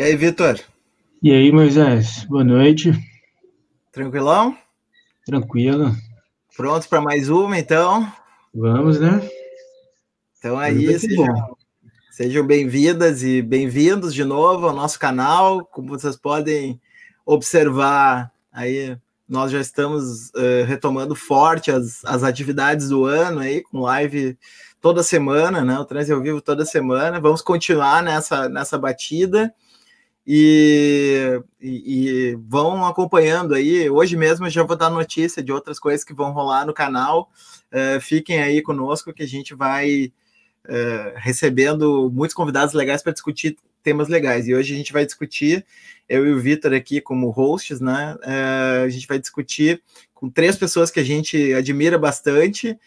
E 0.00 0.02
aí, 0.02 0.16
Vitor? 0.16 0.58
E 1.22 1.30
aí, 1.30 1.52
Moisés? 1.52 2.24
Boa 2.24 2.42
noite. 2.42 2.90
Tranquilão? 3.92 4.56
Tranquilo. 5.26 5.94
Pronto 6.56 6.88
para 6.88 7.02
mais 7.02 7.28
uma, 7.28 7.58
então? 7.58 8.10
Vamos, 8.54 8.98
né? 8.98 9.20
Então 10.38 10.58
aí, 10.58 10.98
sejam, 10.98 11.26
sejam 12.10 12.46
bem-vindas 12.46 13.22
e 13.22 13.42
bem-vindos 13.42 14.14
de 14.14 14.24
novo 14.24 14.68
ao 14.68 14.74
nosso 14.74 14.98
canal. 14.98 15.66
Como 15.66 15.88
vocês 15.88 16.16
podem 16.16 16.80
observar, 17.26 18.32
aí 18.50 18.96
nós 19.28 19.52
já 19.52 19.60
estamos 19.60 20.30
uh, 20.30 20.64
retomando 20.66 21.14
forte 21.14 21.70
as, 21.70 22.02
as 22.06 22.22
atividades 22.22 22.88
do 22.88 23.04
ano 23.04 23.40
aí, 23.40 23.62
com 23.64 23.80
live 23.80 24.38
toda 24.80 25.02
semana, 25.02 25.62
né? 25.62 25.78
O 25.78 25.84
Trans 25.84 26.10
ao 26.10 26.22
vivo 26.22 26.40
toda 26.40 26.64
semana. 26.64 27.20
Vamos 27.20 27.42
continuar 27.42 28.02
nessa, 28.02 28.48
nessa 28.48 28.78
batida. 28.78 29.54
E, 30.32 31.42
e, 31.60 32.38
vão 32.46 32.86
acompanhando 32.86 33.52
aí. 33.52 33.90
Hoje 33.90 34.16
mesmo 34.16 34.48
já 34.48 34.62
vou 34.62 34.76
dar 34.76 34.88
notícia 34.88 35.42
de 35.42 35.50
outras 35.50 35.80
coisas 35.80 36.04
que 36.04 36.14
vão 36.14 36.30
rolar 36.30 36.64
no 36.64 36.72
canal. 36.72 37.28
Uh, 37.72 38.00
fiquem 38.00 38.40
aí 38.40 38.62
conosco 38.62 39.12
que 39.12 39.24
a 39.24 39.26
gente 39.26 39.56
vai 39.56 40.12
uh, 40.66 41.16
recebendo 41.16 42.08
muitos 42.14 42.32
convidados 42.32 42.76
legais 42.76 43.02
para 43.02 43.12
discutir 43.12 43.56
temas 43.82 44.06
legais. 44.06 44.46
E 44.46 44.54
hoje 44.54 44.72
a 44.72 44.76
gente 44.76 44.92
vai 44.92 45.04
discutir, 45.04 45.66
eu 46.08 46.24
e 46.24 46.32
o 46.32 46.38
Vitor 46.38 46.74
aqui 46.74 47.00
como 47.00 47.30
hosts, 47.30 47.80
né? 47.80 48.16
Uh, 48.20 48.84
a 48.84 48.88
gente 48.88 49.08
vai 49.08 49.18
discutir 49.18 49.82
com 50.14 50.30
três 50.30 50.56
pessoas 50.56 50.92
que 50.92 51.00
a 51.00 51.04
gente 51.04 51.52
admira 51.54 51.98
bastante. 51.98 52.78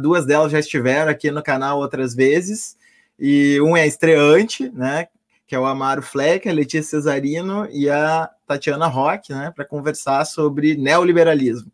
duas 0.00 0.24
delas 0.24 0.52
já 0.52 0.60
estiveram 0.60 1.10
aqui 1.10 1.28
no 1.32 1.42
canal 1.42 1.80
outras 1.80 2.14
vezes. 2.14 2.78
E 3.18 3.60
um 3.62 3.76
é 3.76 3.84
estreante, 3.84 4.70
né? 4.70 5.08
Que 5.48 5.54
é 5.54 5.58
o 5.58 5.64
Amaro 5.64 6.02
Fleck, 6.02 6.46
a 6.46 6.52
Letícia 6.52 7.00
Cesarino 7.00 7.66
e 7.70 7.88
a 7.88 8.30
Tatiana 8.46 8.86
Roque, 8.86 9.32
né, 9.32 9.50
para 9.50 9.64
conversar 9.64 10.26
sobre 10.26 10.76
neoliberalismo. 10.76 11.72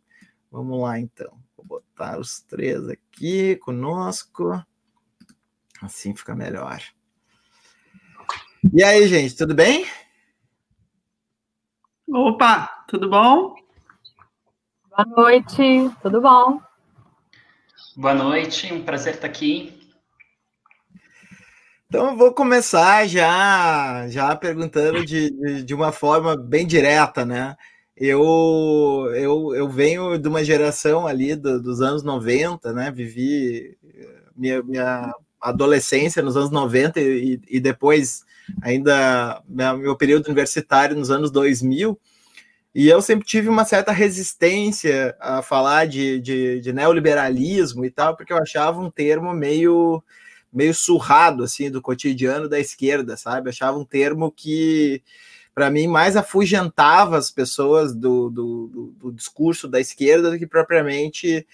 Vamos 0.48 0.80
lá, 0.80 1.00
então. 1.00 1.36
Vou 1.56 1.66
botar 1.66 2.20
os 2.20 2.40
três 2.42 2.88
aqui 2.88 3.56
conosco. 3.56 4.64
Assim 5.82 6.14
fica 6.14 6.36
melhor. 6.36 6.80
E 8.72 8.80
aí, 8.84 9.08
gente, 9.08 9.36
tudo 9.36 9.56
bem? 9.56 9.84
Opa, 12.08 12.84
tudo 12.86 13.10
bom? 13.10 13.56
Boa 14.88 15.04
noite, 15.16 15.90
tudo 16.00 16.20
bom? 16.20 16.62
Boa 17.96 18.14
noite, 18.14 18.72
um 18.72 18.84
prazer 18.84 19.14
estar 19.14 19.26
aqui. 19.26 19.83
Então 21.94 22.10
eu 22.10 22.16
vou 22.16 22.34
começar 22.34 23.06
já, 23.06 24.08
já 24.08 24.34
perguntando 24.34 25.06
de, 25.06 25.30
de, 25.30 25.62
de, 25.62 25.72
uma 25.72 25.92
forma 25.92 26.36
bem 26.36 26.66
direta, 26.66 27.24
né? 27.24 27.56
Eu, 27.96 29.12
eu, 29.14 29.54
eu 29.54 29.68
venho 29.68 30.18
de 30.18 30.26
uma 30.26 30.42
geração 30.42 31.06
ali 31.06 31.36
do, 31.36 31.62
dos 31.62 31.80
anos 31.80 32.02
90, 32.02 32.72
né? 32.72 32.90
Vivi 32.90 33.78
minha, 34.34 34.60
minha 34.64 35.14
adolescência 35.40 36.20
nos 36.20 36.36
anos 36.36 36.50
90 36.50 37.00
e, 37.00 37.40
e 37.48 37.60
depois 37.60 38.24
ainda 38.60 39.40
meu 39.48 39.96
período 39.96 40.26
universitário 40.26 40.96
nos 40.96 41.12
anos 41.12 41.30
2000. 41.30 41.96
E 42.74 42.88
eu 42.88 43.00
sempre 43.00 43.24
tive 43.24 43.48
uma 43.48 43.64
certa 43.64 43.92
resistência 43.92 45.16
a 45.20 45.42
falar 45.42 45.86
de, 45.86 46.18
de, 46.18 46.60
de 46.60 46.72
neoliberalismo 46.72 47.84
e 47.84 47.90
tal, 47.90 48.16
porque 48.16 48.32
eu 48.32 48.38
achava 48.38 48.80
um 48.80 48.90
termo 48.90 49.32
meio 49.32 50.02
meio 50.54 50.72
surrado 50.72 51.42
assim 51.42 51.70
do 51.70 51.82
cotidiano 51.82 52.48
da 52.48 52.60
esquerda, 52.60 53.16
sabe? 53.16 53.50
Achava 53.50 53.76
um 53.76 53.84
termo 53.84 54.30
que 54.30 55.02
para 55.54 55.70
mim 55.70 55.86
mais 55.86 56.16
afugentava 56.16 57.16
as 57.16 57.30
pessoas 57.30 57.94
do, 57.94 58.28
do, 58.28 58.66
do, 58.66 58.94
do, 58.98 59.12
discurso 59.12 59.68
da 59.68 59.80
esquerda 59.80 60.30
do 60.30 60.38
que 60.38 60.46
propriamente 60.46 61.46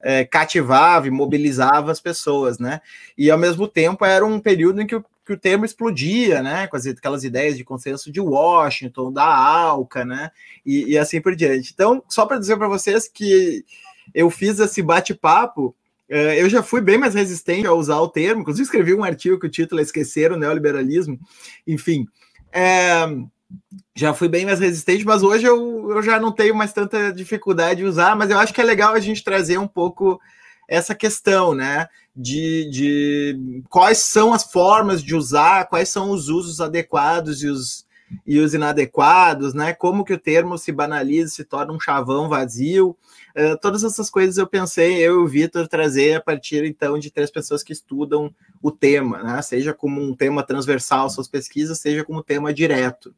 é, 0.00 0.24
cativava 0.24 1.08
e 1.08 1.10
mobilizava 1.10 1.90
as 1.90 2.00
pessoas, 2.00 2.58
né? 2.58 2.80
E 3.16 3.30
ao 3.30 3.38
mesmo 3.38 3.66
tempo 3.66 4.04
era 4.04 4.24
um 4.24 4.38
período 4.38 4.80
em 4.80 4.86
que 4.86 4.94
o, 4.94 5.04
que 5.26 5.32
o 5.32 5.38
termo 5.38 5.64
explodia, 5.64 6.40
né? 6.40 6.68
Com 6.68 6.76
as, 6.76 6.86
aquelas 6.86 7.24
ideias 7.24 7.56
de 7.56 7.64
consenso 7.64 8.12
de 8.12 8.20
Washington, 8.20 9.12
da 9.12 9.24
ALCA, 9.24 10.04
né? 10.04 10.30
E, 10.64 10.92
e 10.92 10.98
assim 10.98 11.20
por 11.20 11.34
diante. 11.34 11.72
Então, 11.74 12.02
só 12.08 12.26
para 12.26 12.38
dizer 12.38 12.56
para 12.56 12.68
vocês 12.68 13.08
que 13.08 13.64
eu 14.14 14.30
fiz 14.30 14.60
esse 14.60 14.80
bate-papo 14.82 15.74
eu 16.08 16.48
já 16.48 16.62
fui 16.62 16.80
bem 16.80 16.98
mais 16.98 17.14
resistente 17.14 17.66
a 17.66 17.72
usar 17.72 17.98
o 17.98 18.08
termo, 18.08 18.40
inclusive 18.40 18.64
escrevi 18.64 18.94
um 18.94 19.04
artigo 19.04 19.38
que 19.38 19.46
o 19.46 19.50
título 19.50 19.80
é 19.80 19.84
Esquecer 19.84 20.32
o 20.32 20.38
Neoliberalismo, 20.38 21.18
enfim. 21.66 22.06
É, 22.52 23.06
já 23.94 24.14
fui 24.14 24.28
bem 24.28 24.44
mais 24.44 24.60
resistente, 24.60 25.04
mas 25.04 25.22
hoje 25.22 25.46
eu, 25.46 25.90
eu 25.90 26.02
já 26.02 26.20
não 26.20 26.32
tenho 26.32 26.54
mais 26.54 26.72
tanta 26.72 27.12
dificuldade 27.12 27.80
de 27.80 27.86
usar, 27.86 28.16
mas 28.16 28.30
eu 28.30 28.38
acho 28.38 28.52
que 28.52 28.60
é 28.60 28.64
legal 28.64 28.94
a 28.94 29.00
gente 29.00 29.24
trazer 29.24 29.58
um 29.58 29.68
pouco 29.68 30.20
essa 30.68 30.94
questão, 30.94 31.54
né? 31.54 31.88
De, 32.14 32.68
de 32.70 33.62
quais 33.68 33.98
são 33.98 34.34
as 34.34 34.44
formas 34.44 35.02
de 35.02 35.14
usar, 35.14 35.66
quais 35.66 35.88
são 35.88 36.10
os 36.10 36.28
usos 36.28 36.60
adequados 36.60 37.42
e 37.42 37.48
os, 37.48 37.86
e 38.26 38.38
os 38.38 38.54
inadequados, 38.54 39.54
né? 39.54 39.72
Como 39.72 40.04
que 40.04 40.12
o 40.12 40.18
termo 40.18 40.58
se 40.58 40.70
banaliza, 40.70 41.30
se 41.30 41.44
torna 41.44 41.72
um 41.72 41.80
chavão 41.80 42.28
vazio. 42.28 42.96
Uh, 43.36 43.58
todas 43.60 43.84
essas 43.84 44.10
coisas 44.10 44.36
eu 44.38 44.46
pensei, 44.46 44.96
eu 44.96 45.20
e 45.20 45.24
o 45.24 45.26
Vitor, 45.26 45.68
trazer 45.68 46.14
a 46.14 46.20
partir 46.20 46.64
então 46.64 46.98
de 46.98 47.10
três 47.10 47.30
pessoas 47.30 47.62
que 47.62 47.72
estudam 47.72 48.34
o 48.62 48.70
tema, 48.70 49.22
né? 49.22 49.42
Seja 49.42 49.72
como 49.72 50.00
um 50.00 50.14
tema 50.14 50.42
transversal 50.42 51.08
suas 51.10 51.28
pesquisas, 51.28 51.78
seja 51.78 52.04
como 52.04 52.22
tema 52.22 52.52
direto. 52.52 53.14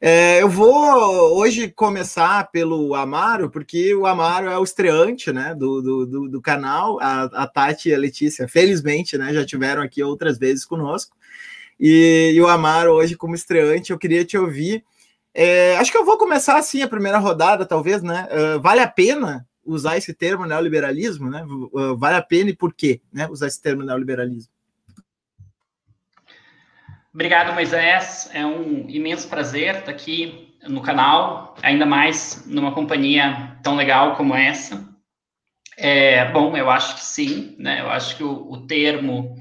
É, 0.00 0.40
eu 0.40 0.48
vou 0.48 1.36
hoje 1.36 1.68
começar 1.68 2.48
pelo 2.50 2.94
Amaro, 2.94 3.50
porque 3.50 3.92
o 3.94 4.06
Amaro 4.06 4.48
é 4.48 4.56
o 4.56 4.62
estreante 4.62 5.32
né, 5.32 5.54
do, 5.54 5.82
do, 5.82 6.06
do, 6.06 6.28
do 6.28 6.40
canal. 6.40 7.00
A, 7.00 7.24
a 7.24 7.46
Tati 7.46 7.88
e 7.88 7.94
a 7.94 7.98
Letícia, 7.98 8.46
felizmente, 8.46 9.18
né, 9.18 9.34
já 9.34 9.44
tiveram 9.44 9.82
aqui 9.82 10.02
outras 10.02 10.38
vezes 10.38 10.64
conosco 10.64 11.16
e, 11.78 12.32
e 12.34 12.40
o 12.40 12.48
Amaro 12.48 12.92
hoje 12.92 13.16
como 13.16 13.34
estreante. 13.34 13.92
Eu 13.92 13.98
queria 13.98 14.24
te 14.24 14.36
ouvir. 14.36 14.84
É, 15.34 15.76
acho 15.76 15.92
que 15.92 15.98
eu 15.98 16.04
vou 16.04 16.18
começar 16.18 16.56
assim 16.56 16.82
a 16.82 16.88
primeira 16.88 17.18
rodada, 17.18 17.64
talvez, 17.64 18.02
né? 18.02 18.28
Uh, 18.30 18.60
vale 18.60 18.80
a 18.80 18.88
pena 18.88 19.46
usar 19.64 19.96
esse 19.96 20.14
termo 20.14 20.46
neoliberalismo, 20.46 21.30
né? 21.30 21.44
Uh, 21.44 21.96
vale 21.96 22.16
a 22.16 22.22
pena 22.22 22.50
e 22.50 22.56
por 22.56 22.72
quê, 22.74 23.00
né? 23.12 23.28
Usar 23.28 23.46
esse 23.46 23.60
termo 23.62 23.82
neoliberalismo. 23.82 24.52
Obrigado, 27.12 27.52
Moisés. 27.52 28.30
É 28.32 28.44
um 28.44 28.88
imenso 28.88 29.28
prazer 29.28 29.76
estar 29.76 29.90
aqui 29.90 30.56
no 30.66 30.82
canal, 30.82 31.54
ainda 31.62 31.86
mais 31.86 32.44
numa 32.46 32.72
companhia 32.72 33.58
tão 33.62 33.76
legal 33.76 34.16
como 34.16 34.34
essa. 34.34 34.86
É, 35.76 36.30
bom, 36.32 36.56
eu 36.56 36.70
acho 36.70 36.96
que 36.96 37.04
sim, 37.04 37.54
né? 37.58 37.80
Eu 37.80 37.90
acho 37.90 38.16
que 38.16 38.24
o, 38.24 38.50
o 38.50 38.66
termo 38.66 39.36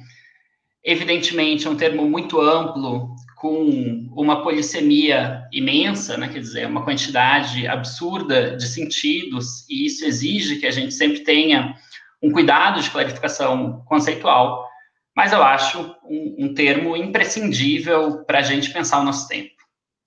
Evidentemente, 0.90 1.68
é 1.68 1.70
um 1.70 1.76
termo 1.76 2.10
muito 2.10 2.40
amplo, 2.40 3.14
com 3.38 4.10
uma 4.16 4.42
polissemia 4.42 5.48
imensa, 5.52 6.18
né? 6.18 6.28
quer 6.28 6.40
dizer, 6.40 6.66
uma 6.66 6.84
quantidade 6.84 7.68
absurda 7.68 8.58
de 8.58 8.68
sentidos, 8.68 9.64
e 9.70 9.86
isso 9.86 10.04
exige 10.06 10.56
que 10.56 10.66
a 10.66 10.72
gente 10.72 10.94
sempre 10.94 11.20
tenha 11.20 11.76
um 12.22 12.32
cuidado 12.32 12.82
de 12.82 12.90
clarificação 12.90 13.84
conceitual, 13.86 14.68
mas 15.16 15.34
eu 15.34 15.44
acho 15.44 15.96
um, 16.04 16.46
um 16.46 16.54
termo 16.54 16.98
imprescindível 16.98 18.24
para 18.26 18.40
a 18.40 18.44
gente 18.44 18.72
pensar 18.72 19.00
o 19.00 19.04
nosso 19.04 19.28
tempo. 19.28 19.56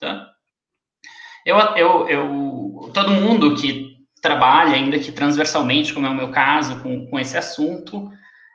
Tá? 0.01 0.29
Eu, 1.47 1.57
eu, 1.77 2.09
eu, 2.09 2.91
todo 2.93 3.13
mundo 3.13 3.55
que 3.55 3.97
trabalha, 4.21 4.75
ainda 4.75 4.99
que 4.99 5.13
transversalmente, 5.13 5.95
como 5.95 6.07
é 6.07 6.11
o 6.11 6.15
meu 6.15 6.31
caso, 6.31 6.81
com, 6.83 7.07
com 7.07 7.19
esse 7.19 7.37
assunto, 7.37 8.11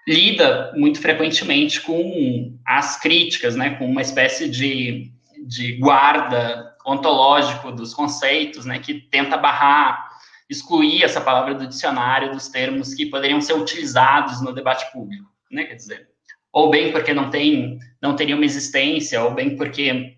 lida 0.07 0.71
muito 0.75 1.01
frequentemente 1.01 1.81
com 1.81 2.57
as 2.65 2.99
críticas, 2.99 3.55
né, 3.55 3.71
com 3.71 3.85
uma 3.85 4.01
espécie 4.01 4.47
de, 4.47 5.11
de 5.47 5.77
guarda 5.77 6.75
ontológico 6.85 7.71
dos 7.71 7.93
conceitos, 7.93 8.65
né, 8.65 8.79
que 8.79 8.93
tenta 8.93 9.37
barrar, 9.37 10.07
excluir 10.47 11.03
essa 11.03 11.19
palavra 11.19 11.55
do 11.55 11.67
dicionário 11.67 12.31
dos 12.31 12.47
termos 12.47 12.93
que 12.93 13.07
poderiam 13.07 13.41
ser 13.41 13.53
utilizados 13.53 14.41
no 14.41 14.53
debate 14.53 14.91
público, 14.91 15.25
né, 15.51 15.63
quer 15.63 15.75
dizer, 15.75 16.07
ou 16.53 16.69
bem 16.69 16.91
porque 16.91 17.13
não 17.13 17.29
tem, 17.29 17.79
não 18.01 18.15
teria 18.15 18.35
uma 18.35 18.45
existência, 18.45 19.21
ou 19.23 19.31
bem 19.31 19.57
porque 19.57 20.15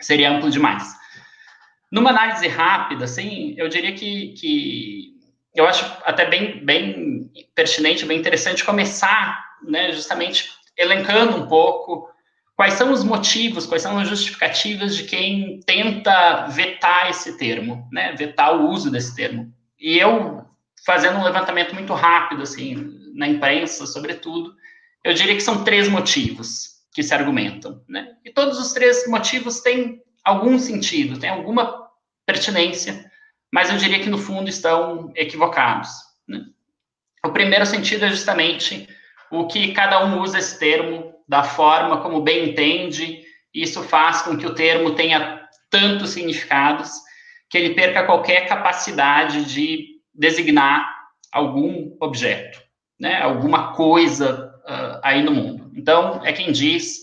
seria 0.00 0.30
amplo 0.30 0.50
demais. 0.50 0.92
Numa 1.90 2.10
análise 2.10 2.46
rápida, 2.48 3.04
assim, 3.04 3.54
eu 3.56 3.68
diria 3.68 3.92
que, 3.92 4.34
que 4.34 5.14
eu 5.54 5.66
acho 5.66 5.84
até 6.04 6.28
bem, 6.28 6.64
bem 6.64 7.19
pertinente, 7.54 8.06
bem 8.06 8.18
interessante 8.18 8.64
começar, 8.64 9.44
né, 9.62 9.92
justamente 9.92 10.50
elencando 10.76 11.36
um 11.36 11.46
pouco 11.46 12.08
quais 12.56 12.74
são 12.74 12.92
os 12.92 13.02
motivos, 13.02 13.66
quais 13.66 13.82
são 13.82 13.98
as 13.98 14.08
justificativas 14.08 14.94
de 14.94 15.04
quem 15.04 15.60
tenta 15.60 16.46
vetar 16.48 17.08
esse 17.08 17.38
termo, 17.38 17.88
né, 17.90 18.12
vetar 18.12 18.54
o 18.54 18.68
uso 18.68 18.90
desse 18.90 19.14
termo. 19.16 19.52
E 19.78 19.98
eu, 19.98 20.44
fazendo 20.84 21.18
um 21.18 21.24
levantamento 21.24 21.74
muito 21.74 21.94
rápido, 21.94 22.42
assim, 22.42 22.98
na 23.14 23.26
imprensa, 23.26 23.86
sobretudo, 23.86 24.54
eu 25.02 25.14
diria 25.14 25.34
que 25.34 25.40
são 25.40 25.64
três 25.64 25.88
motivos 25.88 26.80
que 26.92 27.02
se 27.02 27.14
argumentam, 27.14 27.82
né, 27.88 28.14
e 28.24 28.30
todos 28.30 28.58
os 28.58 28.72
três 28.72 29.06
motivos 29.08 29.60
têm 29.60 30.02
algum 30.22 30.58
sentido, 30.58 31.18
têm 31.18 31.30
alguma 31.30 31.88
pertinência, 32.26 33.10
mas 33.52 33.70
eu 33.70 33.78
diria 33.78 34.00
que 34.00 34.10
no 34.10 34.18
fundo 34.18 34.48
estão 34.48 35.10
equivocados. 35.16 36.09
O 37.24 37.30
primeiro 37.30 37.66
sentido 37.66 38.04
é 38.04 38.08
justamente 38.08 38.88
o 39.30 39.46
que 39.46 39.72
cada 39.72 40.04
um 40.04 40.20
usa 40.20 40.38
esse 40.38 40.58
termo 40.58 41.14
da 41.28 41.42
forma 41.42 42.00
como 42.00 42.22
bem 42.22 42.50
entende, 42.50 43.22
isso 43.54 43.82
faz 43.84 44.22
com 44.22 44.36
que 44.36 44.46
o 44.46 44.54
termo 44.54 44.94
tenha 44.94 45.48
tantos 45.70 46.10
significados 46.10 46.90
que 47.48 47.58
ele 47.58 47.74
perca 47.74 48.04
qualquer 48.04 48.48
capacidade 48.48 49.44
de 49.44 50.00
designar 50.14 50.88
algum 51.32 51.96
objeto, 52.00 52.60
né, 52.98 53.22
alguma 53.22 53.72
coisa 53.72 54.52
uh, 54.64 55.00
aí 55.02 55.22
no 55.22 55.32
mundo. 55.32 55.70
Então, 55.76 56.20
é 56.24 56.32
quem 56.32 56.50
diz 56.50 56.98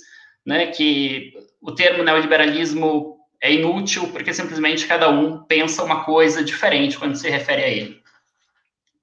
né, 0.45 0.67
que 0.67 1.33
o 1.61 1.71
termo 1.71 2.03
neoliberalismo 2.03 3.17
é 3.41 3.53
inútil 3.53 4.09
porque 4.09 4.33
simplesmente 4.33 4.87
cada 4.87 5.09
um 5.09 5.43
pensa 5.43 5.83
uma 5.83 6.03
coisa 6.03 6.43
diferente 6.43 6.97
quando 6.97 7.15
se 7.15 7.29
refere 7.29 7.63
a 7.63 7.67
ele. 7.67 8.01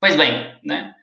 Pois 0.00 0.16
bem, 0.16 0.54
né, 0.62 0.94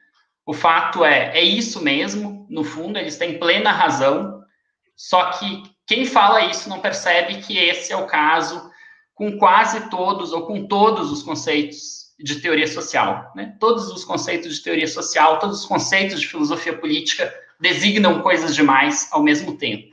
o 0.45 0.53
fato 0.53 1.05
é, 1.05 1.37
é 1.37 1.41
isso 1.43 1.83
mesmo, 1.83 2.47
no 2.49 2.63
fundo, 2.63 2.97
eles 2.97 3.17
têm 3.17 3.39
plena 3.39 3.71
razão, 3.71 4.41
só 4.95 5.31
que 5.31 5.63
quem 5.85 6.05
fala 6.05 6.45
isso 6.45 6.69
não 6.69 6.79
percebe 6.79 7.41
que 7.41 7.57
esse 7.57 7.91
é 7.91 7.97
o 7.97 8.07
caso 8.07 8.69
com 9.13 9.37
quase 9.37 9.89
todos 9.89 10.31
ou 10.31 10.45
com 10.45 10.67
todos 10.67 11.11
os 11.11 11.21
conceitos 11.21 12.11
de 12.19 12.39
teoria 12.39 12.67
social. 12.67 13.31
Né? 13.35 13.55
Todos 13.59 13.89
os 13.91 14.03
conceitos 14.03 14.55
de 14.55 14.63
teoria 14.63 14.87
social, 14.87 15.39
todos 15.39 15.61
os 15.61 15.65
conceitos 15.65 16.21
de 16.21 16.27
filosofia 16.27 16.77
política 16.77 17.33
designam 17.59 18.21
coisas 18.21 18.55
demais 18.55 19.09
ao 19.11 19.21
mesmo 19.21 19.57
tempo. 19.57 19.91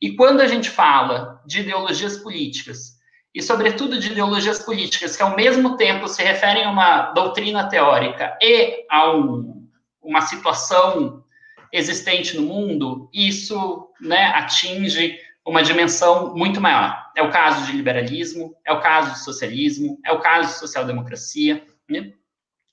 E 0.00 0.14
quando 0.14 0.40
a 0.40 0.46
gente 0.46 0.70
fala 0.70 1.42
de 1.44 1.60
ideologias 1.60 2.18
políticas, 2.18 2.98
e 3.34 3.42
sobretudo 3.42 3.98
de 3.98 4.12
ideologias 4.12 4.60
políticas 4.60 5.16
que 5.16 5.22
ao 5.22 5.36
mesmo 5.36 5.76
tempo 5.76 6.08
se 6.08 6.22
referem 6.22 6.64
a 6.64 6.70
uma 6.70 7.12
doutrina 7.12 7.68
teórica 7.68 8.36
e 8.40 8.84
a 8.90 9.12
um, 9.12 9.57
uma 10.02 10.20
situação 10.22 11.24
existente 11.72 12.36
no 12.36 12.42
mundo, 12.42 13.10
isso 13.12 13.90
né, 14.00 14.26
atinge 14.34 15.18
uma 15.44 15.62
dimensão 15.62 16.34
muito 16.36 16.60
maior. 16.60 17.10
É 17.16 17.22
o 17.22 17.30
caso 17.30 17.66
de 17.66 17.72
liberalismo, 17.72 18.54
é 18.64 18.72
o 18.72 18.80
caso 18.80 19.12
de 19.12 19.18
socialismo, 19.20 19.98
é 20.04 20.12
o 20.12 20.20
caso 20.20 20.48
de 20.48 20.58
social-democracia. 20.58 21.66
Né? 21.88 22.12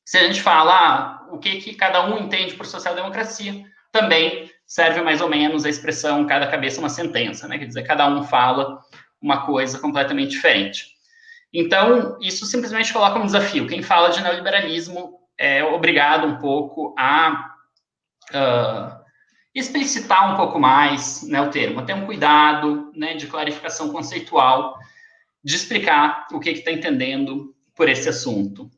Se 0.06 0.18
a 0.18 0.24
gente 0.28 0.42
fala 0.42 0.74
ah, 0.74 1.28
o 1.32 1.38
que, 1.38 1.58
que 1.62 1.74
cada 1.74 2.06
um 2.06 2.18
entende 2.20 2.54
por 2.54 2.66
social-democracia, 2.66 3.66
também 3.92 4.52
serve 4.66 5.02
mais 5.02 5.22
ou 5.22 5.30
menos 5.30 5.66
a 5.66 5.70
expressão 5.70 6.26
cada 6.26 6.48
cabeça 6.48 6.80
uma 6.80 6.90
sentença, 6.90 7.48
né? 7.48 7.58
Quer 7.58 7.66
dizer, 7.66 7.84
cada 7.84 8.08
um 8.08 8.24
fala 8.24 8.82
uma 9.22 9.46
coisa 9.46 9.80
completamente 9.80 10.32
diferente. 10.32 10.96
Então, 11.54 12.18
isso 12.20 12.46
simplesmente 12.46 12.92
coloca 12.92 13.18
um 13.18 13.26
desafio. 13.26 13.68
Quem 13.68 13.82
fala 13.82 14.10
de 14.10 14.22
neoliberalismo 14.22 15.20
é 15.38 15.64
obrigado 15.64 16.28
um 16.28 16.38
pouco 16.38 16.96
a 16.98 17.56
uh, 18.32 19.06
explicitar 19.54 20.34
um 20.34 20.38
pouco 20.38 20.60
mais 20.60 21.24
né, 21.24 21.42
o 21.42 21.50
termo, 21.50 21.86
ter 21.86 21.94
um 21.94 22.06
cuidado 22.06 22.92
né, 22.96 23.16
de 23.16 23.28
clarificação 23.28 23.92
conceitual, 23.92 24.78
de 25.44 25.56
explicar 25.56 26.28
o 26.32 26.40
que 26.40 26.50
está 26.50 26.72
entendendo 26.72 27.56
por 27.76 27.88
esse 27.88 28.10
assunto. 28.10 28.70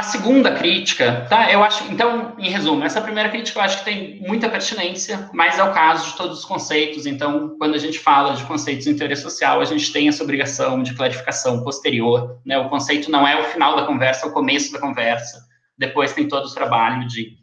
A 0.00 0.02
segunda 0.02 0.54
crítica, 0.54 1.26
tá? 1.28 1.52
Eu 1.52 1.62
acho, 1.62 1.84
então, 1.92 2.34
em 2.38 2.48
resumo, 2.48 2.82
essa 2.82 3.02
primeira 3.02 3.28
crítica 3.28 3.58
eu 3.58 3.62
acho 3.62 3.80
que 3.80 3.84
tem 3.84 4.18
muita 4.26 4.48
pertinência, 4.48 5.28
mas 5.34 5.58
é 5.58 5.62
o 5.62 5.74
caso 5.74 6.10
de 6.10 6.16
todos 6.16 6.38
os 6.38 6.44
conceitos. 6.46 7.04
Então, 7.04 7.54
quando 7.58 7.74
a 7.74 7.78
gente 7.78 7.98
fala 7.98 8.34
de 8.34 8.42
conceitos 8.44 8.86
em 8.86 8.96
teoria 8.96 9.14
social, 9.14 9.60
a 9.60 9.64
gente 9.66 9.92
tem 9.92 10.08
essa 10.08 10.24
obrigação 10.24 10.82
de 10.82 10.94
clarificação 10.94 11.62
posterior, 11.62 12.40
né? 12.46 12.56
O 12.56 12.70
conceito 12.70 13.10
não 13.10 13.28
é 13.28 13.38
o 13.38 13.44
final 13.44 13.76
da 13.76 13.84
conversa, 13.84 14.24
é 14.24 14.30
o 14.30 14.32
começo 14.32 14.72
da 14.72 14.78
conversa. 14.78 15.46
Depois 15.76 16.14
tem 16.14 16.26
todo 16.26 16.46
o 16.46 16.54
trabalho 16.54 17.06
de 17.06 17.38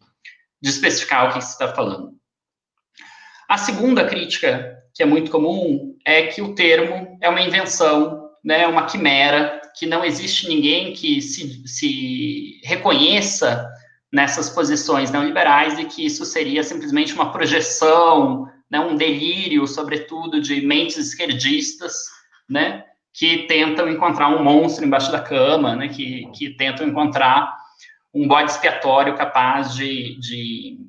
de 0.59 0.69
especificar 0.69 1.25
o 1.25 1.33
que 1.33 1.41
você 1.41 1.51
está 1.51 1.67
falando. 1.67 2.11
A 3.47 3.57
segunda 3.57 4.05
crítica, 4.05 4.75
que 4.93 5.03
é 5.03 5.05
muito 5.05 5.31
comum, 5.31 5.95
é 6.05 6.23
que 6.23 6.41
o 6.41 6.55
termo 6.55 7.17
é 7.21 7.29
uma 7.29 7.41
invenção, 7.41 8.31
né, 8.43 8.65
uma 8.67 8.85
quimera, 8.85 9.61
que 9.77 9.85
não 9.85 10.03
existe 10.03 10.47
ninguém 10.47 10.93
que 10.93 11.21
se, 11.21 11.67
se 11.67 12.61
reconheça 12.63 13.69
nessas 14.11 14.49
posições 14.49 15.11
neoliberais 15.11 15.77
e 15.77 15.85
que 15.85 16.05
isso 16.05 16.25
seria 16.25 16.63
simplesmente 16.63 17.13
uma 17.13 17.31
projeção, 17.31 18.47
né, 18.69 18.79
um 18.79 18.95
delírio, 18.95 19.67
sobretudo, 19.67 20.41
de 20.41 20.61
mentes 20.61 20.97
esquerdistas, 20.97 21.93
né, 22.49 22.83
que 23.13 23.47
tentam 23.47 23.89
encontrar 23.89 24.29
um 24.29 24.43
monstro 24.43 24.85
embaixo 24.85 25.11
da 25.11 25.19
cama, 25.19 25.75
né, 25.75 25.87
que, 25.89 26.29
que 26.33 26.51
tentam 26.51 26.87
encontrar 26.87 27.55
um 28.13 28.27
bode 28.27 28.51
expiatório 28.51 29.15
capaz 29.15 29.75
de, 29.75 30.17
de, 30.19 30.79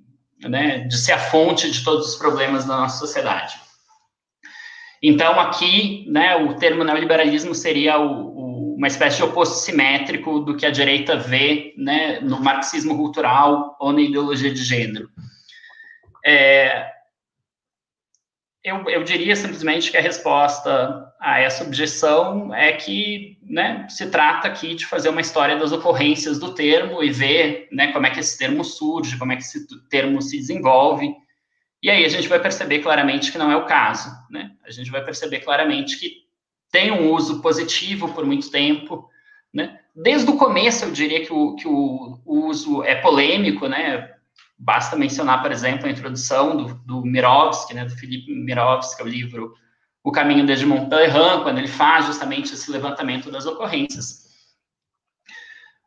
né, 0.48 0.80
de 0.80 0.96
ser 0.96 1.12
a 1.12 1.18
fonte 1.18 1.70
de 1.70 1.84
todos 1.84 2.08
os 2.08 2.16
problemas 2.16 2.64
da 2.64 2.76
nossa 2.76 2.98
sociedade. 2.98 3.54
Então, 5.02 5.38
aqui, 5.38 6.04
né, 6.08 6.36
o 6.36 6.54
termo 6.54 6.82
neoliberalismo 6.82 7.54
seria 7.54 8.00
o, 8.00 8.27
uma 8.78 8.86
espécie 8.86 9.16
de 9.16 9.24
oposto 9.24 9.56
simétrico 9.56 10.38
do 10.38 10.56
que 10.56 10.64
a 10.64 10.70
direita 10.70 11.16
vê 11.16 11.74
né, 11.76 12.20
no 12.20 12.40
marxismo 12.40 12.96
cultural 12.96 13.76
ou 13.80 13.92
na 13.92 14.00
ideologia 14.00 14.54
de 14.54 14.62
gênero. 14.62 15.10
É, 16.24 16.88
eu, 18.62 18.88
eu 18.88 19.02
diria 19.02 19.34
simplesmente 19.34 19.90
que 19.90 19.96
a 19.96 20.00
resposta 20.00 21.12
a 21.18 21.40
essa 21.40 21.64
objeção 21.64 22.54
é 22.54 22.72
que 22.72 23.36
né, 23.42 23.84
se 23.88 24.08
trata 24.10 24.46
aqui 24.46 24.76
de 24.76 24.86
fazer 24.86 25.08
uma 25.08 25.22
história 25.22 25.56
das 25.56 25.72
ocorrências 25.72 26.38
do 26.38 26.54
termo 26.54 27.02
e 27.02 27.10
ver 27.10 27.66
né, 27.72 27.90
como 27.90 28.06
é 28.06 28.10
que 28.10 28.20
esse 28.20 28.38
termo 28.38 28.62
surge, 28.62 29.18
como 29.18 29.32
é 29.32 29.36
que 29.36 29.42
esse 29.42 29.66
termo 29.88 30.22
se 30.22 30.36
desenvolve. 30.36 31.12
E 31.82 31.90
aí 31.90 32.04
a 32.04 32.08
gente 32.08 32.28
vai 32.28 32.40
perceber 32.40 32.78
claramente 32.78 33.32
que 33.32 33.38
não 33.38 33.50
é 33.50 33.56
o 33.56 33.66
caso. 33.66 34.08
Né? 34.30 34.52
A 34.64 34.70
gente 34.70 34.88
vai 34.88 35.04
perceber 35.04 35.40
claramente 35.40 35.98
que 35.98 36.27
tem 36.70 36.90
um 36.90 37.12
uso 37.12 37.40
positivo 37.40 38.12
por 38.12 38.24
muito 38.24 38.50
tempo. 38.50 39.08
Né? 39.52 39.78
Desde 39.94 40.30
o 40.30 40.36
começo, 40.36 40.84
eu 40.84 40.90
diria 40.90 41.24
que 41.24 41.32
o, 41.32 41.54
que 41.56 41.66
o, 41.66 42.20
uso 42.24 42.82
é 42.84 42.94
polêmico, 42.96 43.66
né? 43.66 44.14
Basta 44.58 44.96
mencionar, 44.96 45.42
por 45.42 45.52
exemplo, 45.52 45.86
a 45.86 45.90
introdução 45.90 46.56
do, 46.56 46.74
do 46.84 47.02
Mirovski, 47.02 47.74
né, 47.74 47.84
do 47.84 47.96
Felipe 47.96 48.32
Mirovski, 48.32 49.00
é 49.00 49.04
o 49.04 49.08
livro 49.08 49.54
O 50.02 50.10
Caminho 50.10 50.44
desde 50.44 50.66
Monterrand, 50.66 51.42
quando 51.42 51.58
ele 51.58 51.68
faz 51.68 52.06
justamente 52.06 52.52
esse 52.52 52.70
levantamento 52.70 53.30
das 53.30 53.46
ocorrências. 53.46 54.26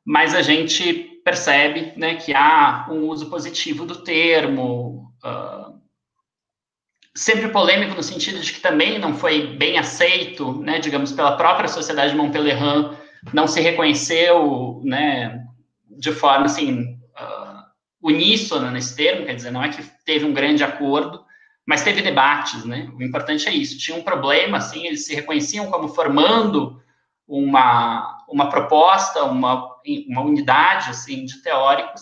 Mas 0.05 0.33
a 0.33 0.41
gente 0.41 1.21
percebe 1.23 1.93
né, 1.97 2.15
que 2.15 2.33
há 2.33 2.87
um 2.89 3.07
uso 3.07 3.29
positivo 3.29 3.85
do 3.85 4.03
termo, 4.03 5.11
uh, 5.23 5.70
sempre 7.15 7.49
polêmico 7.49 7.95
no 7.95 8.03
sentido 8.03 8.39
de 8.39 8.53
que 8.53 8.61
também 8.61 8.97
não 8.97 9.13
foi 9.13 9.55
bem 9.55 9.77
aceito, 9.77 10.53
né, 10.61 10.79
digamos, 10.79 11.11
pela 11.11 11.35
própria 11.35 11.67
sociedade 11.67 12.11
de 12.11 12.17
Montpellier, 12.17 12.57
não 13.33 13.47
se 13.47 13.59
reconheceu 13.59 14.81
né, 14.83 15.43
de 15.89 16.11
forma 16.11 16.45
assim 16.45 16.99
uníssona 18.01 18.71
nesse 18.71 18.95
termo, 18.95 19.25
quer 19.25 19.35
dizer, 19.35 19.51
não 19.51 19.63
é 19.63 19.69
que 19.69 19.83
teve 20.05 20.25
um 20.25 20.33
grande 20.33 20.63
acordo, 20.63 21.23
mas 21.65 21.83
teve 21.83 22.01
debates, 22.01 22.65
né? 22.65 22.91
O 22.97 23.03
importante 23.03 23.47
é 23.47 23.53
isso. 23.53 23.77
Tinha 23.77 23.95
um 23.95 24.01
problema, 24.01 24.57
assim, 24.57 24.87
eles 24.87 25.05
se 25.05 25.13
reconheciam 25.13 25.69
como 25.69 25.87
formando 25.87 26.81
uma, 27.27 28.25
uma 28.27 28.49
proposta, 28.49 29.23
uma, 29.23 29.69
uma 30.09 30.21
unidade, 30.21 30.89
assim, 30.89 31.23
de 31.23 31.41
teóricos, 31.43 32.01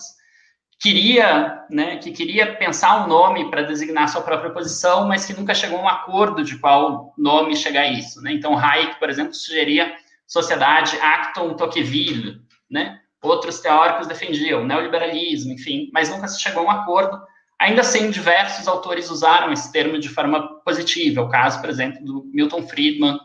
queria, 0.80 1.62
né, 1.70 1.98
que 1.98 2.10
queria 2.10 2.56
pensar 2.56 3.04
um 3.04 3.08
nome 3.08 3.50
para 3.50 3.62
designar 3.62 4.08
sua 4.08 4.22
própria 4.22 4.50
posição, 4.50 5.06
mas 5.06 5.26
que 5.26 5.34
nunca 5.34 5.54
chegou 5.54 5.78
a 5.78 5.82
um 5.82 5.88
acordo 5.88 6.42
de 6.42 6.58
qual 6.58 7.12
nome 7.18 7.54
chegar 7.54 7.82
a 7.82 7.90
isso, 7.90 8.22
né? 8.22 8.32
Então, 8.32 8.58
Hayek, 8.58 8.98
por 8.98 9.10
exemplo, 9.10 9.34
sugeria 9.34 9.92
Sociedade 10.26 10.96
Acton 10.96 11.54
Tocqueville, 11.54 12.40
né? 12.70 12.98
Outros 13.22 13.60
teóricos 13.60 14.06
defendiam 14.06 14.64
neoliberalismo, 14.64 15.52
enfim, 15.52 15.90
mas 15.92 16.08
nunca 16.08 16.26
se 16.26 16.40
chegou 16.40 16.62
a 16.62 16.66
um 16.66 16.70
acordo. 16.70 17.20
Ainda 17.60 17.82
assim, 17.82 18.10
diversos 18.10 18.66
autores 18.66 19.10
usaram 19.10 19.52
esse 19.52 19.70
termo 19.70 19.98
de 19.98 20.08
forma 20.08 20.60
positiva. 20.64 21.20
O 21.20 21.28
caso, 21.28 21.60
por 21.60 21.68
exemplo, 21.68 22.02
do 22.02 22.24
Milton 22.32 22.62
Friedman, 22.62 23.18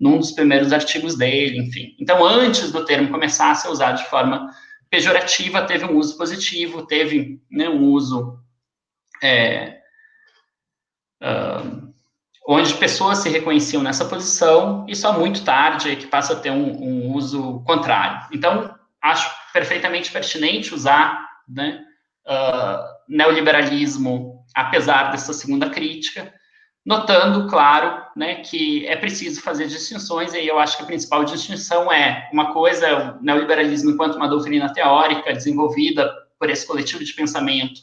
num 0.00 0.18
dos 0.18 0.32
primeiros 0.32 0.72
artigos 0.72 1.16
dele, 1.16 1.58
enfim. 1.58 1.94
Então, 2.00 2.24
antes 2.24 2.72
do 2.72 2.84
termo 2.84 3.12
começar 3.12 3.52
a 3.52 3.54
ser 3.54 3.68
usado 3.68 3.98
de 3.98 4.10
forma 4.10 4.50
pejorativa, 4.90 5.66
teve 5.66 5.84
um 5.84 5.96
uso 5.96 6.16
positivo, 6.16 6.86
teve 6.86 7.40
né, 7.50 7.68
um 7.68 7.84
uso 7.84 8.38
é, 9.22 9.80
uh, 11.22 11.92
onde 12.48 12.74
pessoas 12.74 13.18
se 13.18 13.28
reconheciam 13.28 13.82
nessa 13.82 14.04
posição, 14.04 14.86
e 14.88 14.94
só 14.94 15.18
muito 15.18 15.44
tarde 15.44 15.90
é 15.90 15.96
que 15.96 16.06
passa 16.06 16.34
a 16.34 16.40
ter 16.40 16.50
um, 16.50 16.82
um 16.82 17.12
uso 17.14 17.60
contrário. 17.66 18.28
Então, 18.32 18.74
acho 19.02 19.34
perfeitamente 19.52 20.12
pertinente 20.12 20.74
usar 20.74 21.26
né, 21.48 21.84
uh, 22.26 22.84
neoliberalismo, 23.08 24.44
apesar 24.54 25.10
dessa 25.10 25.32
segunda 25.32 25.70
crítica, 25.70 26.32
notando, 26.86 27.48
claro, 27.48 28.00
né, 28.14 28.36
que 28.36 28.86
é 28.86 28.94
preciso 28.94 29.42
fazer 29.42 29.66
distinções, 29.66 30.32
e 30.32 30.46
eu 30.46 30.56
acho 30.56 30.76
que 30.76 30.84
a 30.84 30.86
principal 30.86 31.24
distinção 31.24 31.92
é, 31.92 32.30
uma 32.32 32.52
coisa 32.52 33.18
o 33.18 33.24
neoliberalismo 33.24 33.90
enquanto 33.90 34.14
uma 34.14 34.28
doutrina 34.28 34.72
teórica 34.72 35.32
desenvolvida 35.32 36.08
por 36.38 36.48
esse 36.48 36.64
coletivo 36.64 37.04
de 37.04 37.12
pensamento, 37.12 37.80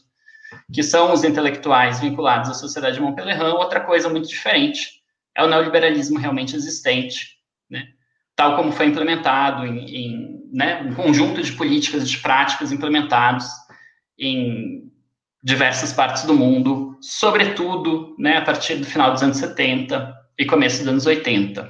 que 0.72 0.82
são 0.82 1.12
os 1.12 1.26
intelectuais 1.26 2.00
vinculados 2.00 2.50
à 2.50 2.54
sociedade 2.54 2.96
de 2.96 3.02
Montpellier, 3.02 3.44
outra 3.56 3.82
coisa 3.82 4.08
muito 4.08 4.30
diferente 4.30 5.02
é 5.36 5.44
o 5.44 5.48
neoliberalismo 5.48 6.18
realmente 6.18 6.56
existente, 6.56 7.40
né, 7.70 7.90
tal 8.38 8.56
como 8.56 8.72
foi 8.72 8.86
implementado 8.86 9.66
em, 9.66 9.80
em 9.84 10.50
né, 10.54 10.82
um 10.82 10.94
conjunto 10.96 11.42
de 11.42 11.52
políticas 11.52 12.10
de 12.10 12.20
práticas 12.20 12.72
implementados 12.72 13.48
em 14.18 14.93
diversas 15.44 15.92
partes 15.92 16.24
do 16.24 16.34
mundo, 16.34 16.98
sobretudo 17.02 18.16
né, 18.18 18.38
a 18.38 18.42
partir 18.42 18.76
do 18.76 18.86
final 18.86 19.12
dos 19.12 19.22
anos 19.22 19.38
70 19.38 20.14
e 20.40 20.46
começo 20.46 20.80
dos 20.80 20.88
anos 20.88 21.06
80. 21.06 21.70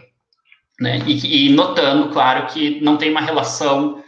Né, 0.79 0.99
e, 1.07 1.47
e 1.47 1.49
notando, 1.49 2.09
claro, 2.09 2.47
que 2.47 2.81
não 2.81 2.97
tem 2.97 3.09
uma 3.09 3.21
relação 3.21 4.03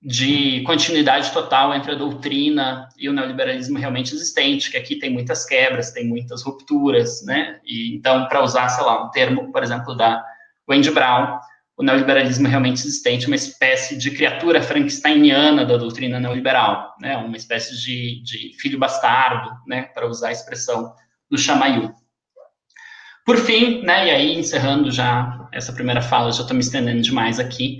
de 0.00 0.62
continuidade 0.62 1.32
total 1.32 1.74
entre 1.74 1.92
a 1.92 1.96
doutrina 1.96 2.88
e 2.96 3.08
o 3.08 3.12
neoliberalismo 3.12 3.78
realmente 3.78 4.14
existente, 4.14 4.70
que 4.70 4.76
aqui 4.76 4.96
tem 4.96 5.10
muitas 5.10 5.44
quebras, 5.44 5.90
tem 5.90 6.06
muitas 6.06 6.44
rupturas, 6.44 7.24
né? 7.24 7.58
E 7.64 7.96
então, 7.96 8.28
para 8.28 8.42
usar, 8.42 8.68
sei 8.68 8.84
lá, 8.84 9.04
um 9.04 9.10
termo, 9.10 9.50
por 9.50 9.60
exemplo, 9.60 9.96
da 9.96 10.24
Wendy 10.70 10.92
Brown, 10.92 11.40
o 11.78 11.84
neoliberalismo 11.84 12.48
realmente 12.48 12.80
existente, 12.80 13.28
uma 13.28 13.36
espécie 13.36 13.96
de 13.96 14.10
criatura 14.10 14.60
frankensteiniana 14.60 15.64
da 15.64 15.76
doutrina 15.76 16.18
neoliberal, 16.18 16.96
né, 17.00 17.16
uma 17.16 17.36
espécie 17.36 17.80
de, 17.80 18.20
de 18.24 18.56
filho 18.60 18.80
bastardo, 18.80 19.50
né, 19.64 19.82
para 19.94 20.08
usar 20.08 20.28
a 20.28 20.32
expressão 20.32 20.92
do 21.30 21.38
Chamayu. 21.38 21.94
Por 23.24 23.36
fim, 23.36 23.82
né, 23.82 24.08
e 24.08 24.10
aí 24.10 24.34
encerrando 24.36 24.90
já 24.90 25.48
essa 25.52 25.72
primeira 25.72 26.02
fala, 26.02 26.32
já 26.32 26.40
estou 26.40 26.54
me 26.54 26.62
estendendo 26.62 27.00
demais 27.00 27.38
aqui, 27.38 27.78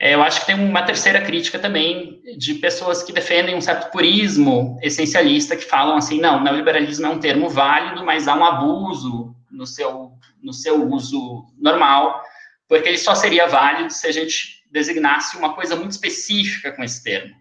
é, 0.00 0.14
eu 0.14 0.22
acho 0.22 0.40
que 0.40 0.46
tem 0.46 0.56
uma 0.56 0.82
terceira 0.82 1.20
crítica 1.20 1.60
também 1.60 2.20
de 2.36 2.54
pessoas 2.54 3.04
que 3.04 3.12
defendem 3.12 3.54
um 3.54 3.60
certo 3.60 3.90
purismo 3.92 4.78
essencialista, 4.82 5.56
que 5.56 5.64
falam 5.64 5.96
assim, 5.96 6.20
não, 6.20 6.42
neoliberalismo 6.42 7.06
é 7.06 7.08
um 7.08 7.20
termo 7.20 7.48
válido, 7.48 8.04
mas 8.04 8.26
há 8.26 8.34
um 8.34 8.44
abuso 8.44 9.34
no 9.50 9.66
seu, 9.66 10.12
no 10.42 10.52
seu 10.52 10.88
uso 10.88 11.46
normal, 11.56 12.22
porque 12.68 12.88
ele 12.88 12.98
só 12.98 13.14
seria 13.14 13.46
válido 13.46 13.92
se 13.92 14.06
a 14.06 14.12
gente 14.12 14.62
designasse 14.70 15.36
uma 15.36 15.54
coisa 15.54 15.74
muito 15.74 15.92
específica 15.92 16.70
com 16.72 16.84
esse 16.84 17.02
termo. 17.02 17.34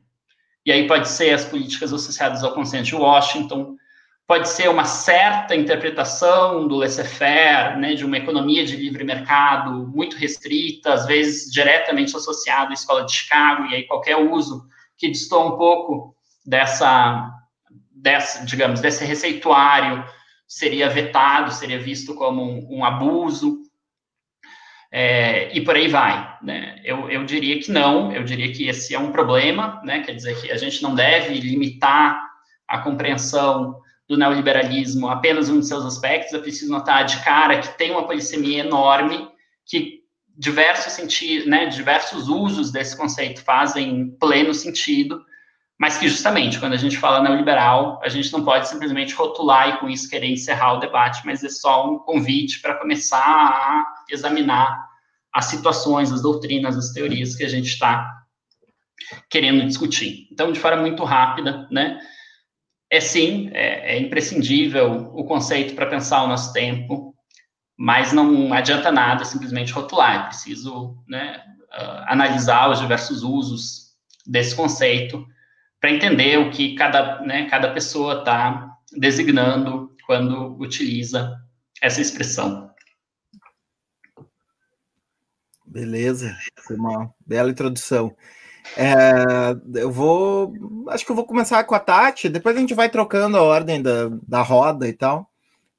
E 0.66 0.72
aí 0.72 0.88
pode 0.88 1.08
ser 1.10 1.34
as 1.34 1.46
políticas 1.46 1.94
associadas 1.94 2.44
ao 2.44 2.54
consenso 2.54 2.86
de 2.86 2.96
Washington, 2.96 3.76
pode 4.26 4.50
ser 4.50 4.70
uma 4.70 4.84
certa 4.84 5.56
interpretação 5.56 6.68
do 6.68 6.76
laissez-faire, 6.76 7.78
né, 7.78 7.94
de 7.94 8.06
uma 8.06 8.18
economia 8.18 8.66
de 8.66 8.76
livre 8.76 9.04
mercado 9.04 9.88
muito 9.88 10.18
restrita, 10.18 10.94
às 10.94 11.06
vezes 11.06 11.52
diretamente 11.52 12.16
associado 12.16 12.72
à 12.72 12.74
escola 12.74 13.06
de 13.06 13.14
Chicago, 13.14 13.66
e 13.68 13.76
aí 13.76 13.84
qualquer 13.84 14.18
uso 14.18 14.66
que 14.98 15.10
distou 15.10 15.48
um 15.48 15.58
pouco 15.58 16.14
dessa, 16.46 17.32
dessa 17.92 18.46
digamos, 18.46 18.82
desse 18.82 19.06
receituário 19.06 20.04
seria 20.46 20.90
vetado, 20.90 21.54
seria 21.54 21.80
visto 21.80 22.16
como 22.16 22.42
um, 22.44 22.80
um 22.80 22.86
abuso 22.86 23.62
é, 24.92 25.56
e 25.56 25.62
por 25.62 25.76
aí 25.76 25.88
vai. 25.88 26.38
Né? 26.42 26.80
Eu, 26.84 27.10
eu 27.10 27.26
diria 27.26 27.60
que 27.60 27.72
não, 27.72 28.12
eu 28.12 28.24
diria 28.24 28.52
que 28.52 28.68
esse 28.68 28.94
é 28.96 29.00
um 29.00 29.12
problema, 29.12 29.82
né? 29.84 30.02
quer 30.02 30.14
dizer 30.14 30.40
que 30.40 30.52
a 30.52 30.58
gente 30.58 30.82
não 30.82 30.96
deve 30.96 31.34
limitar 31.36 32.22
a 32.68 32.80
compreensão 32.80 33.80
do 34.08 34.18
neoliberalismo 34.18 35.10
apenas 35.10 35.50
um 35.50 35.60
de 35.60 35.68
seus 35.68 35.86
aspectos, 35.86 36.34
é 36.34 36.40
preciso 36.40 36.72
notar 36.72 37.06
de 37.06 37.22
cara 37.24 37.60
que 37.60 37.78
tem 37.78 37.92
uma 37.92 38.08
polissemia 38.08 38.64
enorme, 38.64 39.28
que 39.66 39.98
diversos 40.38 40.94
sentidos, 40.94 41.48
né, 41.48 41.66
diversos 41.66 42.30
usos 42.30 42.72
desse 42.72 42.96
conceito 42.96 43.42
fazem 43.44 44.16
pleno 44.20 44.54
sentido, 44.54 45.26
mas 45.80 45.98
que 45.98 46.08
justamente 46.08 46.60
quando 46.60 46.74
a 46.74 46.78
gente 46.78 46.98
fala 46.98 47.22
neoliberal, 47.22 48.00
a 48.04 48.10
gente 48.10 48.34
não 48.34 48.44
pode 48.44 48.68
simplesmente 48.68 49.14
rotular 49.14 49.70
e 49.70 49.78
com 49.78 49.88
isso 49.88 50.10
querer 50.10 50.32
encerrar 50.32 50.74
o 50.74 50.80
debate, 50.80 51.22
mas 51.26 51.44
é 51.44 51.50
só 51.50 51.90
um 51.90 52.00
convite 52.00 52.60
para 52.62 52.76
começar 52.76 53.20
a 53.20 53.86
examinar 54.10 54.88
as 55.32 55.46
situações, 55.46 56.12
as 56.12 56.22
doutrinas, 56.22 56.76
as 56.76 56.92
teorias 56.92 57.36
que 57.36 57.44
a 57.44 57.50
gente 57.50 57.68
está 57.68 58.12
querendo 59.30 59.66
discutir. 59.66 60.28
Então, 60.32 60.52
de 60.52 60.60
forma 60.60 60.82
muito 60.82 61.04
rápida, 61.04 61.68
né? 61.70 62.00
É 62.90 63.00
sim, 63.00 63.50
é, 63.54 63.96
é 63.96 64.00
imprescindível 64.00 65.12
o 65.14 65.26
conceito 65.26 65.76
para 65.76 65.86
pensar 65.86 66.24
o 66.24 66.28
nosso 66.28 66.54
tempo, 66.54 67.14
mas 67.78 68.14
não 68.14 68.52
adianta 68.52 68.92
nada 68.92 69.26
simplesmente 69.26 69.74
rotular. 69.74 70.16
É 70.16 70.28
preciso 70.28 70.98
né, 71.08 71.44
uh, 71.74 72.04
analisar 72.08 72.72
os 72.72 72.80
diversos 72.80 73.22
usos 73.22 73.92
desse 74.26 74.56
conceito 74.56 75.24
para 75.80 75.92
entender 75.92 76.38
o 76.40 76.50
que 76.50 76.76
cada, 76.76 77.22
né, 77.22 77.48
cada 77.50 77.72
pessoa 77.74 78.20
está 78.20 78.78
designando 78.92 79.96
quando 80.06 80.58
utiliza 80.60 81.40
essa 81.82 82.02
expressão. 82.02 82.72
Beleza, 85.66 86.36
foi 86.66 86.78
uma 86.78 87.14
bela 87.26 87.52
introdução. 87.52 88.16
É, 88.76 89.80
eu 89.80 89.92
vou. 89.92 90.54
Acho 90.90 91.06
que 91.06 91.12
eu 91.12 91.16
vou 91.16 91.26
começar 91.26 91.64
com 91.66 91.76
a 91.76 91.80
Tati, 91.80 92.30
depois 92.30 92.56
a 92.56 92.60
gente 92.60 92.74
vai 92.74 92.90
trocando 92.90 93.38
a 93.38 93.42
ordem 93.42 93.82
da, 93.82 94.10
da 94.28 94.42
roda 94.42 94.88
e 94.88 94.94
tal. 94.94 95.30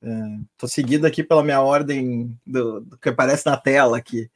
Estou 0.00 0.68
é, 0.68 0.70
seguindo 0.70 1.06
aqui 1.06 1.24
pela 1.24 1.42
minha 1.42 1.60
ordem 1.60 2.38
do, 2.46 2.80
do 2.80 2.98
que 2.98 3.08
aparece 3.08 3.46
na 3.46 3.56
tela 3.56 3.98
aqui. 3.98 4.30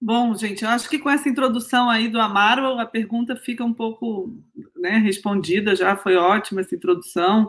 Bom, 0.00 0.32
gente, 0.36 0.62
eu 0.62 0.70
acho 0.70 0.88
que 0.88 0.98
com 0.98 1.10
essa 1.10 1.28
introdução 1.28 1.90
aí 1.90 2.08
do 2.08 2.20
Amaro, 2.20 2.78
a 2.78 2.86
pergunta 2.86 3.34
fica 3.34 3.64
um 3.64 3.74
pouco 3.74 4.32
né, 4.76 4.98
respondida, 4.98 5.74
já 5.74 5.96
foi 5.96 6.14
ótima 6.14 6.60
essa 6.60 6.74
introdução, 6.74 7.48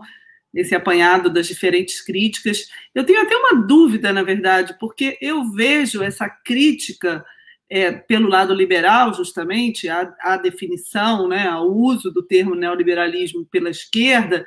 esse 0.52 0.74
apanhado 0.74 1.30
das 1.30 1.46
diferentes 1.48 2.02
críticas. 2.02 2.68
Eu 2.96 3.06
tenho 3.06 3.22
até 3.22 3.36
uma 3.36 3.62
dúvida, 3.68 4.12
na 4.12 4.24
verdade, 4.24 4.76
porque 4.80 5.16
eu 5.22 5.52
vejo 5.52 6.02
essa 6.02 6.28
crítica 6.28 7.24
é, 7.70 7.92
pelo 7.92 8.28
lado 8.28 8.52
liberal, 8.52 9.14
justamente, 9.14 9.88
a, 9.88 10.12
a 10.20 10.36
definição, 10.36 11.28
né, 11.28 11.48
ao 11.48 11.72
uso 11.72 12.10
do 12.10 12.24
termo 12.24 12.56
neoliberalismo 12.56 13.46
pela 13.46 13.70
esquerda, 13.70 14.44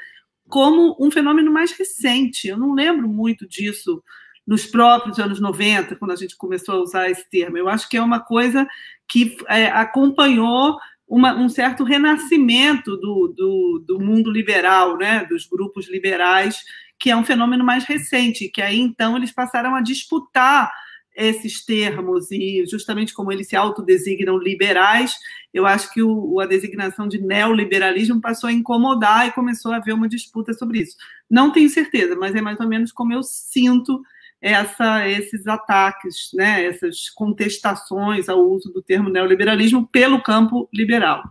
como 0.49 0.97
um 0.99 1.09
fenômeno 1.09 1.52
mais 1.52 1.71
recente. 1.71 2.49
Eu 2.49 2.59
não 2.59 2.75
lembro 2.75 3.09
muito 3.09 3.47
disso 3.47 4.02
nos 4.46 4.66
próprios 4.66 5.18
anos 5.18 5.40
90, 5.40 5.96
quando 5.96 6.11
a 6.11 6.16
gente 6.16 6.37
começou 6.37 6.76
a 6.76 6.82
usar 6.82 7.11
esse 7.11 7.28
termo. 7.28 7.56
Eu 7.56 7.68
acho 7.68 7.88
que 7.88 7.96
é 7.96 8.02
uma 8.02 8.20
coisa 8.20 8.66
que 9.08 9.37
é, 9.49 9.66
acompanhou 9.66 10.76
uma, 11.06 11.34
um 11.34 11.49
certo 11.49 11.84
renascimento 11.84 12.96
do, 12.96 13.28
do, 13.28 13.84
do, 13.87 14.00
mundo 14.00 14.30
liberal, 14.30 14.96
né, 14.96 15.25
dos 15.26 15.46
grupos 15.46 15.88
liberais, 15.88 16.56
que 16.99 17.11
é 17.11 17.16
um 17.16 17.25
fenômeno 17.25 17.64
mais 17.64 17.84
recente, 17.84 18.49
que 18.49 18.62
aí 18.62 18.80
então 18.80 19.16
eles 19.16 19.30
passaram 19.30 19.75
a 19.75 19.80
disputar 19.80 20.72
esses 21.14 21.64
termos 21.64 22.30
e 22.30 22.64
justamente 22.66 23.12
como 23.12 23.30
eles 23.30 23.49
se 23.49 23.54
autodesignam 23.54 24.38
liberais, 24.38 25.14
eu 25.52 25.66
acho 25.66 25.92
que 25.92 26.02
o, 26.02 26.40
a 26.40 26.46
designação 26.46 27.06
de 27.06 27.20
neoliberalismo 27.20 28.20
passou 28.20 28.49
a 28.49 28.52
incomodar 28.52 29.26
e 29.26 29.32
começou 29.32 29.72
a 29.72 29.76
haver 29.76 29.92
uma 29.92 30.08
disputa 30.08 30.54
sobre 30.54 30.80
isso. 30.80 30.96
Não 31.28 31.52
tenho 31.52 31.68
certeza, 31.68 32.16
mas 32.16 32.34
é 32.34 32.40
mais 32.40 32.58
ou 32.58 32.66
menos 32.66 32.90
como 32.90 33.12
eu 33.12 33.22
sinto 33.22 34.02
essa, 34.42 35.08
esses 35.08 35.46
ataques, 35.46 36.30
né, 36.34 36.64
essas 36.64 37.08
contestações 37.08 38.28
ao 38.28 38.40
uso 38.40 38.72
do 38.72 38.82
termo 38.82 39.08
neoliberalismo 39.08 39.87
pelo 39.87 40.20
campo 40.20 40.68
liberal. 40.75 41.22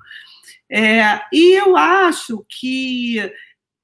É, 0.69 1.21
e 1.33 1.59
eu 1.59 1.75
acho 1.75 2.45
que 2.47 3.19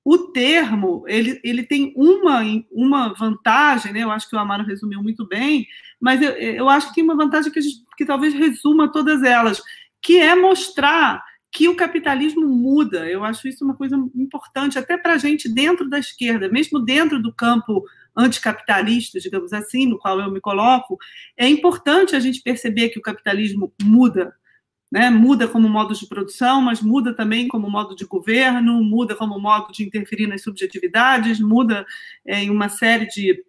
o 0.06 0.18
termo 0.30 1.04
ele, 1.06 1.38
ele 1.44 1.64
tem 1.64 1.94
uma, 1.98 2.42
uma 2.72 3.14
vantagem, 3.14 3.92
né? 3.92 4.06
eu 4.06 4.12
acho 4.12 4.30
que 4.30 4.36
o 4.38 4.40
Amaro 4.40 4.64
resumiu 4.64 5.04
muito 5.04 5.28
bem, 5.28 5.68
mas 6.00 6.22
eu, 6.22 6.32
eu 6.32 6.70
acho 6.70 6.88
que 6.88 6.96
tem 6.96 7.04
uma 7.04 7.18
vantagem 7.18 7.52
que, 7.52 7.62
gente, 7.62 7.84
que 7.98 8.06
talvez 8.06 8.34
resuma 8.34 8.90
todas 8.90 9.22
elas, 9.22 9.62
que 10.02 10.18
é 10.18 10.34
mostrar 10.34 11.22
que 11.52 11.68
o 11.68 11.76
capitalismo 11.76 12.48
muda. 12.48 13.10
Eu 13.10 13.24
acho 13.26 13.48
isso 13.50 13.66
uma 13.66 13.76
coisa 13.76 13.98
importante, 14.16 14.80
até 14.80 14.98
para 14.98 15.14
a 15.14 15.18
gente 15.18 15.54
dentro 15.54 15.90
da 15.90 16.00
esquerda, 16.00 16.48
mesmo 16.48 16.80
dentro 16.80 17.22
do 17.22 17.34
campo 17.34 17.84
anticapitalista, 18.18 19.20
digamos 19.20 19.54
assim, 19.54 19.86
no 19.86 20.00
qual 20.00 20.20
eu 20.20 20.32
me 20.32 20.42
coloco, 20.42 20.98
é 21.38 21.48
importante 21.48 22.16
a 22.16 22.20
gente 22.20 22.42
perceber 22.42 22.90
que 22.90 23.00
o 23.00 23.02
capitalismo 23.02 23.72
muda, 23.82 24.34
né? 24.92 25.10
muda 25.10 25.48
como 25.48 25.70
modo 25.70 25.94
de 25.94 26.08
produção, 26.08 26.62
mas 26.62 26.82
muda 26.82 27.14
também 27.14 27.48
como 27.48 27.70
modo 27.70 27.96
de 27.96 28.06
governo, 28.06 28.84
muda 28.84 29.16
como 29.16 29.40
modo 29.40 29.72
de 29.72 29.84
interferir 29.84 30.28
nas 30.28 30.42
subjetividades, 30.42 31.40
muda 31.40 31.86
é, 32.26 32.44
em 32.44 32.50
uma 32.50 32.70
série 32.70 33.06
de 33.08 33.44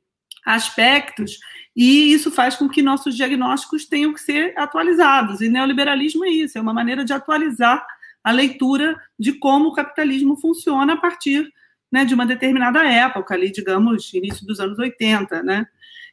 aspectos, 0.44 1.38
e 1.76 2.12
isso 2.12 2.30
faz 2.30 2.56
com 2.56 2.68
que 2.68 2.82
nossos 2.82 3.14
diagnósticos 3.14 3.87
tenham 3.87 4.12
que 4.12 4.20
ser 4.20 4.52
atualizados. 4.56 5.40
E 5.40 5.48
neoliberalismo 5.48 6.25
é 6.25 6.30
isso, 6.30 6.58
é 6.58 6.60
uma 6.60 6.72
maneira 6.75 7.04
de 7.04 7.12
atualizar 7.12 7.87
a 8.25 8.32
leitura 8.32 9.00
de 9.18 9.32
como 9.34 9.68
o 9.68 9.75
capitalismo 9.75 10.37
funciona 10.37 10.94
a 10.94 10.96
partir 10.96 11.48
né, 11.90 12.04
de 12.04 12.14
uma 12.14 12.26
determinada 12.26 12.85
época, 12.85 13.35
ali, 13.35 13.50
digamos, 13.50 14.12
início 14.12 14.47
dos 14.47 14.61
anos 14.61 14.78
80, 14.78 15.42
né? 15.42 15.66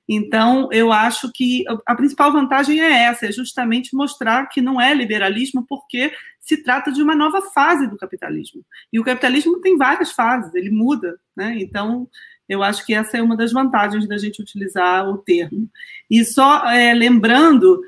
Então, 0.08 0.70
eu 0.72 0.92
acho 0.92 1.32
que 1.32 1.64
a 1.86 1.96
principal 1.96 2.32
vantagem 2.32 2.80
é 2.80 3.06
essa, 3.06 3.26
é 3.26 3.32
justamente 3.32 3.96
mostrar 3.96 4.48
que 4.48 4.62
não 4.62 4.80
é 4.80 4.94
liberalismo, 4.94 5.66
porque 5.68 6.14
se 6.40 6.62
trata 6.62 6.92
de 6.92 7.02
uma 7.02 7.16
nova 7.16 7.42
fase 7.42 7.88
do 7.88 7.98
capitalismo. 7.98 8.64
E 8.94 9.00
o 9.00 9.04
capitalismo 9.04 9.60
tem 9.62 9.78
várias 9.78 10.12
fases, 10.12 10.54
ele 10.54 10.70
muda, 10.70 11.20
né? 11.36 11.56
Então, 11.60 12.08
eu 12.48 12.62
acho 12.62 12.86
que 12.86 12.94
essa 12.94 13.18
é 13.18 13.22
uma 13.22 13.36
das 13.36 13.52
vantagens 13.52 14.08
da 14.08 14.18
gente 14.18 14.42
utilizar 14.42 15.10
o 15.10 15.18
termo. 15.18 15.68
E 16.10 16.24
só 16.24 16.70
é, 16.70 16.94
lembrando 16.94 17.82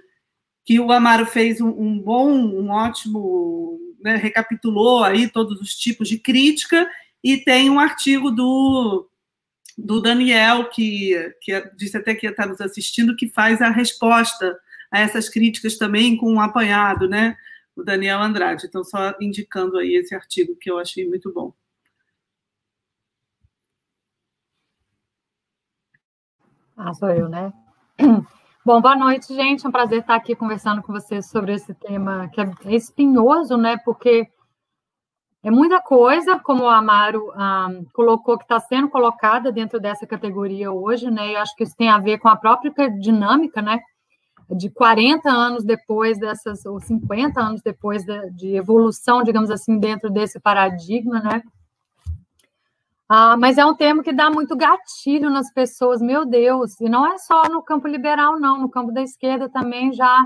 que 0.65 0.79
o 0.79 0.91
Amaro 0.91 1.25
fez 1.25 1.61
um, 1.61 1.69
um 1.69 1.99
bom, 1.99 2.31
um 2.31 2.71
ótimo, 2.71 3.79
né, 4.01 4.15
recapitulou 4.15 5.03
aí 5.03 5.29
todos 5.29 5.61
os 5.61 5.75
tipos 5.75 6.09
de 6.09 6.17
crítica, 6.17 6.89
e 7.23 7.37
tem 7.37 7.69
um 7.69 7.79
artigo 7.79 8.31
do 8.31 9.09
do 9.77 10.01
Daniel, 10.01 10.69
que, 10.69 11.35
que 11.39 11.71
disse 11.75 11.95
até 11.97 12.15
que 12.15 12.25
está 12.25 12.47
nos 12.47 12.59
assistindo, 12.59 13.15
que 13.15 13.29
faz 13.29 13.61
a 13.61 13.69
resposta 13.69 14.59
a 14.91 14.99
essas 14.99 15.29
críticas 15.29 15.77
também 15.77 16.17
com 16.17 16.33
um 16.33 16.41
apanhado, 16.41 17.07
né? 17.07 17.37
O 17.75 17.83
Daniel 17.83 18.19
Andrade. 18.19 18.65
Então, 18.65 18.83
só 18.83 19.13
indicando 19.21 19.77
aí 19.77 19.95
esse 19.95 20.15
artigo 20.15 20.55
que 20.55 20.71
eu 20.71 20.79
achei 20.79 21.07
muito 21.07 21.31
bom. 21.31 21.53
Ah, 26.75 26.93
sou 26.93 27.09
eu, 27.09 27.29
né? 27.29 27.53
Bom, 28.63 28.81
boa 28.81 28.95
noite, 28.97 29.33
gente. 29.33 29.65
É 29.65 29.69
um 29.69 29.71
prazer 29.71 30.01
estar 30.01 30.15
aqui 30.15 30.35
conversando 30.35 30.83
com 30.83 30.91
vocês 30.91 31.25
sobre 31.27 31.53
esse 31.53 31.73
tema 31.73 32.27
que 32.27 32.41
é 32.41 32.75
espinhoso, 32.75 33.55
né? 33.55 33.77
Porque 33.77 34.29
é 35.47 35.49
muita 35.49 35.79
coisa, 35.79 36.37
como 36.37 36.65
o 36.65 36.67
Amaro 36.67 37.31
um, 37.31 37.85
colocou, 37.93 38.37
que 38.37 38.43
está 38.43 38.59
sendo 38.59 38.89
colocada 38.89 39.49
dentro 39.49 39.79
dessa 39.79 40.05
categoria 40.05 40.73
hoje, 40.73 41.09
né? 41.09 41.35
Eu 41.35 41.39
acho 41.39 41.55
que 41.55 41.63
isso 41.63 41.73
tem 41.73 41.89
a 41.89 41.97
ver 41.97 42.17
com 42.17 42.27
a 42.27 42.35
própria 42.35 42.89
dinâmica, 42.89 43.61
né? 43.61 43.79
De 44.49 44.69
40 44.69 45.29
anos 45.29 45.63
depois 45.63 46.19
dessas, 46.19 46.65
ou 46.65 46.81
50 46.81 47.39
anos 47.39 47.61
depois 47.61 48.03
de, 48.03 48.29
de 48.31 48.55
evolução, 48.57 49.23
digamos 49.23 49.49
assim, 49.49 49.79
dentro 49.79 50.09
desse 50.09 50.37
paradigma, 50.37 51.21
né? 51.21 51.41
Ah, 53.07 53.37
mas 53.37 53.57
é 53.57 53.65
um 53.65 53.73
termo 53.73 54.03
que 54.03 54.11
dá 54.11 54.29
muito 54.29 54.53
gatilho 54.53 55.29
nas 55.29 55.49
pessoas, 55.53 56.01
meu 56.01 56.25
Deus, 56.25 56.77
e 56.81 56.89
não 56.89 57.07
é 57.07 57.17
só 57.19 57.43
no 57.43 57.63
campo 57.63 57.87
liberal, 57.87 58.37
não, 58.37 58.59
no 58.59 58.69
campo 58.69 58.91
da 58.91 59.01
esquerda 59.01 59.47
também 59.47 59.93
já 59.93 60.25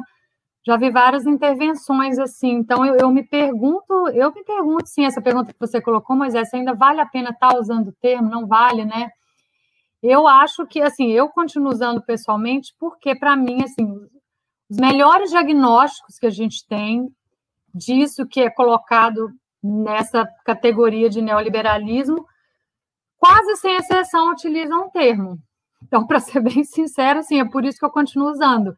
já 0.66 0.78
vi 0.78 0.90
várias 0.90 1.26
intervenções 1.26 2.20
assim. 2.20 2.52
Então 2.52 2.86
eu, 2.86 2.96
eu, 2.96 3.10
me 3.10 3.24
pergunto, 3.24 4.10
eu 4.10 4.32
me 4.32 4.44
pergunto 4.44 4.88
sim, 4.88 5.06
essa 5.06 5.22
pergunta 5.22 5.54
que 5.54 5.60
você 5.60 5.82
colocou, 5.82 6.16
mas 6.16 6.36
essa 6.36 6.58
ainda 6.58 6.74
vale 6.74 7.02
a 7.02 7.06
pena 7.06 7.30
estar 7.32 7.50
tá 7.50 7.60
usando 7.60 7.90
o 7.90 7.96
termo? 8.02 8.30
Não 8.30 8.48
vale, 8.48 8.86
né? 8.86 9.10
Eu 10.02 10.28
acho 10.28 10.66
que 10.66 10.82
assim, 10.82 11.12
eu 11.12 11.30
continuo 11.30 11.72
usando 11.72 12.02
pessoalmente 12.02 12.74
porque 12.80 13.16
para 13.16 13.36
mim 13.36 13.64
assim, 13.64 13.86
os 14.70 14.78
melhores 14.78 15.32
diagnósticos 15.32 16.18
que 16.18 16.26
a 16.26 16.32
gente 16.32 16.66
tem 16.68 17.08
disso 17.74 18.28
que 18.28 18.42
é 18.42 18.50
colocado 18.50 19.30
nessa 19.64 20.28
categoria 20.44 21.10
de 21.10 21.22
neoliberalismo, 21.22 22.26
quase 23.18 23.56
sem 23.58 23.76
exceção 23.76 24.32
utilizam 24.32 24.88
o 24.88 24.90
termo. 24.90 25.38
Então, 25.84 26.06
para 26.06 26.20
ser 26.20 26.40
bem 26.42 26.64
sincero, 26.64 27.20
assim, 27.20 27.40
é 27.40 27.46
por 27.46 27.64
isso 27.64 27.78
que 27.78 27.86
eu 27.86 27.92
continuo 27.92 28.32
usando 28.32 28.76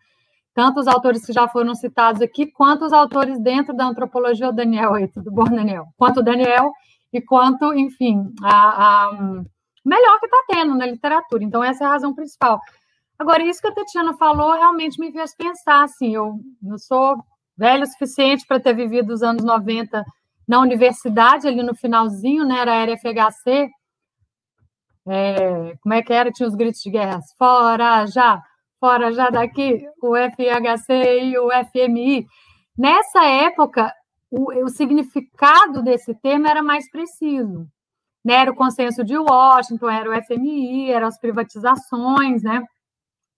tanto 0.53 0.79
os 0.79 0.87
autores 0.87 1.25
que 1.25 1.33
já 1.33 1.47
foram 1.47 1.73
citados 1.73 2.21
aqui, 2.21 2.45
quanto 2.45 2.85
os 2.85 2.93
autores 2.93 3.39
dentro 3.39 3.75
da 3.75 3.85
antropologia, 3.85 4.49
o 4.49 4.53
Daniel 4.53 4.93
aí, 4.93 5.07
tudo 5.07 5.31
bom, 5.31 5.45
Daniel? 5.45 5.87
Quanto 5.97 6.19
o 6.19 6.23
Daniel 6.23 6.71
e 7.11 7.21
quanto, 7.21 7.73
enfim, 7.73 8.33
a, 8.43 9.07
a 9.07 9.11
melhor 9.83 10.19
que 10.19 10.25
está 10.25 10.37
tendo 10.47 10.75
na 10.75 10.85
literatura. 10.85 11.43
Então, 11.43 11.63
essa 11.63 11.83
é 11.83 11.87
a 11.87 11.91
razão 11.91 12.13
principal. 12.13 12.59
Agora, 13.17 13.43
isso 13.43 13.61
que 13.61 13.67
a 13.67 13.73
Tatiana 13.73 14.13
falou 14.15 14.53
realmente 14.53 14.99
me 14.99 15.11
fez 15.11 15.35
pensar, 15.35 15.83
assim, 15.83 16.15
eu, 16.15 16.39
eu 16.65 16.77
sou 16.79 17.23
velho 17.57 17.83
o 17.83 17.87
suficiente 17.87 18.45
para 18.47 18.59
ter 18.59 18.73
vivido 18.73 19.13
os 19.13 19.21
anos 19.21 19.43
90 19.43 20.03
na 20.47 20.59
universidade, 20.59 21.47
ali 21.47 21.63
no 21.63 21.75
finalzinho, 21.75 22.45
né, 22.45 22.59
era 22.59 22.73
a 22.73 22.83
RFHC, 22.83 23.69
é, 25.05 25.75
como 25.81 25.93
é 25.93 26.01
que 26.01 26.13
era? 26.13 26.31
Tinha 26.31 26.47
os 26.47 26.55
gritos 26.55 26.81
de 26.81 26.89
guerra, 26.89 27.19
fora, 27.37 28.05
já, 28.07 28.41
fora 28.83 29.13
já 29.13 29.29
daqui, 29.29 29.87
o 30.01 30.13
FHC 30.13 31.21
e 31.21 31.37
o 31.37 31.47
FMI. 31.71 32.27
Nessa 32.77 33.23
época, 33.23 33.93
o, 34.29 34.65
o 34.65 34.67
significado 34.67 35.81
desse 35.81 36.13
termo 36.15 36.49
era 36.49 36.61
mais 36.61 36.91
preciso. 36.91 37.65
Né? 38.25 38.33
Era 38.33 38.51
o 38.51 38.55
consenso 38.55 39.01
de 39.01 39.17
Washington, 39.17 39.89
era 39.89 40.09
o 40.09 40.23
FMI, 40.25 40.91
eram 40.91 41.07
as 41.07 41.17
privatizações, 41.17 42.43
né? 42.43 42.61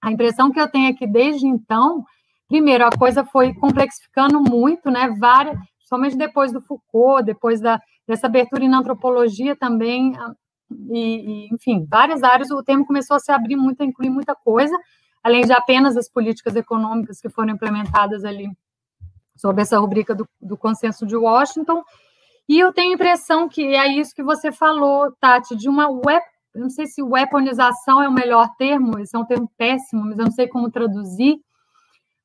A 0.02 0.12
impressão 0.12 0.52
que 0.52 0.60
eu 0.60 0.68
tenho 0.68 0.90
é 0.90 0.94
que 0.94 1.06
desde 1.06 1.46
então, 1.46 2.04
primeiro, 2.48 2.84
a 2.84 2.98
coisa 2.98 3.24
foi 3.24 3.54
complexificando 3.54 4.42
muito, 4.42 4.90
né? 4.90 5.16
Várias, 5.20 5.56
somente 5.82 6.18
depois 6.18 6.52
do 6.52 6.60
Foucault, 6.60 7.24
depois 7.24 7.62
da, 7.62 7.80
dessa 8.08 8.26
abertura 8.26 8.68
na 8.68 8.80
antropologia 8.80 9.56
também, 9.56 10.14
e, 10.90 11.00
e, 11.00 11.54
enfim, 11.54 11.86
várias 11.88 12.24
áreas, 12.24 12.50
o 12.50 12.64
termo 12.64 12.84
começou 12.84 13.16
a 13.16 13.20
se 13.20 13.32
abrir 13.32 13.56
muito, 13.56 13.82
a 13.82 13.86
incluir 13.86 14.10
muita 14.10 14.34
coisa, 14.34 14.76
além 15.26 15.44
de 15.44 15.52
apenas 15.52 15.98
as 15.98 16.08
políticas 16.08 16.56
econômicas 16.56 17.20
que 17.20 17.30
foram 17.30 17.56
implementadas 17.56 18.24
ali 18.24 18.48
sob 19.36 19.60
essa 19.60 19.80
rubrica 19.80 20.14
do, 20.14 20.30
do 20.40 20.56
consenso 20.56 21.04
de 21.04 21.18
Washington. 21.18 21.84
E 22.48 22.60
eu 22.60 22.72
tenho 22.72 22.92
a 22.92 22.94
impressão 22.94 23.50
que 23.50 23.74
é 23.76 23.88
isso 23.88 24.14
que 24.14 24.22
você 24.22 24.52
falou, 24.52 25.12
Tati, 25.20 25.56
de 25.56 25.68
uma 25.68 25.90
web, 25.90 26.24
eu 26.54 26.62
não 26.62 26.70
sei 26.70 26.86
se 26.86 27.02
weaponização 27.02 28.04
é 28.04 28.08
o 28.08 28.12
melhor 28.12 28.50
termo, 28.56 29.00
esse 29.00 29.16
é 29.16 29.20
um 29.20 29.26
termo 29.26 29.52
péssimo, 29.58 30.06
mas 30.06 30.20
eu 30.20 30.26
não 30.26 30.32
sei 30.32 30.48
como 30.48 30.70
traduzir. 30.70 31.40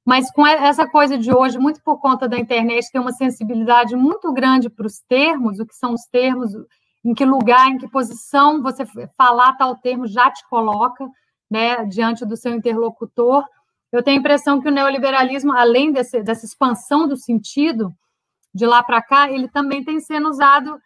Mas 0.05 0.31
com 0.31 0.47
essa 0.47 0.87
coisa 0.87 1.17
de 1.17 1.33
hoje, 1.33 1.59
muito 1.59 1.83
por 1.83 1.99
conta 1.99 2.29
da 2.29 2.39
internet, 2.39 2.93
tem 2.93 3.01
uma 3.01 3.13
sensibilidade 3.13 3.97
muito 3.97 4.31
grande 4.31 4.69
para 4.69 4.87
os 4.87 5.01
termos, 5.09 5.59
o 5.59 5.65
que 5.65 5.75
são 5.75 5.95
os 5.95 6.05
termos, 6.13 6.53
em 7.03 7.15
que 7.15 7.25
lugar, 7.25 7.67
em 7.71 7.79
que 7.79 7.89
posição 7.89 8.63
você 8.63 8.85
falar 9.17 9.55
tal 9.55 9.75
termo 9.75 10.07
já 10.07 10.31
te 10.31 10.47
coloca 10.51 11.09
né, 11.51 11.85
diante 11.85 12.25
do 12.25 12.37
seu 12.37 12.55
interlocutor. 12.55 13.45
Eu 13.91 14.03
tenho 14.03 14.19
a 14.19 14.21
impressão 14.21 14.61
que 14.61 14.69
o 14.69 14.73
neoliberalismo, 14.73 15.53
além 15.53 15.91
desse, 15.91 16.23
dessa 16.23 16.47
expansão 16.47 17.09
do 17.09 17.17
sentido 17.17 17.93
de 18.55 18.65
lá 18.65 18.83
para 18.83 19.03
cá, 19.03 19.31
ele 19.31 19.49
também 19.49 19.83
tem 19.83 20.01
sendo 20.01 20.29
usado, 20.29 20.81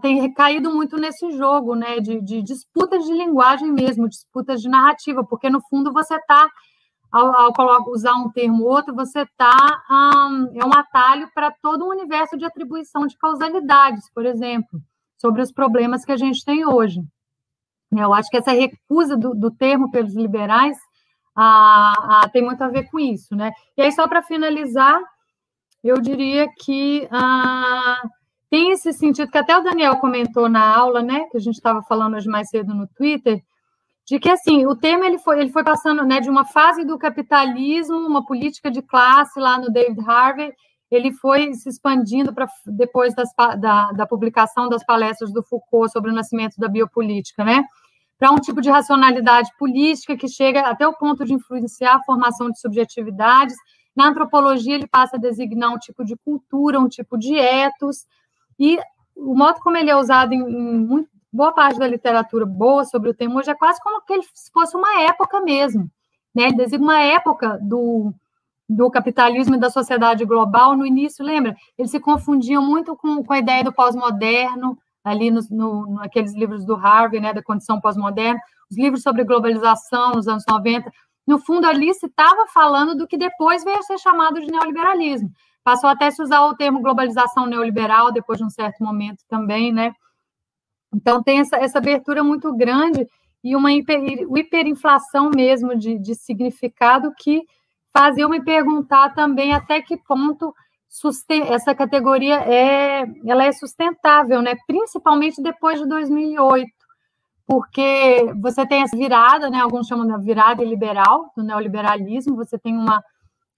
tem 0.00 0.20
recaído 0.20 0.70
muito 0.74 0.96
nesse 0.96 1.30
jogo, 1.32 1.74
né, 1.74 2.00
de, 2.00 2.20
de, 2.20 2.42
disputas 2.42 3.04
de 3.04 3.12
linguagem 3.12 3.70
mesmo, 3.72 4.08
disputas 4.08 4.60
de 4.60 4.68
narrativa, 4.68 5.24
porque 5.24 5.48
no 5.48 5.60
fundo 5.62 5.92
você 5.92 6.14
está, 6.14 6.48
ao, 7.10 7.60
ao, 7.60 7.90
usar 7.90 8.14
um 8.14 8.30
termo 8.30 8.64
ou 8.64 8.70
outro, 8.70 8.94
você 8.94 9.22
está, 9.22 9.82
um, 9.90 10.60
é 10.60 10.64
um 10.64 10.72
atalho 10.74 11.30
para 11.34 11.50
todo 11.50 11.84
um 11.84 11.90
universo 11.90 12.36
de 12.36 12.44
atribuição 12.44 13.06
de 13.06 13.16
causalidades, 13.16 14.10
por 14.14 14.24
exemplo, 14.24 14.80
sobre 15.18 15.42
os 15.42 15.52
problemas 15.52 16.04
que 16.04 16.12
a 16.12 16.16
gente 16.16 16.44
tem 16.44 16.66
hoje. 16.66 17.02
Eu 17.92 18.12
acho 18.12 18.28
que 18.30 18.36
essa 18.36 18.52
recusa 18.52 19.16
do, 19.16 19.34
do 19.34 19.50
termo 19.50 19.90
pelos 19.90 20.14
liberais 20.14 20.76
ah, 21.36 22.28
tem 22.32 22.42
muito 22.42 22.62
a 22.62 22.68
ver 22.68 22.90
com 22.90 22.98
isso, 22.98 23.36
né? 23.36 23.52
E 23.76 23.82
aí, 23.82 23.92
só 23.92 24.08
para 24.08 24.22
finalizar, 24.22 24.98
eu 25.84 26.00
diria 26.00 26.48
que 26.58 27.06
ah, 27.10 28.02
tem 28.50 28.72
esse 28.72 28.92
sentido 28.92 29.30
que 29.30 29.38
até 29.38 29.56
o 29.56 29.62
Daniel 29.62 29.98
comentou 29.98 30.48
na 30.48 30.74
aula, 30.74 31.02
né? 31.02 31.26
Que 31.30 31.36
a 31.36 31.40
gente 31.40 31.56
estava 31.56 31.82
falando 31.82 32.16
hoje 32.16 32.28
mais 32.28 32.48
cedo 32.48 32.74
no 32.74 32.88
Twitter, 32.88 33.40
de 34.06 34.18
que 34.18 34.30
assim 34.30 34.66
o 34.66 34.76
termo 34.76 35.04
ele 35.04 35.18
foi 35.18 35.40
ele 35.40 35.50
foi 35.50 35.64
passando 35.64 36.04
né, 36.04 36.20
de 36.20 36.30
uma 36.30 36.44
fase 36.44 36.84
do 36.84 36.98
capitalismo, 36.98 37.96
uma 37.96 38.24
política 38.24 38.70
de 38.70 38.80
classe 38.80 39.38
lá 39.38 39.58
no 39.58 39.70
David 39.70 40.00
Harvey, 40.08 40.52
ele 40.90 41.12
foi 41.12 41.52
se 41.54 41.68
expandindo 41.68 42.32
para 42.32 42.46
depois 42.66 43.14
das, 43.14 43.28
da, 43.58 43.90
da 43.92 44.06
publicação 44.06 44.68
das 44.68 44.84
palestras 44.84 45.32
do 45.32 45.42
Foucault 45.42 45.92
sobre 45.92 46.10
o 46.10 46.14
nascimento 46.14 46.56
da 46.58 46.68
biopolítica, 46.68 47.44
né? 47.44 47.64
Para 48.18 48.30
um 48.30 48.36
tipo 48.36 48.60
de 48.60 48.70
racionalidade 48.70 49.50
política 49.58 50.16
que 50.16 50.28
chega 50.28 50.60
até 50.60 50.86
o 50.86 50.94
ponto 50.94 51.24
de 51.24 51.34
influenciar 51.34 51.96
a 51.96 52.02
formação 52.02 52.50
de 52.50 52.60
subjetividades. 52.60 53.56
Na 53.94 54.08
antropologia, 54.08 54.74
ele 54.74 54.86
passa 54.86 55.16
a 55.16 55.20
designar 55.20 55.72
um 55.72 55.78
tipo 55.78 56.04
de 56.04 56.16
cultura, 56.16 56.80
um 56.80 56.88
tipo 56.88 57.18
de 57.18 57.36
etos, 57.36 58.06
e 58.58 58.78
o 59.14 59.34
modo 59.34 59.58
como 59.60 59.76
ele 59.76 59.90
é 59.90 59.96
usado 59.96 60.32
em, 60.32 60.40
em 60.40 60.78
muito, 60.78 61.10
boa 61.32 61.52
parte 61.52 61.78
da 61.78 61.86
literatura 61.86 62.46
boa 62.46 62.84
sobre 62.84 63.10
o 63.10 63.14
tema 63.14 63.38
hoje 63.38 63.50
é 63.50 63.54
quase 63.54 63.80
como 63.82 64.00
se 64.34 64.50
fosse 64.52 64.76
uma 64.76 65.02
época 65.02 65.40
mesmo. 65.40 65.90
Né? 66.34 66.44
Ele 66.44 66.56
designa 66.56 66.84
uma 66.84 67.00
época 67.00 67.58
do, 67.60 68.12
do 68.68 68.90
capitalismo 68.90 69.54
e 69.54 69.60
da 69.60 69.70
sociedade 69.70 70.24
global 70.24 70.76
no 70.76 70.84
início, 70.84 71.24
lembra? 71.24 71.54
Eles 71.78 71.90
se 71.90 72.00
confundiam 72.00 72.62
muito 72.64 72.96
com, 72.96 73.22
com 73.22 73.32
a 73.32 73.38
ideia 73.38 73.62
do 73.62 73.72
pós-moderno, 73.72 74.76
ali 75.04 75.30
no, 75.30 75.40
no, 75.50 75.94
naqueles 75.94 76.34
livros 76.34 76.64
do 76.64 76.74
Harvey, 76.74 77.20
né, 77.20 77.32
da 77.32 77.42
condição 77.42 77.80
pós-moderna, 77.80 78.40
os 78.68 78.76
livros 78.76 79.02
sobre 79.02 79.22
globalização 79.22 80.14
nos 80.14 80.26
anos 80.26 80.44
90. 80.48 80.90
No 81.26 81.38
fundo, 81.38 81.66
ali 81.66 81.94
se 81.94 82.06
estava 82.06 82.46
falando 82.48 82.96
do 82.96 83.06
que 83.06 83.16
depois 83.16 83.62
veio 83.62 83.78
a 83.78 83.82
ser 83.82 83.98
chamado 83.98 84.40
de 84.40 84.50
neoliberalismo. 84.50 85.30
Passou 85.62 85.88
até 85.88 86.06
a 86.06 86.10
se 86.10 86.22
usar 86.22 86.44
o 86.44 86.56
termo 86.56 86.80
globalização 86.80 87.46
neoliberal 87.46 88.12
depois 88.12 88.38
de 88.38 88.44
um 88.44 88.50
certo 88.50 88.82
momento 88.82 89.24
também, 89.28 89.72
né? 89.72 89.92
Então, 90.92 91.22
tem 91.22 91.40
essa, 91.40 91.56
essa 91.56 91.78
abertura 91.78 92.24
muito 92.24 92.52
grande 92.56 93.06
e 93.42 93.54
uma 93.54 93.72
hiper, 93.72 94.26
hiperinflação 94.36 95.30
mesmo 95.30 95.76
de, 95.76 95.98
de 95.98 96.14
significado 96.14 97.12
que 97.16 97.42
fazia 97.96 98.28
me 98.28 98.42
perguntar 98.42 99.14
também 99.14 99.54
até 99.54 99.80
que 99.80 99.96
ponto 99.96 100.54
essa 101.48 101.74
categoria 101.74 102.36
é, 102.36 103.04
ela 103.26 103.44
é 103.44 103.52
sustentável, 103.52 104.40
né? 104.40 104.54
principalmente 104.66 105.42
depois 105.42 105.80
de 105.80 105.86
2008, 105.86 106.70
porque 107.46 108.32
você 108.40 108.66
tem 108.66 108.82
essa 108.82 108.96
virada, 108.96 109.50
né? 109.50 109.58
alguns 109.58 109.86
chamam 109.86 110.06
de 110.06 110.24
virada 110.24 110.64
liberal, 110.64 111.30
do 111.36 111.42
neoliberalismo, 111.42 112.36
você 112.36 112.58
tem 112.58 112.74
uma, 112.74 113.02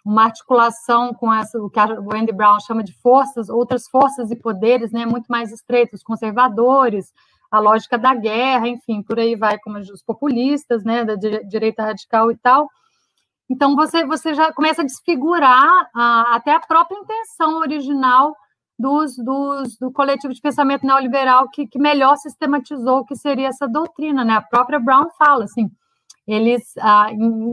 uma 0.04 0.24
articulação 0.24 1.14
com 1.14 1.32
essa, 1.32 1.58
o 1.60 1.70
que 1.70 1.78
o 1.78 2.14
Andy 2.14 2.32
Brown 2.32 2.58
chama 2.60 2.82
de 2.82 2.92
forças, 3.00 3.48
outras 3.48 3.88
forças 3.88 4.30
e 4.30 4.36
poderes 4.36 4.90
né? 4.90 5.06
muito 5.06 5.26
mais 5.26 5.52
estreitos, 5.52 6.02
conservadores, 6.02 7.12
a 7.50 7.58
lógica 7.60 7.96
da 7.96 8.14
guerra, 8.14 8.68
enfim, 8.68 9.02
por 9.02 9.18
aí 9.18 9.36
vai, 9.36 9.58
como 9.58 9.78
os 9.78 10.02
populistas, 10.02 10.84
né, 10.84 11.02
da 11.02 11.14
direita 11.14 11.82
radical 11.82 12.30
e 12.30 12.36
tal. 12.36 12.68
Então, 13.50 13.74
você, 13.74 14.04
você 14.04 14.34
já 14.34 14.52
começa 14.52 14.82
a 14.82 14.84
desfigurar 14.84 15.88
a, 15.94 16.36
até 16.36 16.54
a 16.54 16.60
própria 16.60 16.98
intenção 16.98 17.58
original 17.58 18.36
dos, 18.78 19.16
dos, 19.16 19.76
do 19.78 19.90
coletivo 19.90 20.32
de 20.32 20.40
pensamento 20.40 20.86
neoliberal 20.86 21.48
que, 21.48 21.66
que 21.66 21.78
melhor 21.78 22.16
sistematizou 22.16 22.98
o 22.98 23.04
que 23.04 23.16
seria 23.16 23.48
essa 23.48 23.66
doutrina, 23.66 24.24
né? 24.24 24.34
A 24.34 24.42
própria 24.42 24.78
Brown 24.78 25.08
fala, 25.18 25.44
assim, 25.44 25.70
eles, 26.26 26.74
ah, 26.78 27.08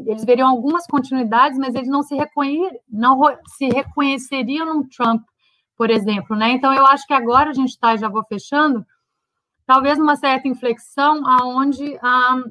eles 0.06 0.26
veriam 0.26 0.50
algumas 0.50 0.86
continuidades, 0.86 1.58
mas 1.58 1.74
eles 1.74 1.88
não 1.88 2.04
se, 2.04 2.14
reconhe, 2.14 2.70
não 2.90 3.20
se 3.58 3.70
reconheceriam 3.70 4.66
no 4.66 4.88
Trump, 4.88 5.24
por 5.78 5.90
exemplo, 5.90 6.36
né? 6.36 6.52
Então, 6.52 6.74
eu 6.74 6.86
acho 6.86 7.08
que 7.08 7.14
agora 7.14 7.50
a 7.50 7.54
gente 7.54 7.70
está, 7.70 7.96
já 7.96 8.10
vou 8.10 8.24
fechando, 8.26 8.86
talvez 9.66 9.98
uma 9.98 10.16
certa 10.16 10.48
inflexão 10.48 11.26
aonde 11.26 11.98
ah, 12.04 12.44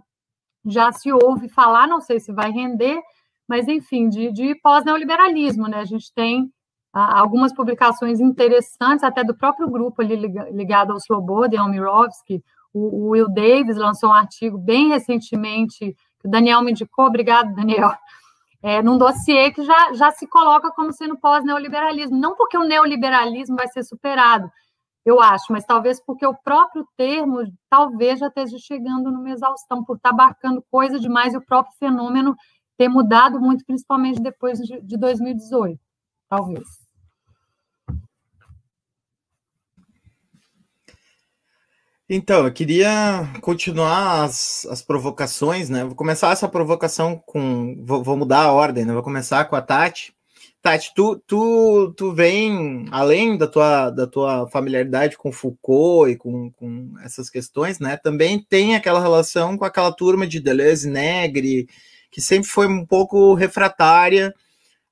já 0.66 0.90
se 0.90 1.12
ouve 1.12 1.48
falar, 1.48 1.86
não 1.86 2.00
sei 2.00 2.18
se 2.18 2.32
vai 2.32 2.50
render, 2.50 3.00
mas 3.48 3.68
enfim, 3.68 4.08
de, 4.08 4.32
de 4.32 4.54
pós-neoliberalismo, 4.56 5.68
né? 5.68 5.78
A 5.78 5.84
gente 5.84 6.12
tem 6.14 6.50
ah, 6.92 7.20
algumas 7.20 7.52
publicações 7.52 8.20
interessantes, 8.20 9.04
até 9.04 9.24
do 9.24 9.34
próprio 9.34 9.68
grupo 9.68 10.00
ali 10.00 10.16
ligado 10.16 10.92
ao 10.92 10.98
Sloboda, 10.98 11.60
ao 11.60 11.68
Mirovski, 11.68 12.42
o, 12.72 13.06
o 13.06 13.08
Will 13.10 13.28
Davis 13.28 13.76
lançou 13.76 14.10
um 14.10 14.14
artigo 14.14 14.58
bem 14.58 14.88
recentemente, 14.88 15.96
que 16.20 16.28
o 16.28 16.30
Daniel 16.30 16.62
me 16.62 16.72
indicou, 16.72 17.06
obrigado, 17.06 17.54
Daniel, 17.54 17.92
é, 18.62 18.82
num 18.82 18.98
dossiê 18.98 19.50
que 19.52 19.62
já, 19.62 19.92
já 19.92 20.10
se 20.10 20.26
coloca 20.26 20.70
como 20.72 20.92
sendo 20.92 21.18
pós-neoliberalismo, 21.18 22.16
não 22.16 22.34
porque 22.34 22.56
o 22.56 22.64
neoliberalismo 22.64 23.56
vai 23.56 23.68
ser 23.68 23.84
superado, 23.84 24.50
eu 25.04 25.20
acho, 25.20 25.52
mas 25.52 25.64
talvez 25.64 26.00
porque 26.00 26.26
o 26.26 26.34
próprio 26.34 26.86
termo 26.96 27.42
talvez 27.68 28.18
já 28.18 28.28
esteja 28.28 28.56
chegando 28.58 29.12
numa 29.12 29.30
exaustão, 29.30 29.84
por 29.84 29.96
estar 29.96 30.10
abarcando 30.10 30.64
coisa 30.70 30.98
demais 30.98 31.34
e 31.34 31.36
o 31.36 31.44
próprio 31.44 31.76
fenômeno 31.78 32.34
ter 32.76 32.88
mudado 32.88 33.40
muito, 33.40 33.64
principalmente 33.64 34.20
depois 34.20 34.58
de 34.58 34.96
2018, 34.96 35.78
talvez. 36.28 36.84
Então, 42.08 42.44
eu 42.46 42.52
queria 42.52 43.32
continuar 43.40 44.24
as, 44.24 44.66
as 44.66 44.82
provocações, 44.82 45.70
né? 45.70 45.84
Vou 45.84 45.94
começar 45.94 46.32
essa 46.32 46.48
provocação 46.48 47.16
com. 47.24 47.82
Vou, 47.82 48.02
vou 48.02 48.16
mudar 48.16 48.42
a 48.42 48.52
ordem, 48.52 48.84
né? 48.84 48.92
Vou 48.92 49.02
começar 49.02 49.46
com 49.46 49.56
a 49.56 49.62
Tati. 49.62 50.14
Tati, 50.60 50.92
tu, 50.94 51.22
tu, 51.26 51.94
tu 51.96 52.12
vem, 52.12 52.86
além 52.90 53.36
da 53.38 53.46
tua, 53.46 53.90
da 53.90 54.06
tua 54.06 54.48
familiaridade 54.48 55.16
com 55.16 55.32
Foucault 55.32 56.10
e 56.10 56.16
com, 56.16 56.50
com 56.52 56.94
essas 57.02 57.28
questões, 57.28 57.78
né, 57.78 57.98
também 57.98 58.38
tem 58.38 58.74
aquela 58.74 58.98
relação 58.98 59.58
com 59.58 59.64
aquela 59.66 59.92
turma 59.92 60.26
de 60.26 60.40
Deleuze, 60.40 60.88
Negri, 60.88 61.68
que 62.14 62.20
sempre 62.20 62.48
foi 62.48 62.68
um 62.68 62.86
pouco 62.86 63.34
refratária 63.34 64.32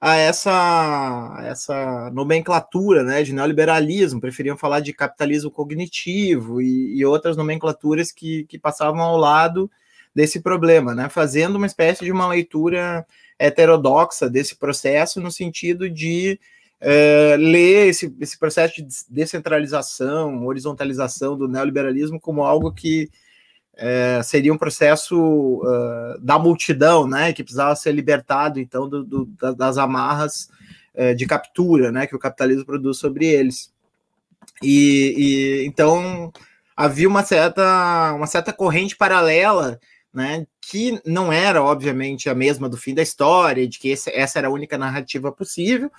a 0.01 0.17
essa, 0.17 1.39
essa 1.45 2.11
nomenclatura 2.11 3.05
né, 3.05 3.23
de 3.23 3.33
neoliberalismo, 3.33 4.21
preferiam 4.21 4.59
falar 4.59 4.81
de 4.81 4.93
capitalismo 4.93 5.49
cognitivo 5.49 6.61
e, 6.61 6.99
e 6.99 7.07
outras 7.07 7.37
nomenclaturas 7.37 8.11
que, 8.11 8.45
que 8.47 8.59
passavam 8.59 9.01
ao 9.01 9.17
lado 9.17 9.71
desse 10.13 10.41
problema, 10.41 10.97
né, 10.97 11.09
fazendo 11.09 11.55
uma 11.55 11.67
espécie 11.69 12.05
de 12.05 12.11
uma 12.11 12.27
leitura 12.27 13.07
heterodoxa 13.39 14.29
desse 14.29 14.57
processo, 14.57 15.21
no 15.21 15.31
sentido 15.31 15.89
de 15.89 16.41
é, 16.81 17.37
ler 17.39 17.87
esse, 17.87 18.13
esse 18.21 18.37
processo 18.37 18.83
de 18.83 18.89
descentralização, 19.09 20.45
horizontalização 20.45 21.39
do 21.39 21.47
neoliberalismo 21.47 22.19
como 22.19 22.43
algo 22.43 22.73
que 22.73 23.09
é, 23.77 24.23
seria 24.23 24.53
um 24.53 24.59
processo 24.59 25.17
uh, 25.19 26.21
da 26.21 26.39
multidão, 26.39 27.07
né, 27.07 27.33
que 27.33 27.43
precisava 27.43 27.75
ser 27.75 27.93
libertado, 27.93 28.61
então, 28.61 28.89
do, 28.89 29.05
do, 29.05 29.27
das 29.57 29.79
amarras 29.79 30.49
uh, 30.95 31.15
de 31.15 31.27
captura, 31.27 31.91
né, 31.91 32.07
que 32.07 32.15
o 32.15 32.19
capitalismo 32.19 32.67
produz 32.67 32.99
sobre 32.99 33.27
eles. 33.27 33.73
E, 34.63 35.15
e, 35.17 35.67
então 35.67 36.33
havia 36.77 37.09
uma 37.09 37.23
certa, 37.23 38.13
uma 38.15 38.27
certa 38.27 38.53
corrente 38.53 38.97
paralela 38.97 39.81
né, 40.13 40.47
que 40.61 41.01
não 41.07 41.33
era, 41.33 41.63
obviamente, 41.63 42.29
a 42.29 42.35
mesma 42.35 42.69
do 42.69 42.77
fim 42.77 42.95
da 42.95 43.03
história, 43.03 43.67
de 43.67 43.79
que 43.79 43.89
esse, 43.89 44.11
essa 44.11 44.39
era 44.39 44.49
a 44.49 44.53
única 44.53 44.77
narrativa 44.77 45.33
possível. 45.33 45.91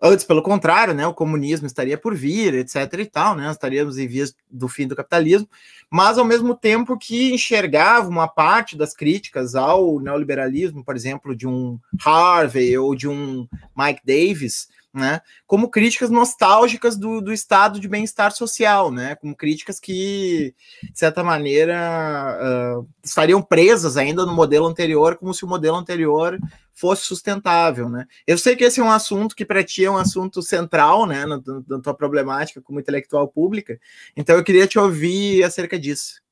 Antes, 0.00 0.26
pelo 0.26 0.42
contrário, 0.42 0.92
né, 0.92 1.06
o 1.06 1.14
comunismo 1.14 1.66
estaria 1.66 1.96
por 1.96 2.14
vir, 2.14 2.52
etc. 2.54 2.76
e 2.98 3.06
tal, 3.06 3.34
né, 3.34 3.50
estaríamos 3.50 3.96
em 3.96 4.06
vias 4.06 4.34
do 4.50 4.68
fim 4.68 4.86
do 4.86 4.94
capitalismo, 4.94 5.48
mas 5.90 6.18
ao 6.18 6.24
mesmo 6.24 6.54
tempo 6.54 6.98
que 6.98 7.32
enxergava 7.32 8.08
uma 8.08 8.28
parte 8.28 8.76
das 8.76 8.92
críticas 8.92 9.54
ao 9.54 9.98
neoliberalismo, 9.98 10.84
por 10.84 10.94
exemplo, 10.94 11.34
de 11.34 11.46
um 11.46 11.78
Harvey 12.04 12.76
ou 12.76 12.94
de 12.94 13.08
um 13.08 13.48
Mike 13.74 14.02
Davis, 14.04 14.68
né, 14.96 15.20
como 15.46 15.70
críticas 15.70 16.08
nostálgicas 16.08 16.96
do, 16.96 17.20
do 17.20 17.32
estado 17.32 17.78
de 17.78 17.86
bem-estar 17.86 18.32
social, 18.32 18.90
né, 18.90 19.14
como 19.16 19.36
críticas 19.36 19.78
que, 19.78 20.54
de 20.82 20.98
certa 20.98 21.22
maneira, 21.22 22.78
uh, 22.80 22.88
estariam 23.04 23.42
presas 23.42 23.98
ainda 23.98 24.24
no 24.24 24.34
modelo 24.34 24.66
anterior, 24.66 25.16
como 25.16 25.34
se 25.34 25.44
o 25.44 25.48
modelo 25.48 25.76
anterior 25.76 26.38
fosse 26.72 27.04
sustentável, 27.04 27.90
né. 27.90 28.06
Eu 28.26 28.38
sei 28.38 28.56
que 28.56 28.64
esse 28.64 28.80
é 28.80 28.82
um 28.82 28.90
assunto 28.90 29.36
que 29.36 29.44
para 29.44 29.62
ti 29.62 29.84
é 29.84 29.90
um 29.90 29.98
assunto 29.98 30.42
central, 30.42 31.06
né, 31.06 31.26
na, 31.26 31.40
na 31.68 31.80
tua 31.80 31.94
problemática 31.94 32.62
como 32.62 32.80
intelectual 32.80 33.28
pública, 33.28 33.78
então 34.16 34.34
eu 34.34 34.42
queria 34.42 34.66
te 34.66 34.78
ouvir 34.78 35.44
acerca 35.44 35.78
disso. 35.78 36.25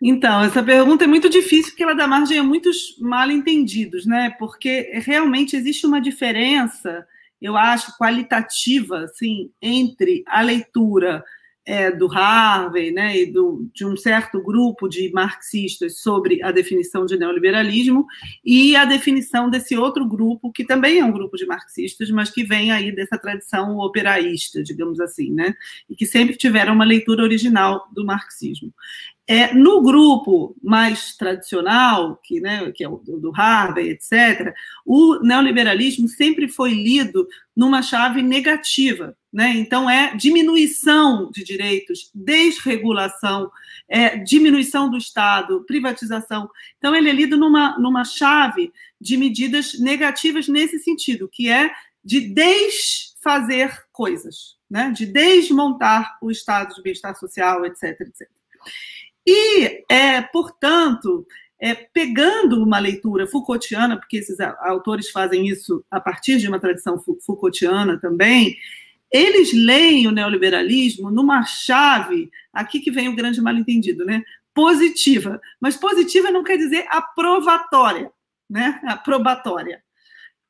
Então, 0.00 0.42
essa 0.42 0.62
pergunta 0.62 1.04
é 1.04 1.06
muito 1.06 1.28
difícil 1.28 1.70
porque 1.70 1.82
ela 1.82 1.94
dá 1.94 2.06
margem 2.06 2.38
a 2.38 2.42
muitos 2.42 2.96
mal 3.00 3.30
entendidos, 3.30 4.04
né? 4.04 4.30
Porque 4.38 4.90
realmente 4.94 5.56
existe 5.56 5.86
uma 5.86 6.00
diferença, 6.00 7.06
eu 7.40 7.56
acho, 7.56 7.96
qualitativa, 7.96 9.04
assim, 9.04 9.50
entre 9.62 10.22
a 10.26 10.42
leitura 10.42 11.24
é, 11.66 11.90
do 11.90 12.06
Harvey, 12.06 12.92
né, 12.92 13.18
e 13.18 13.26
do, 13.26 13.68
de 13.74 13.84
um 13.84 13.96
certo 13.96 14.40
grupo 14.40 14.88
de 14.88 15.10
marxistas 15.12 15.98
sobre 15.98 16.40
a 16.40 16.52
definição 16.52 17.04
de 17.04 17.18
neoliberalismo 17.18 18.06
e 18.44 18.76
a 18.76 18.84
definição 18.84 19.50
desse 19.50 19.76
outro 19.76 20.06
grupo 20.06 20.52
que 20.52 20.64
também 20.64 21.00
é 21.00 21.04
um 21.04 21.10
grupo 21.10 21.36
de 21.36 21.44
marxistas, 21.44 22.08
mas 22.10 22.30
que 22.30 22.44
vem 22.44 22.70
aí 22.70 22.94
dessa 22.94 23.18
tradição 23.18 23.78
operaísta, 23.78 24.62
digamos 24.62 25.00
assim, 25.00 25.32
né, 25.32 25.54
e 25.90 25.96
que 25.96 26.06
sempre 26.06 26.36
tiveram 26.36 26.72
uma 26.72 26.84
leitura 26.84 27.24
original 27.24 27.88
do 27.92 28.06
marxismo. 28.06 28.72
É, 29.28 29.52
no 29.52 29.82
grupo 29.82 30.54
mais 30.62 31.16
tradicional, 31.16 32.16
que, 32.22 32.40
né, 32.40 32.70
que 32.70 32.84
é 32.84 32.88
o 32.88 32.96
do 32.96 33.32
Harvey, 33.34 33.88
etc., 33.88 34.54
o 34.84 35.18
neoliberalismo 35.20 36.08
sempre 36.08 36.46
foi 36.46 36.72
lido 36.72 37.26
numa 37.56 37.82
chave 37.82 38.22
negativa. 38.22 39.16
Né? 39.32 39.54
Então, 39.56 39.90
é 39.90 40.14
diminuição 40.14 41.28
de 41.30 41.42
direitos, 41.42 42.10
desregulação, 42.14 43.50
é, 43.88 44.16
diminuição 44.16 44.88
do 44.88 44.96
Estado, 44.96 45.64
privatização. 45.66 46.48
Então, 46.78 46.94
ele 46.94 47.10
é 47.10 47.12
lido 47.12 47.36
numa, 47.36 47.76
numa 47.78 48.04
chave 48.04 48.72
de 49.00 49.16
medidas 49.16 49.78
negativas 49.80 50.46
nesse 50.46 50.78
sentido, 50.78 51.28
que 51.28 51.50
é 51.50 51.70
de 52.02 52.20
desfazer 52.20 53.76
coisas, 53.92 54.56
né? 54.70 54.90
de 54.90 55.04
desmontar 55.04 56.16
o 56.22 56.30
Estado 56.30 56.74
de 56.76 56.82
bem-estar 56.82 57.16
social, 57.16 57.66
etc, 57.66 58.00
etc. 58.00 58.28
E, 59.26 59.84
é, 59.90 60.22
portanto, 60.22 61.26
é, 61.60 61.74
pegando 61.74 62.62
uma 62.62 62.78
leitura 62.78 63.26
Foucaultiana, 63.26 63.96
porque 63.96 64.18
esses 64.18 64.38
autores 64.40 65.10
fazem 65.10 65.48
isso 65.48 65.84
a 65.90 66.00
partir 66.00 66.38
de 66.38 66.48
uma 66.48 66.60
tradição 66.60 66.98
Foucaultiana 66.98 67.98
também, 67.98 68.56
eles 69.10 69.52
leem 69.52 70.06
o 70.06 70.12
neoliberalismo 70.12 71.10
numa 71.10 71.44
chave, 71.44 72.30
aqui 72.52 72.80
que 72.80 72.90
vem 72.90 73.08
o 73.08 73.16
grande 73.16 73.40
mal-entendido, 73.40 74.04
né? 74.04 74.22
Positiva. 74.54 75.40
Mas 75.60 75.76
positiva 75.76 76.30
não 76.30 76.44
quer 76.44 76.56
dizer 76.56 76.86
aprovatória, 76.88 78.10
né? 78.48 78.80
Aprobatória. 78.84 79.82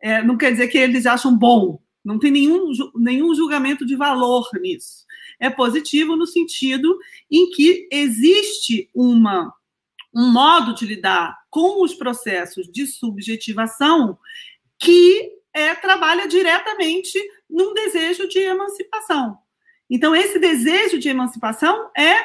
É, 0.00 0.22
não 0.22 0.36
quer 0.36 0.52
dizer 0.52 0.68
que 0.68 0.78
eles 0.78 1.06
acham 1.06 1.36
bom. 1.36 1.80
Não 2.04 2.18
tem 2.18 2.30
nenhum, 2.30 2.70
nenhum 2.94 3.34
julgamento 3.34 3.84
de 3.84 3.96
valor 3.96 4.48
nisso. 4.60 5.04
É 5.38 5.50
positivo 5.50 6.16
no 6.16 6.26
sentido 6.26 6.98
em 7.30 7.50
que 7.50 7.88
existe 7.90 8.88
uma 8.94 9.52
um 10.14 10.32
modo 10.32 10.74
de 10.74 10.86
lidar 10.86 11.36
com 11.50 11.84
os 11.84 11.94
processos 11.94 12.66
de 12.72 12.86
subjetivação 12.86 14.18
que 14.78 15.30
é, 15.52 15.74
trabalha 15.74 16.26
diretamente 16.26 17.18
num 17.48 17.74
desejo 17.74 18.26
de 18.26 18.38
emancipação. 18.38 19.36
Então, 19.90 20.16
esse 20.16 20.38
desejo 20.38 20.98
de 20.98 21.10
emancipação 21.10 21.90
é 21.96 22.16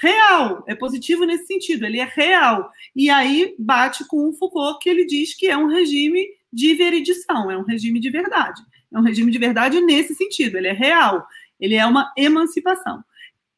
real, 0.00 0.62
é 0.68 0.74
positivo 0.74 1.24
nesse 1.24 1.46
sentido, 1.46 1.84
ele 1.84 1.98
é 1.98 2.04
real. 2.04 2.70
E 2.94 3.10
aí 3.10 3.54
bate 3.58 4.06
com 4.06 4.28
o 4.28 4.32
Foucault, 4.34 4.78
que 4.80 4.88
ele 4.88 5.06
diz 5.06 5.34
que 5.34 5.48
é 5.48 5.56
um 5.56 5.66
regime 5.66 6.28
de 6.52 6.74
veridição, 6.74 7.50
é 7.50 7.56
um 7.58 7.64
regime 7.64 7.98
de 7.98 8.10
verdade. 8.10 8.62
É 8.92 8.98
um 8.98 9.02
regime 9.02 9.30
de 9.30 9.38
verdade 9.38 9.80
nesse 9.80 10.14
sentido, 10.14 10.56
ele 10.56 10.68
é 10.68 10.72
real, 10.72 11.26
ele 11.60 11.74
é 11.74 11.86
uma 11.86 12.12
emancipação. 12.16 13.02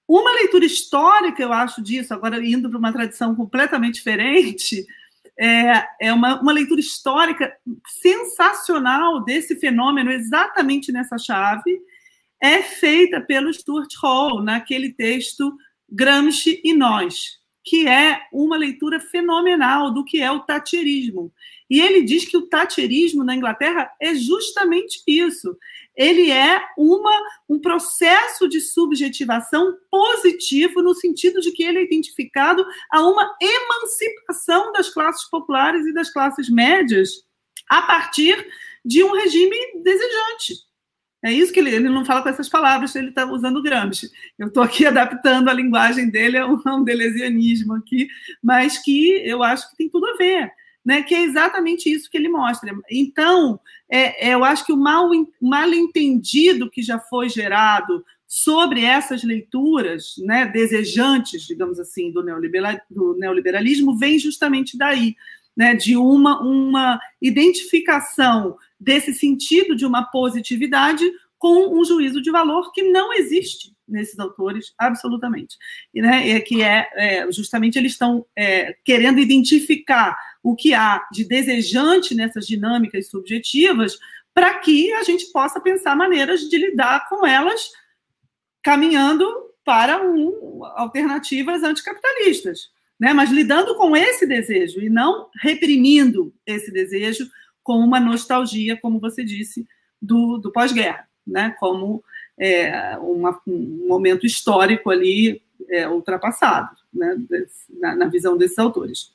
Uma 0.07 0.33
leitura 0.33 0.65
histórica, 0.65 1.43
eu 1.43 1.53
acho 1.53 1.81
disso, 1.81 2.13
agora 2.13 2.45
indo 2.45 2.69
para 2.69 2.79
uma 2.79 2.93
tradição 2.93 3.35
completamente 3.35 3.95
diferente, 3.95 4.85
é, 5.39 5.87
é 6.01 6.13
uma, 6.13 6.41
uma 6.41 6.53
leitura 6.53 6.81
histórica 6.81 7.53
sensacional 8.03 9.25
desse 9.25 9.57
fenômeno, 9.57 10.11
exatamente 10.11 10.93
nessa 10.93 11.17
chave, 11.17 11.81
é 12.43 12.63
feita 12.63 13.21
pelo 13.21 13.53
Stuart 13.53 13.95
Hall, 14.03 14.43
naquele 14.43 14.93
texto 14.93 15.57
Gramsci 15.89 16.61
e 16.65 16.75
Nós, 16.75 17.40
que 17.71 17.87
é 17.87 18.21
uma 18.33 18.57
leitura 18.57 18.99
fenomenal 18.99 19.93
do 19.93 20.05
que 20.05 20.21
é 20.21 20.29
o 20.29 20.41
tacherismo. 20.41 21.33
E 21.69 21.81
ele 21.81 22.03
diz 22.03 22.25
que 22.25 22.37
o 22.37 22.49
tacherismo 22.49 23.23
na 23.23 23.37
Inglaterra 23.37 23.89
é 24.01 24.13
justamente 24.13 25.01
isso 25.07 25.57
ele 26.01 26.31
é 26.31 26.65
uma, 26.79 27.13
um 27.47 27.61
processo 27.61 28.49
de 28.49 28.59
subjetivação 28.59 29.77
positivo, 29.91 30.81
no 30.81 30.95
sentido 30.95 31.43
de 31.43 31.53
que 31.53 31.63
ele 31.63 31.79
é 31.79 31.83
identificado 31.83 32.65
a 32.91 33.07
uma 33.07 33.37
emancipação 33.39 34.73
das 34.73 34.89
classes 34.89 35.29
populares 35.29 35.87
e 35.87 35.93
das 35.93 36.11
classes 36.11 36.49
médias 36.49 37.11
a 37.69 37.83
partir 37.83 38.47
de 38.83 39.05
um 39.05 39.13
regime 39.13 39.57
desejante. 39.83 40.70
É 41.23 41.33
isso 41.33 41.53
que 41.53 41.61
ele, 41.61 41.71
ele 41.71 41.89
não 41.89 42.05
fala 42.05 42.23
com 42.23 42.29
essas 42.31 42.49
palavras, 42.49 42.95
ele 42.95 43.11
está 43.11 43.27
usando 43.27 43.63
Gramsci. 43.63 44.11
Eu 44.39 44.49
estou 44.49 44.63
aqui 44.63 44.85
adaptando 44.87 45.49
a 45.49 45.53
linguagem 45.53 46.11
dele 46.11 46.39
a 46.39 46.47
um, 46.47 46.61
a 46.65 46.77
um 46.77 46.85
deleuzianismo 46.85 47.75
aqui, 47.75 48.09
mas 48.43 48.79
que 48.79 49.23
eu 49.25 49.43
acho 49.43 49.71
que 49.71 49.77
tem 49.77 49.89
tudo 49.89 50.07
a 50.07 50.17
ver 50.17 50.53
né, 50.85 51.03
que 51.03 51.15
é 51.15 51.23
exatamente 51.23 51.91
isso 51.91 52.11
que 52.11 52.17
ele 52.17 52.29
mostra. 52.29 52.73
Então, 52.91 53.61
é, 53.89 54.29
é, 54.29 54.35
eu 54.35 54.45
acho 54.45 54.65
que 54.65 54.73
o 54.73 54.77
mal, 54.77 55.11
mal 55.41 55.73
entendido 55.73 56.71
que 56.71 56.83
já 56.83 56.99
foi 56.99 57.29
gerado 57.29 58.05
sobre 58.27 58.85
essas 58.85 59.23
leituras 59.23 60.15
né, 60.19 60.47
desejantes, 60.47 61.43
digamos 61.43 61.79
assim, 61.79 62.13
do, 62.13 62.23
neoliberal, 62.23 62.81
do 62.89 63.17
neoliberalismo 63.19 63.99
vem 63.99 64.19
justamente 64.19 64.79
daí, 64.79 65.17
né, 65.57 65.75
de 65.75 65.97
uma, 65.97 66.41
uma 66.41 67.01
identificação 67.21 68.57
desse 68.81 69.13
sentido 69.13 69.77
de 69.77 69.85
uma 69.85 70.05
positividade 70.05 71.05
com 71.39 71.79
um 71.79 71.85
juízo 71.85 72.21
de 72.21 72.31
valor 72.31 72.73
que 72.73 72.83
não 72.83 73.13
existe 73.13 73.75
nesses 73.89 74.19
autores, 74.19 74.73
absolutamente. 74.79 75.57
E, 75.93 76.01
né, 76.01 76.31
é 76.31 76.41
que 76.41 76.63
é, 76.63 76.89
é 76.95 77.33
justamente 77.33 77.79
eles 77.79 77.93
estão 77.93 78.25
é, 78.37 78.75
querendo 78.85 79.19
identificar 79.19 80.17
o 80.43 80.55
que 80.55 80.73
há 80.73 81.03
de 81.13 81.25
desejante 81.25 82.15
nessas 82.15 82.47
dinâmicas 82.47 83.09
subjetivas 83.09 83.99
para 84.33 84.55
que 84.59 84.93
a 84.93 85.03
gente 85.03 85.27
possa 85.33 85.61
pensar 85.61 85.97
maneiras 85.97 86.43
de 86.43 86.57
lidar 86.57 87.09
com 87.09 87.27
elas 87.27 87.71
caminhando 88.63 89.27
para 89.65 90.03
um, 90.03 90.65
alternativas 90.77 91.63
anticapitalistas. 91.63 92.71
Né? 92.99 93.13
Mas 93.13 93.31
lidando 93.31 93.75
com 93.77 93.97
esse 93.97 94.27
desejo 94.27 94.81
e 94.81 94.91
não 94.91 95.29
reprimindo 95.41 96.35
esse 96.47 96.71
desejo 96.71 97.29
com 97.71 97.79
uma 97.79 98.01
nostalgia, 98.01 98.77
como 98.77 98.99
você 98.99 99.23
disse, 99.23 99.65
do, 100.03 100.39
do 100.39 100.51
pós-guerra, 100.51 101.07
né? 101.25 101.55
como 101.61 102.03
é, 102.37 102.99
uma, 102.99 103.41
um 103.47 103.87
momento 103.87 104.27
histórico 104.27 104.91
ali 104.91 105.41
é, 105.69 105.89
ultrapassado, 105.89 106.71
né? 106.93 107.17
na, 107.79 107.95
na 107.95 108.07
visão 108.07 108.37
desses 108.37 108.59
autores. 108.59 109.13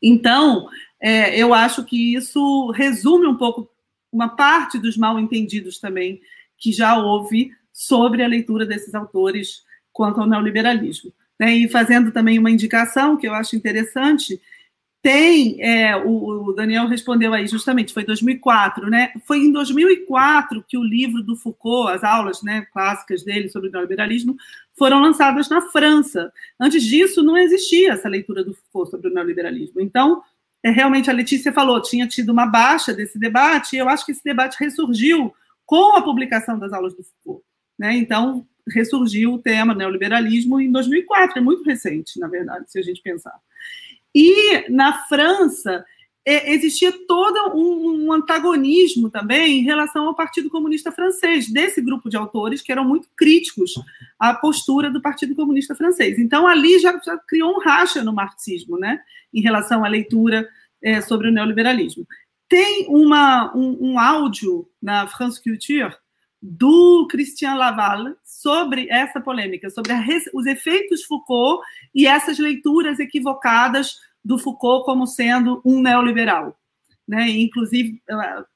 Então, 0.00 0.68
é, 1.02 1.36
eu 1.36 1.52
acho 1.52 1.84
que 1.84 2.14
isso 2.14 2.70
resume 2.70 3.26
um 3.26 3.36
pouco 3.36 3.68
uma 4.12 4.28
parte 4.28 4.78
dos 4.78 4.96
mal 4.96 5.18
entendidos 5.18 5.80
também 5.80 6.20
que 6.56 6.70
já 6.70 6.96
houve 6.96 7.50
sobre 7.72 8.22
a 8.22 8.28
leitura 8.28 8.64
desses 8.64 8.94
autores 8.94 9.64
quanto 9.92 10.20
ao 10.20 10.28
neoliberalismo. 10.28 11.12
Né? 11.40 11.56
E 11.56 11.68
fazendo 11.68 12.12
também 12.12 12.38
uma 12.38 12.52
indicação 12.52 13.16
que 13.16 13.26
eu 13.26 13.34
acho 13.34 13.56
interessante, 13.56 14.40
tem, 15.06 15.62
é, 15.62 15.96
o, 15.96 16.48
o, 16.48 16.52
Daniel 16.52 16.88
respondeu 16.88 17.32
aí 17.32 17.46
justamente, 17.46 17.94
foi 17.94 18.04
2004, 18.04 18.90
né? 18.90 19.12
Foi 19.24 19.38
em 19.38 19.52
2004 19.52 20.64
que 20.66 20.76
o 20.76 20.82
livro 20.82 21.22
do 21.22 21.36
Foucault, 21.36 21.92
as 21.92 22.02
aulas 22.02 22.42
né, 22.42 22.66
clássicas 22.72 23.22
dele 23.22 23.48
sobre 23.48 23.68
o 23.68 23.70
neoliberalismo, 23.70 24.36
foram 24.76 25.00
lançadas 25.00 25.48
na 25.48 25.60
França. 25.60 26.32
Antes 26.58 26.82
disso, 26.82 27.22
não 27.22 27.36
existia 27.36 27.92
essa 27.92 28.08
leitura 28.08 28.42
do 28.42 28.52
Foucault 28.52 28.90
sobre 28.90 29.08
o 29.08 29.14
neoliberalismo. 29.14 29.80
Então, 29.80 30.22
é, 30.60 30.70
realmente, 30.70 31.08
a 31.08 31.12
Letícia 31.12 31.52
falou, 31.52 31.80
tinha 31.80 32.08
tido 32.08 32.30
uma 32.30 32.46
baixa 32.46 32.92
desse 32.92 33.16
debate, 33.16 33.76
e 33.76 33.78
eu 33.78 33.88
acho 33.88 34.04
que 34.04 34.10
esse 34.10 34.24
debate 34.24 34.56
ressurgiu 34.58 35.32
com 35.64 35.94
a 35.94 36.02
publicação 36.02 36.58
das 36.58 36.72
aulas 36.72 36.94
do 36.96 37.04
Foucault. 37.04 37.44
Né? 37.78 37.94
Então, 37.96 38.44
ressurgiu 38.68 39.34
o 39.34 39.38
tema 39.38 39.72
neoliberalismo 39.72 40.60
em 40.60 40.72
2004, 40.72 41.38
é 41.38 41.40
muito 41.40 41.62
recente, 41.62 42.18
na 42.18 42.26
verdade, 42.26 42.68
se 42.68 42.76
a 42.76 42.82
gente 42.82 43.00
pensar. 43.00 43.38
E 44.18 44.70
na 44.70 44.94
França, 45.06 45.84
é, 46.24 46.54
existia 46.54 46.90
todo 47.06 47.54
um, 47.54 48.06
um, 48.06 48.12
antagonismo 48.14 49.10
também 49.10 49.60
em 49.60 49.62
relação 49.62 50.06
ao 50.06 50.14
Partido 50.14 50.48
Comunista 50.48 50.90
Francês, 50.90 51.52
desse 51.52 51.82
grupo 51.82 52.08
de 52.08 52.16
autores 52.16 52.62
que 52.62 52.72
eram 52.72 52.82
muito 52.82 53.10
críticos 53.14 53.74
à 54.18 54.32
postura 54.32 54.90
do 54.90 55.02
Partido 55.02 55.34
Comunista 55.34 55.74
Francês. 55.74 56.18
Então, 56.18 56.48
ali 56.48 56.78
já, 56.78 56.98
já 57.04 57.18
criou 57.28 57.56
um 57.56 57.60
racha 57.60 58.02
no 58.02 58.14
marxismo, 58.14 58.78
né, 58.78 59.00
em 59.34 59.42
relação 59.42 59.84
à 59.84 59.88
leitura 59.88 60.48
é, 60.82 61.02
sobre 61.02 61.28
o 61.28 61.32
neoliberalismo. 61.32 62.06
Tem 62.48 62.86
uma, 62.88 63.54
um, 63.54 63.92
um 63.92 63.98
áudio 63.98 64.66
na 64.80 65.06
France 65.06 65.42
Culture 65.42 65.94
do 66.40 67.06
Christian 67.10 67.54
Laval 67.54 68.14
sobre 68.24 68.88
essa 68.90 69.20
polêmica, 69.20 69.68
sobre 69.68 69.92
a, 69.92 70.02
os 70.32 70.46
efeitos 70.46 71.04
Foucault 71.04 71.62
e 71.94 72.06
essas 72.06 72.38
leituras 72.38 72.98
equivocadas 72.98 74.05
do 74.26 74.38
Foucault 74.38 74.84
como 74.84 75.06
sendo 75.06 75.62
um 75.64 75.80
neoliberal. 75.80 76.58
Né? 77.06 77.30
Inclusive, 77.30 78.02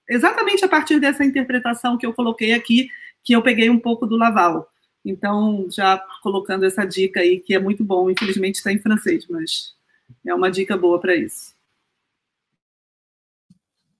exatamente 0.08 0.64
a 0.64 0.68
partir 0.68 0.98
dessa 0.98 1.24
interpretação 1.24 1.96
que 1.96 2.04
eu 2.04 2.12
coloquei 2.12 2.52
aqui, 2.52 2.88
que 3.22 3.32
eu 3.32 3.40
peguei 3.40 3.70
um 3.70 3.78
pouco 3.78 4.04
do 4.04 4.16
Laval. 4.16 4.68
Então, 5.04 5.68
já 5.70 5.96
colocando 6.22 6.64
essa 6.64 6.84
dica 6.84 7.20
aí, 7.20 7.38
que 7.38 7.54
é 7.54 7.60
muito 7.60 7.84
bom, 7.84 8.10
infelizmente 8.10 8.56
está 8.56 8.72
em 8.72 8.80
francês, 8.80 9.26
mas 9.30 9.72
é 10.26 10.34
uma 10.34 10.50
dica 10.50 10.76
boa 10.76 11.00
para 11.00 11.14
isso. 11.14 11.54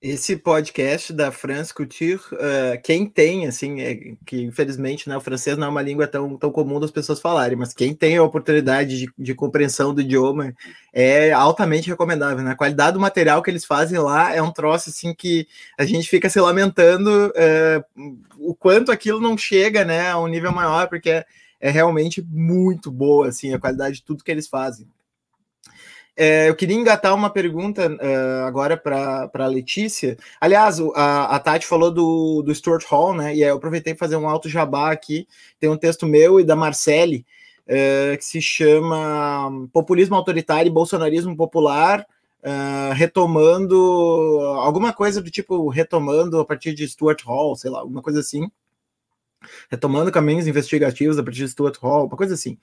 Esse 0.01 0.35
podcast 0.35 1.13
da 1.13 1.31
France 1.31 1.71
Couture, 1.71 2.15
uh, 2.15 2.81
quem 2.83 3.05
tem, 3.05 3.45
assim, 3.45 3.81
é, 3.81 4.15
que 4.25 4.41
infelizmente 4.41 5.07
né, 5.07 5.15
o 5.15 5.21
francês 5.21 5.55
não 5.55 5.67
é 5.67 5.69
uma 5.69 5.81
língua 5.83 6.07
tão, 6.07 6.35
tão 6.37 6.51
comum 6.51 6.79
das 6.79 6.89
pessoas 6.89 7.19
falarem, 7.19 7.55
mas 7.55 7.71
quem 7.71 7.93
tem 7.93 8.17
a 8.17 8.23
oportunidade 8.23 8.97
de, 8.97 9.13
de 9.15 9.35
compreensão 9.35 9.93
do 9.93 10.01
idioma 10.01 10.55
é 10.91 11.31
altamente 11.31 11.87
recomendável. 11.87 12.43
Né? 12.43 12.49
A 12.49 12.55
qualidade 12.55 12.93
do 12.93 12.99
material 12.99 13.43
que 13.43 13.51
eles 13.51 13.63
fazem 13.63 13.99
lá 13.99 14.33
é 14.33 14.41
um 14.41 14.51
troço 14.51 14.89
assim 14.89 15.13
que 15.13 15.47
a 15.77 15.85
gente 15.85 16.09
fica 16.09 16.31
se 16.31 16.39
lamentando 16.39 17.27
uh, 17.27 18.19
o 18.39 18.55
quanto 18.55 18.91
aquilo 18.91 19.21
não 19.21 19.37
chega 19.37 19.85
né, 19.85 20.09
a 20.09 20.17
um 20.17 20.27
nível 20.27 20.51
maior, 20.51 20.89
porque 20.89 21.11
é, 21.11 21.25
é 21.59 21.69
realmente 21.69 22.23
muito 22.27 22.89
boa 22.89 23.27
assim, 23.27 23.53
a 23.53 23.59
qualidade 23.59 23.97
de 23.97 24.03
tudo 24.03 24.23
que 24.23 24.31
eles 24.31 24.47
fazem. 24.47 24.87
É, 26.15 26.49
eu 26.49 26.55
queria 26.55 26.75
engatar 26.75 27.15
uma 27.15 27.29
pergunta 27.29 27.89
uh, 27.89 28.45
agora 28.45 28.75
para 28.75 29.29
a 29.33 29.47
Letícia. 29.47 30.17
Aliás, 30.39 30.79
a, 30.93 31.35
a 31.35 31.39
Tati 31.39 31.65
falou 31.65 31.91
do, 31.91 32.41
do 32.41 32.53
Stuart 32.53 32.85
Hall, 32.85 33.15
né? 33.15 33.35
E 33.35 33.41
eu 33.41 33.55
aproveitei 33.55 33.93
para 33.93 34.05
fazer 34.05 34.17
um 34.17 34.27
alto 34.27 34.49
jabá 34.49 34.91
aqui. 34.91 35.27
Tem 35.59 35.69
um 35.69 35.77
texto 35.77 36.05
meu 36.05 36.39
e 36.39 36.43
da 36.43 36.55
Marcele 36.55 37.25
uh, 37.65 38.17
que 38.17 38.25
se 38.25 38.41
chama 38.41 39.67
Populismo 39.71 40.15
Autoritário 40.15 40.69
e 40.69 40.73
Bolsonarismo 40.73 41.35
Popular. 41.35 42.05
Uh, 42.43 42.91
retomando 42.93 43.75
alguma 44.61 44.91
coisa 44.91 45.21
do 45.21 45.29
tipo 45.29 45.69
retomando 45.69 46.39
a 46.39 46.45
partir 46.45 46.73
de 46.73 46.87
Stuart 46.87 47.21
Hall, 47.23 47.55
sei 47.55 47.69
lá, 47.69 47.81
alguma 47.81 48.01
coisa 48.01 48.19
assim 48.19 48.49
retomando 49.69 50.11
caminhos 50.11 50.47
investigativos 50.47 51.17
a 51.17 51.23
partir 51.23 51.39
de 51.39 51.49
Stuart 51.49 51.77
Hall, 51.81 52.05
uma 52.05 52.17
coisa 52.17 52.33
assim. 52.33 52.57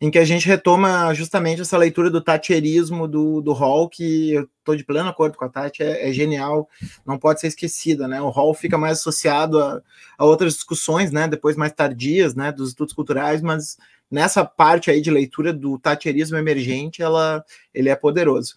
Em 0.00 0.10
que 0.10 0.18
a 0.18 0.24
gente 0.24 0.46
retoma 0.46 1.14
justamente 1.14 1.62
essa 1.62 1.78
leitura 1.78 2.10
do 2.10 2.20
tatierismo 2.20 3.06
do, 3.06 3.40
do 3.40 3.52
Hall, 3.52 3.88
que 3.88 4.32
eu 4.32 4.48
estou 4.58 4.74
de 4.74 4.84
pleno 4.84 5.08
acordo 5.08 5.36
com 5.36 5.44
a 5.44 5.48
Tati, 5.48 5.82
é, 5.82 6.08
é, 6.08 6.12
genial, 6.12 6.68
não 7.06 7.18
pode 7.18 7.40
ser 7.40 7.48
esquecida, 7.48 8.08
né? 8.08 8.20
O 8.20 8.30
Hall 8.30 8.52
fica 8.54 8.76
mais 8.76 8.98
associado 8.98 9.60
a, 9.60 9.80
a, 10.18 10.24
outras 10.24 10.54
discussões, 10.54 11.12
né? 11.12 11.28
Depois 11.28 11.56
mais 11.56 11.72
tardias, 11.72 12.34
né? 12.34 12.50
Dos 12.50 12.70
estudos 12.70 12.94
culturais, 12.94 13.40
mas 13.40 13.76
nessa 14.10 14.44
parte 14.44 14.90
aí 14.90 15.00
de 15.00 15.10
leitura 15.10 15.52
do 15.52 15.78
tatierismo 15.78 16.36
emergente, 16.36 17.02
ela, 17.02 17.44
ele 17.72 17.88
é 17.88 17.94
poderoso. 17.94 18.54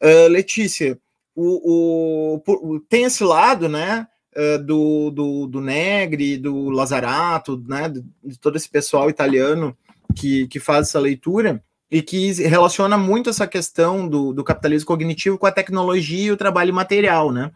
Uh, 0.00 0.28
Letícia, 0.28 0.98
o, 1.34 2.40
o, 2.46 2.80
tem 2.88 3.04
esse 3.04 3.24
lado, 3.24 3.68
né? 3.68 4.06
Uh, 4.36 4.58
do, 4.62 5.10
do, 5.10 5.46
do 5.46 5.60
Negri, 5.60 6.36
do 6.36 6.68
Lazarato, 6.68 7.62
né, 7.68 7.88
de 7.88 8.36
todo 8.40 8.56
esse 8.56 8.68
pessoal 8.68 9.08
italiano 9.08 9.76
que, 10.14 10.46
que 10.48 10.60
faz 10.60 10.88
essa 10.88 11.00
leitura 11.00 11.62
e 11.90 12.02
que 12.02 12.32
relaciona 12.42 12.96
muito 12.96 13.30
essa 13.30 13.46
questão 13.46 14.08
do, 14.08 14.32
do 14.32 14.42
capitalismo 14.42 14.86
cognitivo 14.86 15.38
com 15.38 15.46
a 15.46 15.52
tecnologia 15.52 16.26
e 16.26 16.32
o 16.32 16.36
trabalho 16.36 16.72
material, 16.72 17.30
né? 17.30 17.50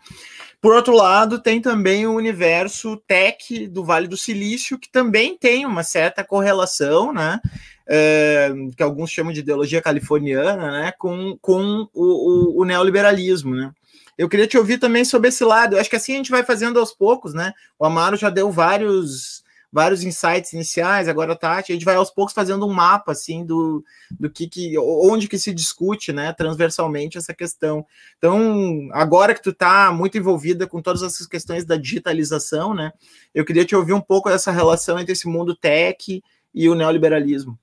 Por 0.61 0.75
outro 0.75 0.95
lado, 0.95 1.39
tem 1.39 1.61
também 1.61 2.07
o 2.07 2.15
universo 2.15 2.97
tech 3.07 3.69
do 3.69 3.85
Vale 3.85 4.09
do 4.09 4.17
Silício, 4.17 4.79
que 4.79 4.91
também 4.91 5.37
tem 5.39 5.65
uma 5.65 5.85
certa 5.85 6.25
correlação, 6.25 7.13
né? 7.13 7.41
É, 7.87 8.53
que 8.77 8.83
alguns 8.83 9.11
chamam 9.11 9.33
de 9.33 9.41
ideologia 9.41 9.81
californiana, 9.81 10.71
né? 10.71 10.93
Com, 10.99 11.39
com 11.41 11.89
o, 11.95 12.59
o, 12.59 12.63
o 12.63 12.65
neoliberalismo, 12.65 13.55
né? 13.55 13.71
Eu 14.17 14.29
queria 14.29 14.49
te 14.49 14.59
ouvir 14.59 14.79
também 14.79 15.05
sobre 15.05 15.29
esse 15.29 15.45
lado. 15.45 15.77
Eu 15.77 15.81
acho 15.81 15.89
que 15.89 15.95
assim 15.95 16.15
a 16.15 16.17
gente 16.17 16.31
vai 16.33 16.43
fazendo 16.43 16.81
aos 16.81 16.93
poucos, 16.93 17.33
né? 17.33 17.53
O 17.79 17.85
Amaro 17.85 18.17
já 18.17 18.29
deu 18.29 18.51
vários 18.51 19.45
vários 19.71 20.03
insights 20.03 20.53
iniciais, 20.53 21.09
agora 21.09 21.37
Tati, 21.37 21.73
a 21.73 21.75
gente 21.75 21.85
vai 21.85 21.97
aos 21.97 22.11
poucos 22.11 22.35
fazendo 22.35 22.67
um 22.67 22.73
mapa 22.73 23.13
assim 23.13 23.45
do, 23.45 23.85
do 24.19 24.31
que, 24.31 24.49
que 24.49 24.79
onde 24.79 25.29
que 25.29 25.39
se 25.39 25.53
discute, 25.53 26.13
né, 26.13 26.33
transversalmente 26.33 27.19
essa 27.19 27.35
questão. 27.35 27.85
Então, 28.17 28.89
agora 28.93 29.35
que 29.35 29.43
tu 29.43 29.51
está 29.51 29.93
muito 29.93 30.17
envolvida 30.17 30.67
com 30.67 30.81
todas 30.81 31.03
essas 31.03 31.27
questões 31.27 31.65
da 31.65 31.77
digitalização, 31.77 32.75
né, 32.75 32.93
eu 33.35 33.45
queria 33.45 33.65
te 33.65 33.77
ouvir 33.77 33.93
um 33.93 34.01
pouco 34.01 34.31
dessa 34.31 34.51
relação 34.51 34.99
entre 34.99 35.13
esse 35.13 35.29
mundo 35.29 35.55
tech 35.55 36.23
e 36.55 36.69
o 36.69 36.75
neoliberalismo. 36.75 37.59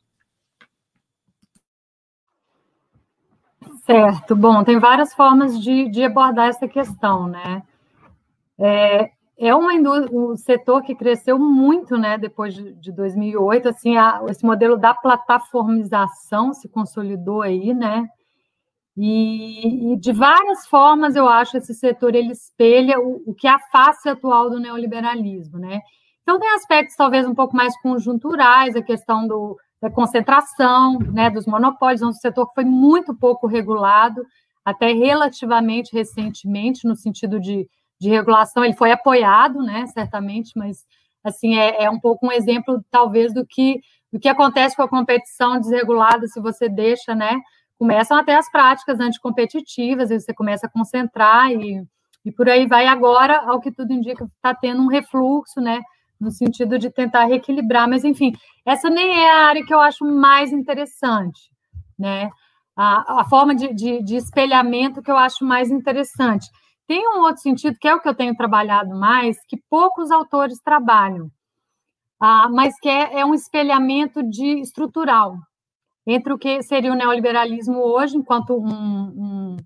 Certo, 3.85 4.35
bom, 4.35 4.63
tem 4.63 4.79
várias 4.79 5.13
formas 5.13 5.59
de, 5.61 5.89
de 5.89 6.03
abordar 6.03 6.49
essa 6.49 6.67
questão, 6.67 7.27
né? 7.27 7.61
É, 8.57 9.11
é 9.37 9.53
um 9.55 10.35
setor 10.37 10.81
que 10.81 10.95
cresceu 10.95 11.37
muito, 11.37 11.97
né, 11.97 12.17
depois 12.17 12.53
de, 12.53 12.73
de 12.73 12.91
2008, 12.91 13.69
assim, 13.69 13.97
a, 13.97 14.21
esse 14.29 14.45
modelo 14.45 14.77
da 14.77 14.93
plataformização 14.93 16.53
se 16.53 16.69
consolidou 16.69 17.41
aí, 17.41 17.73
né, 17.73 18.07
e, 18.97 19.93
e, 19.93 19.97
de 19.97 20.13
várias 20.13 20.65
formas 20.67 21.17
eu 21.17 21.27
acho 21.27 21.57
esse 21.57 21.73
setor 21.73 22.15
ele 22.15 22.31
espelha 22.31 22.97
o, 22.97 23.21
o 23.25 23.33
que 23.33 23.45
é 23.45 23.51
a 23.51 23.59
face 23.59 24.07
atual 24.07 24.49
do 24.49 24.59
neoliberalismo, 24.59 25.59
né, 25.59 25.81
então 26.23 26.39
tem 26.39 26.49
aspectos 26.53 26.95
talvez 26.95 27.27
um 27.27 27.35
pouco 27.35 27.55
mais 27.55 27.77
conjunturais, 27.81 28.75
a 28.75 28.81
questão 28.81 29.27
do, 29.27 29.57
da 29.81 29.91
concentração, 29.91 30.97
né, 31.11 31.29
dos 31.29 31.45
monopólios, 31.45 32.01
é 32.01 32.05
um 32.05 32.13
setor 32.13 32.47
que 32.47 32.55
foi 32.55 32.65
muito 32.65 33.13
pouco 33.13 33.47
regulado, 33.47 34.25
até 34.63 34.93
relativamente 34.93 35.93
recentemente, 35.93 36.87
no 36.87 36.95
sentido 36.95 37.39
de, 37.39 37.67
de 37.99 38.09
regulação, 38.09 38.63
ele 38.63 38.73
foi 38.73 38.91
apoiado, 38.91 39.61
né, 39.61 39.85
certamente, 39.87 40.51
mas 40.55 40.85
assim 41.23 41.57
é, 41.57 41.83
é 41.85 41.89
um 41.89 41.99
pouco 41.99 42.27
um 42.27 42.31
exemplo, 42.31 42.83
talvez, 42.91 43.33
do 43.33 43.45
que 43.45 43.79
do 44.13 44.19
que 44.19 44.29
acontece 44.29 44.77
com 44.77 44.83
a 44.83 44.87
competição 44.87 45.59
desregulada, 45.59 46.25
se 46.27 46.39
você 46.39 46.69
deixa, 46.69 47.13
né, 47.13 47.37
começam 47.77 48.17
até 48.17 48.35
as 48.35 48.49
práticas 48.49 48.99
anticompetitivas, 48.99 50.09
e 50.09 50.19
você 50.19 50.33
começa 50.33 50.67
a 50.67 50.69
concentrar 50.69 51.51
e, 51.51 51.83
e 52.23 52.31
por 52.31 52.47
aí 52.47 52.65
vai. 52.65 52.87
Agora, 52.87 53.41
ao 53.45 53.59
que 53.59 53.71
tudo 53.71 53.91
indica, 53.91 54.23
está 54.23 54.55
tendo 54.55 54.81
um 54.81 54.87
refluxo, 54.87 55.59
né, 55.59 55.81
no 56.19 56.31
sentido 56.31 56.79
de 56.79 56.89
tentar 56.89 57.25
reequilibrar, 57.25 57.89
mas 57.89 58.05
enfim, 58.05 58.33
essa 58.65 58.89
nem 58.89 59.19
é 59.19 59.31
a 59.31 59.47
área 59.47 59.65
que 59.65 59.73
eu 59.73 59.79
acho 59.79 60.05
mais 60.05 60.51
interessante, 60.51 61.51
né? 61.99 62.29
A, 62.75 63.21
a 63.21 63.25
forma 63.25 63.53
de, 63.55 63.73
de, 63.73 64.03
de 64.03 64.15
espelhamento 64.15 65.01
que 65.01 65.11
eu 65.11 65.17
acho 65.17 65.45
mais 65.45 65.71
interessante. 65.71 66.47
Tem 66.87 67.07
um 67.07 67.21
outro 67.21 67.41
sentido, 67.41 67.77
que 67.79 67.87
é 67.87 67.95
o 67.95 67.99
que 67.99 68.07
eu 68.07 68.15
tenho 68.15 68.35
trabalhado 68.35 68.95
mais, 68.95 69.37
que 69.47 69.57
poucos 69.69 70.11
autores 70.11 70.59
trabalham, 70.61 71.31
ah, 72.19 72.47
mas 72.49 72.79
que 72.79 72.87
é, 72.89 73.19
é 73.19 73.25
um 73.25 73.33
espelhamento 73.33 74.21
de 74.23 74.59
estrutural 74.61 75.37
entre 76.07 76.31
o 76.31 76.37
que 76.37 76.61
seria 76.61 76.91
o 76.91 76.95
neoliberalismo 76.95 77.79
hoje, 77.79 78.15
enquanto 78.15 78.53
um, 78.53 78.67
um 78.67 79.57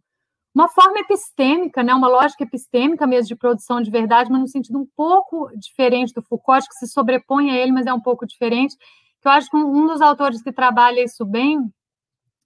uma 0.53 0.67
forma 0.67 0.99
epistêmica, 0.99 1.83
né, 1.83 1.93
uma 1.93 2.07
lógica 2.07 2.43
epistêmica 2.43 3.05
mesmo 3.05 3.27
de 3.27 3.35
produção 3.35 3.81
de 3.81 3.91
verdade, 3.91 4.31
mas 4.31 4.41
no 4.41 4.47
sentido 4.47 4.79
um 4.79 4.87
pouco 4.95 5.49
diferente 5.57 6.13
do 6.13 6.23
Foucault, 6.23 6.67
que 6.67 6.73
se 6.75 6.87
sobrepõe 6.87 7.51
a 7.51 7.55
ele, 7.55 7.71
mas 7.71 7.85
é 7.85 7.93
um 7.93 8.01
pouco 8.01 8.25
diferente, 8.25 8.75
que 9.21 9.27
eu 9.27 9.31
acho 9.31 9.49
que 9.49 9.55
um 9.55 9.85
dos 9.87 10.01
autores 10.01 10.41
que 10.41 10.51
trabalha 10.51 11.03
isso 11.03 11.25
bem 11.25 11.59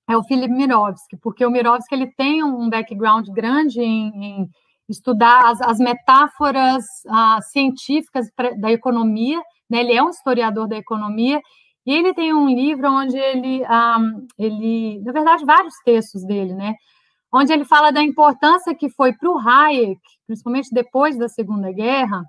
é 0.07 0.17
o 0.17 0.23
Philip 0.23 0.53
Mirovski, 0.53 1.17
porque 1.17 1.45
o 1.45 1.51
Mirovski 1.51 1.95
ele 1.95 2.11
tem 2.11 2.43
um 2.43 2.69
background 2.69 3.27
grande 3.29 3.81
em, 3.81 4.09
em 4.23 4.49
estudar 4.87 5.49
as, 5.49 5.61
as 5.61 5.79
metáforas 5.79 6.83
ah, 7.07 7.39
científicas 7.41 8.27
da 8.59 8.71
economia, 8.71 9.41
né, 9.69 9.79
ele 9.79 9.93
é 9.93 10.03
um 10.03 10.09
historiador 10.09 10.67
da 10.67 10.77
economia, 10.77 11.41
e 11.85 11.93
ele 11.93 12.13
tem 12.13 12.33
um 12.33 12.47
livro 12.47 12.89
onde 12.89 13.17
ele, 13.17 13.63
ah, 13.65 13.99
ele 14.37 15.01
na 15.03 15.11
verdade, 15.11 15.45
vários 15.45 15.75
textos 15.85 16.25
dele, 16.25 16.53
né, 16.53 16.75
onde 17.31 17.51
ele 17.51 17.65
fala 17.65 17.91
da 17.91 18.03
importância 18.03 18.75
que 18.75 18.89
foi 18.89 19.13
para 19.13 19.29
o 19.29 19.39
Hayek, 19.39 20.01
principalmente 20.27 20.69
depois 20.71 21.17
da 21.17 21.27
Segunda 21.27 21.71
Guerra, 21.71 22.23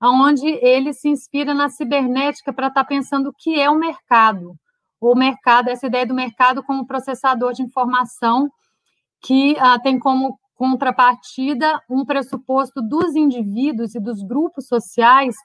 onde 0.00 0.46
ele 0.46 0.92
se 0.92 1.08
inspira 1.08 1.52
na 1.52 1.68
cibernética 1.68 2.52
para 2.52 2.68
estar 2.68 2.82
tá 2.82 2.88
pensando 2.88 3.30
o 3.30 3.34
que 3.36 3.60
é 3.60 3.68
o 3.68 3.78
mercado. 3.78 4.54
O 5.00 5.14
mercado, 5.14 5.68
essa 5.68 5.86
ideia 5.86 6.06
do 6.06 6.14
mercado 6.14 6.62
como 6.62 6.86
processador 6.86 7.52
de 7.52 7.62
informação 7.62 8.50
que 9.20 9.56
ah, 9.58 9.78
tem 9.78 9.98
como 9.98 10.38
contrapartida 10.54 11.80
um 11.88 12.04
pressuposto 12.04 12.82
dos 12.82 13.14
indivíduos 13.14 13.94
e 13.94 14.00
dos 14.00 14.22
grupos 14.22 14.66
sociais 14.66 15.36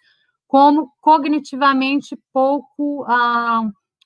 como 0.47 0.91
cognitivamente 0.99 2.17
pouco 2.31 3.05
ah, 3.07 3.63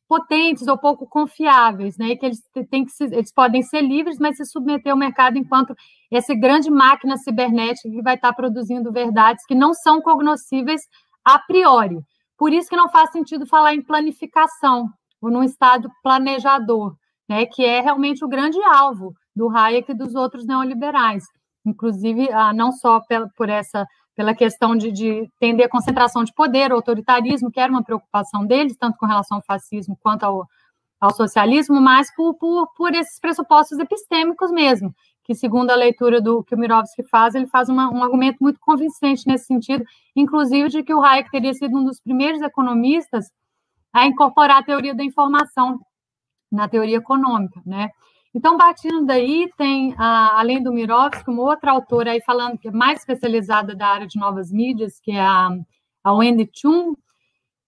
potentes 0.08 0.68
ou 0.68 0.78
pouco 0.78 1.06
confiáveis, 1.08 1.98
né? 1.98 2.10
E 2.10 2.18
que 2.18 2.26
eles 2.26 2.40
têm 2.70 2.86
que 2.86 2.92
se, 2.92 3.04
eles 3.06 3.34
podem 3.34 3.62
ser 3.62 3.82
livres, 3.82 4.18
mas 4.18 4.38
se 4.38 4.46
submeter 4.46 4.92
ao 4.92 4.98
mercado 4.98 5.38
enquanto 5.38 5.76
essa 6.12 6.34
grande 6.34 6.70
máquina 6.70 7.18
cibernética 7.18 7.90
que 7.90 8.02
vai 8.02 8.16
estar 8.16 8.34
produzindo 8.34 8.92
verdades 8.92 9.46
que 9.46 9.56
não 9.56 9.74
são 9.74 10.02
cognoscíveis 10.02 10.82
a 11.24 11.38
priori. 11.40 12.00
Por 12.38 12.54
isso 12.54 12.70
que 12.70 12.78
não 12.78 12.90
faz 12.90 13.12
sentido 13.12 13.46
falar 13.46 13.74
em 13.74 13.82
planificação 13.82 14.88
ou 15.22 15.32
num 15.32 15.44
estado 15.44 15.90
planejador, 16.04 16.96
né? 17.28 17.46
Que 17.46 17.66
é 17.66 17.82
realmente 17.82 18.24
o 18.24 18.28
grande 18.28 18.62
alvo 18.64 19.14
do 19.36 19.50
Hayek 19.50 19.92
e 19.92 19.96
dos 19.96 20.16
outros 20.16 20.46
neoliberais, 20.46 21.24
inclusive 21.66 22.32
ah, 22.32 22.54
não 22.54 22.72
só 22.72 23.02
por 23.36 23.50
essa 23.50 23.86
pela 24.18 24.34
questão 24.34 24.76
de, 24.76 24.92
de 24.92 25.30
tender 25.40 25.68
a 25.68 25.70
concentração 25.70 26.24
de 26.24 26.34
poder, 26.34 26.72
autoritarismo, 26.72 27.52
que 27.52 27.60
era 27.60 27.72
uma 27.72 27.84
preocupação 27.84 28.44
deles, 28.44 28.76
tanto 28.76 28.98
com 28.98 29.06
relação 29.06 29.38
ao 29.38 29.44
fascismo 29.44 29.96
quanto 30.02 30.24
ao, 30.24 30.48
ao 31.00 31.14
socialismo, 31.14 31.80
mas 31.80 32.14
por, 32.16 32.34
por, 32.34 32.68
por 32.76 32.96
esses 32.96 33.20
pressupostos 33.20 33.78
epistêmicos 33.78 34.50
mesmo, 34.52 34.92
que 35.24 35.36
segundo 35.36 35.70
a 35.70 35.76
leitura 35.76 36.20
do 36.20 36.44
que 36.44 36.56
o 36.56 36.58
Mirovski 36.58 37.04
faz, 37.04 37.36
ele 37.36 37.46
faz 37.46 37.70
uma, 37.70 37.92
um 37.92 38.04
argumento 38.04 38.38
muito 38.42 38.60
convincente 38.60 39.28
nesse 39.28 39.46
sentido, 39.46 39.86
inclusive 40.16 40.70
de 40.70 40.82
que 40.82 40.94
o 40.96 41.04
Hayek 41.04 41.30
teria 41.30 41.54
sido 41.54 41.78
um 41.78 41.84
dos 41.84 42.02
primeiros 42.02 42.42
economistas 42.42 43.28
a 44.02 44.08
incorporar 44.08 44.58
a 44.58 44.64
teoria 44.64 44.94
da 44.94 45.04
informação 45.04 45.80
na 46.52 46.68
teoria 46.68 46.98
econômica, 46.98 47.62
né? 47.66 47.90
Então, 48.34 48.58
partindo 48.58 49.06
daí, 49.06 49.50
tem, 49.58 49.96
além 49.98 50.62
do 50.62 50.72
Mirovski, 50.72 51.30
uma 51.30 51.42
outra 51.42 51.72
autora 51.72 52.12
aí 52.12 52.22
falando 52.22 52.58
que 52.58 52.68
é 52.68 52.72
mais 52.72 53.00
especializada 53.00 53.76
da 53.76 53.88
área 53.88 54.08
de 54.08 54.20
novas 54.20 54.52
mídias, 54.52 55.00
que 55.00 55.12
é 55.12 55.20
a, 55.20 55.50
a 56.04 56.14
Wendy 56.14 56.50
Chun, 56.54 56.94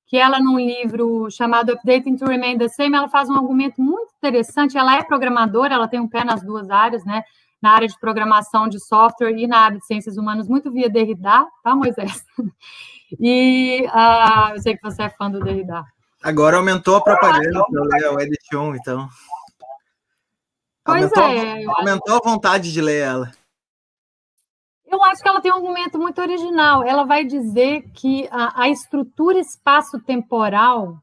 que 0.05 0.17
ela, 0.17 0.39
num 0.39 0.59
livro 0.59 1.29
chamado 1.31 1.71
Updating 1.71 2.17
to 2.17 2.25
Remain 2.25 2.57
the 2.57 2.67
Same, 2.67 2.95
ela 2.95 3.07
faz 3.09 3.29
um 3.29 3.35
argumento 3.35 3.81
muito 3.81 4.11
interessante. 4.17 4.77
Ela 4.77 4.97
é 4.97 5.03
programadora, 5.03 5.73
ela 5.73 5.87
tem 5.87 5.99
um 5.99 6.07
pé 6.07 6.23
nas 6.23 6.43
duas 6.43 6.69
áreas, 6.69 7.03
né? 7.05 7.23
Na 7.61 7.71
área 7.71 7.87
de 7.87 7.99
programação 7.99 8.67
de 8.67 8.79
software 8.79 9.37
e 9.37 9.47
na 9.47 9.59
área 9.59 9.77
de 9.77 9.85
ciências 9.85 10.17
humanas, 10.17 10.47
muito 10.47 10.71
via 10.71 10.89
Derrida, 10.89 11.47
tá, 11.63 11.75
Moisés? 11.75 12.23
E 13.19 13.87
uh, 13.87 14.53
eu 14.53 14.61
sei 14.61 14.77
que 14.77 14.83
você 14.83 15.01
é 15.01 15.09
fã 15.09 15.31
do 15.31 15.39
Derrida. 15.39 15.83
Agora 16.21 16.57
aumentou 16.57 16.97
a 16.97 17.01
propaganda 17.01 17.63
para 17.65 17.79
eu 17.79 17.83
ler 17.83 18.05
a 18.05 18.11
Wendy 18.11 18.37
Chun, 18.51 18.75
então. 18.75 19.07
Pois 20.83 21.11
aumentou, 21.13 21.23
é. 21.23 21.65
Aumentou 21.65 22.15
a 22.17 22.29
vontade 22.29 22.73
de 22.73 22.81
ler 22.81 23.01
ela. 23.01 23.31
Eu 24.85 25.03
acho 25.03 25.21
que 25.21 25.29
ela 25.29 25.39
tem 25.39 25.51
um 25.51 25.55
argumento 25.55 25.99
muito 25.99 26.19
original. 26.19 26.83
Ela 26.83 27.05
vai 27.05 27.23
dizer 27.23 27.83
que 27.93 28.27
a, 28.31 28.63
a 28.63 28.69
estrutura 28.69 29.39
espaço-temporal 29.39 30.97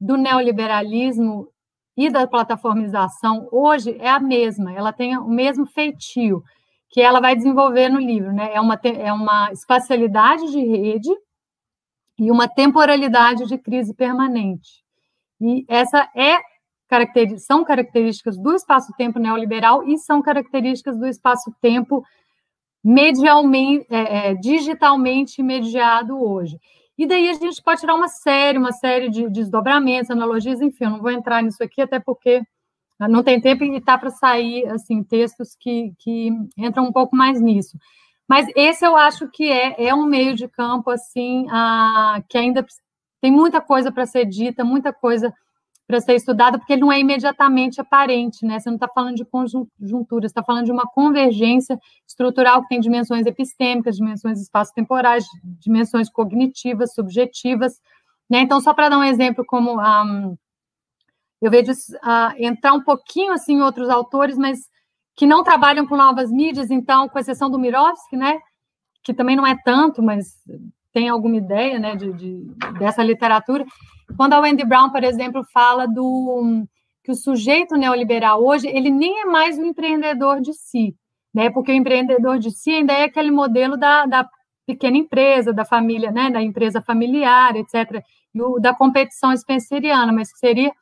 do 0.00 0.16
neoliberalismo 0.16 1.48
e 1.96 2.10
da 2.10 2.26
plataformização 2.26 3.48
hoje 3.50 3.96
é 3.98 4.10
a 4.10 4.20
mesma, 4.20 4.72
ela 4.74 4.92
tem 4.92 5.16
o 5.16 5.26
mesmo 5.26 5.64
feitio 5.66 6.44
que 6.90 7.00
ela 7.00 7.20
vai 7.20 7.34
desenvolver 7.34 7.88
no 7.88 7.98
livro, 7.98 8.32
né? 8.32 8.50
É 8.52 8.60
uma, 8.60 8.78
é 8.82 9.12
uma 9.12 9.50
espacialidade 9.50 10.50
de 10.50 10.60
rede 10.60 11.08
e 12.18 12.30
uma 12.30 12.48
temporalidade 12.48 13.46
de 13.46 13.58
crise 13.58 13.94
permanente. 13.94 14.84
E 15.40 15.64
essa 15.68 16.08
é 16.14 16.38
são 17.38 17.64
características 17.64 18.38
do 18.38 18.54
espaço-tempo 18.54 19.18
neoliberal 19.18 19.82
e 19.82 19.98
são 19.98 20.22
características 20.22 20.96
do 20.96 21.06
espaço-tempo 21.06 22.04
medialmente, 22.82 23.84
é, 23.90 24.30
é, 24.30 24.34
digitalmente 24.34 25.42
mediado 25.42 26.16
hoje. 26.22 26.58
E 26.96 27.06
daí 27.06 27.28
a 27.28 27.34
gente 27.34 27.62
pode 27.62 27.80
tirar 27.80 27.94
uma 27.94 28.08
série, 28.08 28.56
uma 28.56 28.72
série 28.72 29.10
de 29.10 29.28
desdobramentos, 29.28 30.10
analogias, 30.10 30.60
enfim, 30.60 30.84
eu 30.84 30.90
não 30.90 31.00
vou 31.00 31.10
entrar 31.10 31.42
nisso 31.42 31.62
aqui, 31.62 31.82
até 31.82 31.98
porque 31.98 32.40
não 32.98 33.22
tem 33.22 33.40
tempo 33.40 33.64
e 33.64 33.76
está 33.76 33.98
para 33.98 34.08
sair 34.10 34.66
assim 34.68 35.02
textos 35.02 35.54
que, 35.58 35.92
que 35.98 36.30
entram 36.56 36.86
um 36.86 36.92
pouco 36.92 37.14
mais 37.14 37.40
nisso. 37.40 37.76
Mas 38.28 38.46
esse 38.56 38.84
eu 38.84 38.96
acho 38.96 39.28
que 39.28 39.50
é, 39.50 39.86
é 39.86 39.94
um 39.94 40.04
meio 40.04 40.34
de 40.34 40.48
campo 40.48 40.90
assim 40.90 41.46
a, 41.50 42.22
que 42.28 42.36
ainda 42.36 42.64
tem 43.20 43.30
muita 43.30 43.60
coisa 43.60 43.92
para 43.92 44.06
ser 44.06 44.24
dita, 44.24 44.64
muita 44.64 44.92
coisa 44.92 45.32
para 45.86 46.00
ser 46.00 46.14
estudada, 46.14 46.58
porque 46.58 46.72
ele 46.72 46.82
não 46.82 46.90
é 46.90 46.98
imediatamente 46.98 47.80
aparente, 47.80 48.44
né? 48.44 48.58
Você 48.58 48.68
não 48.68 48.76
está 48.76 48.88
falando 48.88 49.14
de 49.14 49.24
conjuntura, 49.24 50.22
você 50.22 50.26
está 50.26 50.42
falando 50.42 50.64
de 50.64 50.72
uma 50.72 50.84
convergência 50.84 51.78
estrutural 52.06 52.62
que 52.62 52.68
tem 52.68 52.80
dimensões 52.80 53.24
epistêmicas, 53.24 53.96
dimensões 53.96 54.40
espaço-temporais, 54.40 55.24
dimensões 55.60 56.10
cognitivas, 56.10 56.92
subjetivas, 56.92 57.80
né? 58.28 58.40
Então, 58.40 58.60
só 58.60 58.74
para 58.74 58.88
dar 58.88 58.98
um 58.98 59.04
exemplo 59.04 59.44
como 59.46 59.80
um, 59.80 60.36
eu 61.40 61.50
vejo 61.50 61.70
uh, 61.70 62.34
entrar 62.36 62.72
um 62.72 62.82
pouquinho 62.82 63.32
assim 63.32 63.54
em 63.54 63.62
outros 63.62 63.88
autores, 63.88 64.36
mas 64.36 64.68
que 65.16 65.26
não 65.26 65.42
trabalham 65.42 65.86
com 65.86 65.96
novas 65.96 66.30
mídias, 66.30 66.70
então, 66.70 67.08
com 67.08 67.18
exceção 67.18 67.50
do 67.50 67.58
Mirovski, 67.58 68.16
né? 68.16 68.38
Que 69.02 69.14
também 69.14 69.34
não 69.34 69.46
é 69.46 69.56
tanto, 69.64 70.02
mas 70.02 70.36
tem 70.92 71.08
alguma 71.08 71.36
ideia, 71.36 71.78
né, 71.78 71.96
de, 71.96 72.12
de 72.12 72.44
dessa 72.78 73.02
literatura. 73.02 73.64
Quando 74.16 74.34
a 74.34 74.40
Wendy 74.40 74.64
Brown, 74.64 74.90
por 74.90 75.02
exemplo, 75.02 75.42
fala 75.52 75.86
do 75.86 76.66
que 77.02 77.12
o 77.12 77.14
sujeito 77.14 77.76
neoliberal 77.76 78.44
hoje, 78.44 78.66
ele 78.68 78.90
nem 78.90 79.22
é 79.22 79.24
mais 79.24 79.58
o 79.58 79.64
empreendedor 79.64 80.40
de 80.40 80.52
si, 80.52 80.94
né? 81.32 81.50
Porque 81.50 81.72
o 81.72 81.74
empreendedor 81.74 82.38
de 82.38 82.50
si 82.50 82.70
ainda 82.70 82.92
é 82.92 83.04
aquele 83.04 83.30
modelo 83.30 83.76
da, 83.76 84.06
da 84.06 84.28
pequena 84.66 84.96
empresa, 84.96 85.52
da 85.52 85.64
família, 85.64 86.10
né, 86.10 86.28
da 86.30 86.42
empresa 86.42 86.82
familiar, 86.82 87.54
etc., 87.56 88.02
e 88.34 88.42
o, 88.42 88.58
da 88.58 88.74
competição 88.74 89.34
spenceriana, 89.36 90.12
mas 90.12 90.32
que 90.32 90.38
seria 90.38 90.72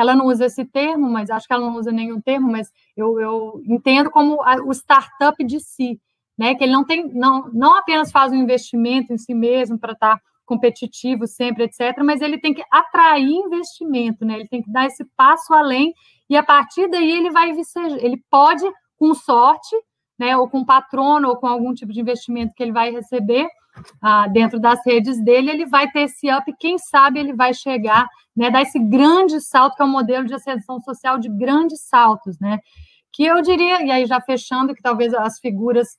ela 0.00 0.14
não 0.14 0.26
usa 0.26 0.46
esse 0.46 0.64
termo, 0.64 1.08
mas 1.08 1.30
acho 1.30 1.46
que 1.46 1.52
ela 1.52 1.66
não 1.66 1.76
usa 1.76 1.90
nenhum 1.90 2.20
termo, 2.20 2.50
mas 2.50 2.70
eu, 2.96 3.18
eu 3.20 3.62
entendo 3.66 4.10
como 4.10 4.42
a, 4.42 4.56
o 4.56 4.72
startup 4.72 5.42
de 5.44 5.60
si, 5.60 6.00
né? 6.38 6.54
Que 6.54 6.64
ele 6.64 6.72
não 6.72 6.84
tem, 6.84 7.08
não, 7.12 7.50
não 7.52 7.74
apenas 7.76 8.10
faz 8.10 8.32
um 8.32 8.36
investimento 8.36 9.12
em 9.12 9.18
si 9.18 9.34
mesmo 9.34 9.78
para 9.78 9.92
estar 9.92 10.16
tá 10.16 10.22
competitivo 10.44 11.26
sempre, 11.26 11.64
etc., 11.64 11.98
mas 12.04 12.20
ele 12.20 12.38
tem 12.38 12.54
que 12.54 12.62
atrair 12.70 13.26
investimento, 13.26 14.24
né? 14.24 14.34
Ele 14.34 14.48
tem 14.48 14.62
que 14.62 14.70
dar 14.70 14.86
esse 14.86 15.04
passo 15.16 15.52
além 15.52 15.92
e 16.28 16.36
a 16.36 16.42
partir 16.42 16.88
daí 16.88 17.10
ele 17.10 17.30
vai 17.30 17.50
ele 18.00 18.22
pode, 18.30 18.64
com 18.96 19.14
sorte, 19.14 19.76
né, 20.18 20.36
ou 20.36 20.48
com 20.48 20.64
patrono, 20.64 21.28
ou 21.28 21.36
com 21.36 21.46
algum 21.46 21.74
tipo 21.74 21.92
de 21.92 22.00
investimento 22.00 22.54
que 22.54 22.62
ele 22.62 22.72
vai 22.72 22.90
receber 22.90 23.46
ah, 24.02 24.26
dentro 24.28 24.58
das 24.58 24.84
redes 24.84 25.22
dele, 25.22 25.50
ele 25.50 25.66
vai 25.66 25.90
ter 25.90 26.02
esse 26.02 26.30
up, 26.32 26.52
quem 26.58 26.78
sabe 26.78 27.18
ele 27.18 27.32
vai 27.32 27.52
chegar, 27.54 28.06
né, 28.36 28.50
dar 28.50 28.62
esse 28.62 28.78
grande 28.78 29.40
salto, 29.40 29.76
que 29.76 29.82
é 29.82 29.84
um 29.84 29.90
modelo 29.90 30.26
de 30.26 30.34
ascensão 30.34 30.80
social 30.80 31.18
de 31.18 31.28
grandes 31.28 31.80
saltos, 31.82 32.38
né, 32.38 32.58
que 33.12 33.24
eu 33.24 33.40
diria, 33.42 33.82
e 33.82 33.90
aí 33.90 34.06
já 34.06 34.20
fechando, 34.20 34.74
que 34.74 34.82
talvez 34.82 35.14
as 35.14 35.38
figuras 35.38 35.96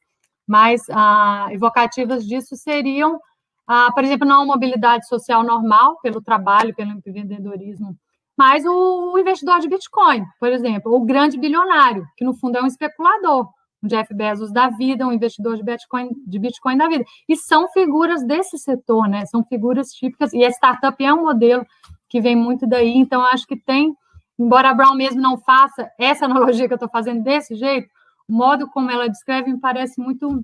mais 0.47 0.81
ah, 0.89 1.47
evocativas 1.51 2.25
disso 2.25 2.55
seriam, 2.55 3.19
ah, 3.67 3.91
por 3.93 4.03
exemplo, 4.03 4.27
não 4.27 4.43
a 4.43 4.45
mobilidade 4.45 5.07
social 5.07 5.43
normal, 5.43 5.99
pelo 6.01 6.21
trabalho, 6.21 6.75
pelo 6.75 6.91
empreendedorismo, 6.91 7.97
mas 8.37 8.63
o 8.65 9.17
investidor 9.17 9.59
de 9.59 9.67
Bitcoin, 9.67 10.23
por 10.39 10.49
exemplo, 10.49 10.93
o 10.93 11.03
grande 11.03 11.39
bilionário, 11.39 12.05
que 12.15 12.23
no 12.23 12.35
fundo 12.35 12.57
é 12.57 12.61
um 12.61 12.67
especulador, 12.67 13.49
um 13.83 13.87
Jeff 13.87 14.13
Bezos 14.13 14.51
da 14.51 14.69
vida, 14.69 15.07
um 15.07 15.11
investidor 15.11 15.55
de 15.55 15.63
Bitcoin, 15.63 16.09
de 16.25 16.39
Bitcoin 16.39 16.77
da 16.77 16.87
vida. 16.87 17.05
E 17.27 17.35
são 17.35 17.67
figuras 17.69 18.25
desse 18.25 18.57
setor, 18.57 19.07
né? 19.07 19.25
São 19.25 19.43
figuras 19.43 19.89
típicas, 19.91 20.33
e 20.33 20.43
a 20.43 20.49
startup 20.49 21.03
é 21.03 21.13
um 21.13 21.23
modelo 21.23 21.65
que 22.09 22.21
vem 22.21 22.35
muito 22.35 22.65
daí, 22.65 22.95
então 22.95 23.21
acho 23.21 23.45
que 23.45 23.57
tem, 23.57 23.95
embora 24.39 24.69
a 24.69 24.73
Brown 24.73 24.95
mesmo 24.95 25.21
não 25.21 25.37
faça 25.37 25.91
essa 25.99 26.25
analogia 26.25 26.67
que 26.67 26.73
eu 26.73 26.77
estou 26.77 26.89
fazendo 26.89 27.21
desse 27.21 27.55
jeito, 27.55 27.89
o 28.27 28.33
modo 28.33 28.67
como 28.69 28.89
ela 28.89 29.07
descreve 29.07 29.51
me 29.51 29.59
parece 29.59 29.99
muito 29.99 30.43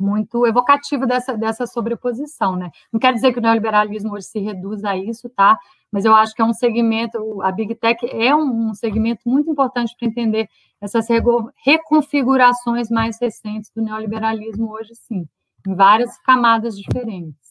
muito 0.00 0.46
evocativo 0.46 1.06
dessa, 1.06 1.36
dessa 1.36 1.66
sobreposição, 1.66 2.56
né? 2.56 2.70
Não 2.92 2.98
quer 2.98 3.12
dizer 3.12 3.32
que 3.32 3.38
o 3.38 3.42
neoliberalismo 3.42 4.14
hoje 4.14 4.26
se 4.26 4.40
reduz 4.40 4.84
a 4.84 4.96
isso, 4.96 5.28
tá? 5.28 5.58
Mas 5.92 6.04
eu 6.04 6.14
acho 6.14 6.34
que 6.34 6.40
é 6.40 6.44
um 6.44 6.54
segmento, 6.54 7.42
a 7.42 7.52
Big 7.52 7.74
Tech 7.74 7.98
é 8.10 8.34
um, 8.34 8.70
um 8.70 8.74
segmento 8.74 9.28
muito 9.28 9.50
importante 9.50 9.94
para 9.98 10.08
entender 10.08 10.48
essas 10.80 11.06
reconfigurações 11.64 12.88
mais 12.88 13.20
recentes 13.20 13.70
do 13.74 13.82
neoliberalismo 13.82 14.72
hoje, 14.72 14.94
sim, 14.94 15.28
em 15.66 15.74
várias 15.74 16.16
camadas 16.22 16.78
diferentes. 16.78 17.50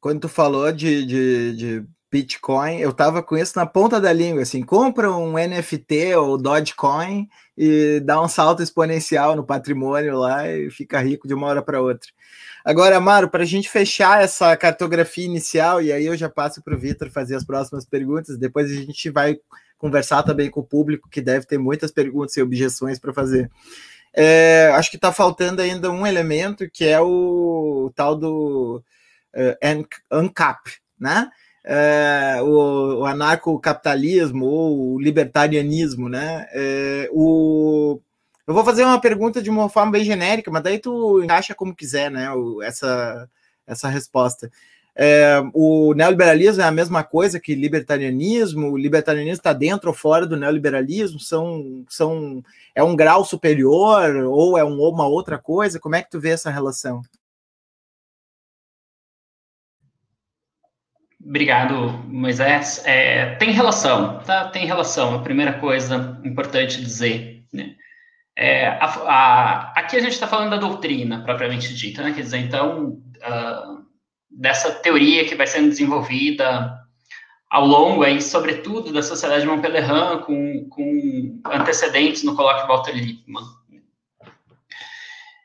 Quando 0.00 0.22
tu 0.22 0.28
falou 0.28 0.72
de, 0.72 1.04
de, 1.04 1.56
de 1.56 1.88
Bitcoin, 2.10 2.78
eu 2.78 2.92
tava 2.92 3.22
com 3.22 3.36
isso 3.36 3.52
na 3.56 3.66
ponta 3.66 4.00
da 4.00 4.12
língua, 4.12 4.42
assim, 4.42 4.62
compra 4.62 5.12
um 5.12 5.34
NFT 5.34 6.14
ou 6.14 6.38
Dogecoin 6.38 7.28
e 7.56 8.00
dá 8.00 8.20
um 8.20 8.28
salto 8.28 8.62
exponencial 8.62 9.36
no 9.36 9.44
patrimônio 9.44 10.18
lá 10.18 10.48
e 10.48 10.70
fica 10.70 11.00
rico 11.00 11.28
de 11.28 11.34
uma 11.34 11.46
hora 11.46 11.62
para 11.62 11.82
outra. 11.82 12.08
Agora, 12.64 12.96
Amaro, 12.96 13.28
para 13.28 13.42
a 13.42 13.46
gente 13.46 13.68
fechar 13.68 14.22
essa 14.22 14.56
cartografia 14.56 15.24
inicial, 15.24 15.82
e 15.82 15.92
aí 15.92 16.06
eu 16.06 16.16
já 16.16 16.28
passo 16.28 16.62
para 16.62 16.74
o 16.74 16.78
Vitor 16.78 17.10
fazer 17.10 17.34
as 17.34 17.44
próximas 17.44 17.84
perguntas, 17.84 18.38
depois 18.38 18.70
a 18.70 18.74
gente 18.74 19.10
vai 19.10 19.38
conversar 19.76 20.22
também 20.22 20.50
com 20.50 20.60
o 20.60 20.66
público, 20.66 21.08
que 21.08 21.20
deve 21.20 21.46
ter 21.46 21.58
muitas 21.58 21.90
perguntas 21.90 22.36
e 22.36 22.42
objeções 22.42 22.98
para 22.98 23.12
fazer. 23.12 23.50
É, 24.14 24.70
acho 24.74 24.90
que 24.90 24.96
está 24.96 25.12
faltando 25.12 25.62
ainda 25.62 25.90
um 25.90 26.06
elemento, 26.06 26.68
que 26.70 26.84
é 26.84 27.00
o, 27.00 27.92
tal 27.94 28.16
do 28.16 28.82
uh, 29.34 30.10
ANCAP, 30.10 30.72
né? 30.98 31.30
É, 31.70 32.40
o, 32.40 33.00
o 33.00 33.04
anarcocapitalismo 33.04 34.46
ou 34.46 34.94
o 34.94 34.98
libertarianismo, 34.98 36.08
né? 36.08 36.46
É, 36.50 37.10
o, 37.12 38.00
eu 38.46 38.54
vou 38.54 38.64
fazer 38.64 38.84
uma 38.84 38.98
pergunta 38.98 39.42
de 39.42 39.50
uma 39.50 39.68
forma 39.68 39.92
bem 39.92 40.02
genérica, 40.02 40.50
mas 40.50 40.62
daí 40.62 40.78
tu 40.78 41.22
encaixa 41.22 41.54
como 41.54 41.76
quiser, 41.76 42.10
né? 42.10 42.32
O, 42.32 42.62
essa, 42.62 43.28
essa 43.66 43.86
resposta. 43.86 44.50
É, 44.96 45.42
o 45.52 45.92
neoliberalismo 45.92 46.62
é 46.62 46.64
a 46.64 46.72
mesma 46.72 47.04
coisa 47.04 47.38
que 47.38 47.54
libertarianismo? 47.54 48.72
O 48.72 48.76
libertarianismo 48.78 49.36
está 49.36 49.52
dentro 49.52 49.90
ou 49.90 49.94
fora 49.94 50.26
do 50.26 50.38
neoliberalismo? 50.38 51.20
São, 51.20 51.84
são, 51.86 52.42
é 52.74 52.82
um 52.82 52.96
grau 52.96 53.26
superior 53.26 54.16
ou 54.24 54.56
é 54.56 54.64
um, 54.64 54.80
uma 54.80 55.06
outra 55.06 55.36
coisa? 55.36 55.78
Como 55.78 55.96
é 55.96 56.02
que 56.02 56.10
tu 56.10 56.18
vê 56.18 56.30
essa 56.30 56.50
relação? 56.50 57.02
Obrigado, 61.28 61.90
Moisés. 62.06 62.82
É, 62.86 63.34
tem 63.34 63.50
relação, 63.50 64.18
tá? 64.20 64.48
Tem 64.48 64.64
relação. 64.64 65.14
A 65.14 65.22
primeira 65.22 65.52
coisa 65.52 66.18
importante 66.24 66.80
dizer, 66.80 67.44
né? 67.52 67.74
É, 68.34 68.68
a, 68.68 68.86
a, 68.86 69.72
aqui 69.76 69.96
a 69.98 70.00
gente 70.00 70.12
está 70.12 70.26
falando 70.26 70.48
da 70.48 70.56
doutrina 70.56 71.22
propriamente 71.22 71.74
dita, 71.74 72.02
né? 72.02 72.14
Quer 72.14 72.22
dizer, 72.22 72.38
então, 72.38 73.02
uh, 73.16 73.84
dessa 74.30 74.70
teoria 74.70 75.26
que 75.26 75.34
vai 75.34 75.46
sendo 75.46 75.68
desenvolvida 75.68 76.74
ao 77.50 77.66
longo, 77.66 78.04
aí, 78.04 78.22
sobretudo, 78.22 78.90
da 78.90 79.02
sociedade 79.02 79.42
de 79.42 79.48
Montpellier, 79.48 80.20
com, 80.24 80.66
com 80.70 81.42
antecedentes 81.44 82.22
no 82.22 82.34
colóquio 82.34 82.66
Walter 82.66 82.92
Lippmann. 82.92 83.44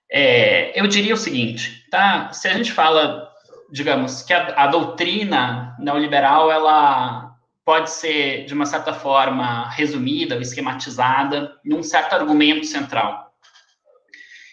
É, 0.09 0.79
eu 0.79 0.87
diria 0.87 1.13
o 1.13 1.17
seguinte, 1.17 1.85
tá? 1.91 2.31
Se 2.31 2.47
a 2.47 2.53
gente 2.53 2.71
fala 2.71 3.32
digamos, 3.73 4.21
que 4.21 4.31
a, 4.31 4.53
a 4.55 4.67
doutrina 4.67 5.75
neoliberal, 5.79 6.51
ela 6.51 7.33
pode 7.65 7.89
ser, 7.89 8.45
de 8.45 8.53
uma 8.53 8.67
certa 8.67 8.93
forma, 8.93 9.67
resumida 9.71 10.35
ou 10.35 10.41
esquematizada 10.41 11.51
num 11.65 11.81
certo 11.81 12.13
argumento 12.13 12.67
central. 12.67 13.33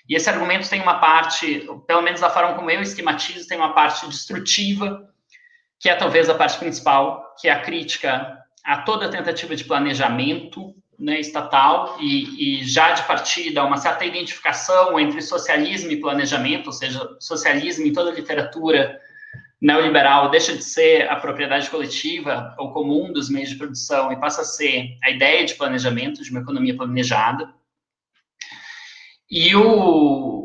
E 0.08 0.16
esse 0.16 0.30
argumento 0.30 0.70
tem 0.70 0.80
uma 0.80 0.98
parte, 0.98 1.68
pelo 1.86 2.00
menos 2.00 2.22
da 2.22 2.30
forma 2.30 2.54
como 2.54 2.70
eu 2.70 2.80
esquematizo, 2.80 3.46
tem 3.46 3.58
uma 3.58 3.74
parte 3.74 4.08
destrutiva, 4.08 5.06
que 5.78 5.90
é 5.90 5.94
talvez 5.94 6.30
a 6.30 6.34
parte 6.34 6.58
principal, 6.58 7.34
que 7.38 7.46
é 7.46 7.52
a 7.52 7.60
crítica 7.60 8.38
a 8.64 8.78
toda 8.78 9.10
tentativa 9.10 9.54
de 9.54 9.64
planejamento 9.64 10.74
né, 10.98 11.20
estatal 11.20 11.96
e, 12.00 12.60
e, 12.60 12.64
já 12.64 12.92
de 12.92 13.02
partida 13.04 13.64
uma 13.64 13.76
certa 13.76 14.04
identificação 14.04 14.98
entre 14.98 15.20
socialismo 15.20 15.90
e 15.90 16.00
planejamento, 16.00 16.68
ou 16.68 16.72
seja, 16.72 17.16
socialismo 17.18 17.86
em 17.86 17.92
toda 17.92 18.10
a 18.10 18.14
literatura 18.14 18.98
neoliberal 19.60 20.30
deixa 20.30 20.56
de 20.56 20.64
ser 20.64 21.08
a 21.08 21.16
propriedade 21.16 21.68
coletiva 21.68 22.54
ou 22.58 22.72
comum 22.72 23.12
dos 23.12 23.28
meios 23.28 23.50
de 23.50 23.56
produção 23.56 24.12
e 24.12 24.18
passa 24.18 24.40
a 24.40 24.44
ser 24.44 24.96
a 25.04 25.10
ideia 25.10 25.44
de 25.44 25.54
planejamento, 25.54 26.22
de 26.22 26.30
uma 26.30 26.40
economia 26.40 26.76
planejada. 26.76 27.52
E 29.30 29.54
o 29.54 30.40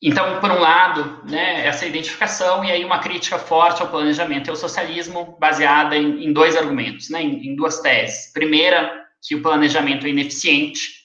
então, 0.00 0.40
por 0.40 0.50
um 0.50 0.60
lado, 0.60 1.28
né, 1.28 1.66
essa 1.66 1.84
identificação 1.84 2.64
e 2.64 2.70
aí 2.70 2.84
uma 2.84 3.00
crítica 3.00 3.36
forte 3.36 3.82
ao 3.82 3.88
planejamento 3.88 4.46
e 4.46 4.50
ao 4.50 4.56
socialismo 4.56 5.36
baseada 5.40 5.96
em, 5.96 6.24
em 6.24 6.32
dois 6.32 6.56
argumentos, 6.56 7.10
né, 7.10 7.20
em, 7.20 7.48
em 7.48 7.56
duas 7.56 7.80
teses. 7.80 8.32
Primeira, 8.32 9.04
que 9.20 9.34
o 9.34 9.42
planejamento 9.42 10.06
é 10.06 10.10
ineficiente, 10.10 10.97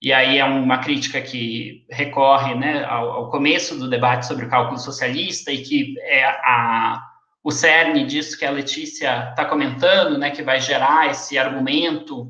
e 0.00 0.12
aí 0.12 0.38
é 0.38 0.44
uma 0.44 0.78
crítica 0.78 1.20
que 1.20 1.84
recorre 1.90 2.54
né, 2.54 2.84
ao, 2.84 3.10
ao, 3.10 3.30
começo 3.30 3.78
do 3.78 3.88
debate 3.88 4.26
sobre 4.26 4.44
o 4.44 4.48
cálculo 4.48 4.78
socialista 4.78 5.50
e 5.50 5.62
que 5.62 5.94
é 6.00 6.24
a, 6.24 7.02
o 7.42 7.50
cerne 7.50 8.04
disso 8.04 8.38
que 8.38 8.44
a 8.44 8.50
Letícia 8.50 9.30
está 9.30 9.44
comentando, 9.44 10.18
né, 10.18 10.30
que 10.30 10.42
vai 10.42 10.60
gerar 10.60 11.10
esse 11.10 11.38
argumento 11.38 12.28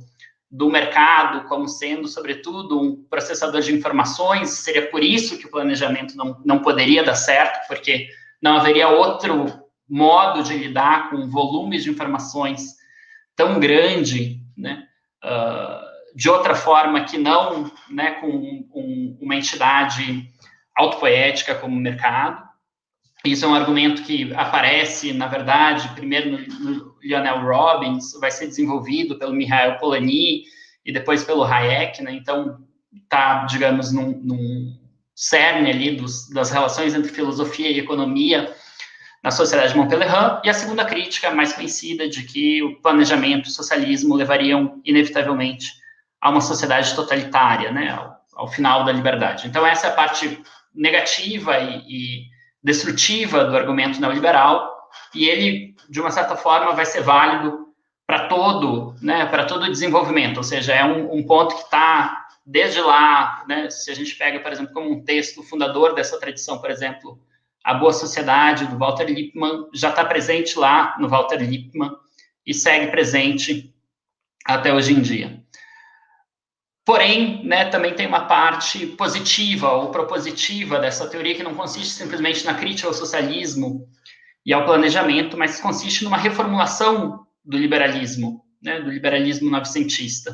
do 0.50 0.70
mercado 0.70 1.48
como 1.48 1.68
sendo, 1.68 2.06
sobretudo, 2.06 2.80
um 2.80 3.04
processador 3.10 3.60
de 3.60 3.74
informações, 3.74 4.50
seria 4.50 4.88
por 4.88 5.02
isso 5.02 5.36
que 5.36 5.46
o 5.46 5.50
planejamento 5.50 6.16
não, 6.16 6.40
não 6.44 6.60
poderia 6.60 7.02
dar 7.02 7.16
certo, 7.16 7.66
porque 7.66 8.08
não 8.40 8.56
haveria 8.56 8.88
outro 8.88 9.46
modo 9.88 10.42
de 10.42 10.56
lidar 10.56 11.10
com 11.10 11.28
volumes 11.28 11.82
de 11.82 11.90
informações 11.90 12.76
tão 13.34 13.58
grande, 13.58 14.40
né, 14.56 14.84
uh, 15.24 15.85
de 16.16 16.30
outra 16.30 16.54
forma 16.54 17.04
que 17.04 17.18
não 17.18 17.70
né, 17.90 18.12
com 18.12 18.28
um, 18.28 19.18
uma 19.20 19.36
entidade 19.36 20.26
autopoética 20.74 21.54
como 21.54 21.76
o 21.76 21.80
mercado. 21.80 22.42
Isso 23.22 23.44
é 23.44 23.48
um 23.48 23.54
argumento 23.54 24.02
que 24.02 24.32
aparece, 24.34 25.12
na 25.12 25.26
verdade, 25.26 25.88
primeiro 25.94 26.30
no, 26.30 26.38
no 26.38 26.96
Lionel 27.02 27.44
Robbins, 27.44 28.18
vai 28.18 28.30
ser 28.30 28.46
desenvolvido 28.46 29.18
pelo 29.18 29.34
Mihail 29.34 29.76
Polanyi 29.78 30.44
e 30.86 30.92
depois 30.92 31.22
pelo 31.22 31.44
Hayek, 31.44 32.02
né? 32.02 32.12
Então, 32.12 32.60
está, 32.94 33.44
digamos, 33.44 33.92
num, 33.92 34.18
num 34.22 34.74
cerne 35.14 35.70
ali 35.70 35.96
dos, 35.96 36.30
das 36.30 36.50
relações 36.50 36.94
entre 36.94 37.12
filosofia 37.12 37.70
e 37.70 37.78
economia 37.78 38.54
na 39.22 39.30
sociedade 39.30 39.72
de 39.72 39.78
Montpellier, 39.78 40.40
e 40.44 40.48
a 40.48 40.54
segunda 40.54 40.84
crítica 40.84 41.30
mais 41.32 41.52
conhecida 41.52 42.08
de 42.08 42.22
que 42.22 42.62
o 42.62 42.80
planejamento 42.80 43.48
e 43.48 43.50
o 43.50 43.54
socialismo 43.54 44.14
levariam 44.14 44.80
inevitavelmente 44.84 45.84
a 46.20 46.30
uma 46.30 46.40
sociedade 46.40 46.94
totalitária, 46.94 47.70
né, 47.70 47.90
ao, 47.90 48.16
ao 48.34 48.48
final 48.48 48.84
da 48.84 48.92
liberdade. 48.92 49.46
Então, 49.46 49.66
essa 49.66 49.88
é 49.88 49.90
a 49.90 49.94
parte 49.94 50.42
negativa 50.74 51.58
e, 51.58 51.78
e 51.88 52.22
destrutiva 52.62 53.44
do 53.44 53.56
argumento 53.56 54.00
neoliberal, 54.00 54.74
e 55.14 55.28
ele, 55.28 55.74
de 55.88 56.00
uma 56.00 56.10
certa 56.10 56.36
forma, 56.36 56.72
vai 56.72 56.84
ser 56.84 57.02
válido 57.02 57.66
para 58.06 58.28
todo, 58.28 58.94
né, 59.02 59.26
para 59.26 59.44
todo 59.44 59.64
o 59.64 59.70
desenvolvimento, 59.70 60.38
ou 60.38 60.44
seja, 60.44 60.72
é 60.72 60.84
um, 60.84 61.14
um 61.14 61.26
ponto 61.26 61.54
que 61.54 61.62
está 61.62 62.26
desde 62.44 62.80
lá, 62.80 63.44
né, 63.48 63.68
se 63.68 63.90
a 63.90 63.94
gente 63.94 64.14
pega, 64.14 64.38
por 64.38 64.52
exemplo, 64.52 64.72
como 64.72 64.90
um 64.90 65.04
texto 65.04 65.42
fundador 65.42 65.94
dessa 65.94 66.18
tradição, 66.20 66.58
por 66.58 66.70
exemplo, 66.70 67.18
A 67.64 67.74
Boa 67.74 67.92
Sociedade, 67.92 68.66
do 68.66 68.78
Walter 68.78 69.06
Lippmann, 69.06 69.68
já 69.74 69.90
está 69.90 70.04
presente 70.04 70.56
lá 70.56 70.94
no 70.98 71.08
Walter 71.08 71.42
Lippmann 71.42 71.90
e 72.46 72.54
segue 72.54 72.86
presente 72.92 73.74
até 74.44 74.72
hoje 74.72 74.92
em 74.92 75.00
dia. 75.00 75.42
Porém, 76.86 77.44
né, 77.44 77.64
também 77.64 77.94
tem 77.94 78.06
uma 78.06 78.26
parte 78.26 78.86
positiva 78.86 79.72
ou 79.72 79.90
propositiva 79.90 80.78
dessa 80.78 81.08
teoria 81.08 81.34
que 81.34 81.42
não 81.42 81.56
consiste 81.56 81.94
simplesmente 81.94 82.44
na 82.44 82.54
crítica 82.54 82.86
ao 82.86 82.94
socialismo 82.94 83.88
e 84.46 84.52
ao 84.52 84.64
planejamento, 84.64 85.36
mas 85.36 85.60
consiste 85.60 86.04
numa 86.04 86.16
reformulação 86.16 87.26
do 87.44 87.58
liberalismo, 87.58 88.44
né, 88.62 88.80
do 88.80 88.88
liberalismo 88.88 89.50
novecentista. 89.50 90.32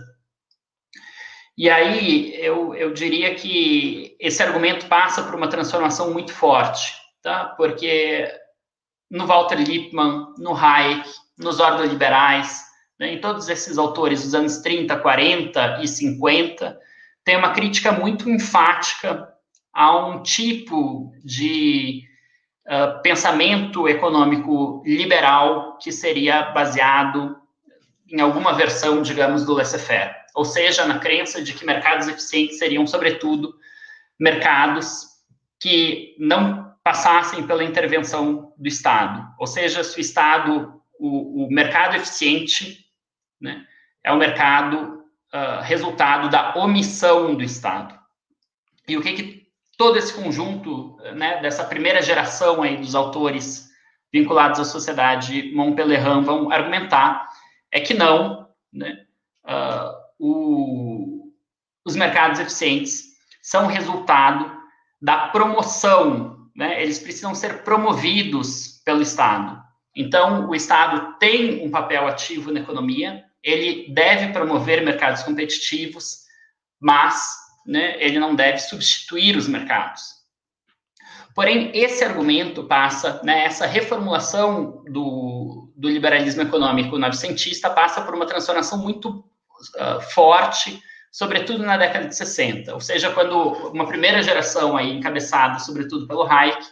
E 1.57 1.71
aí 1.71 2.35
eu, 2.35 2.75
eu 2.75 2.93
diria 2.93 3.35
que 3.35 4.15
esse 4.21 4.43
argumento 4.43 4.87
passa 4.89 5.23
por 5.23 5.35
uma 5.35 5.49
transformação 5.49 6.13
muito 6.13 6.35
forte, 6.35 6.93
tá? 7.23 7.47
Porque 7.57 8.31
no 9.11 9.27
Walter 9.27 9.57
Lippmann, 9.57 10.35
no 10.37 10.55
Hayek, 10.55 11.09
nos 11.39 11.61
ordoliberais, 11.61 12.72
né, 13.03 13.15
em 13.15 13.21
todos 13.21 13.49
esses 13.49 13.79
autores 13.79 14.23
dos 14.23 14.33
anos 14.33 14.59
30, 14.59 14.97
40 14.97 15.81
e 15.83 15.89
50, 15.89 16.79
tem 17.25 17.37
uma 17.37 17.51
crítica 17.51 17.91
muito 17.91 18.31
enfática 18.31 19.29
a 19.75 20.07
um 20.07 20.23
tipo 20.23 21.13
de 21.25 22.05
uh, 22.65 23.03
pensamento 23.03 23.89
econômico 23.89 24.85
liberal 24.87 25.79
que 25.79 25.91
seria 25.91 26.43
baseado 26.53 27.37
em 28.09 28.21
alguma 28.21 28.53
versão, 28.53 29.03
digamos, 29.03 29.45
do 29.45 29.55
laissez-faire, 29.55 30.15
ou 30.33 30.45
seja, 30.45 30.85
na 30.85 31.01
crença 31.01 31.43
de 31.43 31.55
que 31.55 31.67
mercados 31.67 32.07
eficientes 32.07 32.59
seriam, 32.59 32.87
sobretudo, 32.87 33.53
mercados 34.21 35.09
que 35.61 36.15
não 36.21 36.73
passassem 36.85 37.49
pela 37.49 37.65
intervenção 37.65 38.53
do 38.57 38.69
Estado, 38.69 39.27
ou 39.41 39.47
seja, 39.49 39.83
se 39.83 39.99
o 39.99 40.01
Estado, 40.01 40.81
o, 41.01 41.47
o 41.47 41.49
mercado 41.51 41.97
eficiente 41.97 42.82
né, 43.43 43.67
é 44.03 44.13
o 44.13 44.17
mercado 44.17 45.05
uh, 45.35 45.61
resultado 45.63 46.31
da 46.31 46.55
omissão 46.55 47.35
do 47.35 47.43
Estado. 47.43 47.99
E 48.87 48.97
o 48.97 49.03
que, 49.03 49.13
que 49.13 49.47
todo 49.77 49.99
esse 49.99 50.15
conjunto, 50.15 50.97
né, 51.15 51.41
dessa 51.41 51.65
primeira 51.65 52.01
geração 52.01 52.63
aí 52.63 52.77
dos 52.77 52.95
autores 52.95 53.71
vinculados 54.13 54.61
à 54.61 54.65
sociedade 54.65 55.53
Montpellier 55.55 56.21
vão 56.21 56.51
argumentar 56.53 57.29
é 57.71 57.81
que 57.81 57.95
não, 57.95 58.49
né, 58.73 59.05
uh, 59.45 60.03
o, 60.19 61.33
os 61.85 61.97
mercados 61.97 62.39
eficientes 62.39 63.13
são 63.41 63.67
resultado 63.67 64.53
da 65.01 65.29
promoção, 65.29 66.49
né, 66.55 66.81
eles 66.83 66.99
precisam 66.99 67.35
ser 67.35 67.65
promovidos 67.65 68.81
pelo 68.85 69.03
Estado. 69.03 69.61
Então, 69.97 70.49
o 70.49 70.55
Estado 70.55 71.19
tem 71.19 71.67
um 71.67 71.71
papel 71.71 72.07
ativo 72.07 72.53
na 72.53 72.61
economia, 72.61 73.25
ele 73.43 73.93
deve 73.93 74.33
promover 74.33 74.85
mercados 74.85 75.23
competitivos, 75.23 76.23
mas 76.81 77.37
né, 77.67 77.97
ele 77.99 78.19
não 78.19 78.35
deve 78.35 78.59
substituir 78.59 79.37
os 79.37 79.49
mercados. 79.49 80.23
Porém, 81.35 81.71
esse 81.75 82.05
argumento 82.05 82.65
passa, 82.65 83.21
né, 83.25 83.45
essa 83.45 83.67
reformulação 83.67 84.85
do, 84.91 85.73
do 85.75 85.89
liberalismo 85.89 86.43
econômico 86.43 86.99
novecentista 86.99 87.71
passa 87.71 88.03
por 88.03 88.15
uma 88.15 88.27
transformação 88.27 88.79
muito 88.79 89.25
uh, 89.79 90.01
forte, 90.13 90.83
sobretudo 91.11 91.63
na 91.63 91.77
década 91.77 92.07
de 92.07 92.17
60, 92.17 92.75
ou 92.75 92.81
seja, 92.81 93.11
quando 93.11 93.37
uma 93.71 93.87
primeira 93.87 94.23
geração 94.23 94.77
aí 94.77 94.93
encabeçada, 94.93 95.59
sobretudo 95.59 96.07
pelo 96.07 96.23
Hayek, 96.23 96.65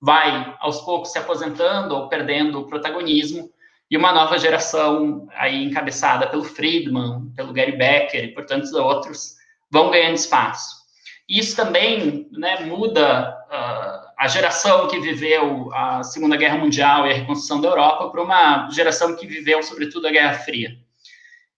vai 0.00 0.54
aos 0.60 0.80
poucos 0.82 1.12
se 1.12 1.18
aposentando 1.18 1.94
ou 1.94 2.08
perdendo 2.08 2.60
o 2.60 2.66
protagonismo, 2.66 3.50
e 3.94 3.96
uma 3.96 4.12
nova 4.12 4.36
geração 4.36 5.28
aí 5.36 5.62
encabeçada 5.62 6.26
pelo 6.26 6.42
Friedman, 6.42 7.32
pelo 7.36 7.52
Gary 7.52 7.76
Becker 7.76 8.24
e 8.24 8.34
por 8.34 8.44
tantos 8.44 8.72
outros 8.72 9.36
vão 9.70 9.92
ganhando 9.92 10.16
espaço. 10.16 10.82
Isso 11.28 11.54
também 11.54 12.28
né, 12.32 12.64
muda 12.64 13.30
uh, 13.30 14.10
a 14.18 14.26
geração 14.26 14.88
que 14.88 14.98
viveu 14.98 15.72
a 15.72 16.02
Segunda 16.02 16.36
Guerra 16.36 16.58
Mundial 16.58 17.06
e 17.06 17.12
a 17.12 17.14
reconstrução 17.14 17.60
da 17.60 17.68
Europa 17.68 18.10
para 18.10 18.20
uma 18.20 18.68
geração 18.72 19.14
que 19.14 19.28
viveu, 19.28 19.62
sobretudo, 19.62 20.08
a 20.08 20.10
Guerra 20.10 20.40
Fria. 20.40 20.76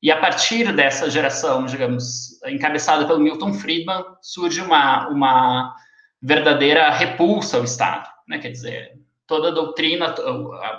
E 0.03 0.11
a 0.11 0.21
partir 0.21 0.75
dessa 0.75 1.09
geração, 1.09 1.65
digamos, 1.65 2.39
encabeçada 2.45 3.07
pelo 3.07 3.19
Milton 3.19 3.55
Friedman, 3.55 4.05
surge 4.21 4.61
uma, 4.61 5.09
uma 5.09 5.75
verdadeira 6.21 6.91
repulsa 6.91 7.57
ao 7.57 7.65
Estado. 7.65 8.07
Né? 8.29 8.39
Quer 8.39 8.51
dizer, 8.51 9.06
toda 9.27 9.49
a 9.49 9.53
doutrina, 9.53 10.15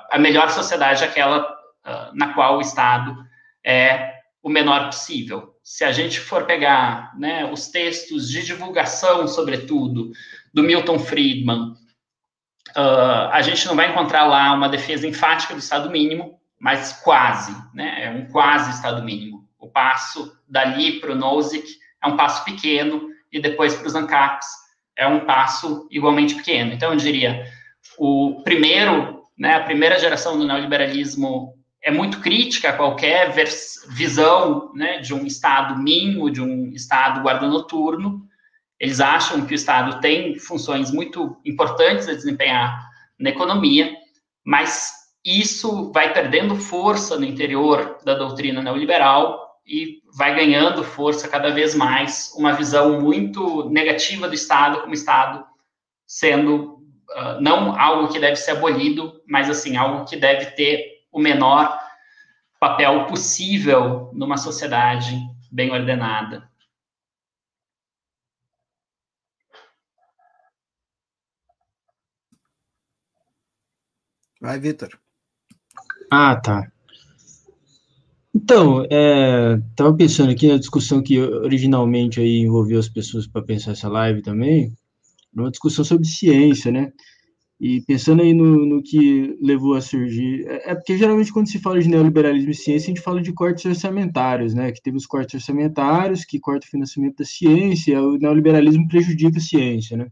a 0.10 0.18
melhor 0.18 0.50
sociedade 0.50 1.04
é 1.04 1.08
aquela 1.08 1.43
uh, 1.86 2.16
na 2.16 2.34
qual 2.34 2.58
o 2.58 2.62
Estado 2.62 3.16
é 3.66 4.16
o 4.41 4.50
menor 4.50 4.86
possível. 4.86 5.56
Se 5.64 5.84
a 5.84 5.91
gente 5.91 6.20
for 6.20 6.45
pegar 6.45 7.12
né, 7.18 7.50
os 7.52 7.68
textos 7.68 8.30
de 8.30 8.45
divulgação, 8.45 9.28
sobretudo, 9.28 10.12
do 10.54 10.64
Milton 10.64 11.00
Friedman, 11.00 11.74
uh, 12.76 13.30
a 13.32 13.41
gente 13.41 13.68
não 13.68 13.76
vai 13.76 13.91
encontrar 13.91 14.26
lá 14.26 14.54
uma 14.54 14.70
defesa 14.70 15.06
enfática 15.06 15.54
do 15.54 15.60
Estado 15.60 15.89
mínimo, 15.89 16.39
mas 16.60 16.93
quase, 17.04 17.56
né, 17.74 18.06
é 18.06 18.10
um 18.10 18.28
quase 18.32 18.72
Estado 18.72 19.04
mínimo. 19.04 19.48
O 19.60 19.70
passo 19.70 20.36
dali 20.48 21.00
para 21.00 21.12
o 21.12 21.16
Nozick 21.16 21.68
é 22.02 22.08
um 22.08 22.16
passo 22.16 22.45
pequeno, 22.45 23.10
e 23.32 23.39
depois 23.39 23.76
para 23.76 23.88
os 23.88 23.95
ANCAPs 23.95 24.48
é 24.95 25.08
um 25.08 25.26
passo 25.26 25.88
igualmente 25.91 26.36
pequeno. 26.36 26.74
Então, 26.74 26.91
eu 26.91 26.98
diria, 26.98 27.45
o 27.98 28.42
primeiro, 28.44 29.24
né, 29.38 29.56
a 29.56 29.64
primeira 29.64 30.00
geração 30.00 30.38
do 30.38 30.46
neoliberalismo 30.46 31.54
é 31.82 31.92
muito 31.92 32.20
crítica 32.20 32.70
a 32.70 32.74
qualquer 32.74 33.34
visão 33.90 34.72
né, 34.74 35.00
de 35.00 35.14
um 35.14 35.26
Estado 35.26 35.78
mínimo, 35.78 36.30
de 36.30 36.42
um 36.42 36.72
Estado 36.74 37.22
guarda 37.22 37.48
noturno. 37.48 38.22
Eles 38.80 39.00
acham 39.00 39.46
que 39.46 39.54
o 39.54 39.56
Estado 39.56 40.02
tem 40.02 40.38
funções 40.38 40.92
muito 40.92 41.38
importantes 41.46 42.08
a 42.08 42.14
desempenhar 42.14 42.88
na 43.20 43.30
economia, 43.30 43.96
mas 44.46 44.94
isso 45.26 45.92
vai 45.92 46.14
perdendo 46.14 46.56
força 46.56 47.18
no 47.18 47.26
interior 47.26 48.00
da 48.04 48.16
doutrina 48.16 48.62
neoliberal 48.62 49.48
e 49.66 50.02
vai 50.16 50.34
ganhando 50.34 50.84
força 50.84 51.28
cada 51.28 51.50
vez 51.50 51.76
mais 51.76 52.34
uma 52.38 52.54
visão 52.54 53.02
muito 53.02 53.70
negativa 53.70 54.28
do 54.28 54.34
Estado 54.34 54.82
como 54.82 54.94
Estado 54.94 55.46
sendo 56.06 56.77
uh, 57.18 57.41
não 57.41 57.78
algo 57.78 58.11
que 58.11 58.20
deve 58.20 58.36
ser 58.36 58.51
abolido, 58.51 59.22
mas 59.28 59.49
assim 59.49 59.76
algo 59.76 60.05
que 60.05 60.15
deve 60.15 60.51
ter 60.51 61.01
o 61.11 61.20
menor 61.20 61.78
papel 62.59 63.05
possível 63.07 64.11
numa 64.13 64.38
sociedade 64.38 65.18
bem 65.51 65.72
ordenada. 65.72 66.47
Vai, 74.39 74.59
Vitor. 74.59 74.89
Ah, 76.11 76.36
tá. 76.36 76.72
Então, 78.34 78.84
estava 78.84 79.89
é, 79.89 79.97
pensando 79.97 80.32
aqui 80.32 80.47
na 80.47 80.59
discussão 80.59 81.01
que 81.01 81.20
originalmente 81.20 82.20
aí 82.20 82.41
envolveu 82.41 82.80
as 82.80 82.88
pessoas 82.88 83.26
para 83.26 83.41
pensar 83.41 83.72
essa 83.72 83.89
live 83.89 84.22
também, 84.22 84.72
uma 85.44 85.52
discussão 85.52 85.84
sobre 85.86 86.08
ciência, 86.08 86.72
né? 86.72 86.92
E 87.60 87.82
pensando 87.82 88.22
aí 88.22 88.34
no, 88.34 88.66
no 88.66 88.84
que 88.84 89.36
levou 89.42 89.74
a 89.74 89.82
surgir, 89.82 90.46
é, 90.48 90.72
é, 90.72 90.76
porque 90.76 90.96
geralmente 90.98 91.34
quando 91.34 91.50
se 91.50 91.60
fala 91.60 91.80
de 91.80 91.88
neoliberalismo 91.88 92.52
e 92.52 92.56
ciência, 92.56 92.88
a 92.88 92.96
gente 92.96 93.04
fala 93.04 93.22
de 93.22 93.34
cortes 93.34 93.66
orçamentários, 93.66 94.54
né? 94.54 94.72
Que 94.72 94.82
teve 94.82 94.98
os 94.98 95.08
cortes 95.08 95.36
orçamentários, 95.36 96.24
que 96.24 96.40
corta 96.40 96.68
o 96.68 96.70
financiamento 96.70 97.18
da 97.18 97.26
ciência, 97.26 98.02
o 98.02 98.18
neoliberalismo 98.18 98.88
prejudica 98.88 99.38
a 99.38 99.42
ciência, 99.42 99.98
né? 99.98 100.08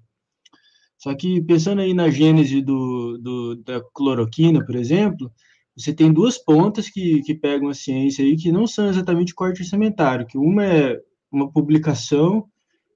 Só 0.98 1.14
que 1.14 1.42
pensando 1.42 1.82
aí 1.82 1.94
na 1.94 2.10
gênese 2.10 2.62
do, 2.62 3.18
do, 3.20 3.56
da 3.58 3.80
cloroquina, 3.94 4.66
por 4.66 4.76
exemplo, 4.76 5.32
você 5.78 5.94
tem 5.94 6.12
duas 6.12 6.38
pontas 6.38 6.90
que, 6.90 7.22
que 7.22 7.36
pegam 7.36 7.70
a 7.70 7.74
ciência 7.74 8.26
aí 8.26 8.36
que 8.36 8.52
não 8.52 8.66
são 8.66 8.90
exatamente 8.90 9.36
corte 9.36 9.62
orçamentário, 9.62 10.26
que 10.26 10.38
uma 10.38 10.66
é 10.66 11.00
uma 11.32 11.52
publicação 11.52 12.48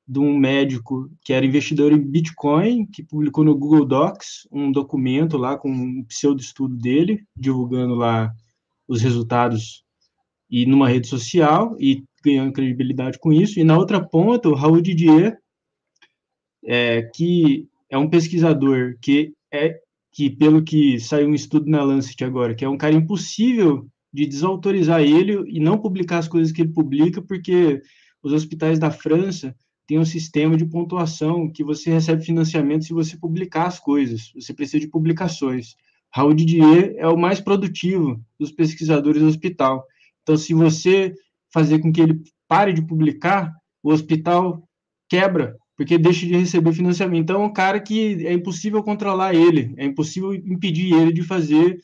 de 0.09 0.17
um 0.17 0.35
médico 0.35 1.07
que 1.23 1.31
era 1.31 1.45
investidor 1.45 1.91
em 1.91 1.99
Bitcoin, 1.99 2.87
que 2.87 3.03
publicou 3.03 3.43
no 3.43 3.55
Google 3.55 3.85
Docs 3.85 4.47
um 4.51 4.71
documento 4.71 5.37
lá 5.37 5.55
com 5.55 5.69
um 5.69 6.03
pseudo-estudo 6.05 6.75
dele, 6.75 7.23
divulgando 7.37 7.93
lá 7.93 8.33
os 8.87 9.03
resultados 9.03 9.83
e 10.49 10.65
numa 10.65 10.89
rede 10.89 11.07
social 11.07 11.75
e 11.79 12.03
ganhando 12.25 12.53
credibilidade 12.53 13.19
com 13.19 13.31
isso. 13.31 13.59
E 13.59 13.63
na 13.63 13.77
outra 13.77 14.03
ponta, 14.03 14.49
o 14.49 14.55
Raul 14.55 14.81
Didier, 14.81 15.37
é, 16.65 17.03
que 17.03 17.67
é 17.87 17.95
um 17.95 18.09
pesquisador 18.09 18.95
que 18.99 19.31
é 19.53 19.79
que 20.11 20.27
pelo 20.27 20.63
que 20.63 20.99
saiu 20.99 21.29
um 21.29 21.35
estudo 21.35 21.69
na 21.69 21.83
Lancet 21.83 22.23
agora, 22.23 22.55
que 22.55 22.65
é 22.65 22.69
um 22.69 22.77
cara 22.77 22.95
impossível 22.95 23.87
de 24.11 24.25
desautorizar 24.25 25.01
ele 25.01 25.43
e 25.47 25.59
não 25.59 25.77
publicar 25.77 26.17
as 26.17 26.27
coisas 26.27 26.51
que 26.51 26.63
ele 26.63 26.73
publica, 26.73 27.21
porque 27.21 27.79
os 28.23 28.33
hospitais 28.33 28.79
da 28.79 28.89
França 28.89 29.55
têm 29.89 29.97
um 29.97 30.05
sistema 30.05 30.55
de 30.55 30.67
pontuação 30.67 31.51
que 31.51 31.63
você 31.63 31.89
recebe 31.89 32.23
financiamento 32.23 32.85
se 32.85 32.93
você 32.93 33.17
publicar 33.17 33.65
as 33.65 33.79
coisas, 33.79 34.31
você 34.35 34.53
precisa 34.53 34.79
de 34.79 34.87
publicações. 34.87 35.75
Raul 36.13 36.35
Didier 36.35 36.93
é 36.95 37.07
o 37.07 37.17
mais 37.17 37.41
produtivo 37.41 38.23
dos 38.39 38.51
pesquisadores 38.51 39.19
do 39.19 39.27
hospital. 39.27 39.83
Então, 40.21 40.37
se 40.37 40.53
você 40.53 41.11
fazer 41.51 41.79
com 41.79 41.91
que 41.91 42.01
ele 42.01 42.21
pare 42.47 42.71
de 42.71 42.83
publicar, 42.83 43.51
o 43.81 43.91
hospital 43.91 44.63
quebra, 45.09 45.57
porque 45.75 45.97
deixa 45.97 46.23
de 46.27 46.37
receber 46.37 46.71
financiamento. 46.71 47.23
Então, 47.23 47.41
é 47.41 47.45
um 47.47 47.51
cara 47.51 47.79
que 47.79 48.27
é 48.27 48.31
impossível 48.31 48.83
controlar 48.83 49.33
ele, 49.33 49.73
é 49.75 49.85
impossível 49.85 50.35
impedir 50.35 50.93
ele 50.93 51.11
de 51.11 51.23
fazer. 51.23 51.79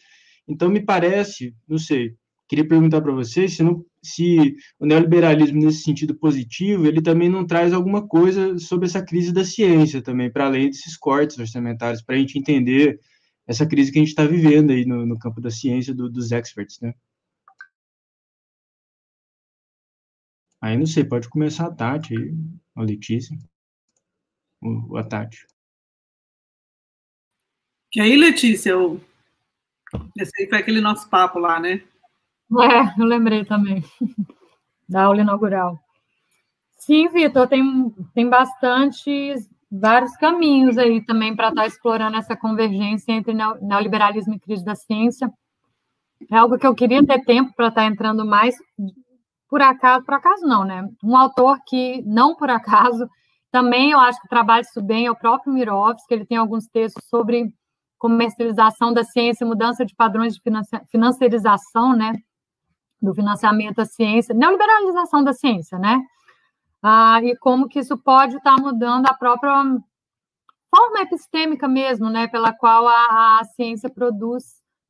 Então, 0.48 0.70
me 0.70 0.80
parece, 0.80 1.56
não 1.68 1.80
sei, 1.80 2.14
queria 2.48 2.68
perguntar 2.68 3.02
para 3.02 3.12
vocês 3.14 3.56
se, 3.56 3.64
não, 3.64 3.86
se 4.04 4.56
o 4.80 4.86
neoliberalismo, 4.86 5.62
nesse 5.62 5.84
sentido 5.84 6.16
positivo, 6.16 6.86
ele 6.86 7.02
também 7.02 7.30
não 7.30 7.46
traz 7.46 7.74
alguma 7.74 8.08
coisa 8.08 8.58
sobre 8.60 8.88
essa 8.88 9.04
crise 9.04 9.34
da 9.34 9.44
ciência 9.44 10.02
também, 10.02 10.32
para 10.32 10.46
além 10.46 10.70
desses 10.70 10.98
cortes 10.98 11.38
orçamentários, 11.38 12.02
para 12.02 12.16
a 12.16 12.20
gente 12.20 12.38
entender 12.38 13.00
essa 13.48 13.66
crise 13.66 13.92
que 13.92 14.00
a 14.00 14.02
gente 14.02 14.10
está 14.10 14.26
vivendo 14.26 14.72
aí 14.72 14.86
no, 14.86 15.06
no, 15.06 15.20
campo 15.20 15.40
da 15.42 15.52
ciência 15.52 15.94
do, 15.94 16.10
dos 16.10 16.32
experts, 16.32 16.80
né? 16.82 16.94
Aí 20.62 20.78
não 20.78 20.86
sei, 20.86 21.04
pode 21.04 21.30
começar 21.30 21.68
a 21.68 21.72
Tati, 21.72 22.16
a 22.76 22.82
Letícia 22.82 23.38
o, 24.62 25.04
Tati. 25.04 25.46
E 27.96 28.02
aí, 28.02 28.16
Letícia, 28.18 28.72
eu... 28.72 29.00
esse 30.18 30.32
aí 30.42 30.50
foi 30.50 30.58
aquele 30.58 30.82
nosso 30.82 31.10
papo 31.10 31.40
lá, 31.40 31.60
né? 31.60 31.82
É, 32.62 33.02
eu 33.02 33.06
lembrei 33.06 33.44
também, 33.44 33.84
da 34.88 35.04
aula 35.04 35.22
inaugural. 35.22 35.80
Sim, 36.78 37.08
Vitor, 37.10 37.48
tem, 37.48 37.64
tem 38.14 38.30
bastante, 38.30 39.34
vários 39.72 40.16
caminhos 40.18 40.78
aí 40.78 41.04
também 41.04 41.36
para 41.36 41.50
estar 41.50 41.62
tá 41.62 41.68
explorando 41.68 42.18
essa 42.18 42.36
convergência 42.36 43.12
entre 43.12 43.34
neoliberalismo 43.34 44.36
e 44.36 44.40
crise 44.40 44.64
da 44.64 44.76
ciência. 44.76 45.32
É 46.32 46.38
algo 46.38 46.58
que 46.58 46.68
eu 46.68 46.76
queria 46.76 47.06
ter 47.06 47.24
tempo 47.26 47.54
para 47.56 47.70
estar 47.70 47.82
tá 47.82 47.88
entrando 47.88 48.26
mais, 48.26 48.56
por 49.50 49.62
acaso, 49.62 50.06
por 50.06 50.14
acaso 50.14 50.46
não, 50.46 50.64
né? 50.64 50.88
Um 51.04 51.18
autor 51.18 51.58
que, 51.68 52.04
não 52.06 52.36
por 52.36 52.50
acaso, 52.50 53.10
também 53.52 53.92
eu 53.92 54.00
acho 54.00 54.22
que 54.22 54.28
trabalha 54.28 54.62
isso 54.62 54.82
bem 54.82 55.08
é 55.08 55.12
o 55.12 55.16
próprio 55.16 55.54
Mirovski, 55.54 56.14
ele 56.14 56.26
tem 56.26 56.38
alguns 56.38 56.68
textos 56.68 57.04
sobre 57.10 57.52
comercialização 57.98 58.94
da 58.94 59.04
ciência, 59.04 59.48
mudança 59.48 59.86
de 59.86 59.96
padrões 59.96 60.36
de 60.36 60.42
financiarização, 60.92 61.96
né, 61.96 62.14
do 63.06 63.14
financiamento 63.16 63.78
da 63.78 63.86
ciência, 63.86 64.36
neoliberalização 64.36 65.24
da 65.24 65.34
ciência, 65.34 65.78
né, 65.80 66.02
ah, 66.84 67.20
e 67.24 67.36
como 67.38 67.68
que 67.68 67.80
isso 67.80 67.98
pode 67.98 68.38
estar 68.38 68.58
mudando 68.60 69.08
a 69.08 69.14
própria 69.14 69.54
forma 70.70 71.02
epistêmica 71.02 71.68
mesmo, 71.68 72.10
né, 72.10 72.28
pela 72.28 72.52
qual 72.52 72.88
a, 72.88 73.40
a 73.40 73.44
ciência 73.56 73.90
produz 73.90 74.44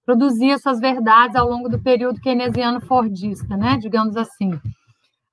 produzia 0.06 0.60
suas 0.60 0.80
verdades 0.80 1.36
ao 1.36 1.50
longo 1.50 1.68
do 1.68 1.82
período 1.82 2.22
keynesiano 2.22 2.80
fordista, 2.80 3.58
né, 3.58 3.78
digamos 3.78 4.16
assim. 4.16 4.52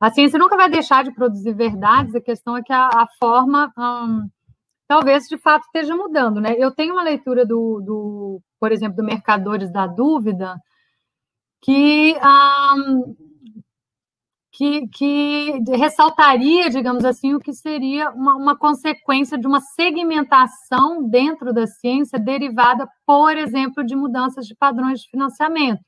A 0.00 0.10
ciência 0.10 0.38
nunca 0.38 0.56
vai 0.56 0.68
deixar 0.70 1.04
de 1.04 1.12
produzir 1.12 1.52
verdades, 1.52 2.14
a 2.14 2.20
questão 2.20 2.56
é 2.56 2.62
que 2.62 2.72
a, 2.72 2.86
a 2.86 3.06
forma 3.20 3.70
hum, 3.78 4.28
talvez 4.88 5.28
de 5.28 5.38
fato 5.38 5.64
esteja 5.64 5.94
mudando. 5.94 6.40
Né? 6.40 6.54
Eu 6.58 6.70
tenho 6.70 6.94
uma 6.94 7.02
leitura 7.02 7.46
do, 7.46 7.80
do 7.80 8.40
por 8.58 8.72
exemplo, 8.72 8.96
do 8.96 9.04
Mercadores 9.04 9.72
da 9.72 9.86
Dúvida, 9.86 10.56
que, 11.62 12.16
hum, 12.76 13.16
que, 14.52 14.88
que, 14.88 15.62
ressaltaria, 15.76 16.68
digamos 16.68 17.04
assim, 17.04 17.34
o 17.34 17.40
que 17.40 17.52
seria 17.54 18.10
uma, 18.10 18.36
uma, 18.36 18.58
consequência 18.58 19.38
de 19.38 19.46
uma 19.46 19.60
segmentação 19.60 21.08
dentro 21.08 21.52
da 21.52 21.66
ciência 21.66 22.18
derivada, 22.18 22.86
por 23.06 23.36
exemplo, 23.36 23.84
de 23.84 23.96
mudanças 23.96 24.46
de 24.46 24.54
padrões 24.54 25.00
de 25.00 25.08
financiamento 25.08 25.80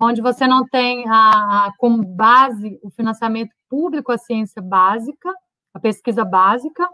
onde 0.00 0.20
você 0.20 0.46
não 0.46 0.64
tem 0.66 1.08
a, 1.08 1.66
a, 1.66 1.72
como 1.78 2.04
base 2.04 2.78
o 2.82 2.90
financiamento 2.90 3.50
público, 3.68 4.12
a 4.12 4.18
ciência 4.18 4.62
básica, 4.62 5.32
a 5.74 5.80
pesquisa 5.80 6.24
básica, 6.24 6.88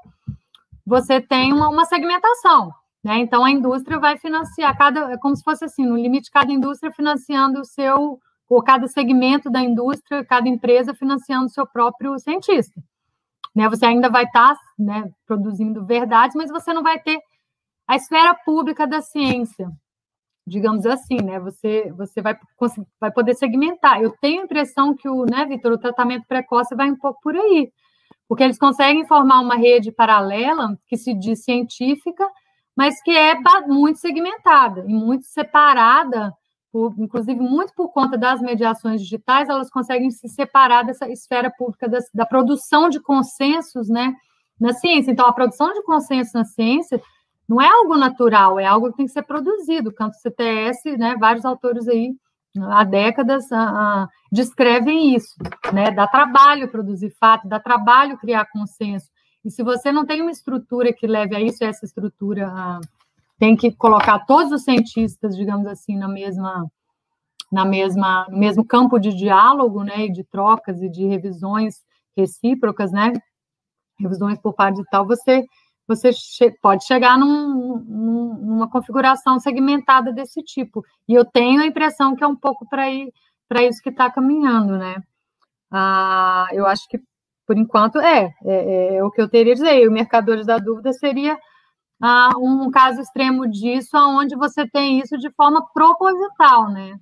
você 0.86 1.20
tem 1.20 1.52
uma, 1.52 1.68
uma 1.68 1.84
segmentação. 1.84 2.72
Né? 3.02 3.18
Então, 3.18 3.44
a 3.44 3.50
indústria 3.50 3.98
vai 3.98 4.16
financiar, 4.16 4.76
cada, 4.76 5.12
é 5.12 5.16
como 5.16 5.36
se 5.36 5.42
fosse 5.42 5.64
assim, 5.64 5.84
no 5.84 5.96
limite, 5.96 6.30
cada 6.30 6.52
indústria 6.52 6.92
financiando 6.92 7.60
o 7.60 7.64
seu, 7.64 8.20
ou 8.48 8.62
cada 8.62 8.86
segmento 8.86 9.50
da 9.50 9.60
indústria, 9.60 10.24
cada 10.24 10.48
empresa 10.48 10.94
financiando 10.94 11.46
o 11.46 11.50
seu 11.50 11.66
próprio 11.66 12.18
cientista. 12.18 12.80
Né? 13.54 13.68
Você 13.68 13.86
ainda 13.86 14.08
vai 14.08 14.24
estar 14.24 14.54
tá, 14.54 14.60
né, 14.78 15.10
produzindo 15.26 15.84
verdades, 15.84 16.36
mas 16.36 16.50
você 16.50 16.72
não 16.72 16.82
vai 16.82 16.98
ter 17.00 17.18
a 17.86 17.96
esfera 17.96 18.34
pública 18.34 18.86
da 18.86 19.02
ciência, 19.02 19.70
digamos 20.46 20.86
assim, 20.86 21.16
né? 21.16 21.38
Você, 21.40 21.92
você 21.92 22.22
vai, 22.22 22.38
vai 23.00 23.10
poder 23.10 23.34
segmentar. 23.34 24.00
Eu 24.00 24.14
tenho 24.20 24.40
a 24.40 24.44
impressão 24.44 24.94
que 24.94 25.08
o, 25.08 25.24
né, 25.24 25.44
Vitor, 25.44 25.72
o 25.72 25.78
tratamento 25.78 26.26
precoce 26.26 26.74
vai 26.74 26.90
um 26.90 26.96
pouco 26.96 27.20
por 27.20 27.36
aí, 27.36 27.70
porque 28.28 28.44
eles 28.44 28.58
conseguem 28.58 29.06
formar 29.06 29.40
uma 29.40 29.56
rede 29.56 29.92
paralela 29.92 30.78
que 30.86 30.96
se 30.96 31.12
diz 31.12 31.44
científica, 31.44 32.26
mas 32.76 33.00
que 33.02 33.10
é 33.10 33.34
muito 33.66 33.98
segmentada 33.98 34.84
e 34.86 34.94
muito 34.94 35.26
separada, 35.26 36.32
por, 36.72 36.94
inclusive 36.98 37.38
muito 37.38 37.74
por 37.74 37.90
conta 37.90 38.16
das 38.16 38.40
mediações 38.40 39.02
digitais, 39.02 39.48
elas 39.48 39.70
conseguem 39.70 40.10
se 40.10 40.28
separar 40.28 40.84
dessa 40.84 41.08
esfera 41.08 41.50
pública 41.50 41.88
da, 41.88 41.98
da 42.14 42.26
produção 42.26 42.88
de 42.88 42.98
consensos, 42.98 43.88
né, 43.88 44.14
na 44.58 44.72
ciência. 44.72 45.10
Então, 45.10 45.26
a 45.26 45.32
produção 45.32 45.72
de 45.74 45.82
consenso 45.82 46.30
na 46.34 46.44
ciência 46.44 47.00
não 47.46 47.60
é 47.60 47.68
algo 47.68 47.96
natural, 47.96 48.58
é 48.58 48.64
algo 48.64 48.90
que 48.90 48.96
tem 48.96 49.06
que 49.06 49.12
ser 49.12 49.22
produzido. 49.22 49.92
Canto 49.92 50.16
CTS, 50.16 50.96
né, 50.96 51.14
vários 51.18 51.44
autores 51.44 51.86
aí 51.88 52.14
há 52.60 52.84
décadas 52.84 53.46
descrevem 54.30 55.14
isso, 55.14 55.34
né? 55.72 55.90
Dá 55.90 56.06
trabalho 56.06 56.70
produzir 56.70 57.10
fato, 57.18 57.48
dá 57.48 57.58
trabalho 57.58 58.18
criar 58.18 58.46
consenso. 58.46 59.08
E 59.44 59.50
se 59.50 59.62
você 59.62 59.90
não 59.90 60.06
tem 60.06 60.22
uma 60.22 60.30
estrutura 60.30 60.92
que 60.92 61.06
leve 61.06 61.34
a 61.34 61.40
isso, 61.40 61.64
essa 61.64 61.84
estrutura 61.84 62.80
tem 63.38 63.56
que 63.56 63.72
colocar 63.72 64.20
todos 64.20 64.52
os 64.52 64.62
cientistas, 64.62 65.36
digamos 65.36 65.66
assim, 65.66 65.96
na 65.96 66.08
mesma 66.08 66.70
na 67.50 67.64
mesma 67.64 68.26
no 68.30 68.38
mesmo 68.38 68.64
campo 68.64 68.98
de 68.98 69.12
diálogo, 69.14 69.82
né, 69.82 70.06
e 70.06 70.12
de 70.12 70.24
trocas 70.24 70.80
e 70.80 70.88
de 70.88 71.06
revisões 71.06 71.82
recíprocas, 72.16 72.92
né, 72.92 73.12
revisões 73.98 74.38
por 74.38 74.54
parte 74.54 74.76
de 74.76 74.88
tal, 74.90 75.06
você 75.06 75.44
você 75.88 76.12
che 76.12 76.50
pode 76.62 76.84
chegar 76.86 77.18
num, 77.18 77.78
num, 77.78 78.34
numa 78.34 78.70
configuração 78.70 79.40
segmentada 79.40 80.12
desse 80.12 80.42
tipo. 80.42 80.84
E 81.08 81.14
eu 81.14 81.24
tenho 81.24 81.60
a 81.60 81.66
impressão 81.66 82.14
que 82.14 82.24
é 82.24 82.26
um 82.26 82.36
pouco 82.36 82.66
para 82.68 82.84
para 83.48 83.64
isso 83.64 83.82
que 83.82 83.90
está 83.90 84.10
caminhando, 84.10 84.78
né? 84.78 85.02
Ah, 85.70 86.48
eu 86.52 86.66
acho 86.66 86.88
que 86.88 86.98
por 87.46 87.56
enquanto 87.56 87.98
é, 87.98 88.32
é, 88.44 88.96
é, 88.96 89.04
o 89.04 89.10
que 89.10 89.20
eu 89.20 89.28
teria 89.28 89.52
a 89.52 89.56
dizer. 89.56 89.82
E 89.82 89.88
o 89.88 89.92
Mercadores 89.92 90.46
da 90.46 90.58
Dúvida 90.58 90.92
seria 90.92 91.38
ah, 92.00 92.30
um 92.38 92.70
caso 92.70 93.00
extremo 93.00 93.48
disso, 93.48 93.96
onde 93.96 94.36
você 94.36 94.68
tem 94.68 95.00
isso 95.00 95.16
de 95.18 95.30
forma 95.30 95.64
proposital, 95.72 96.70
né? 96.70 96.96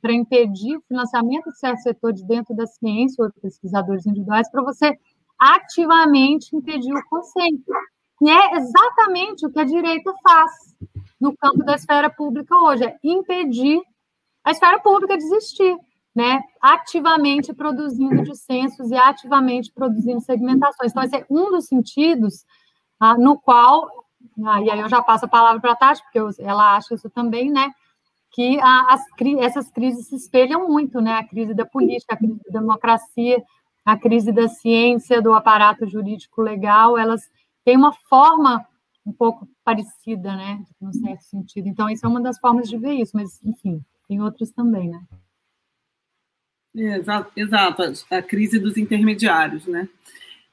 Para 0.00 0.12
impedir 0.12 0.76
o 0.76 0.82
financiamento 0.88 1.50
de 1.50 1.58
certos 1.58 1.82
setores 1.82 2.22
dentro 2.24 2.54
da 2.56 2.66
ciência 2.66 3.24
ou 3.24 3.30
pesquisadores 3.40 4.06
individuais, 4.06 4.50
para 4.50 4.62
você 4.62 4.98
ativamente 5.38 6.56
impedir 6.56 6.92
o 6.92 7.08
consenso. 7.08 7.62
E 8.20 8.28
é 8.28 8.56
exatamente 8.56 9.46
o 9.46 9.50
que 9.50 9.60
a 9.60 9.64
direita 9.64 10.12
faz 10.22 10.50
no 11.20 11.36
campo 11.36 11.64
da 11.64 11.76
esfera 11.76 12.10
pública 12.10 12.56
hoje, 12.56 12.84
é 12.84 12.96
impedir 13.04 13.80
a 14.44 14.50
esfera 14.50 14.80
pública 14.80 15.16
de 15.16 15.24
existir, 15.24 15.76
né? 16.18 16.42
ativamente 16.60 17.54
produzindo 17.54 18.24
dissensos 18.24 18.90
e 18.90 18.96
ativamente 18.96 19.72
produzindo 19.72 20.20
segmentações. 20.20 20.90
Então, 20.90 21.02
esse 21.04 21.16
é 21.16 21.26
um 21.30 21.50
dos 21.52 21.66
sentidos 21.66 22.44
ah, 22.98 23.16
no 23.16 23.38
qual, 23.38 23.88
ah, 24.44 24.60
e 24.60 24.68
aí 24.68 24.80
eu 24.80 24.88
já 24.88 25.00
passo 25.00 25.26
a 25.26 25.28
palavra 25.28 25.60
para 25.60 25.72
a 25.72 25.76
Tati, 25.76 26.02
porque 26.02 26.18
eu, 26.18 26.28
ela 26.40 26.76
acha 26.76 26.94
isso 26.94 27.08
também, 27.08 27.50
né? 27.50 27.70
que 28.30 28.58
a, 28.60 28.94
as, 28.94 29.02
essas 29.40 29.70
crises 29.70 30.08
se 30.08 30.16
espelham 30.16 30.68
muito, 30.68 31.00
né? 31.00 31.14
A 31.14 31.24
crise 31.26 31.54
da 31.54 31.64
política, 31.64 32.14
a 32.14 32.18
crise 32.18 32.38
da 32.50 32.60
democracia, 32.60 33.42
a 33.84 33.96
crise 33.96 34.32
da 34.32 34.48
ciência, 34.48 35.22
do 35.22 35.32
aparato 35.32 35.86
jurídico 35.86 36.42
legal, 36.42 36.98
elas 36.98 37.22
têm 37.64 37.76
uma 37.76 37.92
forma 37.92 38.66
um 39.06 39.12
pouco 39.12 39.48
parecida, 39.64 40.36
né, 40.36 40.62
no 40.78 40.92
certo 40.92 41.22
sentido. 41.22 41.68
Então, 41.68 41.88
isso 41.88 42.04
é 42.04 42.08
uma 42.08 42.20
das 42.20 42.38
formas 42.38 42.68
de 42.68 42.76
ver 42.76 42.92
isso, 42.92 43.12
mas, 43.14 43.42
enfim, 43.42 43.82
tem 44.06 44.20
outras 44.20 44.50
também, 44.50 44.90
né? 44.90 45.00
Exato, 46.78 47.32
exato, 47.36 47.82
a 48.08 48.22
crise 48.22 48.58
dos 48.58 48.76
intermediários, 48.76 49.66
né? 49.66 49.88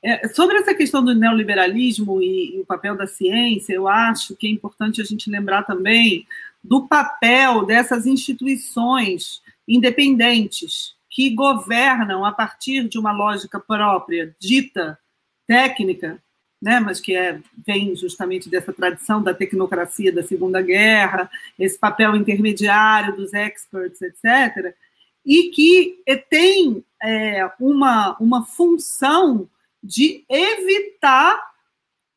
É, 0.02 0.28
sobre 0.28 0.58
essa 0.58 0.74
questão 0.74 1.04
do 1.04 1.16
neoliberalismo 1.16 2.22
e, 2.22 2.56
e, 2.56 2.60
o 2.60 2.66
papel 2.66 2.96
da 2.96 3.08
ciência, 3.08 3.74
eu 3.74 3.88
acho 3.88 4.36
que 4.36 4.48
é 4.48 4.50
importante 4.50 5.02
a 5.02 5.04
gente 5.04 5.30
lembrar 5.30 5.64
também 5.64 6.28
do 6.64 6.88
papel 6.88 7.66
dessas 7.66 8.06
instituições 8.06 9.42
independentes 9.68 10.96
que 11.10 11.30
governam 11.32 12.26
a 12.26 12.32
partir 12.32 12.88
de 12.88 13.00
uma 13.00 13.12
lógica 13.12 13.60
própria, 13.60 14.36
dita 14.40 15.00
técnica, 15.48 16.22
né, 16.62 16.80
mas 16.80 17.00
que 17.00 17.16
é, 17.16 17.40
vem 17.66 17.96
justamente 17.96 18.50
dessa 18.50 18.74
tradição 18.74 19.22
da 19.22 19.34
tecnocracia 19.34 20.12
da 20.12 20.24
Segunda 20.24 20.62
Guerra, 20.62 21.30
esse 21.58 21.78
papel 21.78 22.16
intermediário 22.16 23.16
dos 23.16 23.34
experts, 23.34 24.02
etc., 24.02 24.74
e 25.26 25.50
que 25.50 26.04
tem 26.30 26.84
é, 27.02 27.50
uma, 27.60 28.16
uma 28.20 28.46
função 28.46 29.50
de 29.84 30.24
evitar 30.30 31.40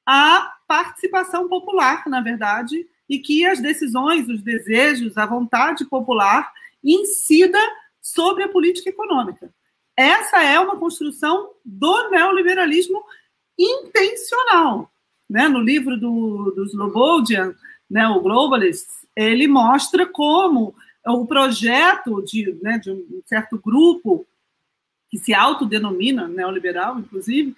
a 0.07 0.55
participação 0.67 1.49
popular, 1.49 2.07
na 2.07 2.21
verdade, 2.21 2.87
e 3.09 3.19
que 3.19 3.47
as 3.47 3.61
decisões, 3.61 4.29
os 4.29 4.43
desejos, 4.43 5.17
a 5.17 5.27
vontade 5.27 5.85
popular 5.87 6.53
incida 6.85 7.59
sobre 8.01 8.45
a 8.45 8.49
política 8.49 8.91
econômica. 8.91 9.53
Essa 9.97 10.43
é 10.43 10.61
uma 10.61 10.77
construção 10.77 11.51
do 11.65 12.11
neoliberalismo 12.11 13.03
intencional. 13.59 14.91
Né? 15.29 15.49
No 15.49 15.61
livro 15.61 15.99
do, 15.99 16.53
do 16.55 16.65
Slobodian, 16.67 17.55
né, 17.91 18.07
o 18.09 18.21
Globalist, 18.21 18.87
ele 19.17 19.49
mostra 19.49 20.07
como 20.07 20.75
o 21.13 21.27
projeto 21.27 22.23
de, 22.23 22.57
né, 22.63 22.79
de 22.79 22.91
um 22.91 23.23
certo 23.25 23.59
grupo 23.59 24.27
que 25.11 25.19
se 25.19 25.33
autodenomina 25.33 26.29
neoliberal, 26.29 26.99
inclusive, 26.99 27.57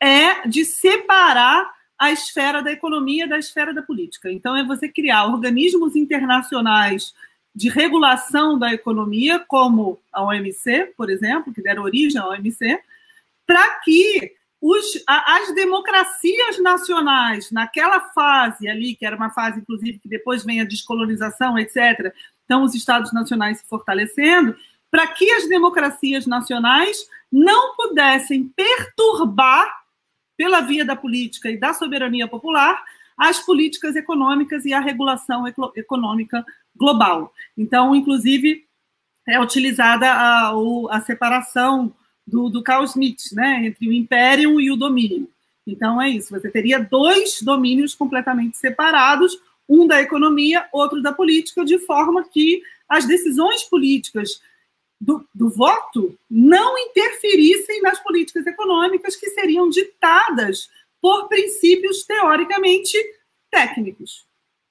é 0.00 0.46
de 0.46 0.64
separar 0.64 1.72
a 1.98 2.12
esfera 2.12 2.62
da 2.62 2.72
economia 2.72 3.26
da 3.26 3.38
esfera 3.38 3.72
da 3.72 3.82
política. 3.82 4.30
Então, 4.30 4.56
é 4.56 4.64
você 4.64 4.88
criar 4.88 5.26
organismos 5.26 5.96
internacionais 5.96 7.14
de 7.54 7.68
regulação 7.68 8.58
da 8.58 8.72
economia, 8.72 9.38
como 9.38 10.00
a 10.12 10.24
OMC, 10.24 10.92
por 10.96 11.08
exemplo, 11.08 11.52
que 11.52 11.62
deram 11.62 11.84
origem 11.84 12.20
à 12.20 12.28
OMC, 12.28 12.80
para 13.46 13.80
que 13.80 14.32
os, 14.60 15.04
as 15.06 15.54
democracias 15.54 16.58
nacionais, 16.58 17.50
naquela 17.50 18.00
fase 18.00 18.66
ali, 18.66 18.96
que 18.96 19.06
era 19.06 19.14
uma 19.14 19.30
fase, 19.30 19.60
inclusive, 19.60 19.98
que 19.98 20.08
depois 20.08 20.44
vem 20.44 20.60
a 20.60 20.64
descolonização, 20.64 21.58
etc., 21.58 22.12
então 22.44 22.62
os 22.62 22.74
estados 22.74 23.12
nacionais 23.12 23.58
se 23.58 23.66
fortalecendo, 23.66 24.56
para 24.90 25.06
que 25.06 25.30
as 25.32 25.48
democracias 25.48 26.26
nacionais 26.26 26.98
não 27.30 27.74
pudessem 27.74 28.48
perturbar, 28.54 29.68
pela 30.36 30.60
via 30.60 30.84
da 30.84 30.96
política 30.96 31.50
e 31.50 31.56
da 31.56 31.72
soberania 31.72 32.26
popular, 32.26 32.82
as 33.16 33.38
políticas 33.38 33.94
econômicas 33.94 34.64
e 34.64 34.72
a 34.72 34.80
regulação 34.80 35.44
econômica 35.76 36.44
global. 36.74 37.32
Então, 37.56 37.94
inclusive, 37.94 38.64
é 39.28 39.40
utilizada 39.40 40.10
a, 40.10 40.52
a 40.90 41.00
separação 41.00 41.94
do, 42.26 42.48
do 42.48 42.62
Carl 42.62 42.86
Schmitt, 42.86 43.34
né, 43.34 43.66
entre 43.66 43.88
o 43.88 43.92
império 43.92 44.60
e 44.60 44.70
o 44.70 44.76
domínio. 44.76 45.28
Então, 45.66 46.00
é 46.00 46.08
isso, 46.10 46.30
você 46.30 46.50
teria 46.50 46.78
dois 46.78 47.40
domínios 47.40 47.94
completamente 47.94 48.56
separados, 48.56 49.38
um 49.68 49.86
da 49.86 50.00
economia, 50.00 50.68
outro 50.72 51.02
da 51.02 51.12
política, 51.12 51.64
de 51.64 51.78
forma 51.78 52.24
que 52.28 52.62
as 52.88 53.06
decisões 53.06 53.62
políticas 53.64 54.40
do, 55.00 55.26
do, 55.34 55.48
voto 55.48 56.16
não 56.30 56.78
interferissem 56.78 57.82
nas 57.82 57.98
políticas 58.00 58.46
econômicas 58.46 59.16
que 59.16 59.30
seriam 59.30 59.68
ditadas 59.68 60.70
por 61.00 61.28
princípios 61.28 62.04
teoricamente 62.04 62.96
técnicos, 63.50 64.24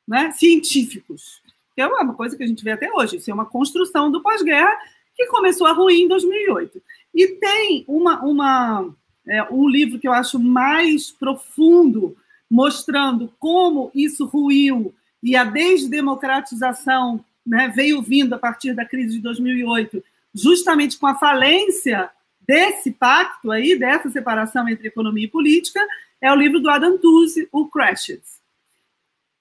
né, 0.08 0.32
científicos 0.32 1.44
é 1.82 1.88
uma 1.88 2.14
coisa 2.14 2.38
que 2.38 2.44
a 2.44 2.48
gente 2.48 2.64
vê 2.64 2.72
até 2.72 2.91
hoje. 2.91 3.18
Isso 3.18 3.32
é 3.32 3.34
uma 3.34 3.46
construção 3.46 4.12
do 4.12 4.22
pós-guerra 4.22 4.78
que 5.16 5.28
começou 5.28 5.66
a 5.68 5.74
ruir 5.74 6.02
em 6.02 6.08
2008. 6.08 6.82
E 7.14 7.28
tem 7.36 7.86
uma, 7.88 8.24
uma, 8.24 8.96
é, 9.28 9.44
um 9.52 9.68
livro 9.68 10.00
que 10.00 10.08
eu 10.08 10.14
acho 10.14 10.39
mais 10.39 11.12
profundo, 11.12 12.16
mostrando 12.50 13.34
como 13.39 13.91
isso 13.94 14.26
ruiu 14.26 14.94
e 15.22 15.36
a 15.36 15.44
desdemocratização 15.44 17.24
né, 17.46 17.72
veio 17.74 18.02
vindo 18.02 18.34
a 18.34 18.38
partir 18.38 18.74
da 18.74 18.86
crise 18.86 19.16
de 19.16 19.22
2008, 19.22 20.04
justamente 20.34 20.98
com 20.98 21.08
a 21.08 21.16
falência 21.16 22.10
desse 22.46 22.91
pacto 22.91 23.52
aí, 23.52 23.78
dessa 23.78 24.10
separação 24.10 24.68
entre 24.68 24.88
economia 24.88 25.26
e 25.26 25.30
política, 25.30 25.80
é 26.22 26.32
o 26.32 26.36
livro 26.36 26.60
do 26.60 26.70
Adam 26.70 26.98
Tooze, 26.98 27.48
O 27.52 27.68
Crashes. 27.68 28.41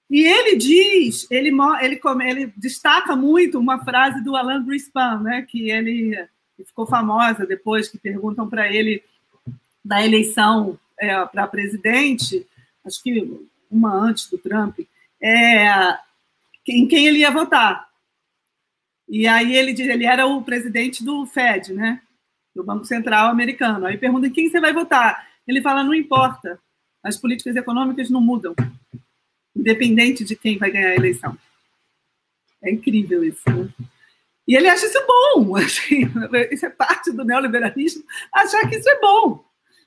E 0.09 0.21
ele 0.25 0.55
diz, 0.55 1.27
ele, 1.31 1.49
ele, 1.81 1.99
ele 2.23 2.53
destaca 2.55 3.15
muito 3.15 3.57
uma 3.57 3.83
frase 3.83 4.23
do 4.23 4.35
Alan 4.35 4.63
Greenspan, 4.63 5.21
né, 5.21 5.41
que 5.41 5.69
ele 5.69 6.27
ficou 6.65 6.85
famosa 6.85 7.45
depois 7.45 7.87
que 7.87 7.97
perguntam 7.97 8.47
para 8.47 8.71
ele 8.71 9.03
da 9.83 10.05
eleição 10.05 10.79
é, 10.99 11.25
para 11.25 11.47
presidente, 11.47 12.45
acho 12.85 13.01
que 13.01 13.47
uma 13.69 13.93
antes 13.93 14.29
do 14.29 14.37
Trump, 14.37 14.79
é, 15.21 15.67
em 16.67 16.87
quem 16.87 17.07
ele 17.07 17.19
ia 17.19 17.31
votar. 17.31 17.87
E 19.07 19.27
aí 19.27 19.55
ele 19.55 19.73
diz, 19.73 19.87
ele 19.87 20.05
era 20.05 20.25
o 20.25 20.43
presidente 20.43 21.03
do 21.03 21.25
Fed, 21.25 21.73
né, 21.73 22.01
do 22.55 22.63
Banco 22.63 22.85
Central 22.85 23.29
americano. 23.29 23.85
Aí 23.85 23.97
pergunta 23.97 24.27
em 24.27 24.31
quem 24.31 24.49
você 24.49 24.59
vai 24.59 24.73
votar. 24.73 25.27
Ele 25.47 25.61
fala, 25.61 25.83
não 25.83 25.93
importa, 25.93 26.59
as 27.01 27.17
políticas 27.17 27.55
econômicas 27.55 28.09
não 28.09 28.21
mudam 28.21 28.55
independente 29.55 30.23
de 30.23 30.35
quem 30.35 30.57
vai 30.57 30.71
ganhar 30.71 30.89
a 30.89 30.95
eleição. 30.95 31.37
É 32.61 32.71
incrível 32.71 33.23
isso. 33.23 33.43
Né? 33.47 33.69
E 34.47 34.55
ele 34.55 34.67
acha 34.67 34.85
isso 34.85 34.99
bom, 35.05 35.55
assim, 35.57 36.11
isso 36.51 36.65
é 36.65 36.69
parte 36.69 37.11
do 37.11 37.23
neoliberalismo, 37.23 38.03
achar 38.33 38.67
que 38.67 38.77
isso 38.77 38.89
é 38.89 38.99
bom. 38.99 39.43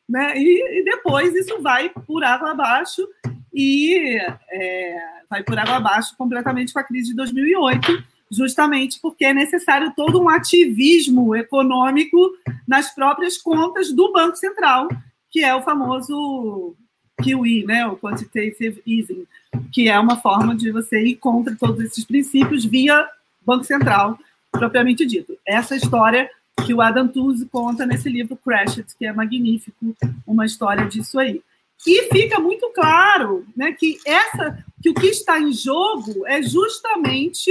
Né? 0.08 0.38
E, 0.38 0.80
e 0.80 0.84
depois 0.84 1.34
isso 1.34 1.60
vai 1.60 1.88
por 1.88 2.22
água 2.22 2.52
abaixo 2.52 3.06
e 3.52 4.18
é, 4.50 4.98
vai 5.28 5.42
por 5.42 5.58
água 5.58 5.76
abaixo 5.76 6.14
completamente 6.16 6.72
com 6.72 6.78
a 6.78 6.84
crise 6.84 7.10
de 7.10 7.16
2008, 7.16 8.04
justamente 8.30 9.00
porque 9.00 9.24
é 9.24 9.34
necessário 9.34 9.92
todo 9.96 10.20
um 10.20 10.28
ativismo 10.28 11.34
econômico 11.34 12.32
nas 12.66 12.94
próprias 12.94 13.38
contas 13.38 13.92
do 13.92 14.12
Banco 14.12 14.36
Central, 14.36 14.88
que 15.30 15.42
é 15.42 15.54
o 15.54 15.62
famoso 15.62 16.76
QE, 17.22 17.64
né, 17.64 17.86
o 17.86 17.96
Quantitative 17.96 18.82
Easing, 18.86 19.26
que 19.72 19.88
é 19.88 19.98
uma 19.98 20.20
forma 20.20 20.54
de 20.54 20.70
você 20.70 21.02
ir 21.02 21.16
contra 21.16 21.56
todos 21.56 21.80
esses 21.80 22.04
princípios 22.04 22.64
via 22.64 23.08
Banco 23.44 23.64
Central, 23.64 24.18
propriamente 24.50 25.06
dito. 25.06 25.36
Essa 25.46 25.76
história 25.76 26.28
que 26.64 26.72
o 26.72 26.80
Adam 26.80 27.08
Tooze 27.08 27.46
conta 27.46 27.84
nesse 27.84 28.08
livro 28.08 28.36
Crashed, 28.36 28.86
que 28.98 29.06
é 29.06 29.12
magnífico, 29.12 29.96
uma 30.26 30.46
história 30.46 30.86
disso 30.86 31.18
aí. 31.18 31.42
E 31.86 32.08
fica 32.12 32.40
muito 32.40 32.70
claro 32.70 33.46
né, 33.56 33.72
que, 33.72 33.98
essa, 34.06 34.64
que 34.82 34.90
o 34.90 34.94
que 34.94 35.06
está 35.06 35.38
em 35.38 35.52
jogo 35.52 36.26
é 36.26 36.42
justamente, 36.42 37.50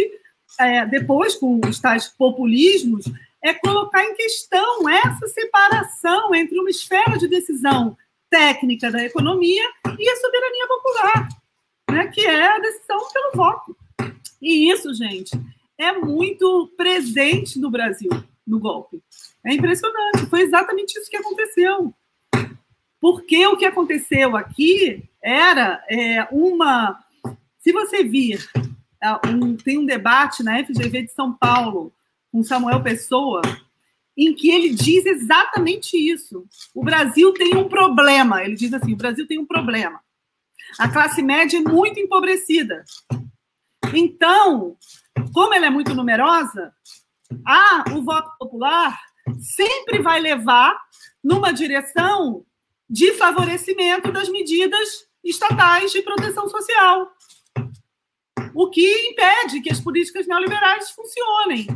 é, 0.60 0.86
depois 0.86 1.36
com 1.36 1.60
os 1.68 1.80
tais 1.80 2.08
populismos, 2.08 3.06
é 3.44 3.54
colocar 3.54 4.04
em 4.04 4.16
questão 4.16 4.90
essa 4.90 5.28
separação 5.28 6.34
entre 6.34 6.60
uma 6.60 6.70
esfera 6.70 7.18
de 7.18 7.28
decisão 7.28 7.96
técnica 8.30 8.92
da 8.92 9.04
economia 9.04 9.64
e 10.00 10.10
a 10.10 10.16
soberania 10.16 10.68
popular, 10.68 11.30
né, 11.92 12.08
que 12.08 12.22
é 12.22 12.48
a 12.48 12.60
decisão 12.60 12.98
pelo 13.14 13.32
voto. 13.36 13.78
E 14.42 14.72
isso, 14.72 14.94
gente, 14.94 15.32
é 15.78 15.92
muito 15.94 16.74
presente 16.76 17.60
no 17.60 17.70
Brasil, 17.70 18.10
no 18.46 18.60
golpe. 18.60 19.02
É 19.46 19.54
impressionante. 19.54 20.26
Foi 20.30 20.42
exatamente 20.42 20.98
isso 20.98 21.10
que 21.10 21.18
aconteceu. 21.18 21.94
Porque 23.00 23.46
o 23.48 23.58
que 23.58 23.66
aconteceu 23.66 24.36
aqui 24.36 25.04
era 25.22 25.84
é, 25.90 26.28
uma. 26.32 27.00
Se 27.60 27.72
você 27.72 28.04
vir, 28.04 28.48
é, 29.02 29.12
um, 29.28 29.56
tem 29.56 29.78
um 29.78 29.86
debate 29.86 30.44
na 30.44 30.64
FGV 30.64 31.04
de 31.04 31.12
São 31.12 31.34
Paulo 31.34 31.94
com 32.32 32.44
Samuel 32.44 32.82
Pessoa, 32.82 33.42
em 34.18 34.34
que 34.34 34.50
ele 34.50 34.74
diz 34.74 35.06
exatamente 35.06 35.98
isso. 35.98 36.46
O 36.74 36.84
Brasil 36.84 37.34
tem 37.34 37.56
um 37.56 37.68
problema. 37.68 38.44
Ele 38.44 38.56
diz 38.56 38.74
assim: 38.74 38.94
o 38.94 38.98
Brasil 38.98 39.28
tem 39.28 39.40
um 39.40 39.46
problema. 39.46 40.00
A 40.80 40.90
classe 40.90 41.22
média 41.22 41.58
é 41.58 41.62
muito 41.62 42.00
empobrecida. 42.00 42.84
Então, 43.94 44.76
como 45.34 45.54
ela 45.54 45.68
é 45.68 45.70
muito 45.70 45.94
numerosa, 45.94 46.74
ah, 47.46 47.84
o 47.96 48.04
voto 48.04 48.32
popular 48.38 49.00
sempre 49.40 50.02
vai 50.02 50.20
levar 50.20 50.78
numa 51.24 51.52
direção 51.52 52.46
de 52.90 53.14
favorecimento 53.14 54.12
das 54.12 54.30
medidas 54.30 55.08
estatais 55.24 55.92
de 55.92 56.02
proteção 56.02 56.48
social. 56.48 57.12
O 58.54 58.70
que 58.70 59.10
impede 59.10 59.62
que 59.62 59.72
as 59.72 59.82
políticas 59.82 60.28
neoliberais 60.28 60.92
funcionem. 60.92 61.68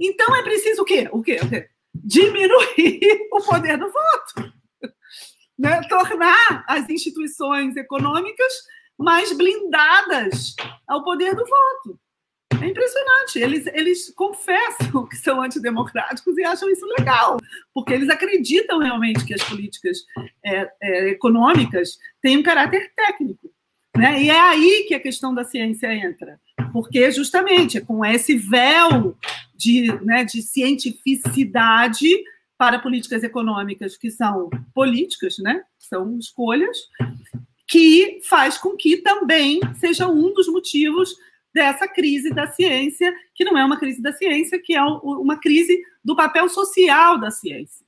Então 0.00 0.34
é 0.34 0.42
preciso 0.42 0.82
o 0.82 0.84
quê? 0.84 1.08
O 1.12 1.22
quê? 1.22 1.38
O 1.42 1.48
quê? 1.48 1.68
Diminuir 1.94 3.28
o 3.32 3.40
poder 3.42 3.76
do 3.76 3.90
voto. 3.90 4.52
Né? 5.58 5.80
Tornar 5.88 6.64
as 6.68 6.88
instituições 6.88 7.76
econômicas 7.76 8.52
mais 8.98 9.32
blindadas 9.32 10.54
ao 10.86 11.02
poder 11.02 11.34
do 11.34 11.44
voto. 11.44 12.00
É 12.62 12.66
impressionante. 12.66 13.38
Eles, 13.38 13.66
eles 13.66 14.12
confessam 14.14 15.06
que 15.06 15.16
são 15.16 15.40
antidemocráticos 15.40 16.36
e 16.38 16.44
acham 16.44 16.70
isso 16.70 16.86
legal, 16.98 17.38
porque 17.74 17.92
eles 17.92 18.08
acreditam 18.08 18.78
realmente 18.78 19.24
que 19.24 19.34
as 19.34 19.42
políticas 19.42 19.98
é, 20.44 20.70
é, 20.82 21.08
econômicas 21.10 21.98
têm 22.22 22.38
um 22.38 22.42
caráter 22.42 22.92
técnico. 22.94 23.50
Né? 23.96 24.22
E 24.22 24.30
é 24.30 24.40
aí 24.40 24.84
que 24.86 24.94
a 24.94 25.00
questão 25.00 25.34
da 25.34 25.44
ciência 25.44 25.92
entra, 25.94 26.38
porque 26.72 27.10
justamente 27.10 27.78
é 27.78 27.80
com 27.80 28.04
esse 28.04 28.36
véu 28.36 29.16
de, 29.54 29.86
né, 30.04 30.24
de 30.24 30.42
cientificidade 30.42 32.08
para 32.58 32.78
políticas 32.78 33.22
econômicas 33.22 33.96
que 33.96 34.10
são 34.10 34.50
políticas, 34.74 35.36
né? 35.38 35.62
são 35.78 36.18
escolhas, 36.18 36.76
que 37.66 38.20
faz 38.22 38.58
com 38.58 38.76
que 38.76 38.98
também 38.98 39.60
seja 39.74 40.06
um 40.06 40.32
dos 40.32 40.46
motivos 40.48 41.16
dessa 41.56 41.88
crise 41.88 42.28
da 42.28 42.46
ciência, 42.46 43.16
que 43.34 43.42
não 43.42 43.56
é 43.56 43.64
uma 43.64 43.78
crise 43.78 44.02
da 44.02 44.12
ciência, 44.12 44.60
que 44.62 44.74
é 44.76 44.82
uma 44.82 45.40
crise 45.40 45.82
do 46.04 46.14
papel 46.14 46.50
social 46.50 47.18
da 47.18 47.30
ciência. 47.30 47.82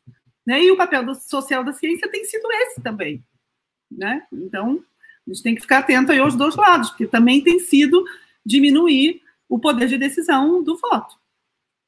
Né? 0.47 0.65
E 0.65 0.71
o 0.71 0.77
papel 0.77 1.15
social 1.17 1.63
da 1.63 1.75
ciência 1.75 2.11
tem 2.11 2.25
sido 2.25 2.51
esse 2.51 2.81
também. 2.81 3.23
Né? 3.91 4.27
Então, 4.33 4.83
a 5.27 5.31
gente 5.31 5.43
tem 5.43 5.55
que 5.55 5.61
ficar 5.61 5.81
atento 5.81 6.11
aí 6.11 6.19
aos 6.19 6.35
dois 6.35 6.57
lados, 6.57 6.89
porque 6.89 7.07
também 7.07 7.45
tem 7.45 7.59
sido 7.59 8.03
diminuir 8.45 9.21
o 9.47 9.59
poder 9.59 9.87
de 9.87 9.99
decisão 9.99 10.63
do 10.63 10.79
voto. 10.79 11.19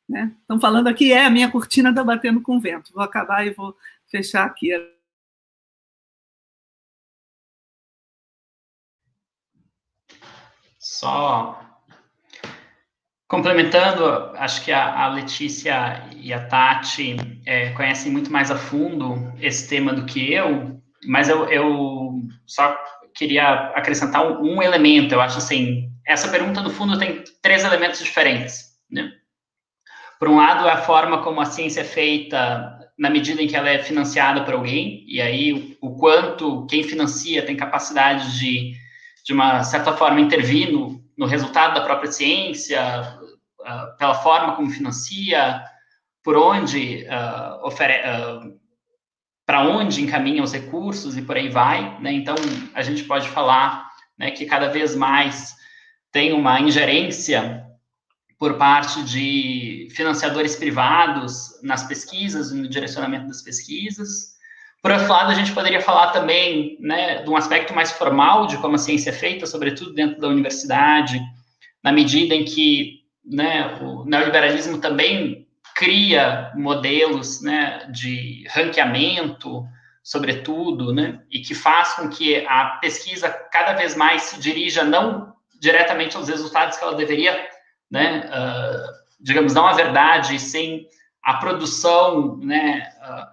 Né? 0.06 0.36
Estão 0.42 0.60
falando 0.60 0.86
aqui, 0.86 1.14
é 1.14 1.24
a 1.24 1.30
minha 1.30 1.50
cortina 1.50 1.88
está 1.88 2.04
batendo 2.04 2.42
com 2.42 2.60
vento. 2.60 2.92
Vou 2.92 3.02
acabar 3.02 3.46
e 3.46 3.54
vou 3.54 3.74
fechar 4.06 4.44
aqui. 4.44 4.68
Só 10.78 11.69
Complementando, 13.30 14.04
acho 14.38 14.64
que 14.64 14.72
a, 14.72 15.04
a 15.04 15.08
Letícia 15.08 16.04
e 16.16 16.32
a 16.32 16.48
Tati 16.48 17.14
é, 17.46 17.70
conhecem 17.70 18.10
muito 18.10 18.28
mais 18.28 18.50
a 18.50 18.56
fundo 18.56 19.32
esse 19.40 19.68
tema 19.68 19.92
do 19.92 20.04
que 20.04 20.32
eu, 20.34 20.82
mas 21.06 21.28
eu, 21.28 21.44
eu 21.48 22.22
só 22.44 22.76
queria 23.14 23.70
acrescentar 23.76 24.26
um, 24.26 24.56
um, 24.56 24.60
elemento. 24.60 25.14
Eu 25.14 25.20
acho 25.20 25.38
assim, 25.38 25.88
essa 26.04 26.26
pergunta 26.26 26.60
no 26.60 26.70
fundo 26.70 26.98
tem 26.98 27.22
três 27.40 27.62
elementos 27.62 28.02
diferentes. 28.02 28.70
Né? 28.90 29.12
Por 30.18 30.28
um 30.28 30.38
lado, 30.38 30.66
é 30.66 30.72
a 30.72 30.82
forma 30.82 31.22
como 31.22 31.40
a 31.40 31.46
ciência 31.46 31.82
é 31.82 31.84
feita 31.84 32.80
na 32.98 33.10
medida 33.10 33.40
em 33.40 33.46
que 33.46 33.54
ela 33.54 33.70
é 33.70 33.78
financiada 33.78 34.42
por 34.42 34.54
alguém, 34.54 35.04
e 35.06 35.22
aí 35.22 35.78
o, 35.80 35.86
o 35.86 35.96
quanto 35.96 36.66
quem 36.66 36.82
financia 36.82 37.46
tem 37.46 37.56
capacidade 37.56 38.40
de, 38.40 38.72
de 39.24 39.32
uma 39.32 39.62
certa 39.62 39.92
forma, 39.92 40.20
intervir 40.20 40.72
no, 40.72 41.00
no 41.20 41.26
resultado 41.26 41.74
da 41.74 41.82
própria 41.82 42.10
ciência, 42.10 43.19
uh, 43.62 43.96
pela 43.98 44.14
forma 44.14 44.56
como 44.56 44.70
financia, 44.70 45.62
por 46.22 46.36
onde 46.36 47.06
uh, 47.06 47.66
ofere 47.66 47.94
uh, 47.94 48.60
para 49.46 49.62
onde 49.62 50.00
encaminha 50.00 50.42
os 50.42 50.52
recursos 50.52 51.16
e 51.16 51.22
por 51.22 51.36
aí 51.36 51.48
vai. 51.48 52.00
Né? 52.00 52.12
Então, 52.12 52.36
a 52.72 52.82
gente 52.82 53.02
pode 53.02 53.28
falar 53.28 53.90
né, 54.16 54.30
que 54.30 54.46
cada 54.46 54.68
vez 54.68 54.94
mais 54.94 55.56
tem 56.12 56.32
uma 56.32 56.60
ingerência 56.60 57.66
por 58.38 58.56
parte 58.56 59.02
de 59.02 59.88
financiadores 59.90 60.54
privados 60.56 61.60
nas 61.62 61.82
pesquisas, 61.82 62.52
no 62.52 62.68
direcionamento 62.68 63.26
das 63.26 63.42
pesquisas. 63.42 64.36
Por 64.80 64.92
outro 64.92 65.08
lado, 65.08 65.30
a 65.30 65.34
gente 65.34 65.52
poderia 65.52 65.80
falar 65.80 66.12
também 66.12 66.78
né, 66.80 67.22
de 67.22 67.28
um 67.28 67.36
aspecto 67.36 67.74
mais 67.74 67.90
formal 67.90 68.46
de 68.46 68.56
como 68.58 68.76
a 68.76 68.78
ciência 68.78 69.10
é 69.10 69.12
feita, 69.12 69.46
sobretudo 69.46 69.92
dentro 69.92 70.20
da 70.20 70.28
universidade, 70.28 71.20
na 71.82 71.92
medida 71.92 72.34
em 72.34 72.44
que 72.44 72.99
né, 73.24 73.78
o 73.80 74.04
neoliberalismo 74.04 74.78
também 74.78 75.46
cria 75.74 76.52
modelos 76.54 77.40
né, 77.40 77.86
de 77.90 78.46
ranqueamento, 78.50 79.66
sobretudo, 80.02 80.92
né, 80.92 81.22
e 81.30 81.40
que 81.40 81.54
faz 81.54 81.94
com 81.94 82.08
que 82.08 82.44
a 82.46 82.78
pesquisa 82.80 83.28
cada 83.28 83.74
vez 83.74 83.94
mais 83.94 84.22
se 84.22 84.40
dirija 84.40 84.84
não 84.84 85.34
diretamente 85.60 86.16
aos 86.16 86.28
resultados 86.28 86.78
que 86.78 86.84
ela 86.84 86.94
deveria, 86.94 87.38
né, 87.90 88.28
uh, 88.28 89.00
digamos, 89.20 89.54
não 89.54 89.66
a 89.66 89.74
verdade, 89.74 90.38
sem 90.38 90.88
a 91.22 91.34
produção, 91.34 92.38
né, 92.38 92.90
uh, 93.02 93.26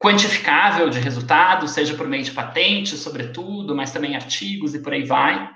quantificável 0.00 0.88
de 0.88 0.98
resultados, 0.98 1.72
seja 1.72 1.94
por 1.94 2.08
meio 2.08 2.24
de 2.24 2.30
patentes, 2.30 3.00
sobretudo, 3.00 3.74
mas 3.74 3.92
também 3.92 4.16
artigos 4.16 4.74
e 4.74 4.78
por 4.78 4.92
aí 4.92 5.04
vai. 5.04 5.50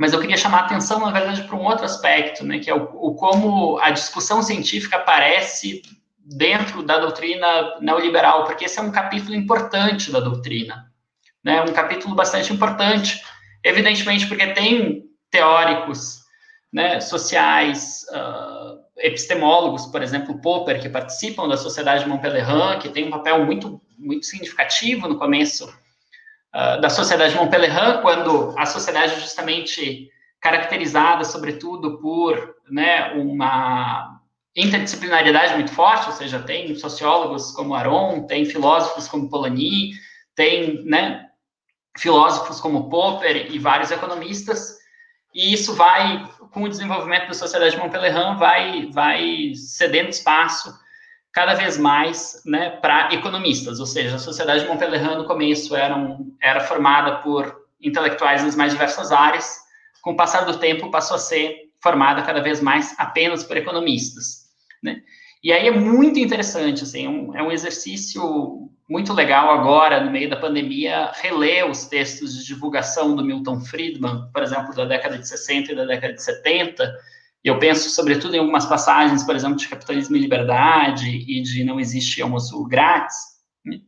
Mas 0.00 0.14
eu 0.14 0.18
queria 0.18 0.36
chamar 0.38 0.60
a 0.60 0.64
atenção, 0.64 0.98
na 0.98 1.10
verdade, 1.10 1.42
para 1.42 1.54
um 1.54 1.62
outro 1.62 1.84
aspecto, 1.84 2.42
né, 2.42 2.58
que 2.58 2.70
é 2.70 2.74
o, 2.74 2.84
o 2.84 3.14
como 3.16 3.78
a 3.80 3.90
discussão 3.90 4.42
científica 4.42 4.96
aparece 4.96 5.82
dentro 6.18 6.82
da 6.82 6.98
doutrina 6.98 7.78
neoliberal, 7.82 8.44
porque 8.44 8.64
esse 8.64 8.78
é 8.78 8.82
um 8.82 8.90
capítulo 8.90 9.34
importante 9.34 10.10
da 10.10 10.18
doutrina, 10.18 10.90
né, 11.44 11.60
um 11.60 11.74
capítulo 11.74 12.14
bastante 12.14 12.50
importante, 12.50 13.22
evidentemente 13.62 14.26
porque 14.26 14.46
tem 14.54 15.04
teóricos 15.30 16.20
né, 16.72 16.98
sociais, 16.98 18.06
uh, 18.10 18.80
epistemólogos, 18.96 19.84
por 19.84 20.02
exemplo, 20.02 20.40
Popper, 20.40 20.80
que 20.80 20.88
participam 20.88 21.46
da 21.46 21.58
Sociedade 21.58 22.04
de 22.04 22.08
Montpellier, 22.08 22.78
que 22.78 22.88
tem 22.88 23.06
um 23.06 23.10
papel 23.10 23.44
muito, 23.44 23.78
muito 23.98 24.24
significativo 24.24 25.06
no 25.06 25.18
começo 25.18 25.70
uh, 26.54 26.80
da 26.80 26.90
Sociedade 26.90 27.32
de 27.32 27.38
Montpellier, 27.38 28.00
quando 28.02 28.54
a 28.58 28.66
sociedade 28.66 29.14
é 29.14 29.20
justamente 29.20 30.10
caracterizada, 30.40 31.24
sobretudo, 31.24 31.98
por 31.98 32.56
né, 32.70 33.12
uma 33.12 34.20
interdisciplinaridade 34.56 35.54
muito 35.54 35.72
forte, 35.72 36.06
ou 36.06 36.12
seja, 36.12 36.40
tem 36.40 36.74
sociólogos 36.74 37.52
como 37.52 37.74
Aron, 37.74 38.26
tem 38.26 38.44
filósofos 38.44 39.06
como 39.06 39.28
Polanyi, 39.28 39.92
tem 40.34 40.84
né, 40.84 41.26
filósofos 41.96 42.60
como 42.60 42.88
Popper 42.88 43.52
e 43.52 43.58
vários 43.58 43.90
economistas, 43.90 44.78
e 45.34 45.52
isso 45.52 45.74
vai 45.74 46.28
com 46.52 46.64
o 46.64 46.68
desenvolvimento 46.68 47.28
da 47.28 47.34
sociedade 47.34 47.76
de 47.76 47.80
Montpellier 47.80 48.36
vai, 48.36 48.90
vai 48.92 49.52
cedendo 49.54 50.08
espaço 50.08 50.74
cada 51.32 51.54
vez 51.54 51.78
mais 51.78 52.42
né, 52.44 52.70
para 52.70 53.12
economistas, 53.14 53.78
ou 53.78 53.86
seja, 53.86 54.16
a 54.16 54.18
sociedade 54.18 54.62
de 54.62 54.68
Montpellier 54.68 55.16
no 55.16 55.24
começo 55.24 55.76
era, 55.76 55.96
um, 55.96 56.34
era 56.42 56.60
formada 56.60 57.18
por 57.18 57.66
intelectuais 57.80 58.42
nas 58.42 58.56
mais 58.56 58.72
diversas 58.72 59.12
áreas, 59.12 59.58
com 60.02 60.12
o 60.12 60.16
passar 60.16 60.44
do 60.44 60.58
tempo 60.58 60.90
passou 60.90 61.16
a 61.16 61.20
ser 61.20 61.70
formada 61.82 62.22
cada 62.22 62.40
vez 62.40 62.60
mais 62.60 62.94
apenas 62.98 63.44
por 63.44 63.56
economistas. 63.56 64.50
Né? 64.82 65.02
E 65.42 65.52
aí 65.52 65.68
é 65.68 65.70
muito 65.70 66.18
interessante, 66.18 66.82
assim, 66.82 67.06
um, 67.06 67.34
é 67.36 67.42
um 67.42 67.50
exercício 67.52 68.68
muito 68.88 69.12
legal 69.12 69.50
agora, 69.50 70.02
no 70.02 70.10
meio 70.10 70.28
da 70.28 70.36
pandemia, 70.36 71.12
reler 71.14 71.70
os 71.70 71.86
textos 71.86 72.34
de 72.34 72.44
divulgação 72.44 73.14
do 73.14 73.24
Milton 73.24 73.60
Friedman, 73.60 74.28
por 74.32 74.42
exemplo, 74.42 74.74
da 74.74 74.84
década 74.84 75.16
de 75.16 75.28
60 75.28 75.72
e 75.72 75.76
da 75.76 75.84
década 75.84 76.12
de 76.12 76.22
70, 76.22 76.92
e 77.42 77.48
eu 77.48 77.58
penso, 77.58 77.88
sobretudo, 77.90 78.34
em 78.34 78.38
algumas 78.38 78.66
passagens, 78.66 79.22
por 79.22 79.34
exemplo, 79.34 79.56
de 79.56 79.68
capitalismo 79.68 80.16
e 80.16 80.20
liberdade 80.20 81.08
e 81.08 81.40
de 81.40 81.64
não 81.64 81.80
existe 81.80 82.20
almoço 82.20 82.62
grátis, 82.66 83.16
né? 83.64 83.80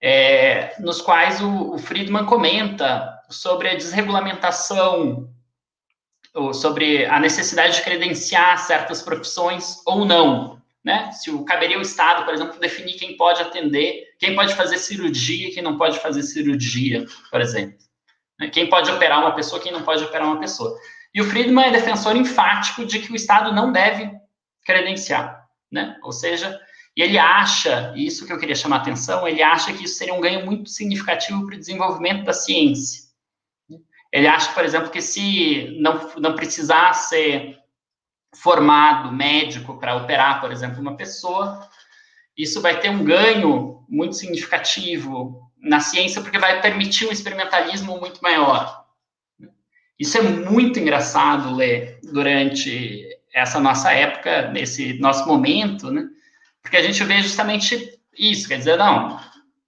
é, 0.00 0.74
nos 0.78 1.00
quais 1.00 1.40
o, 1.40 1.74
o, 1.74 1.78
Friedman 1.78 2.26
comenta 2.26 3.18
sobre 3.30 3.70
a 3.70 3.74
desregulamentação, 3.74 5.30
ou 6.34 6.52
sobre 6.52 7.06
a 7.06 7.18
necessidade 7.18 7.76
de 7.76 7.82
credenciar 7.82 8.58
certas 8.58 9.00
profissões 9.00 9.80
ou 9.86 10.04
não. 10.04 10.60
Né? 10.84 11.10
Se 11.12 11.30
o 11.30 11.44
caberia 11.46 11.78
o 11.78 11.82
Estado, 11.82 12.26
por 12.26 12.34
exemplo, 12.34 12.60
definir 12.60 12.92
quem 12.92 13.16
pode 13.16 13.40
atender, 13.40 14.04
quem 14.18 14.36
pode 14.36 14.54
fazer 14.54 14.76
cirurgia 14.76 15.48
e 15.48 15.50
quem 15.50 15.62
não 15.62 15.78
pode 15.78 15.98
fazer 15.98 16.22
cirurgia, 16.22 17.06
por 17.30 17.40
exemplo. 17.40 17.78
Né? 18.38 18.48
Quem 18.50 18.68
pode 18.68 18.90
operar 18.90 19.20
uma 19.20 19.34
pessoa, 19.34 19.60
quem 19.60 19.72
não 19.72 19.82
pode 19.82 20.04
operar 20.04 20.28
uma 20.28 20.38
pessoa. 20.38 20.78
E 21.16 21.20
o 21.22 21.24
Friedman 21.24 21.64
é 21.64 21.70
defensor 21.70 22.14
enfático 22.14 22.84
de 22.84 22.98
que 22.98 23.10
o 23.10 23.16
Estado 23.16 23.50
não 23.50 23.72
deve 23.72 24.12
credenciar, 24.62 25.48
né? 25.72 25.96
Ou 26.02 26.12
seja, 26.12 26.60
ele 26.94 27.16
acha, 27.16 27.94
isso 27.96 28.26
que 28.26 28.32
eu 28.34 28.38
queria 28.38 28.54
chamar 28.54 28.76
a 28.76 28.80
atenção, 28.80 29.26
ele 29.26 29.42
acha 29.42 29.72
que 29.72 29.84
isso 29.84 29.94
seria 29.94 30.12
um 30.12 30.20
ganho 30.20 30.44
muito 30.44 30.68
significativo 30.68 31.46
para 31.46 31.54
o 31.54 31.58
desenvolvimento 31.58 32.26
da 32.26 32.34
ciência. 32.34 33.06
Ele 34.12 34.28
acha, 34.28 34.52
por 34.52 34.62
exemplo, 34.62 34.90
que 34.90 35.00
se 35.00 35.78
não, 35.80 36.12
não 36.18 36.34
precisar 36.34 36.92
ser 36.92 37.60
formado 38.34 39.10
médico 39.10 39.78
para 39.78 39.96
operar, 39.96 40.38
por 40.42 40.52
exemplo, 40.52 40.82
uma 40.82 40.98
pessoa, 40.98 41.66
isso 42.36 42.60
vai 42.60 42.78
ter 42.78 42.90
um 42.90 43.02
ganho 43.02 43.82
muito 43.88 44.16
significativo 44.16 45.50
na 45.58 45.80
ciência, 45.80 46.20
porque 46.20 46.38
vai 46.38 46.60
permitir 46.60 47.06
um 47.06 47.12
experimentalismo 47.12 47.98
muito 47.98 48.20
maior. 48.20 48.85
Isso 49.98 50.18
é 50.18 50.22
muito 50.22 50.78
engraçado 50.78 51.54
ler 51.54 51.98
durante 52.02 53.06
essa 53.32 53.58
nossa 53.60 53.92
época, 53.92 54.50
nesse 54.50 54.98
nosso 54.98 55.26
momento, 55.26 55.90
né? 55.90 56.06
Porque 56.62 56.76
a 56.76 56.82
gente 56.82 57.02
vê 57.04 57.20
justamente 57.22 57.98
isso, 58.18 58.48
quer 58.48 58.58
dizer, 58.58 58.76
não, 58.76 59.20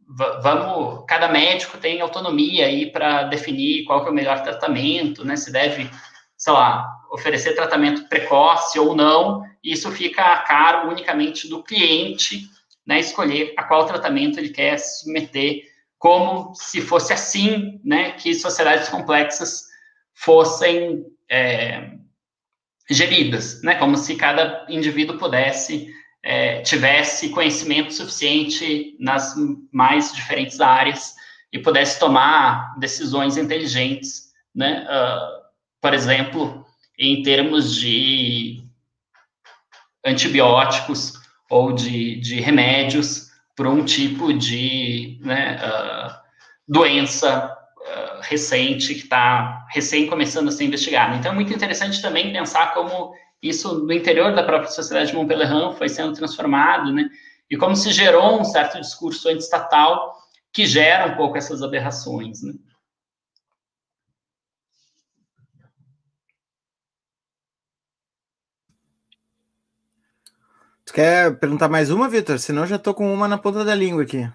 vamos, 0.09 1.05
cada 1.07 1.29
médico 1.29 1.79
tem 1.79 2.01
autonomia 2.01 2.67
aí 2.67 2.91
para 2.91 3.25
definir 3.25 3.85
qual 3.85 4.03
que 4.03 4.09
é 4.09 4.11
o 4.11 4.15
melhor 4.15 4.43
tratamento, 4.43 5.25
né? 5.25 5.37
Se 5.37 5.53
deve, 5.53 5.89
sei 6.37 6.53
lá, 6.53 6.87
oferecer 7.11 7.55
tratamento 7.55 8.09
precoce 8.09 8.79
ou 8.79 8.95
não, 8.95 9.43
isso 9.63 9.91
fica 9.93 10.23
a 10.23 10.39
cargo 10.39 10.91
unicamente 10.91 11.49
do 11.49 11.63
cliente, 11.63 12.43
né? 12.87 13.01
Escolher 13.01 13.55
a 13.57 13.63
qual 13.63 13.87
tratamento 13.87 14.39
ele 14.39 14.49
quer 14.49 14.79
se 14.79 15.01
submeter, 15.01 15.63
como 15.99 16.55
se 16.55 16.81
fosse 16.81 17.13
assim, 17.13 17.81
né? 17.85 18.13
Que 18.13 18.35
sociedades 18.35 18.89
complexas 18.89 19.68
fossem 20.21 21.05
é, 21.31 21.91
geridas, 22.91 23.63
né? 23.63 23.77
Como 23.77 23.97
se 23.97 24.17
cada 24.17 24.67
indivíduo 24.69 25.19
pudesse 25.19 25.93
é, 26.23 26.61
tivesse 26.63 27.31
conhecimento 27.31 27.93
suficiente 27.95 28.97
nas 28.99 29.35
mais 29.73 30.13
diferentes 30.13 30.61
áreas 30.61 31.15
e 31.53 31.59
pudesse 31.59 31.99
tomar 31.99 32.77
decisões 32.79 33.37
inteligentes, 33.37 34.33
né? 34.55 34.85
Uh, 34.85 35.39
por 35.81 35.95
exemplo, 35.95 36.67
em 36.99 37.23
termos 37.23 37.75
de 37.77 38.65
antibióticos 40.05 41.13
ou 41.49 41.73
de, 41.73 42.17
de 42.21 42.41
remédios 42.41 43.29
para 43.55 43.71
um 43.71 43.85
tipo 43.85 44.33
de 44.33 45.19
né, 45.23 45.57
uh, 45.57 46.15
doença 46.67 47.58
recente, 48.23 48.95
que 48.95 49.03
está 49.03 49.67
recém 49.71 50.07
começando 50.07 50.49
a 50.49 50.53
ser 50.53 50.65
investigada. 50.65 51.17
Então, 51.17 51.33
é 51.33 51.35
muito 51.35 51.53
interessante 51.53 52.01
também 52.03 52.33
pensar 52.33 52.75
como 52.75 53.15
isso 53.43 53.85
no 53.85 53.93
interior 53.93 54.35
da 54.35 54.43
própria 54.43 54.71
sociedade 54.71 55.11
de 55.11 55.17
Montpellier 55.17 55.73
foi 55.77 55.89
sendo 55.89 56.13
transformado, 56.13 56.93
né? 56.93 57.09
E 57.51 57.57
como 57.57 57.75
se 57.77 57.93
gerou 57.93 58.41
um 58.41 58.45
certo 58.45 58.81
discurso 58.81 59.29
antiestatal 59.29 60.17
que 60.53 60.67
gera 60.67 61.13
um 61.13 61.17
pouco 61.17 61.39
essas 61.39 61.63
aberrações, 61.63 62.43
né? 62.43 62.53
Tu 70.85 70.93
quer 70.95 71.39
perguntar 71.39 71.69
mais 71.69 71.91
uma, 71.91 72.09
Vitor? 72.09 72.39
Senão 72.39 72.63
eu 72.63 72.69
já 72.69 72.79
tô 72.79 72.95
com 72.95 73.13
uma 73.13 73.29
na 73.29 73.37
ponta 73.37 73.63
da 73.63 73.75
língua 73.75 74.03
aqui. 74.03 74.27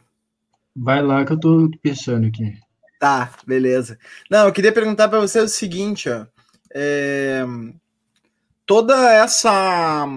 Vai 0.75 1.01
lá 1.01 1.25
que 1.25 1.33
eu 1.33 1.39
tô 1.39 1.69
pensando 1.81 2.27
aqui. 2.27 2.62
Tá, 3.03 3.31
beleza. 3.45 3.99
Não, 4.31 4.45
eu 4.45 4.53
queria 4.53 4.71
perguntar 4.71 5.09
para 5.09 5.19
você 5.19 5.41
o 5.41 5.47
seguinte, 5.49 6.09
ó. 6.09 6.25
É, 6.73 7.43
toda 8.65 9.11
essa 9.13 10.07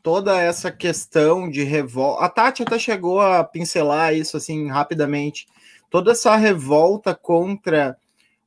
toda 0.00 0.40
essa 0.40 0.70
questão 0.70 1.50
de 1.50 1.64
revolta. 1.64 2.24
A 2.24 2.28
Tati 2.28 2.62
até 2.62 2.78
chegou 2.78 3.20
a 3.20 3.42
pincelar 3.42 4.14
isso 4.14 4.36
assim 4.36 4.68
rapidamente. 4.68 5.48
Toda 5.90 6.12
essa 6.12 6.36
revolta 6.36 7.16
contra 7.16 7.96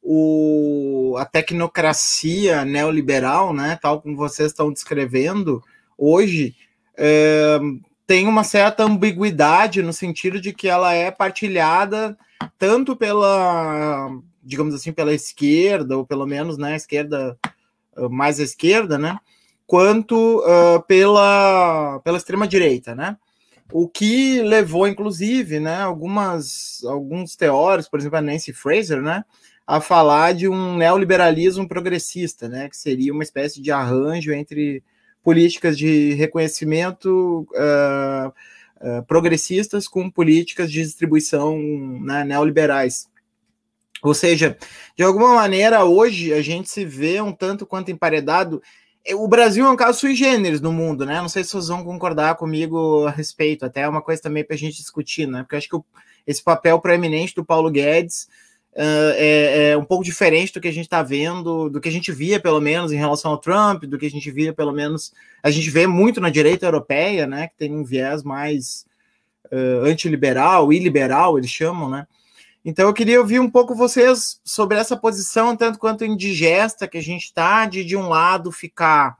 o, 0.01 1.17
a 1.17 1.25
tecnocracia 1.25 2.63
neoliberal, 2.63 3.53
né, 3.53 3.77
tal 3.81 4.01
como 4.01 4.15
vocês 4.15 4.51
estão 4.51 4.71
descrevendo 4.71 5.61
hoje, 5.97 6.55
é, 6.95 7.59
tem 8.07 8.29
uma 8.29 8.45
certa 8.45 8.83
ambiguidade 8.83 9.81
no 9.81 9.91
sentido 9.91 10.39
de 10.39 10.53
que 10.53 10.69
ela 10.69 10.93
é 10.93 11.11
partilhada 11.11 12.17
tanto 12.57 12.95
pela, 12.95 14.09
digamos 14.43 14.75
assim, 14.75 14.91
pela 14.91 15.13
esquerda, 15.13 15.97
ou 15.97 16.05
pelo 16.05 16.25
menos, 16.25 16.57
né, 16.57 16.75
esquerda, 16.75 17.37
ah, 17.95 18.09
mais 18.09 18.39
à 18.39 18.43
esquerda, 18.43 18.97
né, 18.97 19.17
quanto 19.65 20.39
uh, 20.39 20.81
pela, 20.87 21.99
pela 22.03 22.17
extrema-direita, 22.17 22.93
né, 22.93 23.17
o 23.71 23.87
que 23.87 24.41
levou, 24.41 24.87
inclusive, 24.87 25.59
né, 25.59 25.81
algumas, 25.81 26.83
alguns 26.85 27.35
teóricos, 27.35 27.89
por 27.89 27.99
exemplo, 27.99 28.17
a 28.17 28.21
Nancy 28.21 28.53
Fraser, 28.53 29.01
né, 29.01 29.23
a 29.65 29.79
falar 29.79 30.33
de 30.33 30.47
um 30.47 30.75
neoliberalismo 30.75 31.67
progressista, 31.67 32.49
né, 32.49 32.69
que 32.69 32.77
seria 32.77 33.13
uma 33.13 33.23
espécie 33.23 33.61
de 33.61 33.71
arranjo 33.71 34.33
entre 34.33 34.83
políticas 35.23 35.77
de 35.77 36.13
reconhecimento 36.13 37.47
uh, 37.53 38.33
uh, 38.83 39.03
progressistas 39.07 39.87
com 39.87 40.11
políticas 40.11 40.71
de 40.71 40.83
distribuição 40.83 41.57
né, 42.01 42.23
neoliberais. 42.23 43.07
Ou 44.03 44.13
seja, 44.13 44.57
de 44.97 45.03
alguma 45.03 45.33
maneira, 45.33 45.85
hoje 45.85 46.33
a 46.33 46.41
gente 46.41 46.69
se 46.69 46.83
vê 46.83 47.21
um 47.21 47.31
tanto 47.31 47.65
quanto 47.65 47.89
emparedado. 47.89 48.61
O 49.15 49.27
Brasil 49.27 49.65
é 49.65 49.69
um 49.69 49.77
caso 49.77 49.99
sui 49.99 50.13
generis 50.13 50.59
no 50.59 50.73
mundo, 50.73 51.05
né? 51.05 51.21
Não 51.21 51.29
sei 51.29 51.43
se 51.43 51.51
vocês 51.51 51.69
vão 51.69 51.83
concordar 51.83 52.35
comigo 52.35 53.05
a 53.07 53.11
respeito, 53.11 53.65
até 53.65 53.81
é 53.81 53.87
uma 53.87 54.01
coisa 54.01 54.21
também 54.21 54.43
para 54.43 54.55
a 54.55 54.59
gente 54.59 54.77
discutir, 54.77 55.25
né? 55.25 55.41
Porque 55.43 55.55
eu 55.55 55.57
acho 55.57 55.69
que 55.69 55.77
esse 56.27 56.43
papel 56.43 56.79
proeminente 56.79 57.33
do 57.33 57.45
Paulo 57.45 57.71
Guedes 57.71 58.27
uh, 58.73 59.13
é, 59.15 59.69
é, 59.69 59.77
um 59.77 59.85
pouco 59.85 60.03
diferente 60.03 60.53
do 60.53 60.61
que 60.61 60.67
a 60.67 60.73
gente 60.73 60.85
está 60.85 61.01
vendo, 61.01 61.69
do 61.69 61.79
que 61.79 61.89
a 61.89 61.91
gente 61.91 62.11
via, 62.11 62.39
pelo 62.39 62.59
menos, 62.59 62.91
em 62.91 62.97
relação 62.97 63.31
ao 63.31 63.37
Trump, 63.37 63.83
do 63.83 63.97
que 63.97 64.05
a 64.05 64.11
gente 64.11 64.29
via, 64.31 64.53
pelo 64.53 64.71
menos, 64.71 65.13
a 65.41 65.51
gente 65.51 65.69
vê 65.69 65.87
muito 65.87 66.19
na 66.19 66.29
direita 66.29 66.65
europeia, 66.65 67.27
né, 67.27 67.47
que 67.47 67.57
tem 67.57 67.73
um 67.73 67.83
viés 67.83 68.23
mais 68.23 68.85
uh, 69.51 69.85
antiliberal 69.85 70.73
e 70.73 70.79
liberal, 70.79 71.37
eles 71.37 71.49
chamam, 71.49 71.89
né? 71.89 72.07
Então 72.65 72.87
eu 72.87 72.93
queria 72.93 73.19
ouvir 73.19 73.41
um 73.41 73.49
pouco 73.49 73.75
vocês 73.75 74.39
sobre 74.41 74.77
essa 74.77 74.95
posição, 74.95 75.55
tanto 75.55 75.77
quanto 75.77 76.05
indigesta 76.05 76.87
que 76.87 76.97
a 76.97 77.01
gente 77.01 77.25
está, 77.25 77.65
de 77.65 77.83
de 77.83 77.97
um 77.97 78.07
lado 78.07 78.53
ficar 78.53 79.17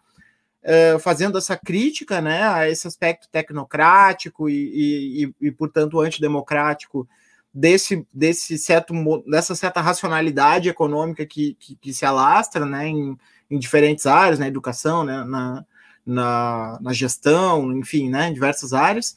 uh, 0.63 0.97
fazendo 0.99 1.37
essa 1.37 1.57
crítica 1.57 2.21
né, 2.21 2.41
a 2.41 2.69
esse 2.69 2.87
aspecto 2.87 3.27
tecnocrático 3.29 4.49
e, 4.49 4.53
e, 4.53 5.25
e, 5.25 5.47
e 5.47 5.51
portanto, 5.51 5.99
antidemocrático 5.99 7.05
desse, 7.53 8.07
desse 8.11 8.57
certo, 8.57 8.93
dessa 9.27 9.53
certa 9.53 9.79
racionalidade 9.79 10.69
econômica 10.69 11.25
que, 11.25 11.55
que, 11.59 11.75
que 11.75 11.93
se 11.93 12.05
alastra 12.05 12.65
né, 12.65 12.87
em, 12.87 13.15
em, 13.51 13.59
diferentes 13.59 14.07
áreas, 14.07 14.39
na 14.39 14.47
educação, 14.47 15.03
né, 15.03 15.23
na, 15.23 15.63
na, 16.05 16.79
na 16.81 16.93
gestão, 16.93 17.71
enfim, 17.77 18.09
né, 18.09 18.29
em 18.29 18.33
diversas 18.33 18.73
áreas. 18.73 19.15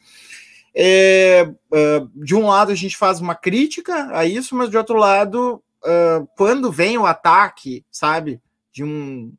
É, 0.75 1.51
é, 1.73 2.07
de 2.15 2.35
um 2.35 2.49
lado, 2.49 2.71
a 2.71 2.75
gente 2.75 2.97
faz 2.97 3.21
uma 3.21 3.35
crítica 3.35 4.11
a 4.15 4.27
isso, 4.27 4.55
mas 4.55 4.69
de 4.69 4.77
outro 4.77 4.99
lado, 4.99 5.63
é, 5.83 6.23
quando 6.37 6.71
vem 6.71 6.99
o 6.99 7.07
ataque, 7.07 7.83
sabe, 7.91 8.39
de 8.71 8.85
um 8.85 9.33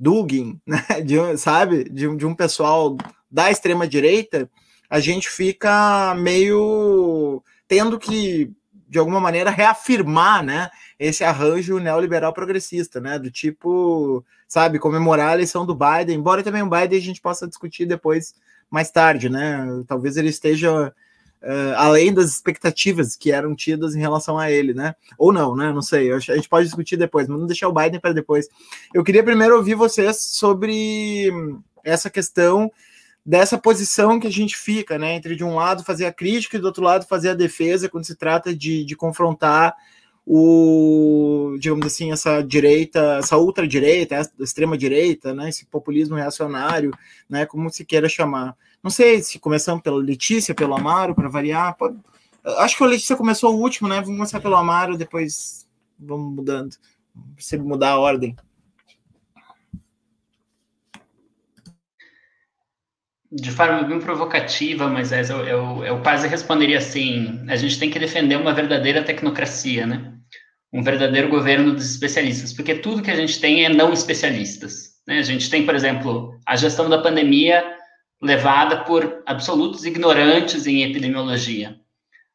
Dugin, 0.00 0.58
né, 0.66 0.82
de, 1.04 1.36
sabe, 1.36 1.84
de, 1.84 2.16
de 2.16 2.24
um 2.24 2.34
pessoal 2.34 2.96
da 3.30 3.50
extrema-direita, 3.50 4.50
a 4.88 5.00
gente 5.00 5.28
fica 5.28 6.14
meio 6.14 7.42
tendo 7.72 7.98
que, 7.98 8.52
de 8.86 8.98
alguma 8.98 9.18
maneira, 9.18 9.48
reafirmar 9.48 10.44
né, 10.44 10.68
esse 10.98 11.24
arranjo 11.24 11.78
neoliberal 11.78 12.30
progressista, 12.30 13.00
né? 13.00 13.18
Do 13.18 13.30
tipo, 13.30 14.22
sabe, 14.46 14.78
comemorar 14.78 15.30
a 15.30 15.32
eleição 15.32 15.64
do 15.64 15.74
Biden, 15.74 16.18
embora 16.18 16.42
também 16.42 16.60
o 16.60 16.68
Biden 16.68 16.98
a 16.98 17.02
gente 17.02 17.22
possa 17.22 17.48
discutir 17.48 17.86
depois, 17.86 18.34
mais 18.70 18.90
tarde, 18.90 19.30
né? 19.30 19.66
Talvez 19.88 20.18
ele 20.18 20.28
esteja 20.28 20.88
uh, 20.88 21.74
além 21.76 22.12
das 22.12 22.26
expectativas 22.26 23.16
que 23.16 23.32
eram 23.32 23.56
tidas 23.56 23.94
em 23.94 24.00
relação 24.00 24.36
a 24.38 24.50
ele, 24.50 24.74
né? 24.74 24.94
Ou 25.16 25.32
não, 25.32 25.56
né? 25.56 25.72
Não 25.72 25.80
sei. 25.80 26.12
A 26.12 26.18
gente 26.18 26.50
pode 26.50 26.66
discutir 26.66 26.98
depois, 26.98 27.26
mas 27.26 27.40
não 27.40 27.46
deixar 27.46 27.68
o 27.68 27.72
Biden 27.72 28.00
para 28.00 28.12
depois. 28.12 28.50
Eu 28.92 29.02
queria 29.02 29.24
primeiro 29.24 29.56
ouvir 29.56 29.76
vocês 29.76 30.20
sobre 30.20 31.32
essa 31.82 32.10
questão 32.10 32.70
dessa 33.24 33.56
posição 33.56 34.18
que 34.18 34.26
a 34.26 34.30
gente 34.30 34.56
fica, 34.56 34.98
né? 34.98 35.14
Entre 35.14 35.36
de 35.36 35.44
um 35.44 35.54
lado 35.54 35.84
fazer 35.84 36.06
a 36.06 36.12
crítica 36.12 36.56
e 36.56 36.60
do 36.60 36.66
outro 36.66 36.82
lado 36.82 37.06
fazer 37.06 37.30
a 37.30 37.34
defesa 37.34 37.88
quando 37.88 38.04
se 38.04 38.16
trata 38.16 38.54
de, 38.54 38.84
de 38.84 38.96
confrontar 38.96 39.74
o, 40.26 41.56
digamos 41.58 41.86
assim, 41.86 42.12
essa 42.12 42.42
direita, 42.42 43.18
essa 43.18 43.36
ultradireita, 43.36 44.14
essa 44.16 44.32
extrema 44.40 44.78
direita, 44.78 45.34
né? 45.34 45.48
Esse 45.48 45.66
populismo 45.66 46.16
reacionário, 46.16 46.92
né? 47.28 47.46
Como 47.46 47.70
se 47.70 47.84
queira 47.84 48.08
chamar. 48.08 48.56
Não 48.82 48.90
sei 48.90 49.22
se 49.22 49.38
começamos 49.38 49.82
pela 49.82 49.96
Letícia, 49.96 50.54
pelo 50.54 50.74
Amaro, 50.74 51.14
para 51.14 51.28
variar. 51.28 51.76
Pode... 51.76 51.96
Acho 52.58 52.76
que 52.76 52.84
a 52.84 52.86
Letícia 52.86 53.16
começou 53.16 53.54
o 53.54 53.60
último, 53.60 53.88
né? 53.88 53.96
Vamos 53.96 54.16
começar 54.16 54.40
pelo 54.40 54.56
Amaro, 54.56 54.96
depois 54.96 55.66
vamos 55.98 56.34
mudando. 56.34 56.76
Se 57.38 57.56
mudar 57.56 57.90
a 57.90 57.98
ordem. 57.98 58.36
De 63.34 63.50
forma 63.50 63.82
bem 63.84 63.98
provocativa, 63.98 64.88
mas 64.88 65.10
eu, 65.10 65.38
eu, 65.46 65.84
eu 65.84 66.02
quase 66.02 66.28
responderia 66.28 66.76
assim: 66.76 67.42
a 67.48 67.56
gente 67.56 67.78
tem 67.78 67.90
que 67.90 67.98
defender 67.98 68.36
uma 68.36 68.52
verdadeira 68.52 69.02
tecnocracia, 69.02 69.86
né? 69.86 70.12
Um 70.70 70.82
verdadeiro 70.82 71.28
governo 71.28 71.72
dos 71.72 71.90
especialistas, 71.90 72.52
porque 72.52 72.74
tudo 72.74 73.02
que 73.02 73.10
a 73.10 73.16
gente 73.16 73.40
tem 73.40 73.64
é 73.64 73.70
não 73.70 73.92
especialistas. 73.92 74.92
Né? 75.06 75.18
A 75.18 75.22
gente 75.22 75.48
tem, 75.48 75.64
por 75.64 75.74
exemplo, 75.74 76.38
a 76.46 76.56
gestão 76.56 76.88
da 76.88 76.98
pandemia 76.98 77.64
levada 78.20 78.84
por 78.84 79.22
absolutos 79.26 79.84
ignorantes 79.84 80.66
em 80.66 80.82
epidemiologia. 80.82 81.76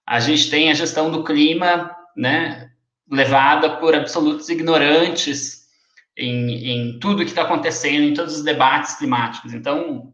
A 0.05 0.19
gente 0.19 0.49
tem 0.49 0.69
a 0.69 0.73
gestão 0.73 1.11
do 1.11 1.23
clima, 1.23 1.95
né, 2.15 2.69
levada 3.09 3.77
por 3.77 3.95
absolutos 3.95 4.49
ignorantes 4.49 5.67
em, 6.17 6.71
em 6.71 6.99
tudo 6.99 7.23
que 7.23 7.29
está 7.29 7.43
acontecendo, 7.43 8.03
em 8.03 8.13
todos 8.13 8.37
os 8.37 8.43
debates 8.43 8.95
climáticos. 8.95 9.53
Então, 9.53 10.13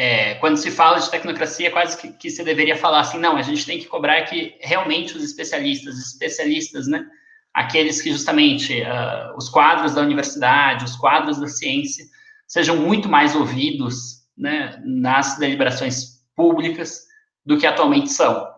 é, 0.00 0.36
quando 0.36 0.56
se 0.56 0.70
fala 0.70 1.00
de 1.00 1.10
tecnocracia, 1.10 1.72
quase 1.72 2.00
que, 2.00 2.12
que 2.12 2.30
se 2.30 2.44
deveria 2.44 2.76
falar 2.76 3.00
assim, 3.00 3.18
não, 3.18 3.36
a 3.36 3.42
gente 3.42 3.66
tem 3.66 3.80
que 3.80 3.86
cobrar 3.86 4.22
que 4.22 4.54
realmente 4.60 5.16
os 5.16 5.24
especialistas, 5.24 5.98
especialistas, 5.98 6.86
né, 6.86 7.04
aqueles 7.52 8.00
que 8.00 8.12
justamente 8.12 8.80
uh, 8.80 9.36
os 9.36 9.48
quadros 9.48 9.94
da 9.94 10.00
universidade, 10.00 10.84
os 10.84 10.94
quadros 10.94 11.40
da 11.40 11.48
ciência, 11.48 12.04
sejam 12.46 12.76
muito 12.76 13.08
mais 13.08 13.34
ouvidos 13.34 14.22
né, 14.36 14.80
nas 14.84 15.36
deliberações 15.36 16.22
públicas 16.36 17.02
do 17.44 17.58
que 17.58 17.66
atualmente 17.66 18.12
são. 18.12 18.48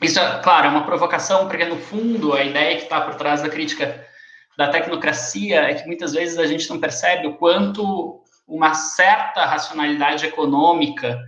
Isso, 0.00 0.18
é, 0.18 0.40
claro, 0.42 0.68
é 0.68 0.70
uma 0.70 0.86
provocação, 0.86 1.46
porque, 1.46 1.66
no 1.66 1.76
fundo, 1.76 2.32
a 2.32 2.42
ideia 2.42 2.78
que 2.78 2.84
está 2.84 3.02
por 3.02 3.16
trás 3.16 3.42
da 3.42 3.50
crítica 3.50 4.02
da 4.56 4.68
tecnocracia 4.68 5.60
é 5.60 5.74
que 5.74 5.86
muitas 5.86 6.14
vezes 6.14 6.38
a 6.38 6.46
gente 6.46 6.70
não 6.70 6.80
percebe 6.80 7.26
o 7.26 7.34
quanto 7.34 8.23
uma 8.46 8.74
certa 8.74 9.44
racionalidade 9.44 10.26
econômica 10.26 11.18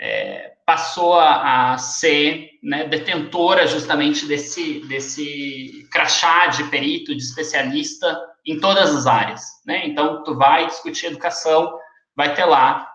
é, 0.00 0.52
passou 0.66 1.14
a, 1.14 1.72
a 1.72 1.78
ser 1.78 2.50
né, 2.62 2.84
detentora 2.84 3.66
justamente 3.66 4.26
desse, 4.26 4.80
desse 4.86 5.88
crachá 5.90 6.46
de 6.46 6.64
perito, 6.64 7.14
de 7.14 7.22
especialista 7.22 8.18
em 8.46 8.58
todas 8.58 8.94
as 8.94 9.06
áreas. 9.06 9.42
Né? 9.66 9.86
Então, 9.86 10.22
tu 10.22 10.36
vai 10.36 10.66
discutir 10.66 11.06
educação, 11.06 11.72
vai 12.16 12.34
ter 12.34 12.44
lá 12.44 12.88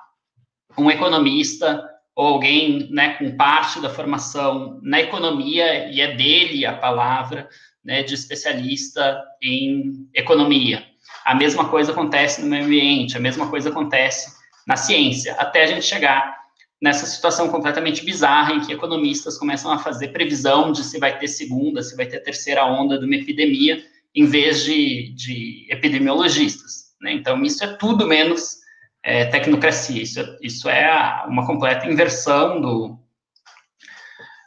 um 0.78 0.90
economista 0.90 1.84
ou 2.16 2.28
alguém 2.28 2.90
né, 2.92 3.16
com 3.16 3.36
parte 3.36 3.82
da 3.82 3.90
formação 3.90 4.80
na 4.82 5.02
economia, 5.02 5.90
e 5.90 6.00
é 6.00 6.16
dele 6.16 6.66
a 6.66 6.78
palavra 6.78 7.50
né, 7.84 8.04
de 8.04 8.14
especialista 8.14 9.22
em 9.42 10.10
economia. 10.14 10.86
A 11.26 11.34
mesma 11.34 11.68
coisa 11.68 11.92
acontece 11.92 12.42
no 12.42 12.48
meio 12.48 12.66
ambiente, 12.66 13.18
a 13.18 13.20
mesma 13.20 13.50
coisa 13.50 13.70
acontece 13.70 14.32
na 14.68 14.76
ciência, 14.76 15.34
até 15.40 15.64
a 15.64 15.68
gente 15.68 15.86
chegar 15.86 16.36
nessa 16.82 17.06
situação 17.06 17.50
completamente 17.50 18.06
bizarra 18.06 18.54
em 18.54 18.62
que 18.62 18.72
economistas 18.72 19.38
começam 19.38 19.72
a 19.72 19.80
fazer 19.80 20.10
previsão 20.10 20.72
de 20.72 20.84
se 20.84 21.00
vai 21.00 21.18
ter 21.18 21.28
segunda, 21.28 21.82
se 21.82 21.96
vai 21.96 22.06
ter 22.06 22.20
terceira 22.20 22.66
onda 22.66 23.00
de 23.00 23.06
uma 23.06 23.16
epidemia, 23.16 23.84
em 24.14 24.26
vez 24.26 24.64
de, 24.64 25.14
de 25.16 25.68
epidemiologistas. 25.70 26.96
Né? 27.02 27.14
Então, 27.14 27.42
isso 27.44 27.64
é 27.64 27.76
tudo 27.76 28.08
menos 28.08 28.58
é, 29.04 29.26
tecnocracia. 29.26 30.02
Isso, 30.02 30.20
é, 30.20 30.38
isso 30.42 30.70
é 30.70 31.26
uma 31.28 31.46
completa 31.46 31.88
inversão 31.88 32.62
do, 32.62 33.00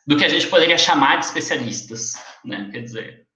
do 0.07 0.17
que 0.17 0.25
a 0.25 0.29
gente 0.29 0.47
poderia 0.47 0.79
chamar 0.79 1.17
de 1.17 1.27
especialistas, 1.27 2.15
né? 2.45 2.69
Quer 2.73 2.83
dizer, 2.83 3.28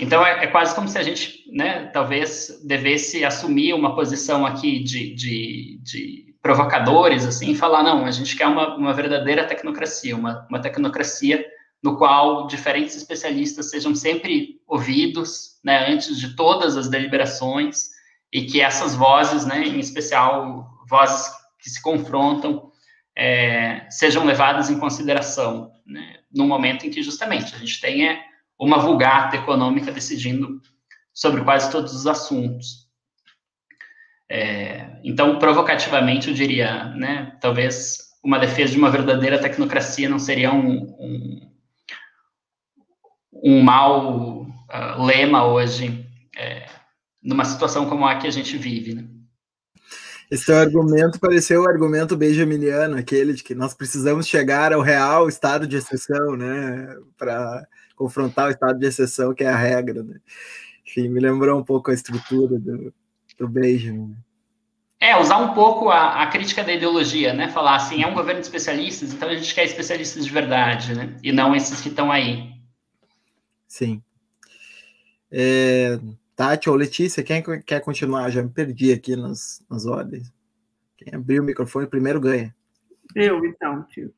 então 0.00 0.24
é, 0.24 0.44
é, 0.44 0.46
quase 0.46 0.74
como 0.74 0.88
se 0.88 0.98
a 0.98 1.02
gente, 1.02 1.44
né, 1.52 1.86
talvez 1.86 2.60
devesse 2.64 3.24
assumir 3.24 3.74
uma 3.74 3.94
posição 3.94 4.46
aqui 4.46 4.82
de, 4.82 5.14
de, 5.14 5.80
de 5.82 6.34
provocadores, 6.42 7.26
assim, 7.26 7.50
e 7.50 7.56
falar, 7.56 7.82
não, 7.82 8.06
a 8.06 8.10
gente 8.10 8.34
quer 8.36 8.46
uma, 8.46 8.76
uma 8.76 8.94
verdadeira 8.94 9.44
tecnocracia, 9.44 10.16
uma, 10.16 10.46
uma 10.48 10.60
tecnocracia 10.60 11.44
no 11.82 11.96
qual 11.96 12.46
diferentes 12.46 12.96
especialistas 12.96 13.70
sejam 13.70 13.94
sempre 13.94 14.60
ouvidos, 14.66 15.58
né, 15.64 15.92
antes 15.92 16.18
de 16.18 16.34
todas 16.34 16.76
as 16.76 16.88
deliberações, 16.88 17.90
e 18.32 18.42
que 18.42 18.60
essas 18.60 18.94
vozes, 18.94 19.44
né, 19.44 19.64
em 19.64 19.78
especial 19.78 20.66
vozes 20.88 21.30
que 21.58 21.68
se 21.68 21.82
confrontam, 21.82 22.70
é, 23.16 23.86
sejam 23.90 24.24
levadas 24.24 24.70
em 24.70 24.78
consideração, 24.78 25.72
né, 25.86 26.20
no 26.34 26.46
momento 26.46 26.86
em 26.86 26.90
que 26.90 27.02
justamente 27.02 27.54
a 27.54 27.58
gente 27.58 27.80
tenha 27.80 28.29
uma 28.60 28.78
vulgata 28.78 29.36
econômica 29.36 29.90
decidindo 29.90 30.60
sobre 31.14 31.42
quase 31.42 31.70
todos 31.72 31.94
os 31.94 32.06
assuntos. 32.06 32.86
É, 34.28 35.00
então, 35.02 35.38
provocativamente, 35.38 36.28
eu 36.28 36.34
diria, 36.34 36.84
né, 36.90 37.36
talvez 37.40 38.10
uma 38.22 38.38
defesa 38.38 38.72
de 38.72 38.78
uma 38.78 38.90
verdadeira 38.90 39.40
tecnocracia 39.40 40.10
não 40.10 40.18
seria 40.18 40.52
um, 40.52 40.82
um, 41.00 41.50
um 43.32 43.62
mau 43.62 44.42
uh, 44.42 45.02
lema 45.02 45.46
hoje, 45.46 46.06
é, 46.36 46.66
numa 47.22 47.46
situação 47.46 47.88
como 47.88 48.06
a 48.06 48.16
que 48.16 48.26
a 48.26 48.30
gente 48.30 48.58
vive, 48.58 48.94
né? 48.94 49.04
Esse 50.30 50.52
argumento 50.52 51.18
pareceu 51.18 51.62
o 51.62 51.68
argumento 51.68 52.16
benjaminiano, 52.16 52.96
aquele 52.96 53.32
de 53.32 53.42
que 53.42 53.52
nós 53.52 53.74
precisamos 53.74 54.28
chegar 54.28 54.72
ao 54.72 54.80
real 54.80 55.28
estado 55.28 55.66
de 55.66 55.76
exceção, 55.76 56.36
né, 56.36 56.94
para 57.18 57.66
confrontar 58.00 58.48
o 58.48 58.50
estado 58.50 58.78
de 58.78 58.86
exceção, 58.86 59.34
que 59.34 59.44
é 59.44 59.48
a 59.48 59.56
regra. 59.56 60.02
Né? 60.02 60.18
Enfim, 60.86 61.06
me 61.10 61.20
lembrou 61.20 61.60
um 61.60 61.62
pouco 61.62 61.90
a 61.90 61.94
estrutura 61.94 62.58
do, 62.58 62.94
do 63.38 63.46
Benjamin. 63.46 64.16
É, 64.98 65.18
usar 65.18 65.36
um 65.36 65.52
pouco 65.52 65.90
a, 65.90 66.22
a, 66.22 66.26
crítica 66.28 66.64
da 66.64 66.72
ideologia, 66.72 67.34
né? 67.34 67.48
Falar 67.48 67.76
assim, 67.76 68.02
é 68.02 68.06
um 68.06 68.14
governo 68.14 68.40
de 68.40 68.46
especialistas, 68.46 69.12
então 69.12 69.28
a 69.28 69.34
gente 69.34 69.54
quer 69.54 69.64
especialistas 69.64 70.24
de 70.24 70.30
verdade, 70.30 70.94
né? 70.94 71.14
E 71.22 71.30
não 71.30 71.54
esses 71.54 71.80
que 71.80 71.88
estão 71.88 72.10
aí. 72.10 72.52
Sim. 73.66 74.02
É, 75.30 75.98
Tati 76.34 76.70
ou 76.70 76.76
Letícia, 76.76 77.22
quem 77.22 77.42
quer 77.62 77.80
continuar? 77.80 78.30
Já 78.30 78.42
me 78.42 78.50
perdi 78.50 78.92
aqui 78.92 79.14
nas, 79.14 79.62
nas 79.70 79.84
ordens. 79.84 80.32
Quem 80.96 81.14
abriu 81.14 81.42
o 81.42 81.46
microfone 81.46 81.86
primeiro 81.86 82.20
ganha. 82.20 82.54
Eu, 83.14 83.44
então, 83.44 83.82
tio. 83.84 84.12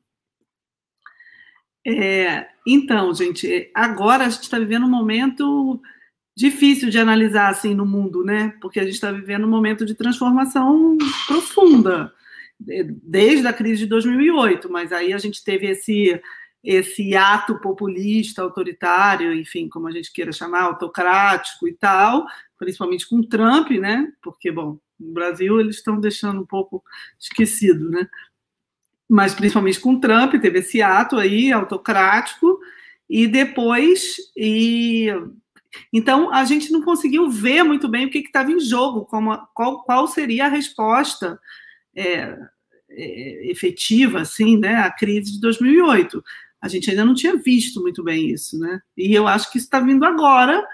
É, 1.85 2.47
então, 2.65 3.13
gente, 3.13 3.69
agora 3.73 4.25
a 4.25 4.29
gente 4.29 4.43
está 4.43 4.57
vivendo 4.57 4.85
um 4.85 4.89
momento 4.89 5.81
difícil 6.35 6.89
de 6.89 6.97
analisar 6.97 7.49
assim 7.49 7.73
no 7.73 7.85
mundo, 7.85 8.23
né? 8.23 8.53
Porque 8.61 8.79
a 8.79 8.83
gente 8.83 8.95
está 8.95 9.11
vivendo 9.11 9.45
um 9.45 9.49
momento 9.49 9.85
de 9.85 9.93
transformação 9.93 10.97
profunda, 11.27 12.11
desde 12.59 13.45
a 13.47 13.53
crise 13.53 13.81
de 13.81 13.87
2008, 13.87 14.71
mas 14.71 14.91
aí 14.91 15.13
a 15.13 15.17
gente 15.17 15.43
teve 15.43 15.67
esse 15.67 16.21
esse 16.63 17.13
ato 17.13 17.59
populista, 17.59 18.41
autoritário, 18.41 19.33
enfim, 19.33 19.67
como 19.67 19.85
a 19.87 19.91
gente 19.91 20.13
queira 20.13 20.31
chamar, 20.31 20.61
autocrático 20.61 21.67
e 21.67 21.73
tal, 21.73 22.25
principalmente 22.57 23.07
com 23.07 23.21
Trump, 23.21 23.69
né? 23.71 24.07
Porque, 24.21 24.49
bom, 24.49 24.79
no 24.97 25.13
Brasil 25.13 25.59
eles 25.59 25.75
estão 25.75 25.99
deixando 25.99 26.39
um 26.39 26.45
pouco 26.45 26.81
esquecido, 27.19 27.89
né? 27.89 28.07
Mas 29.13 29.35
principalmente 29.35 29.79
com 29.79 29.99
Trump, 29.99 30.33
teve 30.41 30.57
esse 30.57 30.81
ato 30.81 31.17
aí 31.17 31.51
autocrático, 31.51 32.59
e 33.07 33.27
depois. 33.27 34.15
E, 34.35 35.07
então, 35.93 36.33
a 36.33 36.43
gente 36.45 36.71
não 36.71 36.81
conseguiu 36.81 37.29
ver 37.29 37.61
muito 37.61 37.87
bem 37.87 38.07
o 38.07 38.09
que 38.09 38.17
estava 38.17 38.51
em 38.51 38.59
jogo, 38.59 39.05
como, 39.05 39.37
qual, 39.53 39.83
qual 39.83 40.07
seria 40.07 40.45
a 40.45 40.49
resposta. 40.49 41.39
É, 41.95 42.35
é, 42.89 43.51
efetiva, 43.51 44.21
assim, 44.21 44.57
né, 44.57 44.75
a 44.77 44.91
crise 44.91 45.33
de 45.33 45.41
2008. 45.41 46.23
A 46.59 46.67
gente 46.67 46.89
ainda 46.89 47.05
não 47.05 47.13
tinha 47.13 47.35
visto 47.35 47.81
muito 47.81 48.03
bem 48.03 48.31
isso, 48.31 48.57
né? 48.57 48.81
E 48.97 49.13
eu 49.13 49.27
acho 49.27 49.51
que 49.51 49.59
isso 49.59 49.67
está 49.67 49.79
vindo 49.79 50.03
agora 50.05 50.65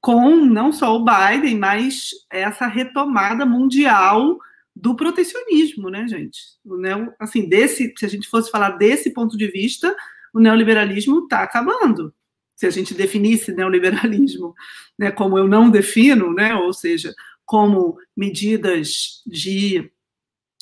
com 0.00 0.34
não 0.36 0.72
só 0.72 0.96
o 0.96 1.04
Biden, 1.04 1.56
mas 1.58 2.10
essa 2.30 2.66
retomada 2.66 3.44
mundial 3.44 4.38
do 4.80 4.94
protecionismo, 4.94 5.90
né, 5.90 6.06
gente? 6.06 6.38
O 6.64 6.76
neo, 6.76 7.12
assim, 7.18 7.48
desse, 7.48 7.92
se 7.96 8.06
a 8.06 8.08
gente 8.08 8.28
fosse 8.28 8.50
falar 8.50 8.70
desse 8.70 9.12
ponto 9.12 9.36
de 9.36 9.48
vista, 9.48 9.94
o 10.32 10.38
neoliberalismo 10.38 11.24
está 11.24 11.42
acabando. 11.42 12.14
Se 12.54 12.66
a 12.66 12.70
gente 12.70 12.94
definisse 12.94 13.52
neoliberalismo, 13.52 14.54
né, 14.98 15.10
como 15.10 15.36
eu 15.38 15.48
não 15.48 15.70
defino, 15.70 16.32
né, 16.32 16.54
ou 16.54 16.72
seja, 16.72 17.12
como 17.44 17.98
medidas 18.16 19.22
de 19.26 19.90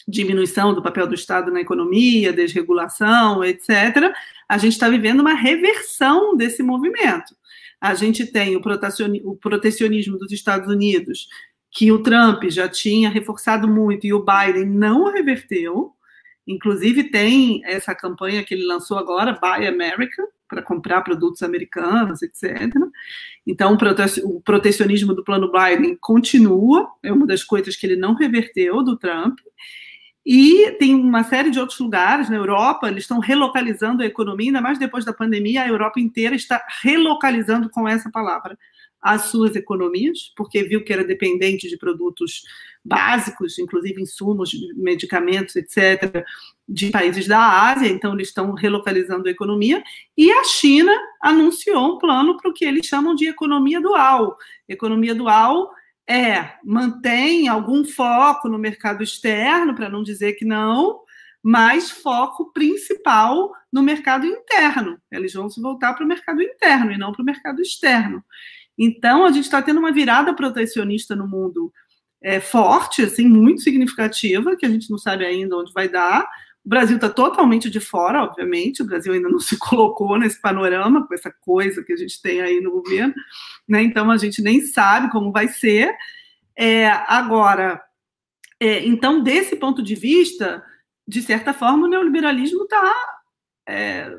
diminuição 0.08 0.72
do 0.72 0.82
papel 0.82 1.06
do 1.06 1.14
Estado 1.14 1.50
na 1.50 1.60
economia, 1.60 2.32
desregulação, 2.32 3.44
etc., 3.44 4.12
a 4.48 4.56
gente 4.56 4.72
está 4.72 4.88
vivendo 4.88 5.20
uma 5.20 5.34
reversão 5.34 6.36
desse 6.36 6.62
movimento. 6.62 7.36
A 7.80 7.94
gente 7.94 8.24
tem 8.24 8.56
o 8.56 8.60
protecionismo 8.60 10.16
dos 10.16 10.32
Estados 10.32 10.68
Unidos, 10.72 11.28
que 11.76 11.92
o 11.92 12.02
Trump 12.02 12.44
já 12.44 12.66
tinha 12.66 13.10
reforçado 13.10 13.68
muito 13.68 14.06
e 14.06 14.14
o 14.14 14.24
Biden 14.24 14.64
não 14.64 15.12
reverteu. 15.12 15.92
Inclusive, 16.46 17.10
tem 17.10 17.60
essa 17.66 17.94
campanha 17.94 18.42
que 18.42 18.54
ele 18.54 18.64
lançou 18.64 18.96
agora, 18.96 19.38
Buy 19.38 19.66
America, 19.66 20.26
para 20.48 20.62
comprar 20.62 21.02
produtos 21.02 21.42
americanos, 21.42 22.22
etc. 22.22 22.72
Então, 23.46 23.76
o 24.24 24.40
protecionismo 24.40 25.12
do 25.12 25.22
plano 25.22 25.52
Biden 25.52 25.98
continua, 26.00 26.88
é 27.02 27.12
uma 27.12 27.26
das 27.26 27.44
coisas 27.44 27.76
que 27.76 27.84
ele 27.84 27.96
não 27.96 28.14
reverteu 28.14 28.82
do 28.82 28.96
Trump. 28.96 29.38
E 30.24 30.70
tem 30.78 30.94
uma 30.94 31.24
série 31.24 31.50
de 31.50 31.60
outros 31.60 31.78
lugares, 31.78 32.30
na 32.30 32.36
Europa, 32.36 32.88
eles 32.88 33.04
estão 33.04 33.18
relocalizando 33.18 34.02
a 34.02 34.06
economia, 34.06 34.48
ainda 34.48 34.62
mais 34.62 34.78
depois 34.78 35.04
da 35.04 35.12
pandemia, 35.12 35.64
a 35.64 35.68
Europa 35.68 36.00
inteira 36.00 36.34
está 36.34 36.64
relocalizando 36.82 37.68
com 37.68 37.86
essa 37.86 38.10
palavra 38.10 38.56
as 39.06 39.26
suas 39.26 39.54
economias, 39.54 40.32
porque 40.36 40.64
viu 40.64 40.82
que 40.84 40.92
era 40.92 41.04
dependente 41.04 41.68
de 41.68 41.76
produtos 41.76 42.42
básicos, 42.84 43.58
inclusive 43.58 44.02
insumos, 44.02 44.50
medicamentos, 44.74 45.54
etc., 45.54 46.24
de 46.68 46.90
países 46.90 47.28
da 47.28 47.70
Ásia, 47.70 47.88
então 47.88 48.14
eles 48.14 48.28
estão 48.28 48.52
relocalizando 48.52 49.28
a 49.28 49.30
economia, 49.30 49.82
e 50.16 50.30
a 50.32 50.42
China 50.44 50.92
anunciou 51.22 51.94
um 51.94 51.98
plano 51.98 52.36
para 52.36 52.50
o 52.50 52.52
que 52.52 52.64
eles 52.64 52.86
chamam 52.86 53.14
de 53.14 53.28
economia 53.28 53.80
dual. 53.80 54.36
Economia 54.68 55.14
dual 55.14 55.70
é 56.08 56.54
mantém 56.64 57.46
algum 57.46 57.84
foco 57.84 58.48
no 58.48 58.58
mercado 58.58 59.02
externo, 59.02 59.74
para 59.74 59.88
não 59.88 60.02
dizer 60.02 60.32
que 60.32 60.44
não, 60.44 61.00
mas 61.42 61.92
foco 61.92 62.52
principal 62.52 63.52
no 63.72 63.80
mercado 63.80 64.26
interno. 64.26 65.00
Eles 65.12 65.32
vão 65.32 65.48
se 65.48 65.60
voltar 65.62 65.94
para 65.94 66.04
o 66.04 66.08
mercado 66.08 66.42
interno 66.42 66.90
e 66.90 66.98
não 66.98 67.12
para 67.12 67.22
o 67.22 67.24
mercado 67.24 67.62
externo. 67.62 68.24
Então, 68.78 69.24
a 69.24 69.30
gente 69.30 69.44
está 69.44 69.62
tendo 69.62 69.80
uma 69.80 69.92
virada 69.92 70.34
protecionista 70.34 71.16
no 71.16 71.26
mundo 71.26 71.72
é, 72.22 72.40
forte, 72.40 73.02
assim, 73.02 73.26
muito 73.26 73.62
significativa, 73.62 74.56
que 74.56 74.66
a 74.66 74.68
gente 74.68 74.90
não 74.90 74.98
sabe 74.98 75.24
ainda 75.24 75.56
onde 75.56 75.72
vai 75.72 75.88
dar. 75.88 76.28
O 76.64 76.68
Brasil 76.68 76.96
está 76.96 77.08
totalmente 77.08 77.70
de 77.70 77.78
fora, 77.78 78.24
obviamente, 78.24 78.82
o 78.82 78.86
Brasil 78.86 79.12
ainda 79.12 79.28
não 79.28 79.38
se 79.40 79.56
colocou 79.58 80.18
nesse 80.18 80.40
panorama, 80.40 81.06
com 81.06 81.14
essa 81.14 81.32
coisa 81.40 81.82
que 81.84 81.92
a 81.92 81.96
gente 81.96 82.20
tem 82.20 82.40
aí 82.40 82.60
no 82.60 82.72
governo, 82.72 83.14
né? 83.68 83.82
então 83.82 84.10
a 84.10 84.16
gente 84.16 84.42
nem 84.42 84.60
sabe 84.60 85.10
como 85.10 85.32
vai 85.32 85.48
ser. 85.48 85.94
É, 86.58 86.88
agora, 86.88 87.80
é, 88.60 88.84
então, 88.86 89.22
desse 89.22 89.56
ponto 89.56 89.82
de 89.82 89.94
vista, 89.94 90.64
de 91.06 91.22
certa 91.22 91.52
forma, 91.52 91.86
o 91.86 91.90
neoliberalismo 91.90 92.64
está 92.64 93.15
está 93.66 93.72
é, 93.72 94.10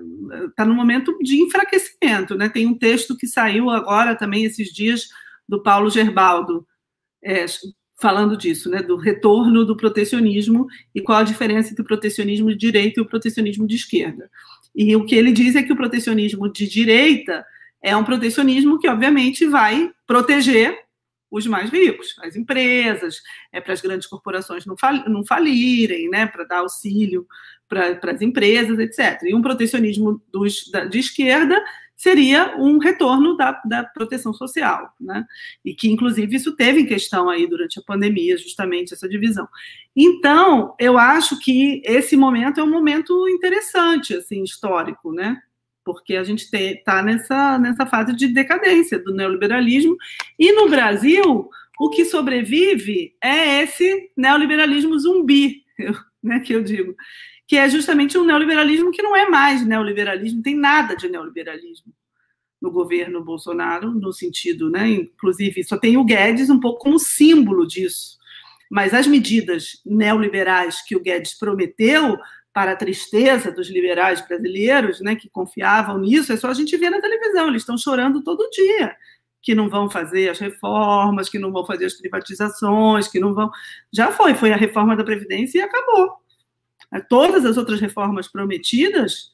tá 0.56 0.66
no 0.66 0.76
momento 0.76 1.18
de 1.20 1.42
enfraquecimento. 1.42 2.36
Né? 2.36 2.50
Tem 2.50 2.68
um 2.68 2.78
texto 2.78 3.16
que 3.16 3.28
saiu 3.28 3.70
agora 3.70 4.16
também 4.16 4.44
esses 4.44 4.74
dias 4.74 5.08
do 5.48 5.64
Paulo 5.64 5.90
Gerbaldo, 5.90 6.68
é, 7.24 7.46
falando 8.00 8.38
disso, 8.38 8.70
né, 8.70 8.82
do 8.82 8.96
retorno 8.96 9.66
do 9.66 9.76
protecionismo 9.76 10.68
e 10.94 11.02
qual 11.02 11.20
a 11.20 11.24
diferença 11.24 11.72
entre 11.72 11.82
o 11.82 11.86
protecionismo 11.86 12.50
de 12.50 12.58
direita 12.58 13.00
e 13.00 13.04
o 13.04 13.08
protecionismo 13.08 13.66
de 13.66 13.76
esquerda. 13.76 14.30
E 14.76 14.96
o 14.96 15.06
que 15.06 15.16
ele 15.16 15.32
diz 15.32 15.56
é 15.56 15.64
que 15.64 15.74
o 15.74 15.76
protecionismo 15.76 16.52
de 16.52 16.68
direita 16.68 17.44
é 17.82 17.96
um 17.96 18.04
protecionismo 18.04 18.78
que, 18.78 18.88
obviamente, 18.88 19.46
vai 19.46 19.92
proteger 20.06 20.78
os 21.30 21.46
mais 21.46 21.70
ricos, 21.70 22.16
as 22.20 22.36
empresas, 22.36 23.22
é 23.52 23.60
para 23.60 23.74
as 23.74 23.82
grandes 23.82 24.08
corporações 24.08 24.66
não, 24.66 24.78
fal, 24.78 24.94
não 25.10 25.26
falirem, 25.26 26.10
né, 26.10 26.26
para 26.26 26.46
dar 26.46 26.60
auxílio 26.60 27.28
para 27.68 28.00
as 28.12 28.22
empresas, 28.22 28.80
etc. 28.80 29.24
E 29.24 29.36
um 29.36 29.42
protecionismo 29.42 30.22
dos, 30.32 30.70
da, 30.72 30.86
de 30.86 31.00
esquerda 31.00 31.62
seria 31.98 32.56
um 32.58 32.78
retorno 32.78 33.36
da, 33.36 33.60
da 33.66 33.84
proteção 33.84 34.32
social, 34.32 34.94
né? 35.02 35.26
E 35.66 35.74
que, 35.74 35.90
inclusive, 35.90 36.36
isso 36.36 36.56
teve 36.56 36.82
em 36.82 36.86
questão 36.86 37.28
aí 37.28 37.48
durante 37.48 37.80
a 37.80 37.82
pandemia, 37.82 38.38
justamente 38.38 38.94
essa 38.94 39.10
divisão. 39.10 39.48
Então, 39.96 40.76
eu 40.80 40.98
acho 40.98 41.40
que 41.40 41.82
esse 41.84 42.16
momento 42.16 42.60
é 42.60 42.64
um 42.64 42.70
momento 42.70 43.28
interessante, 43.28 44.14
assim, 44.14 44.44
histórico, 44.44 45.12
né? 45.12 45.42
Porque 45.88 46.18
a 46.18 46.24
gente 46.26 46.46
está 46.54 47.02
nessa, 47.02 47.58
nessa 47.58 47.86
fase 47.86 48.14
de 48.14 48.28
decadência 48.28 49.00
do 49.00 49.14
neoliberalismo. 49.14 49.96
E 50.38 50.52
no 50.52 50.70
Brasil, 50.70 51.50
o 51.80 51.90
que 51.90 52.04
sobrevive 52.04 53.16
é 53.24 53.64
esse 53.64 54.12
neoliberalismo 54.18 55.00
zumbi, 55.00 55.64
né, 56.22 56.42
que 56.42 56.52
eu 56.52 56.62
digo 56.62 56.94
que 57.48 57.56
é 57.56 57.70
justamente 57.70 58.18
um 58.18 58.26
neoliberalismo 58.26 58.92
que 58.92 59.02
não 59.02 59.16
é 59.16 59.30
mais 59.30 59.66
neoliberalismo, 59.66 60.44
tem 60.44 60.54
nada 60.54 60.98
de 60.98 61.08
neoliberalismo 61.08 61.94
no 62.62 62.70
governo 62.70 63.24
Bolsonaro, 63.24 63.92
no 63.92 64.12
sentido, 64.12 64.70
né? 64.70 64.90
Inclusive, 64.90 65.64
só 65.64 65.78
tem 65.78 65.96
o 65.96 66.04
Guedes 66.04 66.50
um 66.50 66.60
pouco 66.60 66.80
como 66.80 67.00
símbolo 67.00 67.66
disso. 67.66 68.18
Mas 68.70 68.94
as 68.94 69.08
medidas 69.08 69.82
neoliberais 69.86 70.84
que 70.86 70.96
o 70.96 71.00
Guedes 71.00 71.38
prometeu 71.38 72.18
para 72.58 72.72
a 72.72 72.76
tristeza 72.76 73.52
dos 73.52 73.70
liberais 73.70 74.20
brasileiros, 74.28 75.00
né, 75.00 75.16
que 75.16 75.30
confiavam 75.30 76.00
nisso, 76.00 76.34
é 76.34 76.38
só 76.38 76.50
a 76.50 76.56
gente 76.56 76.76
ver 76.76 76.90
na 76.90 77.00
televisão, 77.00 77.50
eles 77.50 77.62
estão 77.62 77.78
chorando 77.78 78.24
todo 78.24 78.50
dia 78.50 78.96
que 79.44 79.54
não 79.54 79.70
vão 79.70 79.88
fazer 79.88 80.28
as 80.28 80.40
reformas, 80.40 81.30
que 81.30 81.38
não 81.38 81.52
vão 81.52 81.64
fazer 81.64 81.86
as 81.86 81.94
privatizações, 81.94 83.08
que 83.08 83.20
não 83.20 83.32
vão. 83.36 83.52
Já 83.94 84.12
foi, 84.12 84.34
foi 84.34 84.52
a 84.52 84.58
reforma 84.58 84.96
da 84.96 85.04
Previdência 85.04 85.60
e 85.60 85.62
acabou. 85.62 86.14
Todas 87.08 87.46
as 87.46 87.58
outras 87.58 87.80
reformas 87.80 88.28
prometidas, 88.28 89.34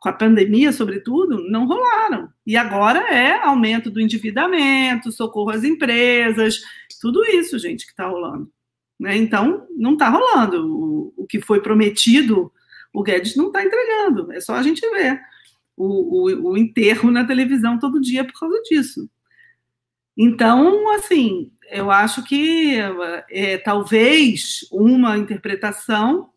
com 0.00 0.08
a 0.08 0.12
pandemia, 0.12 0.72
sobretudo, 0.72 1.48
não 1.48 1.68
rolaram. 1.68 2.28
E 2.44 2.56
agora 2.56 2.98
é 3.08 3.38
aumento 3.38 3.88
do 3.88 4.00
endividamento, 4.00 5.12
socorro 5.12 5.50
às 5.50 5.62
empresas, 5.62 6.60
tudo 7.00 7.24
isso, 7.24 7.56
gente, 7.56 7.86
que 7.86 7.92
está 7.92 8.08
rolando. 8.08 8.50
Né? 8.98 9.16
Então, 9.16 9.68
não 9.76 9.92
está 9.92 10.08
rolando. 10.08 10.66
O, 10.66 11.14
o, 11.16 11.26
que 11.26 11.40
foi 11.40 11.60
prometido, 11.60 12.52
o 12.94 13.02
Guedes 13.02 13.34
não 13.34 13.48
está 13.48 13.62
entregando. 13.64 14.32
É 14.32 14.40
só 14.40 14.54
a 14.54 14.62
gente 14.62 14.80
ver 14.88 15.20
o, 15.76 16.30
o, 16.30 16.52
o 16.52 16.56
enterro 16.56 17.10
na 17.10 17.24
televisão 17.24 17.78
todo 17.78 18.00
dia 18.00 18.24
por 18.24 18.38
causa 18.38 18.62
disso. 18.62 19.10
Então, 20.16 20.88
assim, 20.94 21.50
eu 21.70 21.90
acho 21.90 22.22
que 22.22 22.78
é, 23.28 23.58
talvez 23.58 24.60
uma 24.70 25.18
interpretação 25.18 26.30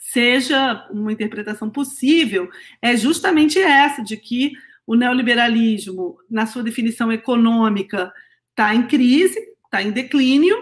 seja 0.00 0.86
uma 0.90 1.12
interpretação 1.12 1.68
possível, 1.68 2.48
é 2.80 2.96
justamente 2.96 3.58
essa, 3.58 4.02
de 4.02 4.16
que 4.16 4.52
o 4.86 4.94
neoliberalismo, 4.94 6.18
na 6.30 6.46
sua 6.46 6.62
definição 6.62 7.10
econômica, 7.10 8.12
está 8.50 8.74
em 8.74 8.86
crise, 8.86 9.38
está 9.64 9.82
em 9.82 9.90
declínio, 9.90 10.56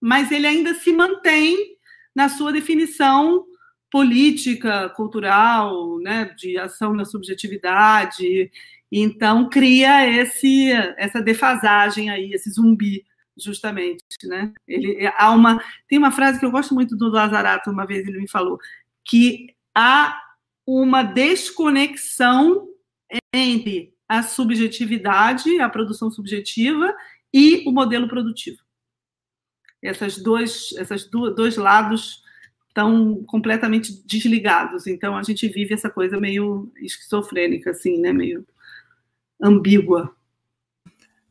mas 0.00 0.30
ele 0.30 0.46
ainda 0.46 0.72
se 0.74 0.92
mantém 0.92 1.76
na 2.14 2.28
sua 2.28 2.52
definição 2.52 3.44
política, 3.96 4.90
cultural, 4.90 5.98
né, 6.00 6.26
de 6.36 6.58
ação 6.58 6.92
na 6.92 7.06
subjetividade. 7.06 8.50
Então 8.92 9.48
cria 9.48 10.06
esse 10.06 10.70
essa 10.98 11.22
defasagem 11.22 12.10
aí, 12.10 12.30
esse 12.34 12.50
zumbi 12.50 13.06
justamente, 13.38 14.04
né? 14.24 14.52
Ele 14.68 15.10
há 15.16 15.30
uma 15.30 15.62
tem 15.88 15.98
uma 15.98 16.12
frase 16.12 16.38
que 16.38 16.44
eu 16.44 16.50
gosto 16.50 16.74
muito 16.74 16.94
do 16.94 17.08
Lazarato, 17.08 17.70
uma 17.70 17.86
vez 17.86 18.06
ele 18.06 18.20
me 18.20 18.28
falou 18.28 18.58
que 19.02 19.54
há 19.74 20.20
uma 20.66 21.02
desconexão 21.02 22.68
entre 23.32 23.94
a 24.06 24.22
subjetividade, 24.22 25.58
a 25.58 25.70
produção 25.70 26.10
subjetiva 26.10 26.94
e 27.32 27.66
o 27.66 27.72
modelo 27.72 28.06
produtivo. 28.08 28.58
Essas 29.82 30.18
dois, 30.18 30.74
essas 30.76 31.06
dois 31.06 31.56
lados 31.56 32.25
estão 32.76 33.24
completamente 33.24 34.06
desligados. 34.06 34.86
Então 34.86 35.16
a 35.16 35.22
gente 35.22 35.48
vive 35.48 35.72
essa 35.72 35.88
coisa 35.88 36.20
meio 36.20 36.70
esquizofrênica, 36.76 37.70
assim, 37.70 37.98
né? 37.98 38.12
Meio 38.12 38.46
ambígua. 39.40 40.14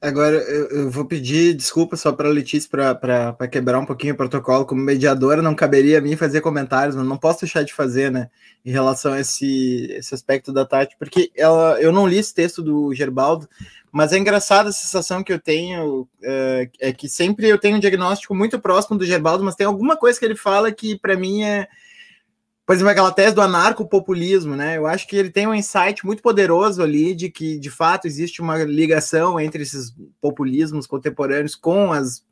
Agora, 0.06 0.36
eu, 0.38 0.88
vou 0.92 1.04
pedir 1.04 1.56
desculpa 1.56 1.98
só 1.98 2.12
para 2.12 2.30
a 2.30 2.32
Letícia 2.32 2.70
para 2.70 3.48
quebrar 3.48 3.80
um 3.80 3.86
pouquinho 3.88 4.14
o 4.14 4.18
protocolo. 4.18 4.64
Como 4.64 4.80
mediadora, 4.80 5.42
não 5.42 5.56
caberia 5.56 5.98
a 5.98 6.02
mim 6.02 6.16
fazer 6.16 6.42
comentários, 6.42 6.96
mas 6.96 7.08
não 7.08 7.18
posso 7.18 7.40
deixar 7.40 7.64
de 7.64 7.74
fazer, 7.74 8.12
né, 8.12 8.30
em 8.64 8.70
relação 8.70 9.14
a 9.14 9.20
esse, 9.20 9.88
esse 9.90 10.14
aspecto 10.14 10.54
da 10.54 10.64
Tati, 10.64 10.96
porque 11.00 11.32
ela, 11.36 11.82
eu 11.82 11.92
não 11.92 12.06
li 12.06 12.20
esse 12.20 12.32
texto 12.36 12.62
do 12.62 12.94
Gerbaldo, 12.94 13.50
mas 13.92 14.14
é 14.14 14.20
engraçada 14.20 14.70
a 14.70 14.74
sensação 14.74 15.24
que 15.24 15.34
eu 15.34 15.40
tenho, 15.40 16.08
é, 16.22 16.70
é, 16.80 16.94
que 16.94 17.10
sempre 17.10 17.50
eu 17.50 17.58
tenho 17.58 17.78
um 17.78 17.80
diagnóstico 17.80 18.36
muito 18.36 18.60
próximo 18.60 19.00
do 19.00 19.08
Gerbaldo, 19.08 19.44
mas 19.44 19.56
tem 19.56 19.66
alguma 19.66 19.98
coisa 19.98 20.20
que 20.20 20.26
ele 20.26 20.36
fala 20.36 20.72
que, 20.72 21.00
para 21.00 21.18
mim, 21.18 21.44
é 21.44 21.68
por 22.66 22.74
exemplo, 22.74 22.92
aquela 22.92 23.12
tese 23.12 23.36
do 23.36 23.42
anarcopopulismo, 23.42 24.56
né? 24.56 24.78
Eu 24.78 24.88
acho 24.88 25.08
que 25.08 25.16
ele 25.16 25.30
tem 25.30 25.46
um 25.46 25.54
insight 25.54 26.04
muito 26.04 26.24
poderoso 26.24 26.82
ali 26.82 27.14
de 27.14 27.30
que, 27.30 27.60
de 27.60 27.70
fato, 27.70 28.08
existe 28.08 28.42
uma 28.42 28.58
ligação 28.64 29.40
entre 29.40 29.62
esses 29.62 29.94
populismos 30.20 30.88
contemporâneos 30.88 31.56
com 31.56 31.94
as, 31.94 32.24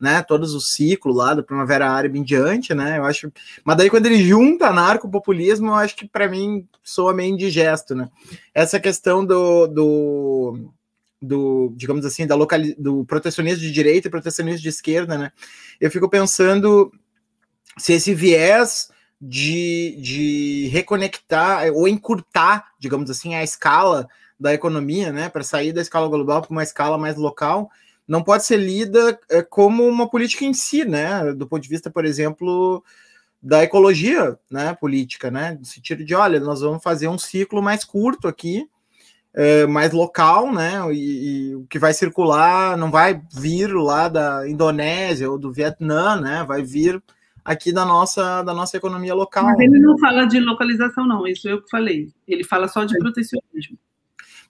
né, 0.00 0.22
todos 0.22 0.54
os 0.54 0.72
ciclos 0.72 1.16
lá 1.16 1.34
da 1.34 1.42
Primavera 1.42 1.88
Árabe 1.88 2.18
em 2.18 2.24
diante, 2.24 2.74
né? 2.74 2.98
Eu 2.98 3.04
acho, 3.04 3.32
mas 3.64 3.76
daí 3.76 3.88
quando 3.88 4.06
ele 4.06 4.24
junta 4.24 4.66
anarcopopulismo, 4.66 5.68
eu 5.68 5.74
acho 5.74 5.94
que 5.94 6.08
para 6.08 6.28
mim 6.28 6.66
soa 6.82 7.14
meio 7.14 7.32
indigesto, 7.32 7.94
né? 7.94 8.08
Essa 8.52 8.80
questão 8.80 9.24
do, 9.24 9.68
do 9.68 10.72
do, 11.22 11.72
digamos 11.76 12.04
assim, 12.04 12.26
da 12.26 12.34
local, 12.34 12.58
do 12.78 13.04
protecionismo 13.04 13.60
de 13.60 13.72
direita 13.72 14.08
e 14.08 14.10
protecionismo 14.10 14.60
de 14.60 14.68
esquerda, 14.68 15.16
né? 15.16 15.32
Eu 15.80 15.90
fico 15.90 16.08
pensando 16.08 16.92
se 17.78 17.92
esse 17.94 18.14
viés 18.14 18.90
de, 19.20 19.98
de 20.00 20.68
reconectar 20.68 21.72
ou 21.72 21.88
encurtar, 21.88 22.72
digamos 22.78 23.10
assim, 23.10 23.34
a 23.34 23.42
escala 23.42 24.08
da 24.38 24.52
economia, 24.52 25.12
né, 25.12 25.28
para 25.28 25.42
sair 25.42 25.72
da 25.72 25.80
escala 25.80 26.08
global 26.08 26.42
para 26.42 26.50
uma 26.50 26.62
escala 26.62 26.98
mais 26.98 27.16
local, 27.16 27.70
não 28.06 28.22
pode 28.22 28.44
ser 28.44 28.58
lida 28.58 29.18
é, 29.28 29.42
como 29.42 29.86
uma 29.86 30.08
política 30.08 30.44
em 30.44 30.52
si, 30.52 30.84
né, 30.84 31.32
do 31.32 31.46
ponto 31.46 31.62
de 31.62 31.68
vista, 31.68 31.90
por 31.90 32.04
exemplo, 32.04 32.84
da 33.42 33.62
ecologia, 33.64 34.38
né, 34.50 34.74
política, 34.74 35.30
né, 35.30 35.56
no 35.58 35.64
sentido 35.64 36.04
de, 36.04 36.14
olha, 36.14 36.38
nós 36.38 36.60
vamos 36.60 36.82
fazer 36.82 37.08
um 37.08 37.18
ciclo 37.18 37.62
mais 37.62 37.84
curto 37.84 38.28
aqui, 38.28 38.68
é, 39.32 39.66
mais 39.66 39.92
local, 39.92 40.52
né, 40.52 40.80
e, 40.92 41.50
e, 41.50 41.54
o 41.56 41.66
que 41.66 41.78
vai 41.78 41.92
circular 41.94 42.76
não 42.76 42.90
vai 42.90 43.20
vir 43.34 43.74
lá 43.74 44.08
da 44.08 44.48
Indonésia 44.48 45.30
ou 45.30 45.38
do 45.38 45.52
Vietnã, 45.52 46.20
né, 46.20 46.44
vai 46.46 46.62
vir 46.62 47.02
aqui 47.46 47.72
da 47.72 47.84
nossa, 47.84 48.42
da 48.42 48.52
nossa 48.52 48.76
economia 48.76 49.14
local. 49.14 49.44
Mas 49.44 49.60
ele 49.60 49.78
não 49.78 49.96
fala 49.96 50.26
de 50.26 50.40
localização, 50.40 51.06
não, 51.06 51.24
isso 51.26 51.48
eu 51.48 51.62
que 51.62 51.70
falei. 51.70 52.12
Ele 52.26 52.42
fala 52.42 52.66
só 52.66 52.84
de 52.84 52.98
protecionismo. 52.98 53.78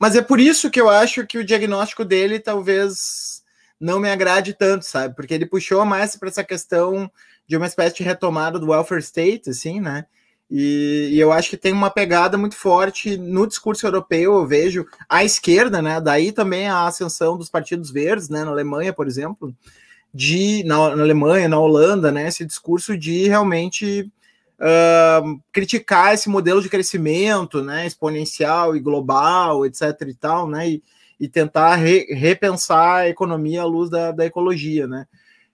Mas 0.01 0.17
é 0.17 0.23
por 0.23 0.41
isso 0.41 0.71
que 0.71 0.81
eu 0.81 0.89
acho 0.89 1.27
que 1.27 1.37
o 1.37 1.45
diagnóstico 1.45 2.05
dele 2.05 2.41
talvez 2.41 3.43
não 3.79 4.01
me 4.01 4.09
agrade 4.09 4.55
tanto, 4.55 4.87
sabe? 4.87 5.15
Porque 5.15 5.35
ele 5.35 5.45
puxou 5.45 5.85
mais 5.85 6.17
para 6.17 6.31
essa 6.31 6.43
questão 6.43 7.11
de 7.47 7.57
uma 7.57 7.67
espécie 7.67 7.97
de 7.97 8.03
retomada 8.03 8.59
do 8.59 8.71
welfare 8.71 9.01
state, 9.01 9.51
assim, 9.51 9.79
né? 9.79 10.07
E, 10.51 11.11
e, 11.13 11.21
eu 11.21 11.33
acho 11.33 11.51
que 11.51 11.57
tem 11.57 11.73
uma 11.73 11.91
pegada 11.91 12.39
muito 12.39 12.55
forte 12.55 13.17
no 13.17 13.47
discurso 13.47 13.85
europeu, 13.85 14.35
eu 14.35 14.47
vejo 14.47 14.87
a 15.09 15.25
esquerda, 15.25 15.83
né? 15.83 16.01
Daí 16.01 16.33
também 16.33 16.69
a 16.69 16.87
ascensão 16.87 17.37
dos 17.37 17.51
partidos 17.51 17.91
verdes, 17.91 18.29
né? 18.29 18.45
Na 18.45 18.53
Alemanha, 18.53 18.93
por 18.93 19.07
exemplo, 19.07 19.55
de 20.17 20.65
na, 20.65 20.97
na, 20.97 21.03
Alemanha, 21.03 21.49
na 21.49 21.59
Holanda, 21.59 22.11
né, 22.11 22.27
esse 22.27 22.45
discurso 22.45 22.97
de 22.97 23.29
realmente 23.29 24.11
uh, 24.59 25.41
criticar 25.53 26.15
esse 26.15 26.29
modelo 26.29 26.63
de 26.63 26.71
crescimento, 26.71 27.63
né, 27.63 27.87
exponencial 27.87 28.75
e 28.75 28.81
global, 28.81 29.67
etc. 29.67 29.83
e 30.09 30.15
tal, 30.15 30.49
né, 30.49 30.71
e, 30.71 30.83
e 31.21 31.29
tentar 31.29 31.75
re, 31.77 32.07
repensar 32.15 33.01
a 33.01 33.09
economia 33.09 33.61
à 33.61 33.67
luz 33.67 33.91
da, 33.91 34.11
da 34.11 34.25
ecologia, 34.25 34.87
né. 34.87 35.07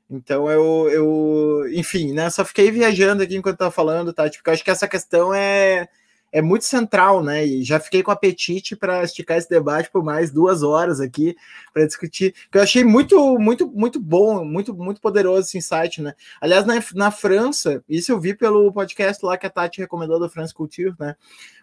Então 0.09 0.49
eu, 0.49 0.89
eu, 0.91 1.65
enfim, 1.73 2.13
né, 2.13 2.31
só 2.31 2.45
fiquei 2.45 2.71
viajando 2.71 3.23
aqui 3.23 3.35
enquanto 3.37 3.55
estava 3.55 3.71
falando, 3.71 4.13
tá? 4.13 4.29
Tipo, 4.29 4.49
eu 4.49 4.53
acho 4.55 4.63
que 4.63 4.71
essa 4.71 4.87
questão 4.87 5.35
é 5.35 5.89
é 6.33 6.41
muito 6.41 6.65
central, 6.65 7.23
né? 7.23 7.47
E 7.47 7.63
já 7.63 7.79
fiquei 7.79 8.03
com 8.03 8.11
apetite 8.11 8.75
para 8.75 9.05
esticar 9.05 9.37
esse 9.37 9.49
debate 9.49 9.91
por 9.91 10.03
mais 10.03 10.31
duas 10.31 10.63
horas 10.63 10.99
aqui 10.99 11.37
para 11.75 11.87
discutir, 11.87 12.35
que 12.51 12.57
eu 12.57 12.63
achei 12.63 12.83
muito, 12.83 13.39
muito, 13.39 13.69
muito 13.69 14.01
bom, 14.01 14.43
muito, 14.43 14.75
muito 14.75 15.01
poderoso 15.01 15.47
esse 15.47 15.59
insight, 15.59 16.01
né? 16.01 16.15
Aliás, 16.41 16.65
na, 16.65 16.83
na 16.95 17.11
França, 17.11 17.85
isso 17.87 18.11
eu 18.11 18.19
vi 18.19 18.35
pelo 18.35 18.73
podcast 18.73 19.25
lá 19.25 19.37
que 19.37 19.47
a 19.47 19.51
Tati 19.51 19.81
recomendou 19.81 20.19
da 20.19 20.29
France 20.29 20.55
Culture, 20.55 20.95
né? 20.99 21.15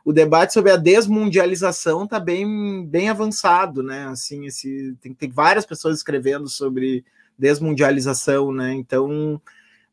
O 0.06 0.14
debate 0.14 0.54
sobre 0.54 0.72
a 0.72 0.78
desmundialização 0.78 2.08
tá 2.08 2.20
bem, 2.20 2.86
bem 2.86 3.10
avançado, 3.10 3.82
né? 3.82 4.08
Assim, 4.08 4.46
esse 4.46 4.96
tem, 5.02 5.14
tem 5.16 5.30
várias 5.30 5.66
pessoas 5.66 5.98
escrevendo 5.98 6.48
sobre 6.48 7.04
desmundialização, 7.38 8.52
né? 8.52 8.74
Então 8.74 9.41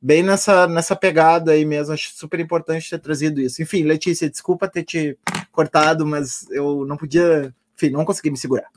bem 0.07 0.23
nessa, 0.23 0.69
nessa 0.69 0.95
pegada 0.95 1.51
aí 1.51 1.65
mesmo. 1.65 1.93
Acho 1.93 2.15
super 2.15 2.39
importante 2.39 2.89
ter 2.89 3.01
trazido 3.01 3.41
isso. 3.41 3.61
Enfim, 3.61 3.83
Letícia, 3.83 4.31
desculpa 4.31 4.69
ter 4.69 4.85
te 4.85 5.19
cortado, 5.51 6.07
mas 6.07 6.49
eu 6.51 6.87
não 6.87 6.97
podia, 6.97 7.53
enfim, 7.74 7.91
não 7.91 8.05
consegui 8.05 8.31
me 8.31 8.37
segurar. 8.37 8.70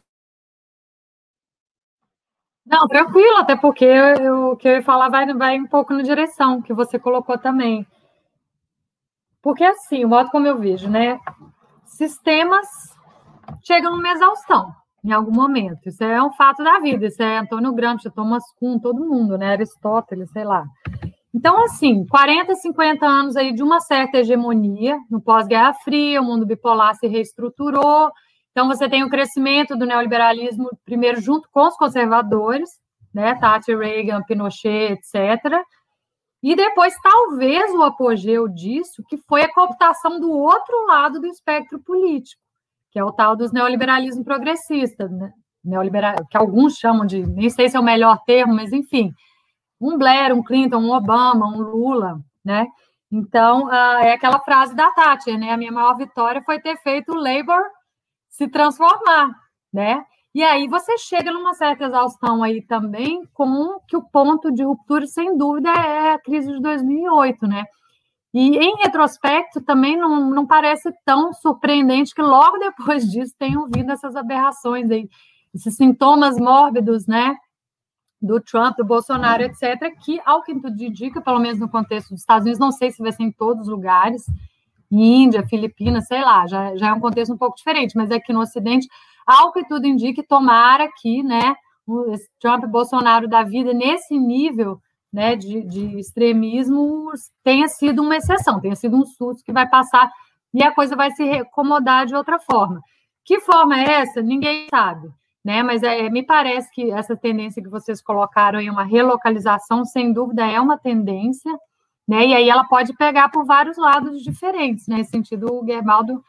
Não, 2.66 2.88
tranquilo, 2.88 3.38
até 3.38 3.56
porque 3.56 3.88
o 4.28 4.56
que 4.56 4.68
eu 4.68 4.74
ia 4.74 4.82
falar 4.82 5.10
vai, 5.10 5.32
vai 5.36 5.60
um 5.60 5.68
pouco 5.68 5.94
na 5.94 6.02
direção 6.02 6.64
que 6.64 6.74
você 6.74 6.98
colocou 6.98 7.38
também. 7.38 7.86
Porque 9.40 9.64
assim, 9.64 10.04
o 10.04 10.10
modo 10.10 10.32
como 10.32 10.48
eu 10.48 10.58
vejo, 10.58 10.90
né? 10.90 11.20
Sistemas 11.86 12.68
chegam 13.64 13.92
numa 13.92 14.12
exaustão 14.12 14.74
em 15.04 15.12
algum 15.12 15.32
momento. 15.32 15.90
Isso 15.90 16.04
é 16.04 16.22
um 16.22 16.32
fato 16.34 16.64
da 16.64 16.80
vida. 16.80 17.06
Isso 17.06 17.22
é 17.22 17.38
Antônio 17.38 17.74
Gramsci, 17.74 18.10
Thomas 18.10 18.44
Kuhn, 18.60 18.80
todo 18.80 19.06
mundo, 19.06 19.38
né? 19.38 19.52
Aristóteles, 19.52 20.30
sei 20.32 20.44
lá. 20.44 20.66
Então, 21.34 21.64
assim, 21.64 22.06
40, 22.08 22.56
50 22.56 23.06
anos 23.06 23.36
aí 23.36 23.54
de 23.54 23.62
uma 23.62 23.80
certa 23.80 24.18
hegemonia 24.18 24.98
no 25.10 25.22
pós-Guerra 25.22 25.74
Fria, 25.74 26.22
o 26.22 26.26
mundo 26.26 26.46
bipolar 26.46 26.96
se 26.96 27.08
reestruturou. 27.08 28.12
Então, 28.52 28.68
você 28.68 28.90
tem 28.90 29.04
o 29.04 29.10
crescimento 29.10 29.78
do 29.78 29.86
neoliberalismo, 29.86 30.70
primeiro 30.84 31.22
junto 31.22 31.48
com 31.52 31.68
os 31.68 31.76
conservadores, 31.78 32.70
né, 33.14 33.36
Thatcher, 33.36 33.78
Reagan, 33.78 34.24
Pinochet, 34.24 34.94
etc. 34.94 35.64
E 36.42 36.56
depois, 36.56 36.96
talvez, 37.02 37.72
o 37.74 37.84
apogeu 37.84 38.48
disso, 38.48 39.04
que 39.08 39.18
foi 39.18 39.44
a 39.44 39.54
cooptação 39.54 40.20
do 40.20 40.32
outro 40.32 40.86
lado 40.88 41.20
do 41.20 41.28
espectro 41.28 41.80
político, 41.80 42.42
que 42.92 43.00
é 43.00 43.04
o 43.04 43.12
tal 43.12 43.36
dos 43.36 43.52
neoliberalismo 43.52 44.24
progressista, 44.24 45.08
né? 45.08 45.32
Neoliberal, 45.64 46.16
que 46.30 46.38
alguns 46.38 46.76
chamam 46.76 47.06
de, 47.06 47.22
nem 47.22 47.50
sei 47.50 47.68
se 47.68 47.76
é 47.76 47.80
o 47.80 47.84
melhor 47.84 48.18
termo, 48.26 48.56
mas 48.56 48.72
enfim, 48.72 49.12
um 49.80 49.98
Blair, 49.98 50.34
um 50.36 50.44
Clinton, 50.44 50.78
um 50.78 50.92
Obama, 50.92 51.48
um 51.48 51.62
Lula, 51.62 52.20
né? 52.44 52.68
Então, 53.12 53.66
uh, 53.68 54.00
é 54.02 54.14
aquela 54.14 54.40
frase 54.40 54.76
da 54.76 54.92
Tati, 54.92 55.36
né? 55.38 55.52
A 55.52 55.58
minha 55.58 55.72
maior 55.72 55.96
vitória 55.96 56.42
foi 56.44 56.60
ter 56.60 56.78
feito 56.78 57.12
o 57.12 57.16
Labour 57.16 57.64
se 58.30 58.48
transformar, 58.48 59.32
né? 59.74 60.06
E 60.34 60.44
aí 60.44 60.68
você 60.68 60.98
chega 60.98 61.32
numa 61.32 61.54
certa 61.56 61.86
exaustão 61.86 62.44
aí 62.44 62.62
também 62.62 63.28
com 63.34 63.80
que 63.88 63.98
o 63.98 64.04
ponto 64.04 64.52
de 64.52 64.64
ruptura, 64.64 65.08
sem 65.08 65.36
dúvida, 65.36 65.70
é 65.70 66.14
a 66.14 66.20
crise 66.20 66.52
de 66.52 66.62
2008, 66.62 67.48
né? 67.48 67.66
E 68.34 68.58
em 68.58 68.76
retrospecto 68.78 69.60
também 69.62 69.98
não, 69.98 70.30
não 70.30 70.46
parece 70.46 70.94
tão 71.04 71.34
surpreendente 71.34 72.14
que 72.14 72.22
logo 72.22 72.60
depois 72.60 73.04
disso 73.12 73.34
tenham 73.40 73.68
vindo 73.68 73.92
essas 73.92 74.16
aberrações 74.16 74.92
aí, 74.92 75.10
esses 75.54 75.76
sintomas 75.76 76.38
mórbidos, 76.38 77.08
né? 77.08 77.36
Do 78.22 78.40
Trump, 78.40 78.76
do 78.78 78.86
Bolsonaro, 78.86 79.44
etc., 79.44 79.96
que, 80.04 80.20
ao 80.26 80.44
que 80.44 80.54
tudo 80.60 80.82
indica, 80.82 81.22
pelo 81.22 81.40
menos 81.40 81.60
no 81.60 81.70
contexto 81.70 82.10
dos 82.10 82.20
Estados 82.20 82.44
Unidos, 82.44 82.60
não 82.60 82.72
sei 82.72 82.92
se 82.92 83.02
vai 83.02 83.12
ser 83.12 83.24
em 83.24 83.32
todos 83.32 83.64
os 83.64 83.70
lugares, 83.70 84.26
Índia, 84.92 85.48
Filipinas, 85.48 86.08
sei 86.08 86.22
lá, 86.22 86.48
já, 86.48 86.76
já 86.76 86.90
é 86.90 86.94
um 86.94 87.00
contexto 87.00 87.34
um 87.34 87.38
pouco 87.38 87.56
diferente, 87.56 87.96
mas 87.96 88.12
aqui 88.12 88.34
no 88.34 88.42
Ocidente, 88.42 88.88
ao 89.26 89.54
que 89.54 89.66
tudo 89.68 89.86
indica, 89.86 90.24
tomara 90.28 90.90
que, 91.00 91.24
né, 91.24 91.56
o 91.88 92.14
Trump 92.40 92.64
e 92.64 92.68
Bolsonaro 92.68 93.28
da 93.28 93.44
vida 93.44 93.72
nesse 93.74 94.18
nível, 94.18 94.82
né, 95.14 95.36
de, 95.36 95.64
de 95.64 96.00
extremismo 96.00 97.12
tenha 97.44 97.68
sido 97.68 98.02
uma 98.02 98.18
exceção, 98.18 98.60
tenha 98.60 98.76
sido 98.76 98.98
um 98.98 99.06
susto 99.06 99.44
que 99.44 99.54
vai 99.54 99.68
passar 99.68 100.10
e 100.54 100.64
a 100.64 100.72
coisa 100.72 100.96
vai 100.96 101.12
se 101.12 101.24
acomodar 101.32 102.06
de 102.06 102.16
outra 102.16 102.40
forma. 102.40 102.82
Que 103.24 103.40
forma 103.40 103.80
é 103.80 104.02
essa? 104.02 104.22
Ninguém 104.22 104.68
sabe 104.70 105.10
né? 105.44 105.64
Mas 105.64 105.84
é, 105.84 106.10
me 106.10 106.24
parece 106.24 106.72
que 106.72 106.92
essa 106.92 107.16
tendência 107.16 107.62
que 107.64 107.70
vocês 107.70 108.02
colocaram 108.02 108.60
em 108.60 108.70
uma 108.70 108.84
relocalização, 108.84 109.86
sem 109.86 110.12
dúvida, 110.12 110.46
é 110.46 110.60
uma 110.60 110.78
tendência, 110.78 111.52
né? 112.08 112.28
E 112.28 112.34
aí 112.34 112.50
ela 112.50 112.64
pode 112.66 112.94
pegar 112.96 113.30
por 113.30 113.46
vários 113.46 113.78
lados 113.78 114.22
diferentes, 114.22 114.88
né? 114.88 114.98
Nesse 114.98 115.12
sentido, 115.12 115.48
o 115.52 115.66
Gerbaldo 115.66 116.24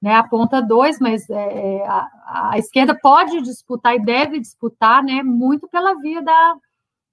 né, 0.00 0.16
aponta 0.16 0.60
dois, 0.60 0.98
mas 0.98 1.30
é, 1.30 1.34
é, 1.34 1.86
a, 1.86 2.50
a, 2.50 2.58
esquerda 2.58 2.98
pode 3.00 3.40
disputar 3.42 3.94
e 3.94 4.04
deve 4.04 4.40
disputar, 4.40 5.02
né? 5.02 5.22
Muito 5.22 5.68
pela 5.68 5.94
via 6.00 6.20
da, 6.20 6.56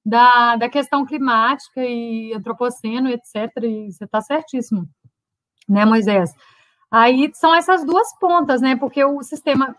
da, 0.05 0.55
da 0.55 0.69
questão 0.69 1.05
climática 1.05 1.83
e 1.85 2.33
antropoceno, 2.33 3.09
etc. 3.09 3.51
E 3.63 3.91
você 3.91 4.05
está 4.05 4.21
certíssimo, 4.21 4.87
né, 5.67 5.85
Moisés? 5.85 6.33
Aí 6.91 7.29
são 7.35 7.53
essas 7.53 7.85
duas 7.85 8.17
pontas, 8.19 8.61
né? 8.61 8.75
Porque 8.75 9.03
o 9.03 9.21
sistema 9.21 9.75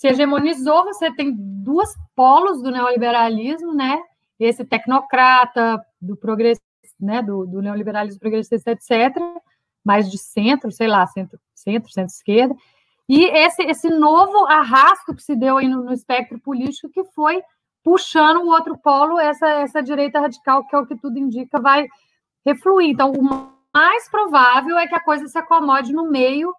se 0.00 0.08
hegemonizou, 0.08 0.84
você 0.84 1.12
tem 1.14 1.30
duas 1.36 1.94
polos 2.16 2.62
do 2.62 2.70
neoliberalismo, 2.70 3.74
né? 3.74 4.02
Esse 4.38 4.64
tecnocrata 4.64 5.78
do 6.00 6.16
progresso, 6.16 6.62
né, 6.98 7.20
do, 7.20 7.44
do 7.44 7.60
neoliberalismo 7.60 8.18
progressista, 8.18 8.70
etc., 8.70 9.14
mais 9.84 10.10
de 10.10 10.16
centro, 10.16 10.72
sei 10.72 10.88
lá, 10.88 11.06
centro, 11.06 11.38
centro, 11.54 11.92
centro-esquerda, 11.92 12.56
e 13.06 13.26
esse, 13.26 13.62
esse 13.64 13.90
novo 13.90 14.46
arrasto 14.46 15.14
que 15.14 15.22
se 15.22 15.36
deu 15.36 15.58
aí 15.58 15.68
no, 15.68 15.84
no, 15.84 15.92
espectro 15.92 16.40
político, 16.40 16.88
que 16.88 17.04
foi 17.12 17.42
puxando 17.84 18.38
o 18.38 18.48
outro 18.48 18.78
polo, 18.78 19.20
essa, 19.20 19.46
essa 19.46 19.82
direita 19.82 20.18
radical, 20.18 20.66
que 20.66 20.74
é 20.74 20.78
o 20.78 20.86
que 20.86 20.96
tudo 20.96 21.18
indica, 21.18 21.60
vai 21.60 21.86
refluir. 22.46 22.88
Então, 22.88 23.12
o 23.12 23.22
mais 23.74 24.08
provável 24.08 24.78
é 24.78 24.86
que 24.86 24.94
a 24.94 25.04
coisa 25.04 25.28
se 25.28 25.36
acomode 25.36 25.92
no 25.92 26.10
meio 26.10 26.54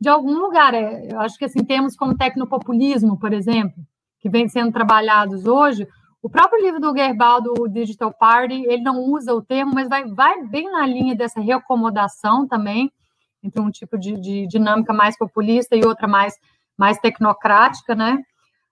de 0.00 0.08
algum 0.08 0.38
lugar. 0.38 0.74
É, 0.74 1.12
eu 1.12 1.20
acho 1.20 1.38
que, 1.38 1.44
assim, 1.44 1.64
temos 1.64 1.96
como 1.96 2.16
tecnopopulismo, 2.16 3.18
por 3.18 3.32
exemplo, 3.32 3.76
que 4.20 4.28
vem 4.28 4.48
sendo 4.48 4.72
trabalhados 4.72 5.46
hoje, 5.46 5.86
o 6.26 6.28
próprio 6.28 6.60
livro 6.60 6.80
do 6.80 6.92
Gerbal, 6.92 7.40
do 7.40 7.68
Digital 7.68 8.12
Party, 8.12 8.64
ele 8.66 8.82
não 8.82 8.98
usa 9.04 9.32
o 9.32 9.40
termo, 9.40 9.72
mas 9.72 9.88
vai, 9.88 10.04
vai 10.06 10.42
bem 10.42 10.68
na 10.68 10.84
linha 10.84 11.14
dessa 11.14 11.40
reacomodação 11.40 12.48
também, 12.48 12.90
entre 13.44 13.60
um 13.60 13.70
tipo 13.70 13.96
de, 13.96 14.20
de 14.20 14.44
dinâmica 14.48 14.92
mais 14.92 15.16
populista 15.16 15.76
e 15.76 15.86
outra 15.86 16.08
mais, 16.08 16.34
mais 16.76 16.98
tecnocrática, 16.98 17.94
né? 17.94 18.24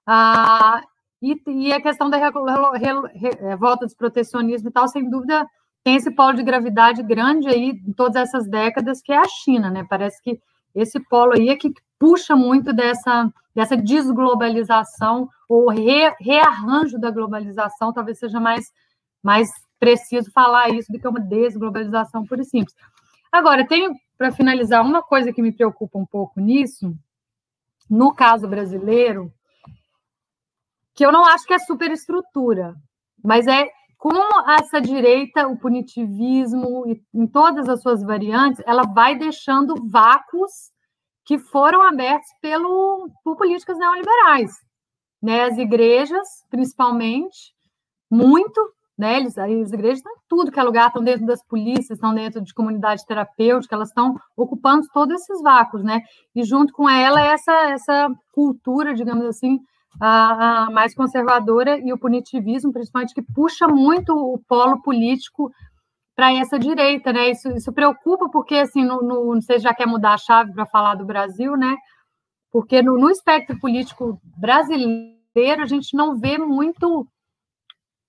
Ah, 0.04 0.82
e, 1.22 1.40
e, 1.46 1.72
a 1.72 1.80
questão 1.80 2.10
da 2.10 2.18
é, 2.18 3.56
volta 3.56 3.86
do 3.86 3.96
protecionismo 3.96 4.68
e 4.68 4.72
tal, 4.72 4.88
sem 4.88 5.08
dúvida, 5.08 5.46
tem 5.84 5.94
esse 5.94 6.10
polo 6.10 6.34
de 6.34 6.42
gravidade 6.42 7.04
grande 7.04 7.46
aí 7.46 7.70
em 7.70 7.92
todas 7.92 8.16
essas 8.16 8.48
décadas, 8.48 9.00
que 9.00 9.12
é 9.12 9.18
a 9.18 9.28
China, 9.28 9.70
né? 9.70 9.86
Parece 9.88 10.20
que 10.20 10.40
esse 10.74 11.00
polo 11.00 11.34
aí 11.34 11.48
é 11.48 11.56
que 11.56 11.72
puxa 11.98 12.34
muito 12.34 12.72
dessa, 12.72 13.32
dessa 13.54 13.76
desglobalização 13.76 15.28
ou 15.48 15.70
re, 15.70 16.14
rearranjo 16.20 16.98
da 16.98 17.10
globalização, 17.10 17.92
talvez 17.92 18.18
seja 18.18 18.40
mais, 18.40 18.72
mais 19.22 19.48
preciso 19.78 20.30
falar 20.32 20.70
isso 20.70 20.90
do 20.90 20.98
que 20.98 21.08
uma 21.08 21.20
desglobalização 21.20 22.26
pura 22.26 22.42
e 22.42 22.44
simples. 22.44 22.74
Agora, 23.30 23.66
tenho 23.66 23.94
para 24.16 24.32
finalizar, 24.32 24.82
uma 24.82 25.02
coisa 25.02 25.32
que 25.32 25.42
me 25.42 25.52
preocupa 25.52 25.98
um 25.98 26.06
pouco 26.06 26.40
nisso, 26.40 26.96
no 27.90 28.14
caso 28.14 28.48
brasileiro, 28.48 29.32
que 30.94 31.04
eu 31.04 31.10
não 31.10 31.24
acho 31.24 31.44
que 31.44 31.52
é 31.52 31.58
superestrutura, 31.58 32.74
mas 33.22 33.46
é 33.46 33.68
como 34.04 34.20
essa 34.50 34.82
direita, 34.82 35.48
o 35.48 35.56
punitivismo, 35.56 36.84
em 37.14 37.26
todas 37.26 37.70
as 37.70 37.80
suas 37.80 38.02
variantes, 38.02 38.62
ela 38.66 38.82
vai 38.82 39.16
deixando 39.16 39.76
vácuos 39.88 40.70
que 41.24 41.38
foram 41.38 41.80
abertos 41.80 42.28
pelo, 42.38 43.08
por 43.24 43.34
políticas 43.34 43.78
neoliberais. 43.78 44.50
Né? 45.22 45.44
As 45.44 45.56
igrejas, 45.56 46.28
principalmente, 46.50 47.54
muito, 48.10 48.60
né? 48.96 49.16
Eles, 49.16 49.38
as 49.38 49.72
igrejas 49.72 50.00
estão 50.00 50.12
em 50.12 50.20
tudo 50.28 50.52
que 50.52 50.60
é 50.60 50.62
lugar, 50.62 50.88
estão 50.88 51.02
dentro 51.02 51.24
das 51.24 51.42
polícias, 51.42 51.92
estão 51.92 52.14
dentro 52.14 52.42
de 52.42 52.52
comunidade 52.52 53.06
terapêutica, 53.06 53.74
elas 53.74 53.88
estão 53.88 54.20
ocupando 54.36 54.86
todos 54.92 55.14
esses 55.22 55.40
vácuos, 55.40 55.82
né? 55.82 56.02
E 56.34 56.44
junto 56.44 56.74
com 56.74 56.86
ela 56.90 57.22
essa 57.22 57.70
essa 57.70 58.10
cultura, 58.34 58.92
digamos 58.92 59.24
assim, 59.24 59.60
a, 60.00 60.68
mais 60.70 60.94
conservadora 60.94 61.78
e 61.78 61.92
o 61.92 61.98
punitivismo, 61.98 62.72
principalmente 62.72 63.14
que 63.14 63.22
puxa 63.22 63.66
muito 63.68 64.12
o 64.12 64.38
polo 64.38 64.80
político 64.82 65.52
para 66.14 66.32
essa 66.32 66.58
direita, 66.58 67.12
né? 67.12 67.30
Isso, 67.30 67.48
isso 67.50 67.72
preocupa 67.72 68.28
porque 68.28 68.56
assim, 68.56 68.84
no, 68.84 69.02
no, 69.02 69.34
não 69.34 69.42
sei 69.42 69.58
se 69.58 69.64
já 69.64 69.74
quer 69.74 69.86
mudar 69.86 70.14
a 70.14 70.18
chave 70.18 70.52
para 70.52 70.66
falar 70.66 70.94
do 70.94 71.04
Brasil, 71.04 71.56
né? 71.56 71.76
Porque 72.50 72.82
no, 72.82 72.98
no 72.98 73.10
espectro 73.10 73.58
político 73.58 74.20
brasileiro 74.36 75.62
a 75.62 75.66
gente 75.66 75.96
não 75.96 76.18
vê 76.18 76.38
muito 76.38 77.06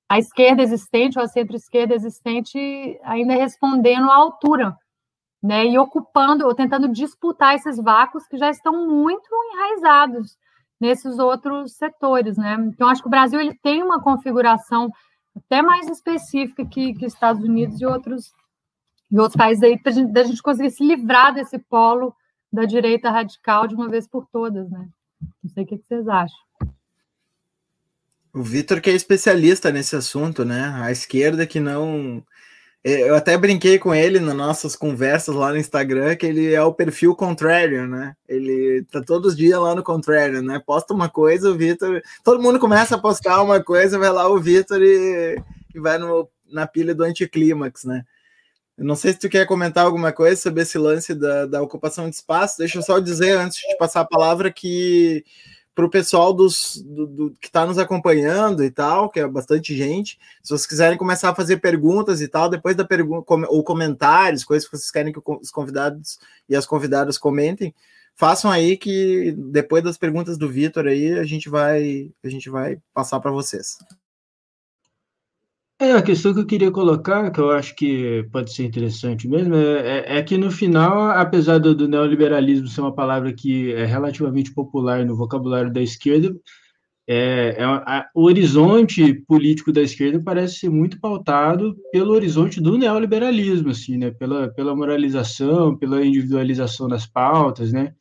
a 0.07 0.19
esquerda 0.19 0.61
existente 0.61 1.17
ou 1.17 1.25
a 1.25 1.27
centro-esquerda 1.27 1.95
existente 1.95 2.99
ainda 3.03 3.33
respondendo 3.33 4.09
à 4.11 4.15
altura, 4.15 4.77
né? 5.41 5.65
E 5.65 5.77
ocupando 5.79 6.45
ou 6.45 6.53
tentando 6.53 6.87
disputar 6.89 7.55
esses 7.55 7.77
vácuos 7.77 8.27
que 8.27 8.37
já 8.37 8.49
estão 8.49 8.87
muito 8.87 9.27
enraizados 9.53 10.37
nesses 10.79 11.19
outros 11.19 11.73
setores, 11.73 12.37
né? 12.37 12.55
Então 12.67 12.87
acho 12.87 13.01
que 13.01 13.07
o 13.07 13.11
Brasil 13.11 13.39
ele 13.39 13.57
tem 13.61 13.81
uma 13.81 14.01
configuração 14.01 14.91
até 15.35 15.61
mais 15.61 15.87
específica 15.87 16.65
que, 16.65 16.93
que 16.93 17.05
Estados 17.05 17.43
Unidos 17.43 17.79
e 17.81 17.85
outros 17.85 18.33
e 19.11 19.19
outros 19.19 19.37
países 19.37 19.63
aí 19.63 19.77
para 19.77 19.91
a 19.91 20.23
gente 20.23 20.41
conseguir 20.41 20.71
se 20.71 20.83
livrar 20.83 21.33
desse 21.33 21.59
polo 21.59 22.13
da 22.51 22.65
direita 22.65 23.09
radical 23.09 23.67
de 23.67 23.75
uma 23.75 23.87
vez 23.87 24.07
por 24.07 24.25
todas, 24.31 24.69
né? 24.69 24.87
Não 25.43 25.49
sei 25.51 25.63
o 25.63 25.67
que 25.67 25.77
vocês 25.77 26.07
acham. 26.07 26.37
O 28.33 28.41
Vitor 28.41 28.81
que 28.81 28.89
é 28.89 28.93
especialista 28.93 29.71
nesse 29.71 29.95
assunto, 29.95 30.43
né? 30.43 30.69
A 30.75 30.91
esquerda 30.91 31.47
que 31.47 31.59
não. 31.59 32.23
É, 32.87 33.09
eu 33.09 33.15
até 33.15 33.35
brinquei 33.35 33.79
com 33.79 33.95
ele 33.95 34.19
nas 34.19 34.35
nossas 34.35 34.75
conversas 34.75 35.33
lá 35.33 35.49
no 35.49 35.57
Instagram 35.57 36.15
que 36.15 36.23
ele 36.23 36.53
é 36.53 36.61
o 36.61 36.71
perfil 36.71 37.15
contrário, 37.15 37.87
né? 37.87 38.15
Ele 38.29 38.85
tá 38.91 39.01
todos 39.01 39.31
os 39.31 39.35
dias 39.35 39.59
lá 39.59 39.73
no 39.73 39.81
contrário, 39.81 40.39
né? 40.43 40.61
Posta 40.63 40.93
uma 40.93 41.09
coisa, 41.09 41.49
o 41.49 41.55
Vitor. 41.55 41.99
Todo 42.23 42.39
mundo 42.39 42.59
começa 42.59 42.93
a 42.93 42.99
postar 42.99 43.41
uma 43.41 43.59
coisa, 43.59 43.97
vai 43.97 44.11
lá 44.11 44.27
o 44.29 44.39
Vitor 44.39 44.79
e, 44.83 45.35
e 45.73 45.79
vai 45.79 45.97
no, 45.97 46.29
na 46.47 46.67
pilha 46.67 46.93
do 46.93 47.03
anticlímax, 47.03 47.85
né? 47.85 48.05
Eu 48.77 48.85
não 48.85 48.95
sei 48.95 49.13
se 49.13 49.19
tu 49.19 49.29
quer 49.29 49.47
comentar 49.47 49.83
alguma 49.83 50.11
coisa 50.11 50.39
sobre 50.39 50.61
esse 50.61 50.77
lance 50.77 51.15
da, 51.15 51.47
da 51.47 51.63
ocupação 51.63 52.07
de 52.07 52.15
espaço. 52.15 52.59
Deixa 52.59 52.77
eu 52.77 52.83
só 52.83 52.99
dizer, 52.99 53.35
antes 53.35 53.57
de 53.57 53.75
passar 53.79 54.01
a 54.01 54.05
palavra, 54.05 54.53
que 54.53 55.25
para 55.75 55.85
o 55.85 55.89
pessoal 55.89 56.33
dos, 56.33 56.81
do, 56.85 57.05
do, 57.05 57.31
que 57.31 57.47
está 57.47 57.65
nos 57.65 57.77
acompanhando 57.77 58.63
e 58.63 58.71
tal, 58.71 59.09
que 59.09 59.19
é 59.19 59.27
bastante 59.27 59.75
gente. 59.75 60.17
Se 60.41 60.49
vocês 60.49 60.65
quiserem 60.65 60.97
começar 60.97 61.29
a 61.29 61.35
fazer 61.35 61.57
perguntas 61.57 62.21
e 62.21 62.29
tal, 62.29 62.49
depois 62.49 62.77
da 62.77 62.85
pergunta 62.85 63.25
ou 63.49 63.61
comentários, 63.61 64.45
coisas 64.45 64.67
que 64.67 64.77
vocês 64.77 64.89
querem 64.89 65.11
que 65.11 65.19
os 65.25 65.51
convidados 65.51 66.17
e 66.47 66.55
as 66.55 66.65
convidadas 66.65 67.17
comentem, 67.17 67.75
façam 68.15 68.49
aí 68.49 68.77
que 68.77 69.33
depois 69.37 69.83
das 69.83 69.97
perguntas 69.97 70.37
do 70.37 70.49
Vitor 70.49 70.87
aí 70.87 71.19
a 71.19 71.25
gente 71.25 71.49
vai 71.49 72.09
a 72.23 72.29
gente 72.29 72.49
vai 72.49 72.77
passar 72.93 73.19
para 73.19 73.31
vocês. 73.31 73.77
É, 75.77 75.91
a 75.91 76.01
questão 76.01 76.33
que 76.33 76.39
eu 76.39 76.45
queria 76.45 76.71
colocar, 76.71 77.29
que 77.31 77.39
eu 77.39 77.51
acho 77.51 77.75
que 77.75 78.23
pode 78.31 78.53
ser 78.53 78.63
interessante 78.63 79.27
mesmo, 79.27 79.55
é, 79.55 80.15
é, 80.15 80.17
é 80.19 80.23
que 80.23 80.37
no 80.37 80.49
final, 80.49 81.11
apesar 81.11 81.57
do, 81.57 81.75
do, 81.75 81.85
neoliberalismo 81.85 82.67
ser 82.67 82.79
uma 82.79 82.95
palavra 82.95 83.33
que 83.33 83.73
é 83.73 83.83
relativamente 83.83 84.53
popular 84.53 85.05
no 85.05 85.17
vocabulário 85.17 85.71
da 85.73 85.81
esquerda, 85.81 86.33
é, 87.07 87.57
é 87.59 87.63
a, 87.65 88.09
o 88.15 88.23
horizonte 88.23 89.13
político 89.27 89.71
da 89.73 89.81
esquerda 89.81 90.21
parece 90.23 90.59
ser 90.59 90.69
muito 90.69 90.97
pautado 90.99 91.75
pelo 91.91 92.13
horizonte 92.13 92.61
do 92.61 92.77
neoliberalismo, 92.77 93.71
assim, 93.71 93.97
né? 93.97 94.11
Pela, 94.11 94.47
pela 94.53 94.75
moralização, 94.75 95.77
pela 95.77 96.05
individualização 96.05 96.87
das 96.87 97.05
pautas, 97.05 97.73
né? 97.73 97.93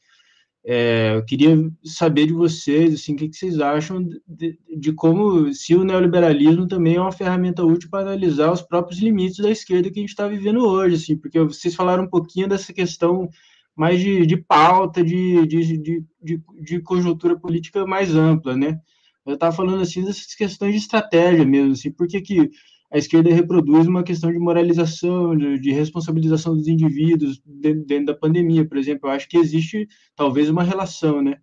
É, 0.66 1.14
eu 1.14 1.24
queria 1.26 1.54
saber 1.84 2.26
de 2.26 2.32
vocês, 2.32 2.94
assim, 2.94 3.12
o 3.12 3.16
que, 3.16 3.28
que 3.28 3.36
vocês 3.36 3.60
acham 3.60 4.02
de, 4.26 4.58
de, 4.74 4.92
como, 4.94 5.52
se 5.52 5.74
o 5.74 5.84
neoliberalismo 5.84 6.66
também 6.66 6.96
é 6.96 7.00
uma 7.00 7.12
ferramenta 7.12 7.62
útil 7.62 7.90
para 7.90 8.00
analisar 8.00 8.50
os 8.50 8.62
próprios 8.62 8.98
limites 8.98 9.38
da 9.38 9.50
esquerda 9.50 9.90
que 9.90 9.98
a 9.98 10.02
gente 10.02 10.10
está 10.10 10.26
vivendo 10.26 10.66
hoje, 10.66 10.94
assim, 10.94 11.18
porque 11.18 11.38
vocês 11.38 11.74
falaram 11.74 12.04
um 12.04 12.08
pouquinho 12.08 12.48
dessa 12.48 12.72
questão 12.72 13.28
mais 13.76 14.00
de, 14.00 14.24
de 14.24 14.38
pauta, 14.38 15.04
de, 15.04 15.46
de, 15.46 16.02
de, 16.22 16.80
conjuntura 16.80 17.38
política 17.38 17.86
mais 17.86 18.14
ampla, 18.14 18.56
né? 18.56 18.80
Eu 19.26 19.34
estava 19.34 19.54
falando, 19.54 19.82
assim, 19.82 20.02
dessas 20.02 20.34
questões 20.34 20.72
de 20.72 20.78
estratégia 20.78 21.44
mesmo, 21.44 21.72
assim, 21.72 21.90
por 21.90 22.06
que 22.06 22.22
que 22.22 22.50
a 22.94 22.98
esquerda 22.98 23.34
reproduz 23.34 23.88
uma 23.88 24.04
questão 24.04 24.32
de 24.32 24.38
moralização, 24.38 25.36
de, 25.36 25.58
de 25.58 25.72
responsabilização 25.72 26.54
dos 26.54 26.68
indivíduos 26.68 27.42
dentro, 27.44 27.84
dentro, 27.84 28.06
da 28.06 28.14
pandemia, 28.14 28.64
por 28.64 28.76
exemplo. 28.76 29.08
Eu 29.08 29.14
acho 29.14 29.28
que 29.28 29.36
existe 29.36 29.88
talvez 30.14 30.48
uma 30.48 30.62
relação, 30.62 31.20
né, 31.20 31.38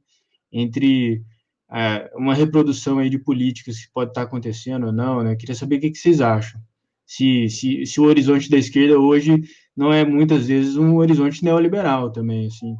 entre 0.49 1.21
é, 1.69 2.09
uma 2.15 2.33
reprodução 2.33 2.99
aí 2.99 3.09
de 3.09 3.19
políticas 3.19 3.77
que 3.81 3.91
pode 3.91 4.11
estar 4.11 4.21
acontecendo 4.21 4.85
ou 4.85 4.93
não, 4.93 5.21
né? 5.21 5.33
Eu 5.33 5.37
queria 5.37 5.53
saber 5.53 5.75
o 5.75 5.79
que, 5.81 5.91
que 5.91 5.97
vocês 5.97 6.21
acham. 6.21 6.61
Se, 7.05 7.49
se, 7.49 7.85
se 7.85 7.99
o 7.99 8.05
horizonte 8.05 8.49
da 8.49 8.57
esquerda 8.57 8.97
hoje 8.97 9.43
não 9.75 9.91
é 9.91 10.05
muitas 10.05 10.47
vezes 10.47 10.77
um 10.77 10.95
horizonte 10.95 11.43
neoliberal 11.43 12.13
também, 12.13 12.47
assim, 12.47 12.77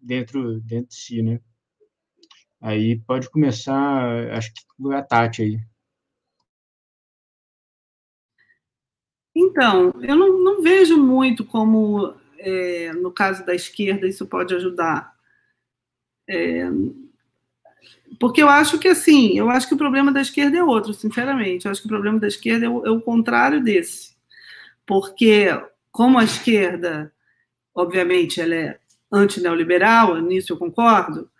dentro, 0.00 0.60
dentro 0.60 0.88
de 0.88 0.94
si, 0.94 1.20
né? 1.20 1.40
Aí 2.60 3.00
pode 3.00 3.28
começar, 3.28 4.30
acho 4.34 4.52
que 4.54 4.94
a 4.94 5.02
Tati 5.02 5.42
aí. 5.42 5.71
Então, 9.34 9.94
eu 10.02 10.14
não, 10.14 10.38
não 10.38 10.62
vejo 10.62 10.96
muito 10.98 11.44
como, 11.44 12.14
é, 12.38 12.92
no 12.92 13.10
caso 13.10 13.44
da 13.46 13.54
esquerda, 13.54 14.06
isso 14.06 14.26
pode 14.26 14.54
ajudar. 14.54 15.14
É, 16.28 16.68
porque 18.20 18.42
eu 18.42 18.48
acho 18.48 18.78
que, 18.78 18.88
assim, 18.88 19.36
eu 19.38 19.50
acho 19.50 19.66
que 19.66 19.74
o 19.74 19.78
problema 19.78 20.12
da 20.12 20.20
esquerda 20.20 20.56
é 20.56 20.62
outro, 20.62 20.92
sinceramente. 20.92 21.64
Eu 21.64 21.72
acho 21.72 21.80
que 21.80 21.86
o 21.86 21.90
problema 21.90 22.18
da 22.18 22.28
esquerda 22.28 22.66
é 22.66 22.68
o, 22.68 22.86
é 22.86 22.90
o 22.90 23.00
contrário 23.00 23.62
desse. 23.62 24.14
Porque, 24.86 25.48
como 25.90 26.18
a 26.18 26.24
esquerda, 26.24 27.12
obviamente, 27.74 28.40
ela 28.40 28.54
é 28.54 28.78
antineoliberal, 29.10 30.20
nisso 30.20 30.52
eu 30.52 30.56
concordo, 30.56 31.30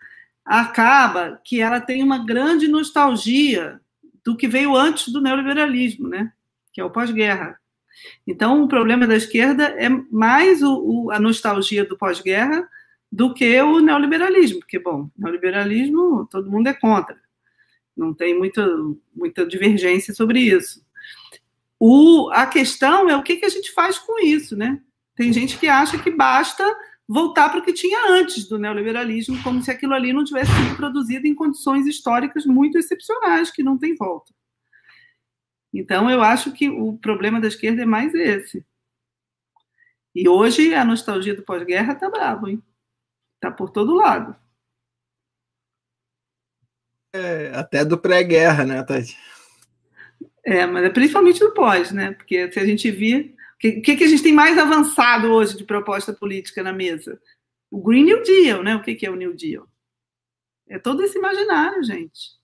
acaba 0.45 1.39
que 1.43 1.61
ela 1.61 1.79
tem 1.79 2.03
uma 2.03 2.23
grande 2.25 2.67
nostalgia 2.67 3.79
do 4.23 4.35
que 4.35 4.47
veio 4.47 4.75
antes 4.75 5.11
do 5.11 5.21
neoliberalismo, 5.21 6.07
né? 6.07 6.31
Que 6.71 6.81
é 6.81 6.83
o 6.83 6.89
pós-guerra. 6.89 7.59
Então, 8.25 8.63
o 8.63 8.67
problema 8.67 9.07
da 9.07 9.15
esquerda 9.15 9.65
é 9.77 9.89
mais 10.11 10.61
o, 10.61 11.05
o, 11.05 11.11
a 11.11 11.19
nostalgia 11.19 11.85
do 11.85 11.97
pós-guerra 11.97 12.67
do 13.11 13.33
que 13.33 13.61
o 13.61 13.79
neoliberalismo, 13.79 14.59
porque, 14.59 14.79
bom, 14.79 15.09
neoliberalismo 15.17 16.27
todo 16.31 16.49
mundo 16.49 16.67
é 16.67 16.73
contra, 16.73 17.15
não 17.95 18.13
tem 18.13 18.37
muita, 18.37 18.67
muita 19.15 19.45
divergência 19.45 20.13
sobre 20.13 20.39
isso. 20.39 20.83
O, 21.79 22.29
a 22.31 22.47
questão 22.47 23.09
é 23.09 23.15
o 23.15 23.21
que, 23.21 23.35
que 23.35 23.45
a 23.45 23.49
gente 23.49 23.71
faz 23.71 23.99
com 23.99 24.19
isso, 24.19 24.55
né? 24.55 24.81
Tem 25.15 25.31
gente 25.31 25.59
que 25.59 25.67
acha 25.67 25.99
que 25.99 26.09
basta 26.09 26.65
voltar 27.07 27.49
para 27.49 27.59
o 27.59 27.63
que 27.63 27.73
tinha 27.73 28.09
antes 28.09 28.47
do 28.47 28.57
neoliberalismo, 28.57 29.41
como 29.43 29.61
se 29.61 29.69
aquilo 29.69 29.93
ali 29.93 30.13
não 30.13 30.23
tivesse 30.23 30.51
sido 30.51 30.75
produzido 30.75 31.27
em 31.27 31.35
condições 31.35 31.85
históricas 31.85 32.45
muito 32.45 32.77
excepcionais, 32.77 33.51
que 33.51 33.61
não 33.61 33.77
tem 33.77 33.95
volta. 33.95 34.33
Então, 35.73 36.09
eu 36.09 36.21
acho 36.21 36.51
que 36.51 36.69
o 36.69 36.97
problema 36.97 37.41
da 37.41 37.47
esquerda 37.47 37.81
é 37.81 37.85
mais 37.85 38.13
esse. 38.13 38.65
E 40.13 40.29
hoje 40.29 40.73
a 40.75 40.85
nostalgia 40.85 41.33
do 41.33 41.41
pós-guerra 41.41 41.93
está 41.93 42.09
bravo, 42.09 42.47
hein? 42.47 42.61
Está 43.35 43.51
por 43.51 43.71
todo 43.71 43.95
lado. 43.95 44.35
É, 47.15 47.51
até 47.55 47.83
do 47.83 47.97
pré-guerra, 47.97 48.63
né, 48.63 48.83
Tati? 48.83 49.17
É, 50.45 50.65
mas 50.65 50.83
é 50.83 50.89
principalmente 50.89 51.39
do 51.39 51.53
pós, 51.53 51.91
né? 51.91 52.11
Porque 52.11 52.51
se 52.51 52.59
a 52.59 52.65
gente 52.65 52.91
vir 52.91 53.35
o 53.55 53.81
que, 53.81 53.95
que, 53.95 54.03
a 54.03 54.07
gente 54.07 54.21
tem 54.21 54.33
mais 54.33 54.57
avançado 54.57 55.27
hoje 55.27 55.55
de 55.55 55.63
proposta 55.63 56.11
política 56.11 56.61
na 56.61 56.73
mesa? 56.73 57.17
O 57.71 57.81
Green 57.81 58.03
New 58.03 58.21
Deal, 58.21 58.61
né? 58.61 58.75
O 58.75 58.81
que, 58.81 58.93
que 58.93 59.05
é 59.05 59.09
o 59.09 59.15
New 59.15 59.33
Deal? 59.33 59.65
É 60.67 60.77
todo 60.77 61.01
esse 61.01 61.17
imaginário, 61.17 61.81
gente. 61.83 62.42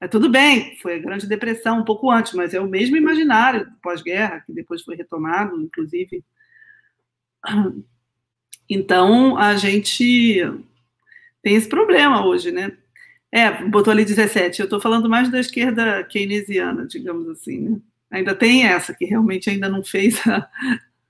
É 0.00 0.08
tudo 0.08 0.28
bem, 0.28 0.76
foi 0.82 0.96
a 0.96 0.98
Grande 0.98 1.26
Depressão 1.26 1.80
um 1.80 1.84
pouco 1.84 2.10
antes, 2.10 2.32
mas 2.34 2.52
é 2.52 2.60
o 2.60 2.68
mesmo 2.68 2.96
imaginário 2.96 3.70
pós-guerra, 3.82 4.40
que 4.40 4.52
depois 4.52 4.82
foi 4.82 4.96
retomado, 4.96 5.60
inclusive. 5.60 6.24
Então, 8.68 9.36
a 9.36 9.56
gente 9.56 10.42
tem 11.42 11.54
esse 11.54 11.68
problema 11.68 12.24
hoje, 12.24 12.50
né? 12.50 12.76
É, 13.30 13.50
botou 13.64 13.90
ali 13.90 14.04
17, 14.04 14.60
eu 14.60 14.64
estou 14.64 14.80
falando 14.80 15.08
mais 15.08 15.30
da 15.30 15.38
esquerda 15.38 16.02
keynesiana, 16.04 16.86
digamos 16.86 17.28
assim, 17.28 17.58
né? 17.58 17.80
ainda 18.10 18.34
tem 18.34 18.64
essa, 18.64 18.94
que 18.94 19.04
realmente 19.04 19.50
ainda 19.50 19.68
não 19.68 19.82
fez 19.82 20.24
a, 20.26 20.48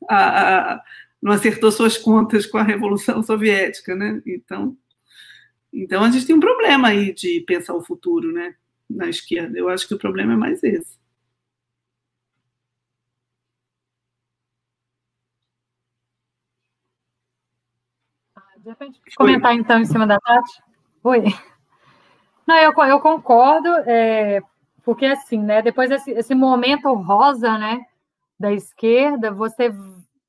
a, 0.08 0.74
a, 0.74 0.84
não 1.22 1.32
acertou 1.32 1.70
suas 1.70 1.98
contas 1.98 2.46
com 2.46 2.58
a 2.58 2.62
Revolução 2.62 3.22
Soviética, 3.22 3.94
né? 3.94 4.22
Então, 4.26 4.76
então 5.72 6.02
a 6.02 6.10
gente 6.10 6.26
tem 6.26 6.34
um 6.34 6.40
problema 6.40 6.88
aí 6.88 7.12
de 7.12 7.40
pensar 7.42 7.74
o 7.74 7.84
futuro, 7.84 8.32
né? 8.32 8.54
Na 8.88 9.08
esquerda. 9.08 9.58
Eu 9.58 9.68
acho 9.68 9.88
que 9.88 9.94
o 9.94 9.98
problema 9.98 10.34
é 10.34 10.36
mais 10.36 10.62
esse. 10.62 10.98
De 18.58 18.70
repente, 18.70 18.98
comentar 19.16 19.54
então 19.54 19.78
em 19.78 19.84
cima 19.84 20.06
da 20.06 20.18
Tati. 20.18 20.62
Oi. 21.02 21.24
Não, 22.46 22.56
eu, 22.56 22.72
eu 22.72 23.00
concordo. 23.00 23.68
É, 23.86 24.40
porque, 24.82 25.06
assim, 25.06 25.38
né, 25.38 25.62
depois 25.62 25.88
desse 25.88 26.10
esse 26.12 26.34
momento 26.34 26.92
rosa, 26.94 27.58
né, 27.58 27.84
da 28.38 28.52
esquerda, 28.52 29.30
você 29.32 29.72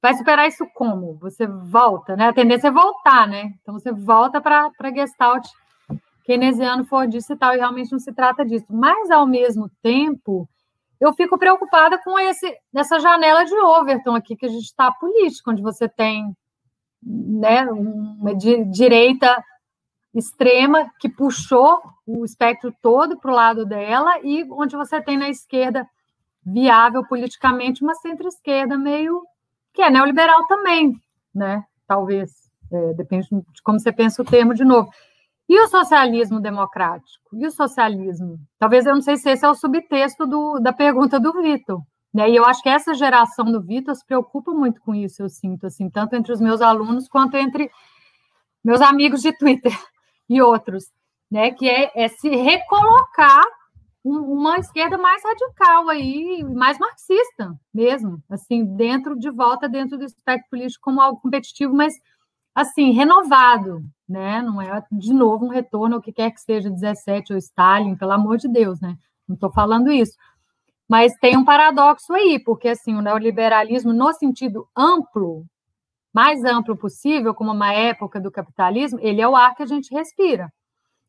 vai 0.01 0.13
superar 0.15 0.47
isso 0.47 0.65
como? 0.73 1.15
Você 1.15 1.47
volta, 1.47 2.15
né? 2.15 2.27
A 2.27 2.33
tendência 2.33 2.67
é 2.67 2.71
voltar, 2.71 3.27
né? 3.27 3.53
Então, 3.61 3.73
você 3.73 3.91
volta 3.91 4.41
para 4.41 4.71
Gestalt 4.93 5.47
keynesiano, 6.25 6.85
Fordista 6.85 7.33
e 7.33 7.37
tal, 7.37 7.53
e 7.53 7.57
realmente 7.57 7.91
não 7.91 7.99
se 7.99 8.11
trata 8.11 8.45
disso. 8.45 8.65
Mas, 8.69 9.09
ao 9.11 9.25
mesmo 9.25 9.69
tempo, 9.81 10.49
eu 10.99 11.13
fico 11.13 11.37
preocupada 11.37 11.97
com 12.03 12.17
esse, 12.19 12.51
essa 12.75 12.99
janela 12.99 13.45
de 13.45 13.53
Overton 13.53 14.15
aqui, 14.15 14.35
que 14.35 14.45
a 14.45 14.49
gente 14.49 14.65
está 14.65 14.91
política, 14.91 15.51
onde 15.51 15.61
você 15.61 15.87
tem 15.87 16.35
né, 17.01 17.65
uma 17.71 18.33
direita 18.35 19.43
extrema 20.13 20.89
que 20.99 21.07
puxou 21.07 21.81
o 22.07 22.25
espectro 22.25 22.73
todo 22.81 23.19
para 23.19 23.31
o 23.31 23.35
lado 23.35 23.65
dela 23.65 24.19
e 24.23 24.43
onde 24.51 24.75
você 24.75 25.01
tem 25.01 25.17
na 25.17 25.29
esquerda 25.29 25.87
viável 26.43 27.05
politicamente 27.05 27.83
uma 27.83 27.95
centro-esquerda 27.95 28.77
meio 28.77 29.21
que 29.73 29.81
é 29.81 29.89
neoliberal 29.89 30.47
também, 30.47 30.95
né? 31.33 31.63
Talvez 31.85 32.31
é, 32.71 32.93
depende 32.93 33.27
de 33.29 33.61
como 33.61 33.79
você 33.79 33.91
pensa 33.91 34.21
o 34.21 34.25
termo 34.25 34.53
de 34.53 34.63
novo. 34.63 34.89
E 35.47 35.59
o 35.59 35.67
socialismo 35.67 36.39
democrático? 36.39 37.29
E 37.33 37.45
o 37.45 37.51
socialismo? 37.51 38.39
Talvez 38.57 38.85
eu 38.85 38.95
não 38.95 39.01
sei 39.01 39.15
se 39.17 39.29
esse 39.29 39.45
é 39.45 39.49
o 39.49 39.53
subtexto 39.53 40.25
do, 40.25 40.59
da 40.59 40.73
pergunta 40.73 41.19
do 41.19 41.33
Vitor. 41.41 41.81
Né? 42.13 42.29
E 42.29 42.35
eu 42.35 42.45
acho 42.45 42.63
que 42.63 42.69
essa 42.69 42.93
geração 42.93 43.45
do 43.51 43.61
Vitor 43.61 43.93
se 43.93 44.05
preocupa 44.05 44.51
muito 44.51 44.81
com 44.81 44.95
isso, 44.95 45.21
eu 45.21 45.29
sinto, 45.29 45.67
assim, 45.67 45.89
tanto 45.89 46.15
entre 46.15 46.31
os 46.31 46.39
meus 46.39 46.61
alunos 46.61 47.07
quanto 47.07 47.35
entre 47.35 47.69
meus 48.63 48.81
amigos 48.81 49.21
de 49.21 49.37
Twitter 49.37 49.71
e 50.27 50.41
outros, 50.41 50.85
né? 51.29 51.51
Que 51.51 51.69
é, 51.69 51.91
é 51.93 52.07
se 52.07 52.29
recolocar 52.29 53.43
um, 54.03 54.17
uma 54.17 54.57
esquerda 54.57 54.97
mais 54.97 55.21
radical 55.23 55.89
aí, 55.89 56.43
mais 56.43 56.79
marxista 56.79 57.53
mesmo, 57.73 58.23
assim, 58.29 58.63
dentro 58.63 59.19
de 59.19 59.29
volta 59.29 59.67
dentro 59.67 59.97
do 59.97 60.05
espectro 60.05 60.49
político 60.49 60.85
como 60.85 61.01
algo 61.01 61.19
competitivo, 61.19 61.73
mas 61.73 61.93
assim, 62.55 62.91
renovado, 62.91 63.83
né? 64.07 64.41
Não 64.41 64.61
é 64.61 64.83
de 64.91 65.13
novo 65.13 65.45
um 65.45 65.49
retorno 65.49 65.95
ao 65.95 66.01
que 66.01 66.11
quer 66.11 66.31
que 66.31 66.41
seja 66.41 66.69
17 66.69 67.33
ou 67.33 67.39
Stalin, 67.39 67.95
pelo 67.95 68.11
amor 68.11 68.37
de 68.37 68.47
Deus, 68.47 68.79
né? 68.79 68.97
Não 69.27 69.35
estou 69.35 69.51
falando 69.51 69.91
isso. 69.91 70.15
Mas 70.87 71.13
tem 71.15 71.35
um 71.35 71.45
paradoxo 71.45 72.13
aí, 72.13 72.39
porque 72.39 72.69
assim, 72.69 72.95
o 72.95 73.01
neoliberalismo 73.01 73.91
no 73.91 74.13
sentido 74.13 74.67
amplo, 74.75 75.45
mais 76.13 76.43
amplo 76.45 76.77
possível, 76.77 77.33
como 77.33 77.51
uma 77.51 77.73
época 77.73 78.21
do 78.21 78.31
capitalismo, 78.31 78.99
ele 79.01 79.21
é 79.21 79.27
o 79.27 79.35
ar 79.35 79.55
que 79.55 79.63
a 79.63 79.65
gente 79.65 79.93
respira. 79.93 80.51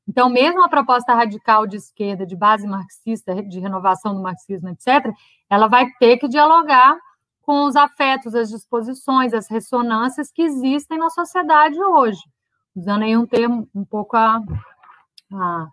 Então, 0.09 0.31
mesmo 0.31 0.65
a 0.65 0.69
proposta 0.69 1.15
radical 1.15 1.67
de 1.67 1.77
esquerda, 1.77 2.25
de 2.25 2.37
base 2.37 2.67
marxista, 2.67 3.43
de 3.43 3.59
renovação 3.59 4.15
do 4.15 4.23
marxismo, 4.23 4.69
etc., 4.69 5.13
ela 5.51 5.67
vai 5.67 5.91
ter 5.99 6.17
que 6.17 6.29
dialogar 6.29 6.97
com 7.43 7.65
os 7.65 7.77
afetos, 7.77 8.35
as 8.35 8.49
disposições, 8.49 9.33
as 9.33 9.49
ressonâncias 9.49 10.33
que 10.33 10.43
existem 10.43 10.99
na 10.99 11.11
sociedade 11.11 11.79
hoje. 11.81 12.21
Usando 12.77 13.05
aí 13.05 13.17
um 13.17 13.27
termo, 13.27 13.67
um 13.75 13.85
pouco 13.85 14.17
a, 14.17 14.39
a 15.33 15.69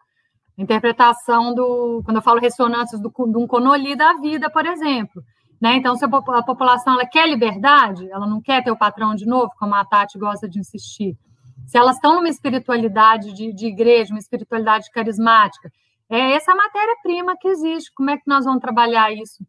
interpretação 0.58 1.54
do. 1.54 2.02
Quando 2.06 2.18
eu 2.18 2.24
falo 2.24 2.40
ressonâncias 2.40 3.02
do, 3.02 3.10
de 3.10 3.38
um 3.38 3.46
Conoli 3.46 3.96
da 3.96 4.14
vida, 4.14 4.50
por 4.50 4.66
exemplo. 4.66 5.22
Né? 5.62 5.76
Então, 5.76 5.96
se 5.96 6.04
a 6.04 6.10
população 6.44 6.94
ela 6.94 7.06
quer 7.06 7.28
liberdade, 7.28 8.10
ela 8.12 8.28
não 8.28 8.42
quer 8.42 8.64
ter 8.64 8.72
o 8.72 8.78
patrão 8.78 9.16
de 9.16 9.26
novo, 9.26 9.52
como 9.58 9.74
a 9.76 9.86
Tati 9.86 10.18
gosta 10.18 10.48
de 10.48 10.60
insistir. 10.60 11.18
Se 11.66 11.78
elas 11.78 11.96
estão 11.96 12.16
numa 12.16 12.28
espiritualidade 12.28 13.34
de, 13.34 13.54
de 13.54 13.68
igreja, 13.68 14.14
uma 14.14 14.20
espiritualidade 14.20 14.92
carismática, 14.92 15.72
é 16.10 16.34
essa 16.34 16.54
matéria-prima 16.54 17.38
que 17.40 17.48
existe. 17.48 17.94
Como 17.96 18.10
é 18.10 18.18
que 18.18 18.24
nós 18.28 18.44
vamos 18.44 18.60
trabalhar 18.62 19.14
isso? 19.14 19.46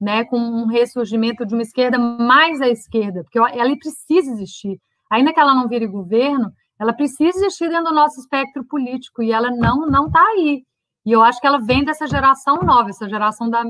Né, 0.00 0.24
com 0.24 0.36
um 0.36 0.66
ressurgimento 0.66 1.46
de 1.46 1.54
uma 1.54 1.62
esquerda 1.62 1.96
mais 1.96 2.60
à 2.60 2.68
esquerda, 2.68 3.22
porque 3.22 3.38
ela 3.38 3.76
precisa 3.76 4.32
existir. 4.32 4.80
Ainda 5.08 5.32
que 5.32 5.38
ela 5.38 5.54
não 5.54 5.68
vire 5.68 5.86
governo, 5.86 6.52
ela 6.82 6.92
precisa 6.92 7.38
existir 7.38 7.68
dentro 7.68 7.90
do 7.90 7.94
nosso 7.94 8.20
espectro 8.20 8.64
político 8.64 9.22
e 9.22 9.30
ela 9.32 9.50
não 9.52 9.86
não 9.86 10.06
está 10.08 10.20
aí. 10.20 10.64
E 11.06 11.12
eu 11.12 11.22
acho 11.22 11.40
que 11.40 11.46
ela 11.46 11.60
vem 11.60 11.84
dessa 11.84 12.08
geração 12.08 12.56
nova, 12.62 12.90
essa 12.90 13.08
geração 13.08 13.48
da, 13.48 13.62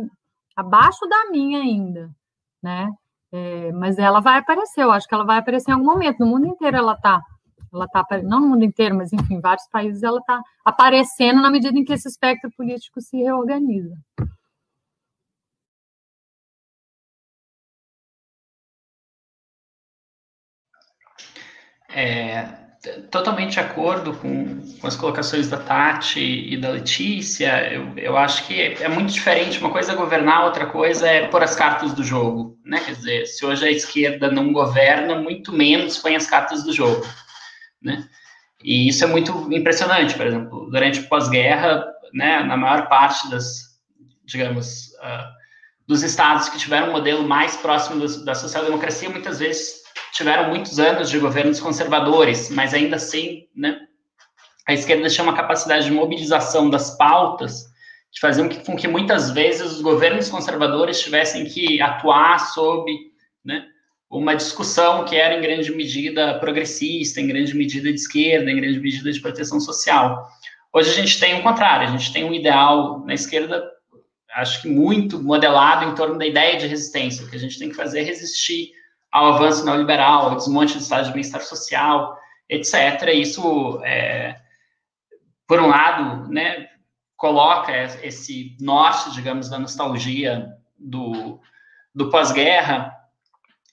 abaixo 0.57 1.07
da 1.09 1.31
minha 1.31 1.61
ainda, 1.61 2.11
né? 2.63 2.91
É, 3.33 3.73
mas 3.73 3.99
ela 3.99 4.21
vai 4.21 4.39
aparecer, 4.39 4.83
eu 4.83 4.93
acho 4.93 5.07
que 5.09 5.15
ela 5.15 5.25
vai 5.25 5.39
aparecer 5.39 5.71
em 5.71 5.75
algum 5.75 5.87
momento. 5.87 6.21
No 6.21 6.27
mundo 6.27 6.47
inteiro 6.47 6.77
ela 6.77 6.95
está, 6.95 7.21
ela 7.73 7.87
tá, 7.89 8.05
não 8.23 8.41
no 8.41 8.49
mundo 8.49 8.65
inteiro, 8.65 8.97
mas 8.97 9.13
enfim, 9.13 9.35
em 9.35 9.41
vários 9.41 9.69
países 9.69 10.03
ela 10.03 10.19
está 10.19 10.41
aparecendo 10.65 11.43
na 11.43 11.51
medida 11.51 11.79
em 11.79 11.85
que 11.85 11.93
esse 11.93 12.09
espectro 12.09 12.51
político 12.57 13.01
se 13.01 13.19
reorganiza. 13.19 13.95
É, 21.95 22.72
totalmente 23.11 23.53
de 23.53 23.61
acordo 23.61 24.13
com, 24.15 24.61
com, 24.81 24.87
as 24.87 24.97
colocações 24.97 25.49
da 25.49 25.57
Tati 25.57 26.21
e 26.21 26.57
da 26.57 26.71
Letícia. 26.71 27.73
Eu, 27.73 27.97
eu 27.97 28.17
acho 28.17 28.47
que 28.47 28.61
é, 28.61 28.83
é, 28.83 28.89
muito 28.89 29.13
diferente. 29.13 29.61
Uma 29.61 29.71
coisa 29.71 29.93
é 29.93 29.95
governar, 29.97 30.45
outra 30.45 30.67
coisa 30.67 31.07
é 31.07 31.29
pôr 31.29 31.43
as 31.43 31.55
cartas 31.55 31.93
do 31.93 32.03
jogo. 32.03 32.59
Né? 32.65 32.81
Quer 32.81 32.97
dizer, 32.97 33.27
se 33.27 33.47
hoje 33.47 33.65
a 33.65 33.71
esquerda 33.71 34.31
não 34.31 34.53
governa, 34.53 35.15
muito 35.15 35.53
menos 35.53 35.99
põe 35.99 36.17
as 36.17 36.27
cartas 36.27 36.65
do 36.65 36.73
jogo. 36.73 37.07
Né? 37.81 38.05
E 38.65 38.89
isso 38.89 39.05
é 39.05 39.07
muito 39.07 39.49
impressionante. 39.53 40.15
Por 40.15 40.27
exemplo, 40.27 40.69
durante 40.71 41.01
o 41.01 41.09
pós-guerra, 41.09 41.85
né, 42.13 42.43
na 42.43 42.57
maior 42.57 42.89
parte 42.89 43.31
das, 43.31 43.79
digamos, 44.25 44.89
uh, 45.01 45.31
dos 45.87 46.03
estados 46.03 46.49
que 46.49 46.59
tiveram 46.59 46.89
um 46.89 46.93
modelo 46.93 47.23
mais 47.27 47.57
próximo 47.57 48.01
do, 48.01 48.25
da 48.25 48.35
social-democracia, 48.35 49.09
muitas 49.09 49.39
vezes 49.39 49.82
tiveram 50.13 50.51
muitos 50.51 50.79
anos 50.79 51.11
de 51.11 51.19
governos 51.19 51.61
conservadores, 51.61 52.51
mas 52.51 52.75
ainda 52.75 52.97
assim, 52.97 53.47
né, 53.57 53.81
a 54.67 54.73
esquerda 54.73 55.09
tinha 55.09 55.25
uma 55.25 55.37
capacidade 55.37 55.87
de 55.87 55.91
mobilização 55.91 56.71
das 56.71 56.97
pautas, 56.97 57.65
de 58.13 58.21
fazer 58.21 58.47
com 58.65 58.77
que 58.77 58.87
muitas 58.87 59.31
vezes 59.31 59.73
os 59.73 59.81
governos 59.81 60.29
conservadores 60.29 61.01
tivessem 61.01 61.45
que 61.47 61.81
atuar 61.81 62.39
sob 62.39 62.93
né, 63.45 63.67
uma 64.11 64.35
discussão 64.35 65.05
que 65.05 65.17
era 65.17 65.35
em 65.35 65.41
grande 65.41 65.75
medida 65.75 66.39
progressista, 66.39 67.21
em 67.21 67.27
grande 67.27 67.57
medida 67.57 67.89
de 67.89 67.95
esquerda, 67.95 68.51
em 68.51 68.57
grande 68.57 68.79
medida 68.79 69.11
de 69.11 69.21
proteção 69.21 69.59
social. 69.59 70.29
Hoje 70.75 70.91
a 70.91 70.95
gente 70.95 71.19
tem 71.19 71.41
o 71.41 71.43
contrário, 71.43 71.89
a 71.89 71.91
gente 71.91 72.13
tem 72.13 72.23
um 72.23 72.35
ideal 72.35 73.01
na 73.07 73.15
esquerda, 73.15 73.63
acho 74.35 74.61
que 74.61 74.69
muito 74.69 75.23
modelado 75.23 75.87
em 75.87 75.95
torno 75.95 76.19
da 76.19 76.27
ideia 76.27 76.59
de 76.59 76.67
resistência. 76.67 77.25
O 77.25 77.31
que 77.31 77.37
a 77.37 77.39
gente 77.39 77.59
tem 77.59 77.71
que 77.71 77.75
fazer 77.75 78.01
é 78.01 78.05
resistir 78.05 78.73
ao 79.13 79.35
avanço 79.35 79.65
neoliberal, 79.65 80.31
ao 80.31 80.37
desmonte 80.37 80.75
do 80.75 80.81
estado 80.81 81.07
de 81.07 81.13
bem-estar 81.13 81.43
social, 81.43 82.19
etc. 82.49 82.75
Isso, 83.15 83.81
é, 83.85 84.41
por 85.47 85.61
um 85.61 85.69
lado, 85.69 86.29
né, 86.33 86.69
coloca 87.17 87.73
esse 88.03 88.57
norte, 88.61 89.13
digamos, 89.13 89.49
da 89.49 89.59
nostalgia 89.59 90.49
do, 90.79 91.39
do 91.95 92.11
pós-guerra, 92.11 92.97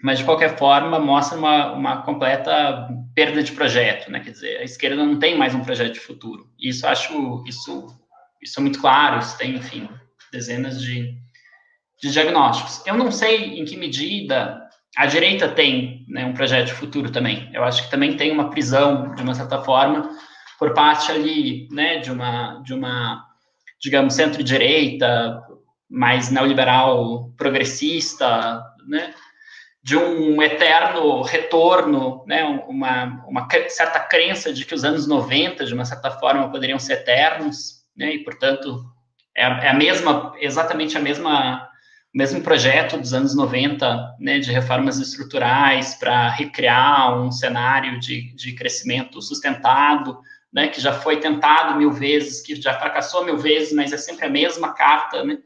mas 0.03 0.19
de 0.19 0.25
qualquer 0.25 0.57
forma 0.57 0.99
mostra 0.99 1.37
uma, 1.37 1.71
uma 1.73 2.01
completa 2.03 2.89
perda 3.15 3.41
de 3.41 3.51
projeto, 3.51 4.09
né? 4.11 4.19
Quer 4.19 4.31
dizer, 4.31 4.57
a 4.57 4.63
esquerda 4.63 5.03
não 5.03 5.19
tem 5.19 5.37
mais 5.37 5.53
um 5.53 5.63
projeto 5.63 5.93
de 5.93 5.99
futuro. 5.99 6.49
Isso 6.57 6.87
acho 6.87 7.43
isso 7.45 7.87
isso 8.41 8.59
é 8.59 8.61
muito 8.61 8.79
claro. 8.79 9.19
Isso 9.19 9.37
tem, 9.37 9.55
enfim, 9.55 9.89
dezenas 10.31 10.81
de, 10.81 11.17
de 12.01 12.11
diagnósticos. 12.11 12.85
Eu 12.85 12.95
não 12.95 13.11
sei 13.11 13.59
em 13.59 13.65
que 13.65 13.77
medida 13.77 14.58
a 14.97 15.05
direita 15.05 15.47
tem 15.47 16.05
né, 16.07 16.25
um 16.25 16.33
projeto 16.33 16.67
de 16.67 16.73
futuro 16.73 17.11
também. 17.11 17.49
Eu 17.53 17.63
acho 17.63 17.83
que 17.83 17.91
também 17.91 18.17
tem 18.17 18.31
uma 18.31 18.49
prisão, 18.49 19.13
de 19.15 19.21
uma 19.21 19.35
certa 19.35 19.61
forma, 19.61 20.09
por 20.57 20.73
parte 20.73 21.11
ali, 21.11 21.67
né, 21.71 21.99
de 21.99 22.11
uma, 22.11 22.61
de 22.65 22.73
uma 22.73 23.25
digamos, 23.81 24.13
centro-direita, 24.13 25.41
mais 25.89 26.29
neoliberal, 26.29 27.31
progressista, 27.37 28.61
né, 28.87 29.13
de 29.81 29.95
um 29.95 30.41
eterno 30.43 31.21
retorno, 31.21 32.23
né, 32.27 32.43
uma, 32.67 33.23
uma 33.27 33.47
certa 33.69 33.99
crença 33.99 34.51
de 34.53 34.65
que 34.65 34.75
os 34.75 34.83
anos 34.83 35.07
90, 35.07 35.65
de 35.65 35.73
uma 35.73 35.85
certa 35.85 36.11
forma, 36.11 36.51
poderiam 36.51 36.77
ser 36.77 36.93
eternos, 36.93 37.79
né, 37.95 38.13
e, 38.13 38.23
portanto, 38.23 38.83
é 39.35 39.43
é 39.43 39.69
a 39.69 39.73
mesma, 39.73 40.33
exatamente 40.39 40.97
a 40.97 41.01
mesma 41.01 41.69
mesmo 42.13 42.41
projeto 42.41 42.97
dos 42.97 43.13
anos 43.13 43.35
90, 43.35 44.15
né, 44.19 44.39
de 44.39 44.51
reformas 44.51 44.97
estruturais 44.99 45.95
para 45.95 46.29
recriar 46.29 47.21
um 47.21 47.31
cenário 47.31 47.99
de, 47.99 48.33
de 48.35 48.53
crescimento 48.53 49.21
sustentado, 49.21 50.19
né, 50.51 50.67
que 50.67 50.81
já 50.81 50.91
foi 50.91 51.19
tentado 51.19 51.77
mil 51.77 51.91
vezes, 51.91 52.41
que 52.41 52.59
já 52.59 52.73
fracassou 52.73 53.23
mil 53.23 53.37
vezes, 53.37 53.73
mas 53.73 53.93
é 53.93 53.97
sempre 53.97 54.25
a 54.25 54.29
mesma 54.29 54.73
carta, 54.73 55.23
né, 55.23 55.37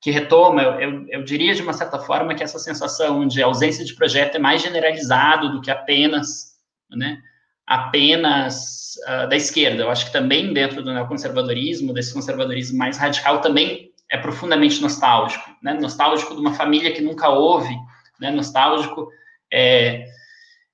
que 0.00 0.10
retoma. 0.10 0.62
Eu, 0.62 0.80
eu, 0.80 1.06
eu 1.08 1.24
diria, 1.24 1.54
de 1.54 1.62
uma 1.62 1.72
certa 1.72 1.98
forma, 1.98 2.34
que 2.34 2.44
essa 2.44 2.58
sensação 2.58 3.26
de 3.26 3.42
ausência 3.42 3.84
de 3.84 3.94
projeto 3.94 4.34
é 4.34 4.38
mais 4.38 4.60
generalizado 4.60 5.52
do 5.52 5.62
que 5.62 5.70
apenas, 5.70 6.58
né, 6.90 7.18
apenas 7.66 8.96
uh, 9.08 9.26
da 9.26 9.36
esquerda. 9.36 9.84
Eu 9.84 9.90
acho 9.90 10.04
que 10.04 10.12
também 10.12 10.52
dentro 10.52 10.82
do 10.82 10.92
neoconservadorismo, 10.92 11.94
desse 11.94 12.12
conservadorismo 12.12 12.76
mais 12.76 12.98
radical, 12.98 13.40
também 13.40 13.93
é 14.10 14.18
profundamente 14.18 14.80
nostálgico, 14.80 15.50
né? 15.62 15.74
Nostálgico 15.74 16.34
de 16.34 16.40
uma 16.40 16.54
família 16.54 16.92
que 16.92 17.00
nunca 17.00 17.28
houve, 17.28 17.74
né? 18.20 18.30
Nostálgico 18.30 19.08
é, 19.52 20.06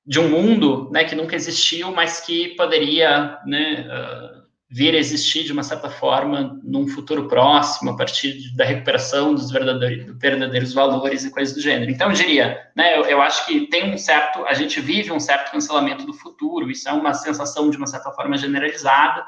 de 0.07 0.19
um 0.19 0.29
mundo, 0.29 0.91
né, 0.91 1.05
que 1.05 1.15
nunca 1.15 1.37
existiu, 1.37 1.93
mas 1.93 2.21
que 2.21 2.49
poderia, 2.57 3.39
né, 3.47 3.87
uh, 3.87 4.41
vir 4.69 4.95
a 4.95 4.99
existir 4.99 5.45
de 5.45 5.53
uma 5.53 5.63
certa 5.63 5.91
forma 5.91 6.59
num 6.63 6.89
futuro 6.89 7.29
próximo, 7.29 7.91
a 7.91 7.97
partir 7.97 8.55
da 8.57 8.65
recuperação 8.65 9.35
dos 9.35 9.51
verdadeiros, 9.51 10.17
verdadeiros 10.19 10.73
valores 10.73 11.25
e 11.25 11.31
coisas 11.31 11.55
do 11.55 11.61
gênero. 11.61 11.91
Então, 11.91 12.09
eu 12.09 12.15
diria, 12.15 12.59
né, 12.75 12.97
eu, 12.97 13.05
eu, 13.05 13.21
acho 13.21 13.47
que 13.47 13.67
tem 13.67 13.93
um 13.93 13.99
certo, 13.99 14.45
a 14.47 14.55
gente 14.55 14.81
vive 14.81 15.13
um 15.13 15.21
certo 15.21 15.53
cancelamento 15.53 16.07
do 16.07 16.13
futuro, 16.13 16.71
isso 16.71 16.89
é 16.89 16.93
uma 16.93 17.13
sensação 17.15 17.69
de 17.71 17.77
uma 17.77 17.87
certa 17.87 18.11
forma 18.11 18.37
generalizada, 18.37 19.25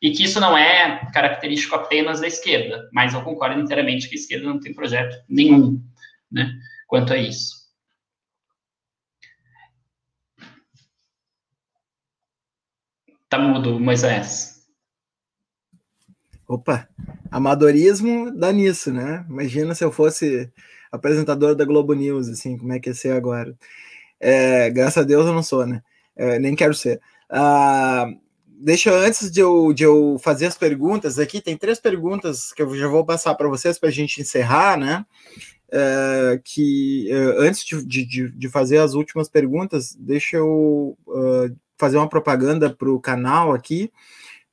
e 0.00 0.10
que 0.10 0.24
isso 0.24 0.40
não 0.40 0.56
é 0.56 1.10
característico 1.12 1.74
apenas 1.74 2.20
da 2.20 2.26
esquerda, 2.26 2.88
mas 2.92 3.14
eu 3.14 3.22
concordo 3.22 3.60
inteiramente 3.60 4.08
que 4.08 4.14
a 4.14 4.18
esquerda 4.18 4.46
não 4.46 4.60
tem 4.60 4.74
projeto 4.74 5.16
nenhum, 5.28 5.82
né, 6.30 6.52
quanto 6.86 7.12
a 7.12 7.16
isso. 7.16 7.66
Tá 13.28 13.38
mudo, 13.38 13.80
Moisés. 13.80 14.56
Opa, 16.48 16.88
amadorismo 17.28 18.30
dá 18.30 18.52
nisso, 18.52 18.92
né? 18.92 19.26
Imagina 19.28 19.74
se 19.74 19.84
eu 19.84 19.90
fosse 19.90 20.52
apresentador 20.92 21.56
da 21.56 21.64
Globo 21.64 21.92
News, 21.92 22.28
assim, 22.28 22.56
como 22.56 22.72
é 22.72 22.78
que 22.78 22.88
ia 22.90 22.94
ser 22.94 23.12
agora. 23.12 23.56
É, 24.20 24.70
graças 24.70 24.98
a 24.98 25.06
Deus 25.06 25.26
eu 25.26 25.32
não 25.34 25.42
sou, 25.42 25.66
né? 25.66 25.82
É, 26.14 26.38
nem 26.38 26.54
quero 26.54 26.72
ser. 26.72 27.00
Ah, 27.28 28.06
deixa 28.58 28.92
antes 28.92 29.30
de 29.30 29.40
eu, 29.40 29.72
de 29.72 29.84
eu 29.84 30.16
fazer 30.22 30.46
as 30.46 30.56
perguntas 30.56 31.18
aqui, 31.18 31.40
tem 31.40 31.56
três 31.56 31.78
perguntas 31.78 32.52
que 32.52 32.62
eu 32.62 32.74
já 32.76 32.88
vou 32.88 33.04
passar 33.04 33.34
para 33.34 33.48
vocês 33.48 33.78
para 33.78 33.88
a 33.88 33.92
gente 33.92 34.20
encerrar, 34.20 34.76
né? 34.78 35.04
É, 35.70 36.40
que 36.44 37.10
é, 37.10 37.16
antes 37.38 37.64
de, 37.64 38.04
de, 38.04 38.30
de, 38.30 38.48
fazer 38.48 38.78
as 38.78 38.94
últimas 38.94 39.28
perguntas, 39.28 39.96
deixa 39.98 40.36
eu 40.36 40.96
uh, 41.08 41.56
fazer 41.76 41.96
uma 41.96 42.08
propaganda 42.08 42.70
para 42.70 42.88
o 42.88 43.00
canal 43.00 43.52
aqui. 43.52 43.92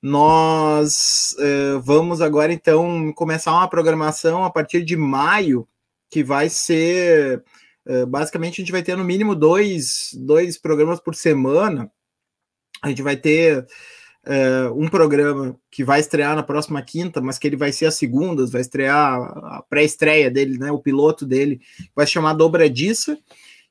Nós 0.02 1.36
uh, 1.38 1.80
vamos 1.82 2.20
agora 2.20 2.52
então 2.52 3.14
começar 3.14 3.54
uma 3.54 3.70
programação 3.70 4.44
a 4.44 4.50
partir 4.50 4.84
de 4.84 4.98
maio, 4.98 5.68
que 6.10 6.24
vai 6.24 6.50
ser 6.50 7.44
uh, 7.88 8.08
basicamente 8.08 8.60
a 8.60 8.64
gente 8.64 8.72
vai 8.72 8.82
ter 8.82 8.98
no 8.98 9.04
mínimo 9.04 9.36
dois, 9.36 10.10
dois 10.14 10.58
programas 10.58 11.00
por 11.00 11.14
semana 11.14 11.92
a 12.84 12.90
gente 12.90 13.02
vai 13.02 13.16
ter 13.16 13.66
é, 14.26 14.70
um 14.76 14.90
programa 14.90 15.56
que 15.72 15.84
vai 15.84 16.02
estrear 16.02 16.36
na 16.36 16.44
próxima 16.44 16.82
quinta, 16.82 17.22
mas 17.22 17.40
que 17.40 17.48
ele 17.48 17.56
vai 17.56 17.72
ser 17.72 17.86
às 17.86 17.96
segundas, 17.96 18.52
vai 18.52 18.62
estrear 18.62 19.20
a 19.20 19.64
pré-estreia 19.70 20.30
dele, 20.30 20.58
né? 20.58 20.72
O 20.72 20.80
piloto 20.80 21.26
dele 21.26 21.62
vai 21.96 22.06
se 22.06 22.12
chamar 22.12 22.34
Dobradiça, 22.34 23.18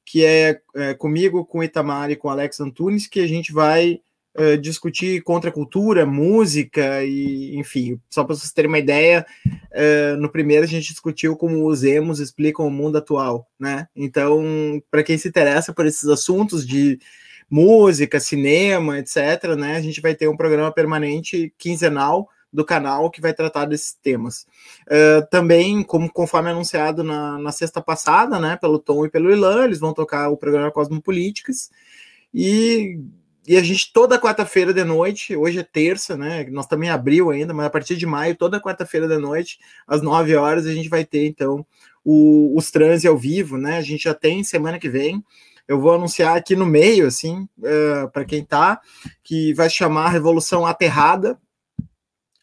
que 0.04 0.24
é, 0.24 0.60
é, 0.74 0.94
comigo, 0.94 1.44
com 1.44 1.62
Itamar 1.62 2.10
e 2.10 2.16
com 2.16 2.28
Alex 2.28 2.58
Antunes, 2.58 3.06
que 3.06 3.20
a 3.20 3.26
gente 3.26 3.52
vai 3.52 4.00
é, 4.34 4.56
discutir 4.56 5.22
contracultura, 5.22 6.06
música 6.06 7.04
e, 7.04 7.54
enfim, 7.56 8.00
só 8.08 8.24
para 8.24 8.34
vocês 8.34 8.50
terem 8.50 8.70
uma 8.70 8.78
ideia, 8.78 9.26
é, 9.70 10.16
no 10.16 10.30
primeiro 10.30 10.64
a 10.64 10.68
gente 10.68 10.88
discutiu 10.88 11.36
como 11.36 11.66
os 11.66 11.84
emos 11.84 12.18
explicam 12.18 12.66
o 12.66 12.70
mundo 12.70 12.96
atual, 12.96 13.46
né? 13.60 13.86
Então, 13.94 14.82
para 14.90 15.02
quem 15.02 15.18
se 15.18 15.28
interessa 15.28 15.74
por 15.74 15.84
esses 15.84 16.08
assuntos 16.08 16.66
de 16.66 16.98
música, 17.52 18.18
cinema, 18.18 18.98
etc., 18.98 19.54
né? 19.58 19.76
A 19.76 19.80
gente 19.82 20.00
vai 20.00 20.14
ter 20.14 20.26
um 20.26 20.36
programa 20.36 20.72
permanente 20.72 21.52
quinzenal 21.58 22.26
do 22.50 22.64
canal 22.64 23.10
que 23.10 23.20
vai 23.20 23.34
tratar 23.34 23.66
desses 23.66 23.92
temas. 23.92 24.46
Uh, 24.86 25.26
também, 25.30 25.82
como 25.82 26.10
conforme 26.10 26.48
anunciado 26.48 27.04
na, 27.04 27.38
na 27.38 27.52
sexta 27.52 27.82
passada, 27.82 28.40
né, 28.40 28.56
pelo 28.56 28.78
Tom 28.78 29.04
e 29.04 29.10
pelo 29.10 29.30
Ilan, 29.30 29.64
eles 29.64 29.78
vão 29.78 29.92
tocar 29.92 30.30
o 30.30 30.36
programa 30.36 30.70
Cosmopolíticas. 30.70 31.70
E, 32.32 32.98
e 33.46 33.54
a 33.54 33.62
gente, 33.62 33.92
toda 33.92 34.18
quarta-feira 34.18 34.72
de 34.72 34.84
noite, 34.84 35.36
hoje 35.36 35.58
é 35.58 35.62
terça, 35.62 36.16
né? 36.16 36.46
Nós 36.50 36.66
também 36.66 36.88
abril 36.88 37.30
ainda, 37.30 37.52
mas 37.52 37.66
a 37.66 37.70
partir 37.70 37.96
de 37.96 38.06
maio, 38.06 38.34
toda 38.34 38.62
quarta-feira 38.62 39.06
de 39.06 39.18
noite, 39.18 39.58
às 39.86 40.00
nove 40.00 40.34
horas, 40.34 40.66
a 40.66 40.72
gente 40.72 40.88
vai 40.88 41.04
ter, 41.04 41.26
então, 41.26 41.66
o, 42.02 42.56
os 42.56 42.70
transe 42.70 43.06
ao 43.06 43.16
vivo, 43.16 43.58
né? 43.58 43.76
A 43.76 43.82
gente 43.82 44.04
já 44.04 44.14
tem 44.14 44.42
semana 44.42 44.78
que 44.78 44.88
vem 44.88 45.22
eu 45.72 45.80
vou 45.80 45.94
anunciar 45.94 46.36
aqui 46.36 46.54
no 46.54 46.66
meio, 46.66 47.06
assim, 47.06 47.48
uh, 47.58 48.10
para 48.12 48.26
quem 48.26 48.44
tá, 48.44 48.78
que 49.24 49.54
vai 49.54 49.70
chamar 49.70 50.10
Revolução 50.10 50.66
Aterrada, 50.66 51.38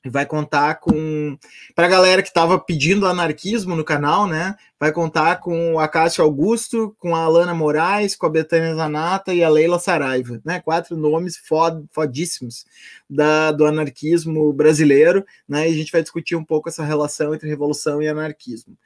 e 0.03 0.09
vai 0.09 0.25
contar 0.25 0.75
com 0.75 1.37
para 1.75 1.85
a 1.85 1.89
galera 1.89 2.21
que 2.21 2.29
estava 2.29 2.57
pedindo 2.57 3.05
anarquismo 3.05 3.75
no 3.75 3.83
canal, 3.83 4.25
né? 4.25 4.55
Vai 4.79 4.93
contar 4.93 5.41
com 5.41 5.73
o 5.73 5.79
Acácio 5.79 6.23
Augusto, 6.23 6.95
com 6.97 7.13
a 7.13 7.23
Alana 7.23 7.53
Moraes, 7.53 8.15
com 8.15 8.25
a 8.25 8.29
Betânia 8.29 8.73
Zanata 8.73 9.33
e 9.33 9.43
a 9.43 9.49
Leila 9.49 9.77
Saraiva, 9.77 10.41
né? 10.43 10.61
Quatro 10.61 10.95
nomes 10.95 11.37
fod, 11.37 11.85
fodíssimos 11.91 12.65
da, 13.09 13.51
do 13.51 13.65
anarquismo 13.65 14.51
brasileiro, 14.53 15.23
né? 15.47 15.69
E 15.69 15.73
a 15.73 15.75
gente 15.75 15.91
vai 15.91 16.01
discutir 16.01 16.35
um 16.35 16.45
pouco 16.45 16.69
essa 16.69 16.83
relação 16.83 17.35
entre 17.35 17.49
revolução 17.49 18.01
e 18.01 18.07
anarquismo. 18.07 18.77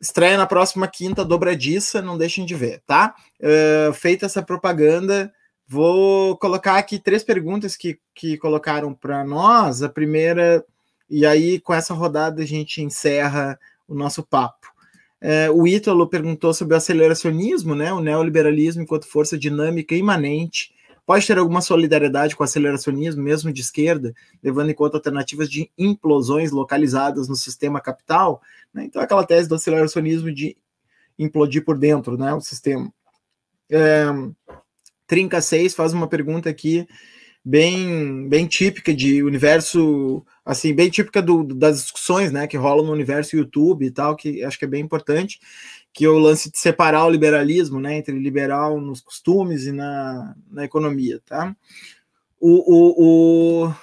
Estreia 0.00 0.38
na 0.38 0.46
próxima 0.46 0.88
quinta, 0.88 1.24
dobradiça, 1.24 2.00
não 2.00 2.16
deixem 2.16 2.46
de 2.46 2.54
ver, 2.54 2.82
tá? 2.86 3.14
Uh, 3.38 3.92
feita 3.92 4.24
essa 4.24 4.42
propaganda, 4.42 5.30
vou 5.68 6.36
colocar 6.38 6.78
aqui 6.78 6.98
três 6.98 7.22
perguntas 7.22 7.76
que, 7.76 7.98
que 8.14 8.38
colocaram 8.38 8.94
para 8.94 9.22
nós. 9.24 9.82
A 9.82 9.88
primeira, 9.88 10.64
e 11.08 11.26
aí 11.26 11.60
com 11.60 11.74
essa 11.74 11.92
rodada 11.92 12.42
a 12.42 12.46
gente 12.46 12.82
encerra 12.82 13.58
o 13.86 13.94
nosso 13.94 14.22
papo. 14.22 14.68
Uh, 15.22 15.52
o 15.52 15.66
Ítalo 15.66 16.08
perguntou 16.08 16.54
sobre 16.54 16.72
o 16.72 16.76
aceleracionismo, 16.78 17.74
né? 17.74 17.92
O 17.92 18.00
neoliberalismo 18.00 18.82
enquanto 18.82 19.06
força 19.06 19.36
dinâmica 19.36 19.94
imanente 19.94 20.72
pode 21.04 21.26
ter 21.26 21.36
alguma 21.36 21.60
solidariedade 21.60 22.36
com 22.36 22.42
o 22.42 22.44
aceleracionismo, 22.44 23.22
mesmo 23.22 23.52
de 23.52 23.60
esquerda, 23.60 24.14
levando 24.42 24.70
em 24.70 24.74
conta 24.74 24.96
alternativas 24.96 25.50
de 25.50 25.68
implosões 25.76 26.52
localizadas 26.52 27.28
no 27.28 27.34
sistema 27.34 27.80
capital. 27.80 28.40
Né? 28.72 28.84
Então, 28.84 29.02
aquela 29.02 29.24
tese 29.24 29.48
do 29.48 29.54
aceleracionismo 29.54 30.32
de 30.32 30.56
implodir 31.18 31.64
por 31.64 31.78
dentro 31.78 32.16
né, 32.16 32.32
o 32.32 32.40
sistema. 32.40 32.92
É, 33.70 34.06
Trinca 35.06 35.40
6 35.40 35.74
faz 35.74 35.92
uma 35.92 36.08
pergunta 36.08 36.48
aqui 36.48 36.86
bem, 37.44 38.28
bem 38.28 38.46
típica 38.46 38.94
de 38.94 39.22
universo, 39.22 40.24
assim, 40.44 40.74
bem 40.74 40.90
típica 40.90 41.22
do, 41.22 41.44
das 41.44 41.82
discussões, 41.82 42.32
né, 42.32 42.46
que 42.46 42.56
rolam 42.56 42.86
no 42.86 42.92
universo 42.92 43.36
YouTube 43.36 43.84
e 43.84 43.90
tal, 43.90 44.16
que 44.16 44.44
acho 44.44 44.58
que 44.58 44.64
é 44.64 44.68
bem 44.68 44.82
importante, 44.82 45.40
que 45.92 46.04
é 46.04 46.08
o 46.08 46.18
lance 46.18 46.50
de 46.50 46.58
separar 46.58 47.04
o 47.06 47.10
liberalismo, 47.10 47.80
né, 47.80 47.96
entre 47.96 48.18
liberal 48.18 48.80
nos 48.80 49.00
costumes 49.00 49.66
e 49.66 49.72
na, 49.72 50.34
na 50.50 50.64
economia, 50.64 51.20
tá? 51.26 51.54
O, 52.38 52.48
o, 52.48 53.66
o, 53.66 53.74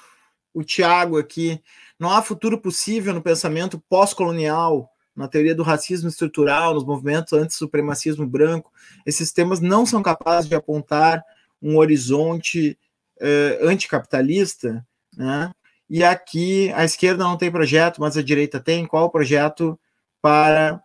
o 0.54 0.64
Tiago 0.64 1.18
aqui, 1.18 1.62
não 2.00 2.12
há 2.12 2.22
futuro 2.22 2.58
possível 2.58 3.14
no 3.14 3.22
pensamento 3.22 3.82
pós-colonial, 3.90 4.90
na 5.16 5.28
teoria 5.28 5.56
do 5.56 5.64
racismo 5.64 6.08
estrutural, 6.08 6.76
nos 6.76 6.86
movimentos 6.86 7.34
anti-supremacismo 7.34 8.26
branco, 8.26 8.72
esses 9.06 9.32
temas 9.32 9.60
não 9.60 9.86
são 9.86 10.04
capazes 10.04 10.48
de 10.48 10.56
apontar 10.56 11.24
um 11.60 11.78
horizonte 11.78 12.78
uh, 13.20 13.68
anticapitalista, 13.68 14.86
né? 15.16 15.52
E 15.90 16.04
aqui 16.04 16.72
a 16.74 16.84
esquerda 16.84 17.24
não 17.24 17.38
tem 17.38 17.50
projeto, 17.50 18.00
mas 18.00 18.18
a 18.18 18.22
direita 18.22 18.60
tem. 18.60 18.86
Qual 18.86 19.06
o 19.06 19.10
projeto 19.10 19.80
para 20.22 20.84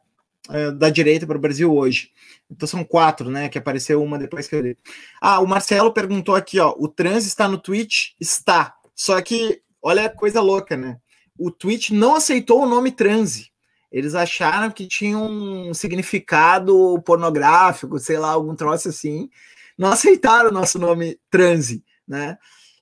uh, 0.49 0.73
da 0.73 0.89
direita 0.89 1.27
para 1.27 1.37
o 1.37 1.41
Brasil 1.41 1.75
hoje? 1.75 2.11
Então 2.51 2.67
são 2.67 2.85
quatro, 2.85 3.29
né? 3.29 3.49
Que 3.49 3.59
apareceu 3.59 4.03
uma 4.03 4.19
depois 4.19 4.47
que 4.47 4.55
eu 4.55 4.61
li. 4.61 4.79
Ah, 5.21 5.41
o 5.41 5.47
Marcelo 5.47 5.93
perguntou 5.93 6.35
aqui, 6.35 6.59
ó. 6.61 6.75
O 6.79 6.89
trans 6.89 7.27
está 7.27 7.49
no 7.49 7.59
Twitch? 7.59 8.13
Está. 8.21 8.75
Só 8.95 9.21
que 9.21 9.61
olha 9.83 10.07
a 10.07 10.11
coisa 10.11 10.41
louca, 10.41 10.77
né? 10.77 10.99
O 11.39 11.51
Twitch 11.51 11.91
não 11.91 12.15
aceitou 12.15 12.63
o 12.63 12.69
nome 12.69 12.93
transe. 12.93 13.51
Eles 13.91 14.15
acharam 14.15 14.71
que 14.71 14.87
tinha 14.87 15.19
um 15.19 15.75
significado 15.75 17.03
pornográfico, 17.05 17.99
sei 17.99 18.19
lá, 18.19 18.31
algum 18.31 18.55
troço 18.55 18.89
assim. 18.89 19.29
Não 19.77 19.91
aceitaram 19.91 20.51
o 20.51 20.53
nosso 20.53 20.79
nome 20.79 21.19
transe 21.31 21.85
né? 22.07 22.39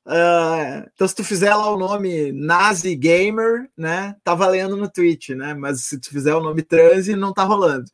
Uh, 0.07 0.91
então, 0.93 1.07
se 1.07 1.15
tu 1.15 1.23
fizer 1.23 1.55
lá 1.55 1.71
o 1.71 1.79
nome 1.79 2.33
Nazi 2.33 2.97
Gamer, 2.97 3.71
né, 3.77 4.17
tá 4.25 4.35
valendo 4.35 4.77
no 4.77 4.91
Twitch, 4.91 5.31
né? 5.31 5.55
Mas 5.55 5.85
se 5.85 6.01
tu 6.01 6.09
fizer 6.09 6.35
o 6.35 6.43
nome 6.43 6.63
Transe, 6.63 7.15
não 7.15 7.33
tá 7.33 7.45
rolando. 7.45 7.85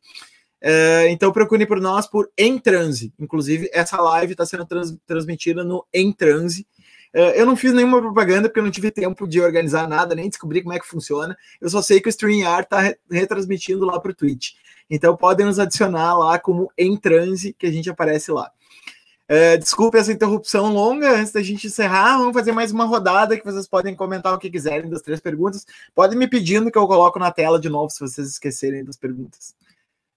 Uh, 0.62 1.08
então, 1.10 1.32
procure 1.32 1.66
por 1.66 1.80
nós 1.80 2.06
por 2.06 2.30
Em 2.38 2.58
Transe. 2.58 3.12
Inclusive, 3.18 3.68
essa 3.72 4.00
live 4.00 4.32
está 4.32 4.46
sendo 4.46 4.64
trans 4.64 4.96
transmitida 5.06 5.62
no 5.62 5.86
Em 5.92 6.12
Transe. 6.12 6.66
Uh, 7.14 7.32
eu 7.34 7.46
não 7.46 7.56
fiz 7.56 7.72
nenhuma 7.72 8.00
propaganda 8.00 8.48
porque 8.48 8.60
eu 8.60 8.64
não 8.64 8.70
tive 8.70 8.90
tempo 8.90 9.26
de 9.26 9.40
organizar 9.40 9.88
nada, 9.88 10.14
nem 10.14 10.28
descobrir 10.28 10.62
como 10.62 10.74
é 10.74 10.78
que 10.78 10.86
funciona. 10.86 11.36
Eu 11.60 11.70
só 11.70 11.80
sei 11.80 12.00
que 12.00 12.08
o 12.08 12.10
StreamYard 12.10 12.64
está 12.64 12.80
re 12.80 12.96
retransmitindo 13.10 13.84
lá 13.84 13.98
para 14.00 14.10
o 14.10 14.14
Twitch. 14.14 14.52
Então, 14.88 15.16
podem 15.16 15.46
nos 15.46 15.58
adicionar 15.58 16.16
lá 16.16 16.38
como 16.38 16.70
Em 16.78 16.96
Transe, 16.96 17.52
que 17.58 17.66
a 17.66 17.72
gente 17.72 17.90
aparece 17.90 18.30
lá. 18.30 18.50
É, 19.28 19.56
desculpe 19.56 19.98
essa 19.98 20.12
interrupção 20.12 20.72
longa. 20.72 21.18
Antes 21.18 21.32
da 21.32 21.42
gente 21.42 21.66
encerrar, 21.66 22.18
vamos 22.18 22.32
fazer 22.32 22.52
mais 22.52 22.70
uma 22.70 22.84
rodada 22.84 23.36
que 23.36 23.44
vocês 23.44 23.66
podem 23.66 23.94
comentar 23.94 24.32
o 24.32 24.38
que 24.38 24.50
quiserem 24.50 24.88
das 24.88 25.02
três 25.02 25.20
perguntas. 25.20 25.66
Podem 25.94 26.16
me 26.16 26.28
pedindo 26.28 26.70
que 26.70 26.78
eu 26.78 26.86
coloco 26.86 27.18
na 27.18 27.32
tela 27.32 27.58
de 27.58 27.68
novo 27.68 27.90
se 27.90 28.00
vocês 28.00 28.28
esquecerem 28.28 28.84
das 28.84 28.96
perguntas. 28.96 29.54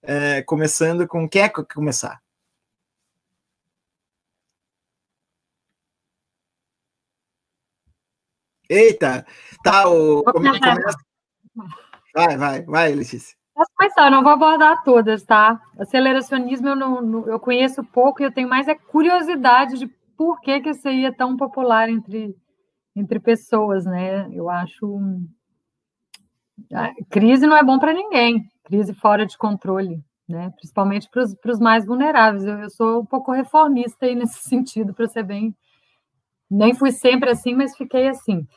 É, 0.04 0.42
começando 0.44 1.08
com 1.08 1.28
quem 1.28 1.42
é 1.42 1.50
que 1.50 1.64
começar? 1.64 2.22
Eita, 8.70 9.26
tá, 9.64 9.90
o. 9.90 10.24
Começa. 10.24 10.60
Vai, 12.14 12.38
vai, 12.38 12.62
vai, 12.64 12.94
Letícia. 12.94 13.36
Posso 13.56 13.72
começar, 13.76 14.10
não 14.10 14.24
vou 14.24 14.32
abordar 14.32 14.84
todas, 14.84 15.24
tá? 15.24 15.60
Aceleracionismo 15.78 16.70
eu, 16.70 16.76
não, 16.76 17.02
não, 17.02 17.28
eu 17.28 17.40
conheço 17.40 17.84
pouco 17.84 18.22
e 18.22 18.26
eu 18.26 18.32
tenho 18.32 18.48
mais 18.48 18.68
é 18.68 18.76
curiosidade 18.76 19.78
de 19.78 19.88
por 20.16 20.40
que, 20.40 20.62
que 20.62 20.70
isso 20.70 20.88
aí 20.88 21.04
é 21.04 21.12
tão 21.12 21.36
popular 21.36 21.90
entre, 21.90 22.36
entre 22.96 23.20
pessoas, 23.20 23.86
né? 23.86 24.30
Eu 24.32 24.50
acho. 24.50 25.00
A 26.74 26.94
crise 27.10 27.48
não 27.48 27.58
é 27.58 27.64
bom 27.64 27.80
para 27.80 27.94
ninguém, 27.94 28.50
crise 28.64 28.94
fora 28.94 29.26
de 29.26 29.38
controle, 29.38 30.02
né? 30.28 30.52
Principalmente 30.52 31.10
para 31.10 31.52
os 31.52 31.60
mais 31.60 31.86
vulneráveis. 31.86 32.46
Eu, 32.46 32.60
eu 32.60 32.70
sou 32.70 33.02
um 33.02 33.06
pouco 33.06 33.32
reformista 33.32 34.06
aí 34.06 34.14
nesse 34.14 34.40
sentido, 34.48 34.94
para 34.94 35.08
ser 35.08 35.24
bem. 35.24 35.56
Nem 36.50 36.74
fui 36.74 36.92
sempre 36.92 37.30
assim, 37.30 37.54
mas 37.54 37.78
fiquei 37.78 38.08
assim. 38.08 38.48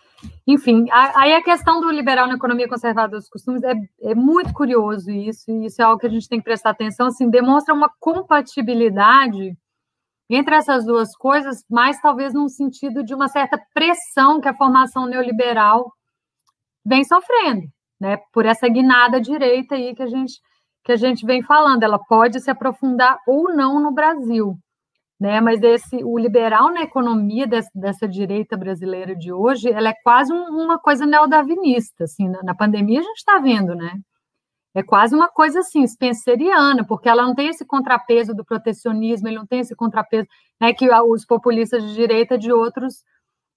Enfim, 0.46 0.86
aí 0.90 1.34
a 1.34 1.42
questão 1.42 1.80
do 1.80 1.90
liberal 1.90 2.26
na 2.26 2.34
economia 2.34 2.68
conservadora 2.68 3.18
dos 3.18 3.28
costumes 3.28 3.62
é, 3.62 3.74
é, 4.02 4.14
muito 4.14 4.52
curioso 4.52 5.10
isso, 5.10 5.50
e 5.50 5.66
isso 5.66 5.82
é 5.82 5.84
algo 5.84 5.98
que 5.98 6.06
a 6.06 6.10
gente 6.10 6.28
tem 6.28 6.38
que 6.38 6.44
prestar 6.44 6.70
atenção, 6.70 7.08
assim, 7.08 7.28
demonstra 7.28 7.74
uma 7.74 7.90
compatibilidade 8.00 9.56
entre 10.30 10.54
essas 10.54 10.86
duas 10.86 11.14
coisas, 11.16 11.64
mas 11.68 12.00
talvez 12.00 12.32
num 12.32 12.48
sentido 12.48 13.04
de 13.04 13.14
uma 13.14 13.28
certa 13.28 13.60
pressão 13.74 14.40
que 14.40 14.48
a 14.48 14.54
formação 14.54 15.06
neoliberal 15.06 15.92
vem 16.84 17.04
sofrendo, 17.04 17.66
né, 18.00 18.18
por 18.32 18.46
essa 18.46 18.68
guinada 18.68 19.20
direita 19.20 19.74
aí 19.74 19.94
que 19.94 20.02
a 20.02 20.06
gente 20.06 20.40
que 20.84 20.90
a 20.90 20.96
gente 20.96 21.24
vem 21.24 21.44
falando, 21.44 21.84
ela 21.84 21.96
pode 21.96 22.40
se 22.40 22.50
aprofundar 22.50 23.16
ou 23.24 23.54
não 23.54 23.78
no 23.78 23.92
Brasil 23.92 24.58
né? 25.22 25.40
Mas 25.40 25.62
esse 25.62 26.02
o 26.02 26.18
liberal 26.18 26.72
na 26.72 26.82
economia 26.82 27.46
dessa, 27.46 27.70
dessa 27.72 28.08
direita 28.08 28.56
brasileira 28.56 29.14
de 29.14 29.32
hoje, 29.32 29.70
ela 29.70 29.90
é 29.90 29.94
quase 30.02 30.32
um, 30.32 30.46
uma 30.46 30.80
coisa 30.80 31.06
neodarwinista, 31.06 32.02
assim, 32.02 32.28
na, 32.28 32.42
na 32.42 32.56
pandemia 32.56 32.98
a 32.98 33.04
gente 33.04 33.18
está 33.18 33.38
vendo, 33.38 33.72
né? 33.72 34.00
É 34.74 34.82
quase 34.82 35.14
uma 35.14 35.28
coisa 35.28 35.60
assim, 35.60 35.86
spenceriana, 35.86 36.84
porque 36.84 37.08
ela 37.08 37.22
não 37.22 37.36
tem 37.36 37.46
esse 37.46 37.64
contrapeso 37.64 38.34
do 38.34 38.44
protecionismo, 38.44 39.28
ele 39.28 39.36
não 39.36 39.46
tem 39.46 39.60
esse 39.60 39.76
contrapeso 39.76 40.26
né, 40.60 40.74
que 40.74 40.90
os 40.90 41.24
populistas 41.24 41.84
de 41.84 41.94
direita 41.94 42.36
de 42.36 42.52
outros 42.52 43.04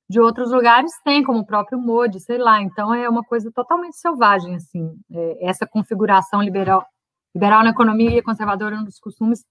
de 0.08 0.20
outros 0.20 0.52
lugares 0.52 0.92
têm, 1.04 1.24
como 1.24 1.40
o 1.40 1.46
próprio 1.48 1.80
Modi, 1.80 2.20
sei 2.20 2.38
lá. 2.38 2.62
Então 2.62 2.94
é 2.94 3.10
uma 3.10 3.24
coisa 3.24 3.52
totalmente 3.52 3.98
selvagem, 3.98 4.54
assim, 4.54 4.96
é, 5.12 5.48
essa 5.50 5.66
configuração 5.66 6.44
liberal, 6.44 6.86
liberal 7.34 7.64
na 7.64 7.72
economia 7.72 8.16
e 8.16 8.22
conservadora 8.22 8.80
nos 8.82 9.00
costumes 9.00 9.44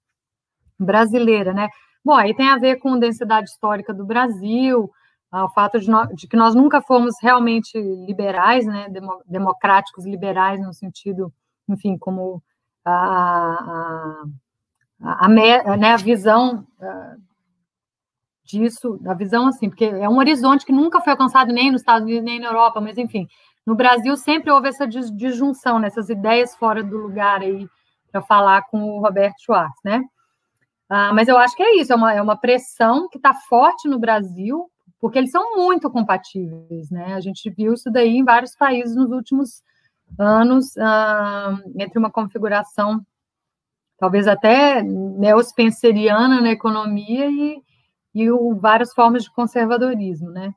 brasileira, 0.79 1.53
né? 1.53 1.69
Bom, 2.05 2.15
aí 2.15 2.35
tem 2.35 2.49
a 2.49 2.59
ver 2.59 2.77
com 2.77 2.99
densidade 2.99 3.49
histórica 3.49 3.95
do 3.95 4.05
Brasil, 4.05 4.91
ah, 5.33 5.47
o 5.47 5.49
fato 5.49 5.81
de, 5.81 5.87
de 6.15 6.29
que 6.29 6.37
nós 6.37 6.55
nunca 6.55 6.83
fomos 6.83 7.15
realmente 7.21 7.77
liberais, 7.77 8.67
né, 8.67 8.87
democráticos 9.27 10.05
liberais 10.05 10.61
no 10.61 10.73
sentido, 10.73 11.33
enfim, 11.69 11.97
como 11.99 12.43
a, 12.85 14.23
a, 15.03 15.25
a, 15.25 15.29
né, 15.29 15.93
a 15.93 15.97
visão 15.97 16.67
uh, 16.79 17.21
disso, 18.45 19.01
a 19.07 19.15
visão 19.15 19.49
assim, 19.49 19.69
porque 19.69 19.87
é 19.87 20.09
um 20.09 20.19
horizonte 20.19 20.67
que 20.67 20.73
nunca 20.73 21.01
foi 21.01 21.13
alcançado 21.13 21.53
nem 21.53 21.73
nos 21.73 21.81
Estados 21.81 22.07
Unidos 22.07 22.25
nem 22.25 22.39
na 22.39 22.47
Europa, 22.49 22.81
mas 22.81 22.99
enfim, 22.99 23.27
no 23.67 23.75
Brasil 23.75 24.17
sempre 24.17 24.53
houve 24.53 24.69
essa 24.69 24.87
disjunção, 24.87 25.79
né, 25.79 25.89
ideias 26.11 26.55
fora 26.55 26.85
do 26.85 26.99
lugar 26.99 27.41
aí 27.41 27.67
para 28.13 28.21
falar 28.23 28.63
com 28.71 28.85
o 28.85 29.01
Roberto 29.01 29.41
Schwartz, 29.41 29.81
né? 29.83 30.01
Ah, 30.97 31.13
mas 31.13 31.27
eu 31.27 31.37
acho 31.37 31.57
que 31.57 31.63
é 31.65 31.75
isso, 31.81 31.93
é 31.93 31.97
uma, 31.97 32.15
é 32.15 32.23
uma 32.23 32.37
pressão 32.37 33.09
que 33.09 33.19
está 33.19 33.35
forte 33.35 33.89
no 33.89 33.99
Brasil, 33.99 34.71
porque 35.01 35.19
eles 35.19 35.33
são 35.33 35.57
muito 35.57 35.91
compatíveis, 35.91 36.89
né? 36.89 37.15
A 37.15 37.21
gente 37.21 37.51
viu 37.51 37.75
isso 37.75 37.91
daí 37.91 38.19
em 38.19 38.25
vários 38.25 38.55
países 38.55 38.95
nos 38.95 39.11
últimos 39.11 39.61
anos, 40.17 40.77
ah, 40.79 41.59
entre 41.81 41.99
uma 41.99 42.13
configuração 42.13 43.05
talvez 43.99 44.29
até 44.29 44.85
neospenceriana 44.85 46.41
na 46.41 46.53
economia 46.53 47.29
e, 47.29 47.61
e 48.15 48.31
o, 48.31 48.55
várias 48.55 48.95
formas 48.95 49.25
de 49.25 49.33
conservadorismo, 49.33 50.31
né? 50.31 50.55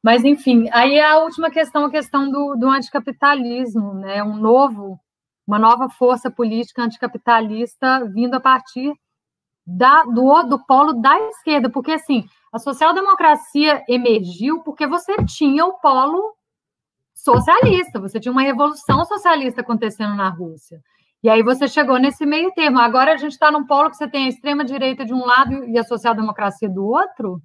Mas, 0.00 0.22
enfim, 0.22 0.68
aí 0.72 1.00
a 1.00 1.18
última 1.18 1.50
questão, 1.50 1.86
a 1.86 1.90
questão 1.90 2.30
do, 2.30 2.54
do 2.54 2.70
anticapitalismo, 2.70 3.94
né? 3.94 4.22
Um 4.22 4.36
novo, 4.36 5.00
uma 5.44 5.58
nova 5.58 5.88
força 5.88 6.30
política 6.30 6.84
anticapitalista 6.84 8.04
vindo 8.04 8.34
a 8.34 8.40
partir 8.40 8.94
da, 9.68 10.02
do, 10.04 10.42
do 10.44 10.64
polo 10.64 10.94
da 10.94 11.20
esquerda, 11.28 11.68
porque 11.68 11.92
assim, 11.92 12.24
a 12.50 12.58
social-democracia 12.58 13.84
emergiu 13.86 14.62
porque 14.62 14.86
você 14.86 15.14
tinha 15.26 15.66
o 15.66 15.74
polo 15.74 16.34
socialista, 17.14 18.00
você 18.00 18.18
tinha 18.18 18.32
uma 18.32 18.42
revolução 18.42 19.04
socialista 19.04 19.60
acontecendo 19.60 20.14
na 20.14 20.30
Rússia. 20.30 20.80
E 21.22 21.28
aí 21.28 21.42
você 21.42 21.68
chegou 21.68 21.98
nesse 21.98 22.24
meio 22.24 22.50
termo. 22.52 22.78
Agora 22.78 23.12
a 23.12 23.16
gente 23.18 23.32
está 23.32 23.50
num 23.50 23.66
polo 23.66 23.90
que 23.90 23.96
você 23.96 24.08
tem 24.08 24.24
a 24.26 24.28
extrema-direita 24.28 25.04
de 25.04 25.12
um 25.12 25.26
lado 25.26 25.64
e 25.64 25.76
a 25.76 25.84
social-democracia 25.84 26.68
do 26.68 26.86
outro. 26.86 27.42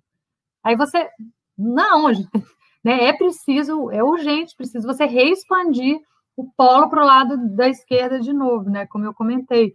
Aí 0.64 0.78
você. 0.78 1.10
Não, 1.58 2.08
né, 2.84 3.06
é 3.06 3.14
preciso, 3.14 3.92
é 3.92 4.02
urgente, 4.04 4.56
preciso 4.56 4.88
você 4.88 5.06
reexpandir 5.06 6.00
o 6.38 6.50
polo 6.56 6.90
para 6.90 7.04
o 7.04 7.06
lado 7.06 7.56
da 7.56 7.68
esquerda 7.68 8.20
de 8.20 8.32
novo, 8.32 8.70
né? 8.70 8.86
Como 8.88 9.04
eu 9.06 9.14
comentei. 9.14 9.74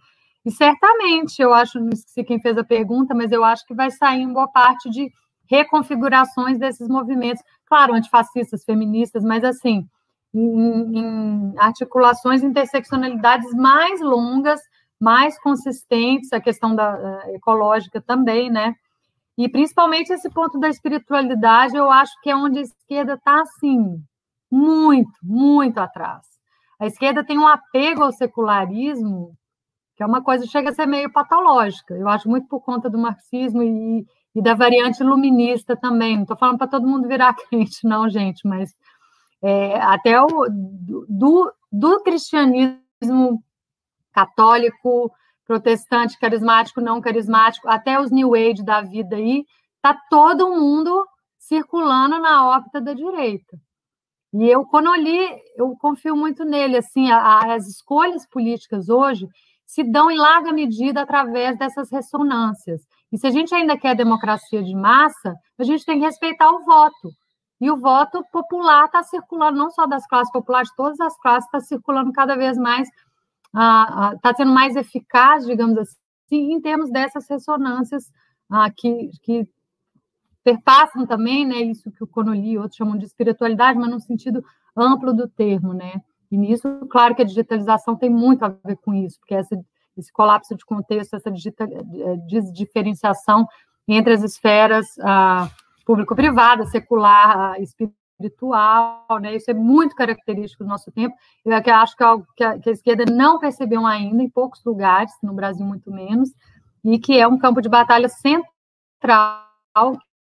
E 0.48 0.50
certamente, 0.50 1.42
eu 1.42 1.52
acho, 1.52 1.78
não 1.78 1.90
esqueci 1.90 2.24
quem 2.24 2.40
fez 2.40 2.56
a 2.56 2.64
pergunta, 2.64 3.14
mas 3.14 3.30
eu 3.32 3.44
acho 3.44 3.66
que 3.66 3.74
vai 3.74 3.90
sair 3.90 4.22
em 4.22 4.32
boa 4.32 4.48
parte 4.48 4.88
de 4.88 5.12
reconfigurações 5.46 6.58
desses 6.58 6.88
movimentos, 6.88 7.42
claro, 7.66 7.92
antifascistas, 7.92 8.64
feministas, 8.64 9.22
mas 9.22 9.44
assim, 9.44 9.86
em, 10.34 10.98
em 10.98 11.54
articulações, 11.58 12.42
interseccionalidades 12.42 13.52
mais 13.52 14.00
longas, 14.00 14.58
mais 14.98 15.38
consistentes, 15.38 16.32
a 16.32 16.40
questão 16.40 16.74
da 16.74 17.24
ecológica 17.34 18.00
também, 18.00 18.50
né? 18.50 18.74
E 19.36 19.50
principalmente 19.50 20.14
esse 20.14 20.30
ponto 20.30 20.58
da 20.58 20.70
espiritualidade, 20.70 21.76
eu 21.76 21.90
acho 21.90 22.12
que 22.22 22.30
é 22.30 22.34
onde 22.34 22.58
a 22.58 22.62
esquerda 22.62 23.14
está 23.16 23.42
assim, 23.42 24.02
muito, 24.50 25.12
muito 25.22 25.76
atrás. 25.76 26.24
A 26.80 26.86
esquerda 26.86 27.22
tem 27.22 27.38
um 27.38 27.46
apego 27.46 28.02
ao 28.02 28.12
secularismo, 28.12 29.36
que 29.98 30.02
é 30.04 30.06
uma 30.06 30.22
coisa 30.22 30.46
chega 30.46 30.70
a 30.70 30.72
ser 30.72 30.86
meio 30.86 31.10
patológica. 31.10 31.92
Eu 31.92 32.08
acho 32.08 32.28
muito 32.28 32.46
por 32.46 32.60
conta 32.60 32.88
do 32.88 32.96
marxismo 32.96 33.64
e, 33.64 34.06
e 34.32 34.40
da 34.40 34.54
variante 34.54 35.02
iluminista 35.02 35.76
também. 35.76 36.14
Não 36.14 36.22
estou 36.22 36.36
falando 36.36 36.56
para 36.56 36.68
todo 36.68 36.86
mundo 36.86 37.08
virar 37.08 37.34
crente, 37.50 37.80
não, 37.82 38.08
gente, 38.08 38.46
mas 38.46 38.72
é, 39.42 39.74
até 39.80 40.22
o 40.22 40.46
do, 40.48 41.52
do 41.72 42.00
cristianismo 42.04 43.42
católico, 44.12 45.12
protestante, 45.44 46.16
carismático, 46.16 46.80
não 46.80 47.00
carismático, 47.00 47.68
até 47.68 48.00
os 48.00 48.12
New 48.12 48.36
Age 48.36 48.64
da 48.64 48.80
vida 48.80 49.16
aí, 49.16 49.44
tá 49.82 50.00
todo 50.08 50.54
mundo 50.54 51.04
circulando 51.40 52.20
na 52.20 52.46
órbita 52.46 52.80
da 52.80 52.94
direita. 52.94 53.58
E 54.32 54.48
eu, 54.48 54.64
quando 54.64 54.94
eu 54.94 54.94
li, 54.94 55.42
eu 55.56 55.76
confio 55.76 56.14
muito 56.14 56.44
nele, 56.44 56.76
assim, 56.76 57.10
a, 57.10 57.52
as 57.52 57.66
escolhas 57.66 58.24
políticas 58.28 58.88
hoje 58.88 59.26
se 59.68 59.84
dão 59.84 60.10
em 60.10 60.16
larga 60.16 60.50
medida 60.50 61.02
através 61.02 61.58
dessas 61.58 61.90
ressonâncias. 61.90 62.80
E 63.12 63.18
se 63.18 63.26
a 63.26 63.30
gente 63.30 63.54
ainda 63.54 63.76
quer 63.76 63.94
democracia 63.94 64.62
de 64.62 64.74
massa, 64.74 65.34
a 65.58 65.62
gente 65.62 65.84
tem 65.84 65.98
que 65.98 66.06
respeitar 66.06 66.50
o 66.50 66.64
voto. 66.64 67.10
E 67.60 67.70
o 67.70 67.76
voto 67.76 68.24
popular 68.32 68.86
está 68.86 69.02
circulando, 69.02 69.58
não 69.58 69.70
só 69.70 69.86
das 69.86 70.06
classes 70.06 70.32
populares, 70.32 70.74
todas 70.74 70.98
as 71.00 71.14
classes, 71.20 71.44
está 71.44 71.60
circulando 71.60 72.10
cada 72.12 72.34
vez 72.34 72.56
mais 72.56 72.88
está 74.14 74.34
sendo 74.36 74.52
mais 74.52 74.74
eficaz, 74.74 75.44
digamos 75.44 75.76
assim, 75.78 76.52
em 76.52 76.60
termos 76.60 76.90
dessas 76.90 77.28
ressonâncias 77.28 78.04
ah, 78.48 78.70
que, 78.70 79.10
que 79.22 79.48
perpassam 80.44 81.06
também, 81.06 81.46
né, 81.46 81.56
isso 81.56 81.90
que 81.90 82.04
o 82.04 82.06
Conoli 82.06 82.52
e 82.52 82.58
outros 82.58 82.76
chamam 82.76 82.96
de 82.96 83.06
espiritualidade, 83.06 83.78
mas 83.78 83.90
no 83.90 84.00
sentido 84.00 84.44
amplo 84.76 85.12
do 85.12 85.28
termo, 85.28 85.72
né? 85.72 85.94
E 86.30 86.36
nisso, 86.36 86.68
claro 86.90 87.14
que 87.14 87.22
a 87.22 87.24
digitalização 87.24 87.96
tem 87.96 88.10
muito 88.10 88.44
a 88.44 88.48
ver 88.48 88.76
com 88.76 88.92
isso, 88.92 89.18
porque 89.18 89.34
esse 89.34 90.12
colapso 90.12 90.55
de 90.55 90.64
contexto, 90.64 91.14
essa 91.14 91.30
eh, 91.30 92.16
desdiferenciação 92.26 93.46
entre 93.86 94.12
as 94.12 94.22
esferas 94.22 94.86
ah, 95.00 95.48
público-privada, 95.86 96.66
secular, 96.66 97.56
espiritual, 97.60 99.06
né? 99.20 99.34
Isso 99.34 99.50
é 99.50 99.55
muito 99.55 99.94
característico 99.94 100.64
do 100.64 100.68
nosso 100.68 100.92
tempo. 100.92 101.16
Eu 101.44 101.55
acho 101.55 101.96
que 101.96 102.02
é 102.02 102.06
algo 102.06 102.26
que 102.36 102.44
a, 102.44 102.59
que 102.59 102.68
a 102.68 102.72
esquerda 102.72 103.05
não 103.10 103.38
percebeu 103.38 103.86
ainda, 103.86 104.22
em 104.22 104.28
poucos 104.28 104.62
lugares, 104.64 105.12
no 105.22 105.32
Brasil 105.32 105.64
muito 105.64 105.90
menos, 105.90 106.30
e 106.84 106.98
que 106.98 107.18
é 107.18 107.26
um 107.26 107.38
campo 107.38 107.62
de 107.62 107.68
batalha 107.68 108.09
central 108.09 109.46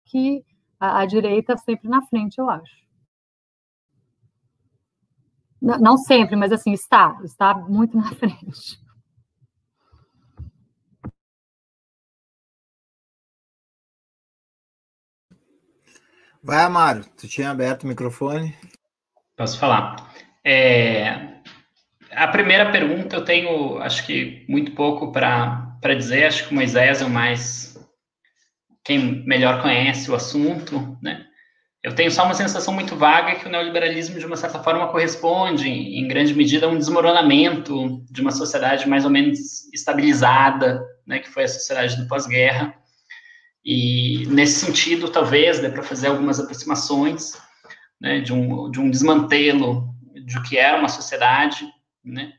que 0.05 0.43
a, 0.79 0.99
a 1.01 1.05
direita 1.05 1.57
sempre 1.57 1.89
na 1.89 2.01
frente, 2.03 2.38
eu 2.38 2.49
acho. 2.49 2.86
Não, 5.80 5.98
sempre, 5.98 6.35
mas 6.38 6.52
assim, 6.53 6.72
está, 6.72 7.19
está 7.26 7.53
muito 7.53 7.98
na 7.98 8.10
frente. 8.15 8.80
Vai, 16.41 16.64
Amaro, 16.64 17.03
tu 17.18 17.27
tinha 17.27 17.49
aberto 17.52 17.84
o 17.84 17.88
microfone. 17.88 18.56
Posso 19.35 19.60
falar. 19.60 20.14
É, 20.45 21.41
a 22.11 22.27
primeira 22.30 22.72
pergunta 22.72 23.18
eu 23.18 23.26
tenho, 23.26 23.80
acho 23.80 24.06
que 24.06 24.45
muito 24.48 24.72
pouco 24.72 25.11
para 25.11 25.95
dizer, 25.98 26.26
acho 26.26 26.48
que 26.48 26.52
o 26.53 26.56
Moisés 26.56 27.02
é 27.02 27.06
o 27.06 27.10
mais. 27.10 27.77
quem 28.85 29.26
melhor 29.26 29.61
conhece 29.61 30.10
o 30.10 30.15
assunto, 30.15 30.98
né? 31.02 31.26
Eu 31.88 31.95
tenho 31.95 32.11
só 32.11 32.26
uma 32.26 32.34
sensação 32.34 32.73
muito 32.73 32.97
vaga 32.97 33.35
que 33.35 33.47
o 33.47 33.49
neoliberalismo, 33.49 34.19
de 34.19 34.26
uma 34.26 34.35
certa 34.35 34.61
forma, 34.61 34.89
corresponde, 34.89 35.69
em 35.69 36.05
grande 36.05 36.34
medida, 36.34 36.65
a 36.65 36.69
um 36.69 36.77
desmoronamento 36.77 38.03
de 38.11 38.19
uma 38.22 38.31
sociedade 38.31 38.89
mais 38.89 39.05
ou 39.05 39.09
menos 39.09 39.72
estabilizada, 39.73 40.85
né, 41.05 41.19
que 41.19 41.30
foi 41.30 41.45
a 41.45 41.47
sociedade 41.47 41.95
do 41.95 42.05
pós-guerra, 42.05 42.76
e 43.64 44.26
nesse 44.27 44.65
sentido, 44.65 45.07
talvez 45.09 45.59
dê 45.59 45.69
para 45.69 45.81
fazer 45.81 46.07
algumas 46.07 46.41
aproximações 46.41 47.41
né, 48.01 48.19
de, 48.19 48.34
um, 48.34 48.69
de 48.69 48.81
um 48.81 48.91
desmantelo 48.91 49.88
de 50.26 50.38
o 50.38 50.43
que 50.43 50.57
era 50.57 50.77
uma 50.77 50.89
sociedade, 50.89 51.65
né, 52.03 52.34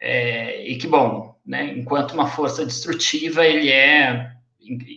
é, 0.00 0.66
e 0.66 0.78
que, 0.78 0.86
bom, 0.86 1.38
né, 1.44 1.66
enquanto 1.76 2.12
uma 2.12 2.28
força 2.28 2.64
destrutiva, 2.64 3.44
ele 3.44 3.70
é 3.70 4.32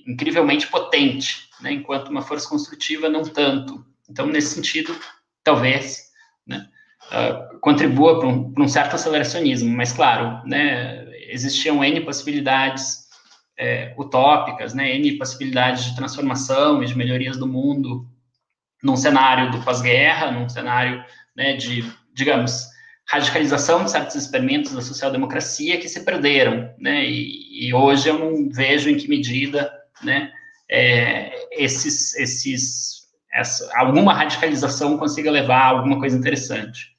incrivelmente 0.08 0.68
potente, 0.68 1.50
né, 1.60 1.74
enquanto 1.74 2.08
uma 2.08 2.22
força 2.22 2.48
construtiva, 2.48 3.10
não 3.10 3.24
tanto. 3.24 3.89
Então, 4.10 4.28
nesse 4.28 4.56
sentido, 4.56 4.96
talvez, 5.44 6.10
né, 6.46 6.68
uh, 7.12 7.60
contribua 7.60 8.20
para 8.20 8.28
um, 8.28 8.54
um, 8.58 8.68
certo 8.68 8.96
aceleracionismo, 8.96 9.70
mas, 9.70 9.92
claro, 9.92 10.46
né, 10.48 11.06
existiam 11.30 11.84
N 11.84 12.02
possibilidades 12.02 13.08
é, 13.58 13.94
utópicas, 13.98 14.74
né, 14.74 14.96
N 14.96 15.18
possibilidades 15.18 15.86
de 15.86 15.96
transformação 15.96 16.82
e 16.82 16.86
de 16.86 16.98
melhorias 16.98 17.38
do 17.38 17.48
mundo 17.48 18.08
num 18.82 18.96
cenário 18.96 19.52
do 19.52 19.62
pós-guerra, 19.62 20.32
num 20.32 20.48
cenário 20.48 21.04
né, 21.36 21.56
de, 21.56 21.84
digamos, 22.14 22.68
radicalização 23.08 23.84
de 23.84 23.92
certos 23.92 24.16
experimentos 24.16 24.72
da 24.72 24.82
social-democracia 24.82 25.80
que 25.80 25.90
se 25.90 26.06
perderam, 26.06 26.74
né, 26.78 27.06
e, 27.06 27.68
e, 27.68 27.74
hoje 27.74 28.08
eu 28.08 28.18
não 28.18 28.50
vejo 28.50 28.90
em 28.90 28.96
que 28.96 29.08
medida, 29.08 29.72
né, 30.02 30.32
é, 30.70 31.32
esses, 31.52 32.16
esses, 32.16 32.99
essa, 33.34 33.70
alguma 33.78 34.14
radicalização 34.14 34.98
consiga 34.98 35.32
levar 35.32 35.62
a 35.62 35.68
alguma 35.68 36.00
coisa 36.00 36.18
interessante. 36.18 36.98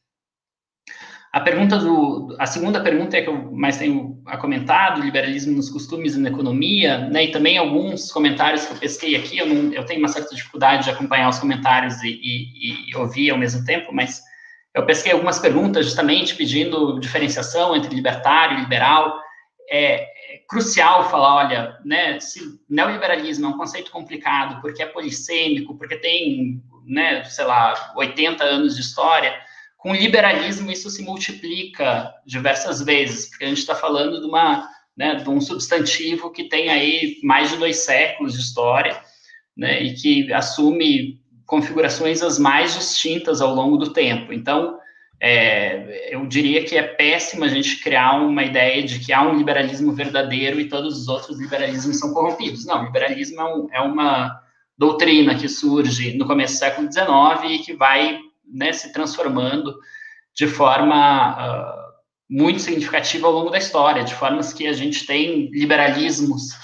A 1.33 1.41
pergunta 1.41 1.79
do, 1.79 2.35
a 2.41 2.47
segunda 2.47 2.81
pergunta 2.81 3.17
é 3.17 3.23
que 3.23 3.29
eu 3.29 3.53
mais 3.53 3.77
tenho 3.77 4.21
a 4.27 4.37
comentado, 4.37 5.01
liberalismo 5.01 5.57
nos 5.57 5.71
costumes 5.71 6.17
e 6.17 6.21
na 6.21 6.29
economia, 6.29 7.09
né, 7.09 7.25
e 7.25 7.31
também 7.31 7.57
alguns 7.57 8.11
comentários 8.11 8.67
que 8.67 8.73
eu 8.73 8.79
pesquei 8.79 9.15
aqui, 9.15 9.39
eu, 9.39 9.47
não, 9.47 9.73
eu 9.73 9.85
tenho 9.85 10.01
uma 10.01 10.09
certa 10.09 10.35
dificuldade 10.35 10.85
de 10.85 10.91
acompanhar 10.91 11.29
os 11.29 11.39
comentários 11.39 12.03
e, 12.03 12.09
e, 12.09 12.91
e 12.91 12.97
ouvir 12.97 13.31
ao 13.31 13.39
mesmo 13.39 13.65
tempo, 13.65 13.93
mas 13.93 14.21
eu 14.75 14.85
pesquei 14.87 15.13
algumas 15.13 15.39
perguntas 15.39 15.85
justamente 15.85 16.35
pedindo 16.35 16.99
diferenciação 16.99 17.75
entre 17.77 17.95
libertário 17.95 18.59
e 18.59 18.61
liberal. 18.63 19.17
É, 19.71 20.07
é 20.31 20.39
crucial 20.49 21.11
falar, 21.11 21.35
olha, 21.35 21.79
né, 21.85 22.19
neoliberalismo 22.69 23.47
é 23.47 23.49
um 23.49 23.59
conceito 23.59 23.91
complicado 23.91 24.61
porque 24.61 24.81
é 24.81 24.87
polissêmico, 24.87 25.77
porque 25.77 25.97
tem, 25.97 26.63
né, 26.87 27.25
sei 27.25 27.45
lá, 27.45 27.93
80 27.97 28.45
anos 28.45 28.77
de 28.77 28.81
história, 28.81 29.35
com 29.77 29.93
liberalismo, 29.93 30.71
isso 30.71 30.89
se 30.89 31.03
multiplica 31.03 32.15
diversas 32.25 32.81
vezes, 32.81 33.29
porque 33.29 33.45
a 33.45 33.49
gente 33.49 33.59
está 33.59 33.75
falando 33.75 34.21
de, 34.21 34.27
uma, 34.27 34.69
né, 34.97 35.17
de 35.17 35.29
um 35.29 35.41
substantivo 35.41 36.31
que 36.31 36.45
tem 36.45 36.69
aí 36.69 37.19
mais 37.25 37.51
de 37.51 37.57
dois 37.57 37.79
séculos 37.79 38.35
de 38.35 38.41
história, 38.41 39.01
né, 39.57 39.83
e 39.83 39.95
que 39.95 40.33
assume 40.33 41.21
configurações 41.45 42.23
as 42.23 42.39
mais 42.39 42.75
distintas 42.75 43.41
ao 43.41 43.53
longo 43.53 43.77
do 43.77 43.93
tempo. 43.93 44.33
Então, 44.33 44.79
é, 45.23 46.15
eu 46.15 46.27
diria 46.27 46.65
que 46.65 46.77
é 46.77 46.83
péssimo 46.83 47.45
a 47.45 47.49
gente 47.49 47.83
criar 47.83 48.19
uma 48.21 48.43
ideia 48.43 48.83
de 48.83 48.99
que 48.99 49.13
há 49.13 49.23
um 49.23 49.37
liberalismo 49.37 49.93
verdadeiro 49.93 50.59
e 50.59 50.69
todos 50.69 50.99
os 50.99 51.09
outros 51.09 51.39
liberalismos 51.39 51.99
são 51.99 52.15
corrompidos. 52.15 52.65
Não, 52.65 52.85
liberalismo 52.85 53.41
é, 53.41 53.45
um, 53.45 53.69
é 53.73 53.81
uma 53.81 54.41
doutrina 54.79 55.35
que 55.35 55.47
surge 55.47 56.17
no 56.17 56.27
começo 56.27 56.55
do 56.55 56.59
século 56.59 56.91
XIX 56.91 57.53
e 57.53 57.59
que 57.59 57.75
vai 57.75 58.19
né, 58.51 58.73
se 58.73 58.93
transformando 58.93 59.79
de 60.35 60.47
forma 60.47 61.35
uh, 61.35 61.93
muito 62.29 62.63
significativa 62.63 63.27
ao 63.27 63.33
longo 63.35 63.51
da 63.51 63.59
história, 63.59 64.03
de 64.03 64.15
formas 64.15 64.55
que 64.55 64.67
a 64.67 64.73
gente 64.73 65.05
tem 65.05 65.51
liberalismos 65.51 66.55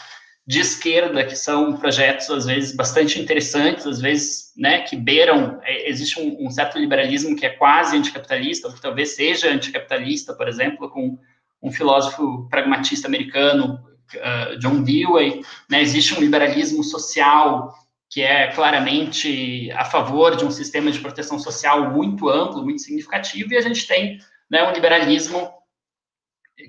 de 0.47 0.61
esquerda, 0.61 1.25
que 1.25 1.35
são 1.35 1.77
projetos, 1.77 2.31
às 2.31 2.47
vezes, 2.47 2.75
bastante 2.75 3.21
interessantes, 3.21 3.85
às 3.85 4.01
vezes, 4.01 4.53
né, 4.57 4.83
que 4.83 4.95
beiram, 4.95 5.59
é, 5.65 5.91
existe 5.91 6.21
um, 6.21 6.47
um, 6.47 6.51
certo 6.51 6.79
liberalismo 6.79 7.35
que 7.35 7.45
é 7.45 7.51
quase 7.51 7.97
anticapitalista, 7.97 8.69
ou 8.69 8.75
que 8.75 8.81
talvez 8.81 9.17
seja 9.17 9.51
anticapitalista, 9.51 10.35
por 10.35 10.47
exemplo, 10.47 10.89
com 10.89 11.19
um 11.61 11.73
filósofo 11.73 12.49
pragmatista 12.49 13.09
americano, 13.09 13.81
uh, 14.15 14.57
John 14.61 14.85
Dewey, 14.85 15.43
né, 15.69 15.83
existe 15.83 16.15
um 16.15 16.21
liberalismo 16.21 16.85
social 16.85 17.75
que 18.09 18.23
é 18.23 18.53
claramente 18.53 19.69
a 19.73 19.85
favor 19.85 20.37
de 20.37 20.45
um 20.45 20.51
sistema 20.51 20.93
de 20.93 21.01
proteção 21.01 21.41
social 21.41 21.91
muito 21.91 22.29
amplo, 22.29 22.63
muito 22.63 22.81
significativo, 22.81 23.53
e 23.53 23.57
a 23.57 23.61
gente 23.61 23.85
tem 23.85 24.19
né, 24.49 24.63
um 24.63 24.73
liberalismo 24.73 25.51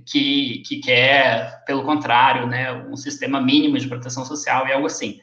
que, 0.06 0.64
que 0.66 0.80
quer, 0.80 1.64
pelo 1.66 1.84
contrário, 1.84 2.48
né, 2.48 2.74
um 2.74 2.96
sistema 2.96 3.42
mínimo 3.42 3.78
de 3.78 3.88
proteção 3.88 4.26
social 4.26 4.68
e 4.68 4.74
algo 4.74 4.88
assim. 4.88 5.20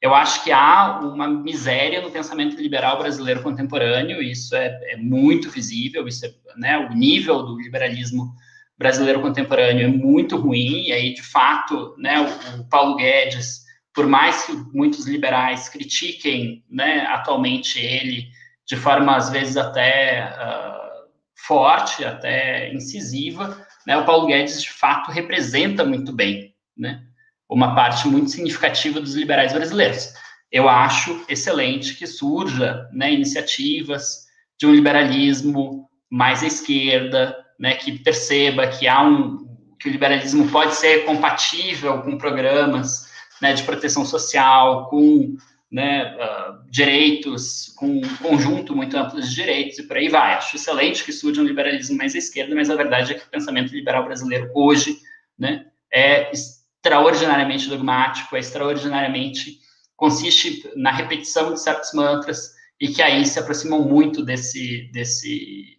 Eu 0.00 0.14
acho 0.14 0.44
que 0.44 0.52
há 0.52 1.00
uma 1.00 1.26
miséria 1.26 2.02
no 2.02 2.10
pensamento 2.10 2.56
liberal 2.60 2.98
brasileiro 2.98 3.42
contemporâneo, 3.42 4.22
isso 4.22 4.54
é, 4.54 4.78
é 4.92 4.96
muito 4.96 5.50
visível, 5.50 6.06
isso 6.06 6.26
é, 6.26 6.30
né, 6.56 6.78
o 6.78 6.94
nível 6.94 7.42
do 7.42 7.58
liberalismo 7.58 8.34
brasileiro 8.78 9.22
contemporâneo 9.22 9.86
é 9.86 9.88
muito 9.88 10.36
ruim, 10.36 10.88
e 10.88 10.92
aí, 10.92 11.14
de 11.14 11.22
fato, 11.22 11.94
né, 11.98 12.20
o, 12.20 12.60
o 12.60 12.68
Paulo 12.68 12.96
Guedes, 12.96 13.64
por 13.94 14.06
mais 14.06 14.44
que 14.44 14.52
muitos 14.74 15.06
liberais 15.06 15.68
critiquem 15.70 16.62
né, 16.70 17.06
atualmente 17.06 17.78
ele 17.78 18.28
de 18.66 18.76
forma, 18.76 19.16
às 19.16 19.30
vezes, 19.30 19.56
até 19.56 20.28
uh, 20.28 21.08
forte, 21.46 22.04
até 22.04 22.72
incisiva, 22.74 23.65
né, 23.86 23.96
o 23.96 24.04
Paulo 24.04 24.26
Guedes, 24.26 24.60
de 24.60 24.70
fato, 24.70 25.10
representa 25.10 25.84
muito 25.84 26.12
bem 26.12 26.54
né, 26.76 27.02
uma 27.48 27.74
parte 27.74 28.08
muito 28.08 28.30
significativa 28.30 29.00
dos 29.00 29.14
liberais 29.14 29.52
brasileiros. 29.52 30.12
Eu 30.50 30.68
acho 30.68 31.24
excelente 31.28 31.94
que 31.94 32.06
surja 32.06 32.88
né, 32.92 33.12
iniciativas 33.12 34.26
de 34.58 34.66
um 34.66 34.72
liberalismo 34.72 35.88
mais 36.10 36.42
à 36.42 36.46
esquerda, 36.46 37.36
né, 37.58 37.74
que 37.74 37.98
perceba 37.98 38.66
que 38.66 38.88
há 38.88 39.02
um 39.02 39.46
que 39.78 39.88
o 39.88 39.92
liberalismo 39.92 40.48
pode 40.48 40.74
ser 40.74 41.04
compatível 41.04 42.00
com 42.00 42.16
programas 42.16 43.10
né, 43.42 43.52
de 43.52 43.62
proteção 43.62 44.06
social, 44.06 44.88
com 44.88 45.36
né, 45.70 46.14
uh, 46.16 46.70
direitos, 46.70 47.74
com 47.76 47.98
um 47.98 48.16
conjunto 48.18 48.74
muito 48.74 48.96
amplo 48.96 49.20
de 49.20 49.34
direitos 49.34 49.78
e 49.78 49.82
por 49.82 49.96
aí 49.96 50.08
vai. 50.08 50.34
Acho 50.34 50.56
excelente 50.56 51.04
que 51.04 51.12
surja 51.12 51.40
um 51.40 51.44
liberalismo 51.44 51.96
mais 51.96 52.14
à 52.14 52.18
esquerda, 52.18 52.54
mas 52.54 52.70
a 52.70 52.76
verdade 52.76 53.12
é 53.12 53.14
que 53.14 53.26
o 53.26 53.30
pensamento 53.30 53.74
liberal 53.74 54.04
brasileiro 54.04 54.50
hoje 54.54 54.98
né, 55.38 55.66
é 55.92 56.30
extraordinariamente 56.32 57.68
dogmático, 57.68 58.36
é 58.36 58.40
extraordinariamente 58.40 59.58
consiste 59.96 60.70
na 60.76 60.92
repetição 60.92 61.52
de 61.52 61.60
certos 61.60 61.92
mantras 61.94 62.54
e 62.80 62.88
que 62.88 63.02
aí 63.02 63.24
se 63.24 63.38
aproximam 63.38 63.82
muito 63.82 64.22
desse, 64.22 64.90
desse 64.92 65.78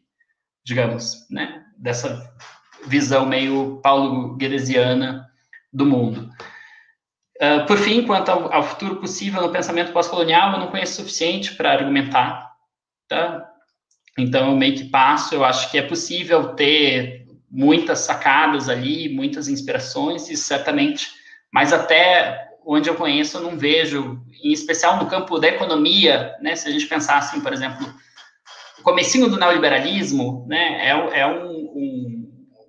digamos, 0.66 1.28
né, 1.30 1.64
dessa 1.78 2.30
visão 2.88 3.26
meio 3.26 3.80
paulo 3.82 4.36
guedesiana 4.36 5.26
do 5.72 5.86
mundo. 5.86 6.30
Uh, 7.42 7.68
por 7.68 7.78
fim, 7.78 8.04
quanto 8.04 8.30
ao, 8.30 8.52
ao, 8.52 8.64
futuro 8.64 8.96
possível 8.96 9.42
no 9.42 9.52
pensamento 9.52 9.92
pós-colonial, 9.92 10.54
eu 10.54 10.60
não 10.60 10.72
conheço 10.72 10.94
o 10.94 11.04
suficiente 11.04 11.54
para 11.54 11.72
argumentar, 11.72 12.52
tá? 13.08 13.48
Então, 14.18 14.50
eu 14.50 14.56
meio 14.56 14.76
que 14.76 14.86
passo, 14.86 15.36
eu 15.36 15.46
acho 15.46 15.70
que 15.70 15.78
é 15.78 15.84
possível 15.84 16.56
ter 16.56 17.28
muitas 17.50 18.00
sacadas 18.00 18.68
ali, 18.68 19.08
muitas 19.10 19.48
inspirações, 19.48 20.30
e 20.32 20.36
certamente, 20.36 21.12
mas 21.54 21.72
até 21.72 22.48
onde 22.66 22.90
eu 22.90 22.96
conheço, 22.96 23.38
eu 23.38 23.42
não 23.42 23.56
vejo, 23.56 24.20
em 24.44 24.52
especial 24.52 24.98
no 24.98 25.08
campo 25.08 25.40
da 25.40 25.48
economia, 25.48 26.36
né, 26.42 26.56
se 26.56 26.68
a 26.68 26.72
gente 26.72 26.88
pensar 26.88 27.20
assim, 27.20 27.40
por 27.40 27.54
exemplo, 27.54 27.88
o 28.80 28.82
comecinho 28.82 29.30
do 29.30 29.40
neoliberalismo, 29.40 30.46
né, 30.50 30.88
é, 30.88 31.20
é 31.20 31.28
um, 31.28 31.52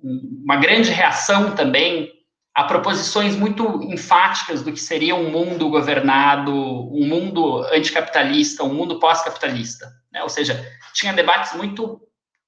um, 0.04 0.42
uma 0.44 0.56
grande 0.56 0.90
reação 0.90 1.54
também 1.54 2.12
a 2.58 2.64
proposições 2.64 3.36
muito 3.36 3.80
enfáticas 3.84 4.62
do 4.62 4.72
que 4.72 4.80
seria 4.80 5.14
um 5.14 5.30
mundo 5.30 5.70
governado, 5.70 6.52
um 6.52 7.06
mundo 7.06 7.62
anticapitalista, 7.72 8.64
um 8.64 8.74
mundo 8.74 8.98
pós-capitalista, 8.98 9.86
né? 10.12 10.24
ou 10.24 10.28
seja, 10.28 10.68
tinha 10.92 11.12
debates 11.12 11.54
muito 11.54 12.00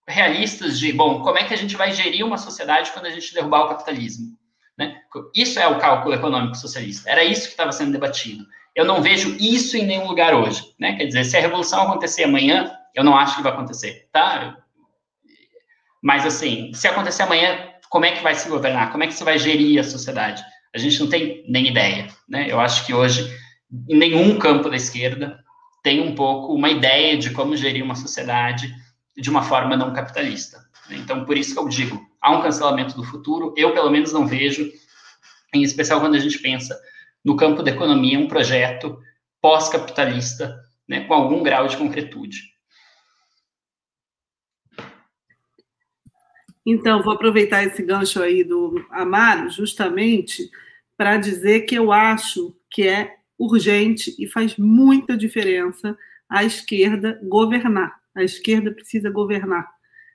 realistas 0.09 0.81
de, 0.81 0.93
bom, 0.93 1.23
como 1.23 1.39
é 1.39 1.45
que 1.45 1.55
a 1.55 1.57
gente 1.57 1.77
vai 1.77 1.93
gerir 1.93 2.27
uma 2.27 2.39
sociedade 2.39 2.91
quando 2.91 3.07
a 3.07 3.11
gente 3.11 3.33
derrubar 3.33 3.67
o 3.67 3.69
capitalismo? 3.69 4.37
Né? 4.77 4.97
Isso 5.33 5.61
é 5.61 5.69
o 5.69 5.79
cálculo 5.79 6.13
econômico 6.13 6.57
socialista, 6.57 7.09
era 7.09 7.23
isso 7.23 7.45
que 7.45 7.53
estava 7.53 7.71
sendo 7.71 7.93
debatido. 7.93 8.45
Eu 8.75 8.85
não 8.85 9.01
vejo 9.01 9.37
isso 9.39 9.77
em 9.77 9.87
nenhum 9.87 10.09
lugar 10.09 10.35
hoje, 10.35 10.75
né? 10.79 10.97
Quer 10.97 11.05
dizer, 11.05 11.23
se 11.23 11.37
a 11.37 11.41
revolução 11.41 11.83
acontecer 11.83 12.25
amanhã, 12.25 12.73
eu 12.97 13.05
não 13.05 13.17
acho 13.17 13.37
que 13.37 13.43
vai 13.43 13.53
acontecer, 13.53 14.09
tá? 14.13 14.57
Mas, 16.03 16.27
assim, 16.27 16.73
se 16.75 16.89
acontecer 16.89 17.23
amanhã, 17.23 17.70
como 17.91 18.05
é 18.05 18.13
que 18.13 18.23
vai 18.23 18.35
se 18.37 18.49
governar? 18.49 18.93
Como 18.93 19.03
é 19.03 19.09
que 19.09 19.15
se 19.15 19.25
vai 19.25 19.37
gerir 19.37 19.81
a 19.81 19.85
sociedade? 19.85 20.43
A 20.73 20.79
gente 20.79 21.01
não 21.01 21.09
tem 21.09 21.45
nem 21.49 21.67
ideia, 21.67 22.07
né? 22.29 22.47
Eu 22.49 22.61
acho 22.61 22.87
que 22.87 22.95
hoje, 22.95 23.29
em 23.89 23.99
nenhum 23.99 24.39
campo 24.39 24.71
da 24.71 24.77
esquerda, 24.77 25.39
tem 25.83 26.01
um 26.01 26.15
pouco 26.15 26.55
uma 26.55 26.71
ideia 26.71 27.19
de 27.19 27.31
como 27.31 27.57
gerir 27.57 27.85
uma 27.85 27.97
sociedade 27.97 28.73
de 29.17 29.29
uma 29.29 29.43
forma 29.43 29.77
não 29.77 29.93
capitalista. 29.93 30.59
Então, 30.89 31.25
por 31.25 31.37
isso 31.37 31.53
que 31.53 31.59
eu 31.59 31.69
digo, 31.69 32.01
há 32.23 32.31
um 32.31 32.41
cancelamento 32.41 32.95
do 32.95 33.03
futuro, 33.03 33.53
eu, 33.57 33.75
pelo 33.75 33.91
menos, 33.91 34.13
não 34.13 34.25
vejo, 34.25 34.71
em 35.53 35.63
especial 35.63 36.01
quando 36.01 36.15
a 36.15 36.21
gente 36.21 36.39
pensa 36.39 36.79
no 37.25 37.37
campo 37.37 37.61
da 37.61 37.73
economia, 37.73 38.21
um 38.21 38.29
projeto 38.29 38.99
pós-capitalista, 39.43 40.57
né, 40.89 41.01
com 41.05 41.15
algum 41.15 41.43
grau 41.43 41.67
de 41.67 41.77
concretude. 41.77 42.50
Então, 46.65 47.03
vou 47.03 47.15
aproveitar 47.15 47.65
esse 47.65 47.83
gancho 47.83 48.23
aí 48.23 48.45
do 48.45 48.85
Amaro, 48.91 49.49
justamente 49.49 50.51
para 50.97 51.17
dizer 51.17 51.63
que 51.63 51.75
eu 51.75 51.93
acho 51.93 52.55
que 52.71 52.87
é 52.87 53.17
urgente 53.39 54.15
e 54.19 54.27
faz 54.27 54.57
muita 54.57 55.17
diferença 55.17 55.97
a 56.29 56.45
esquerda 56.45 57.19
governar. 57.23 57.99
A 58.15 58.23
esquerda 58.23 58.71
precisa 58.71 59.09
governar, 59.09 59.67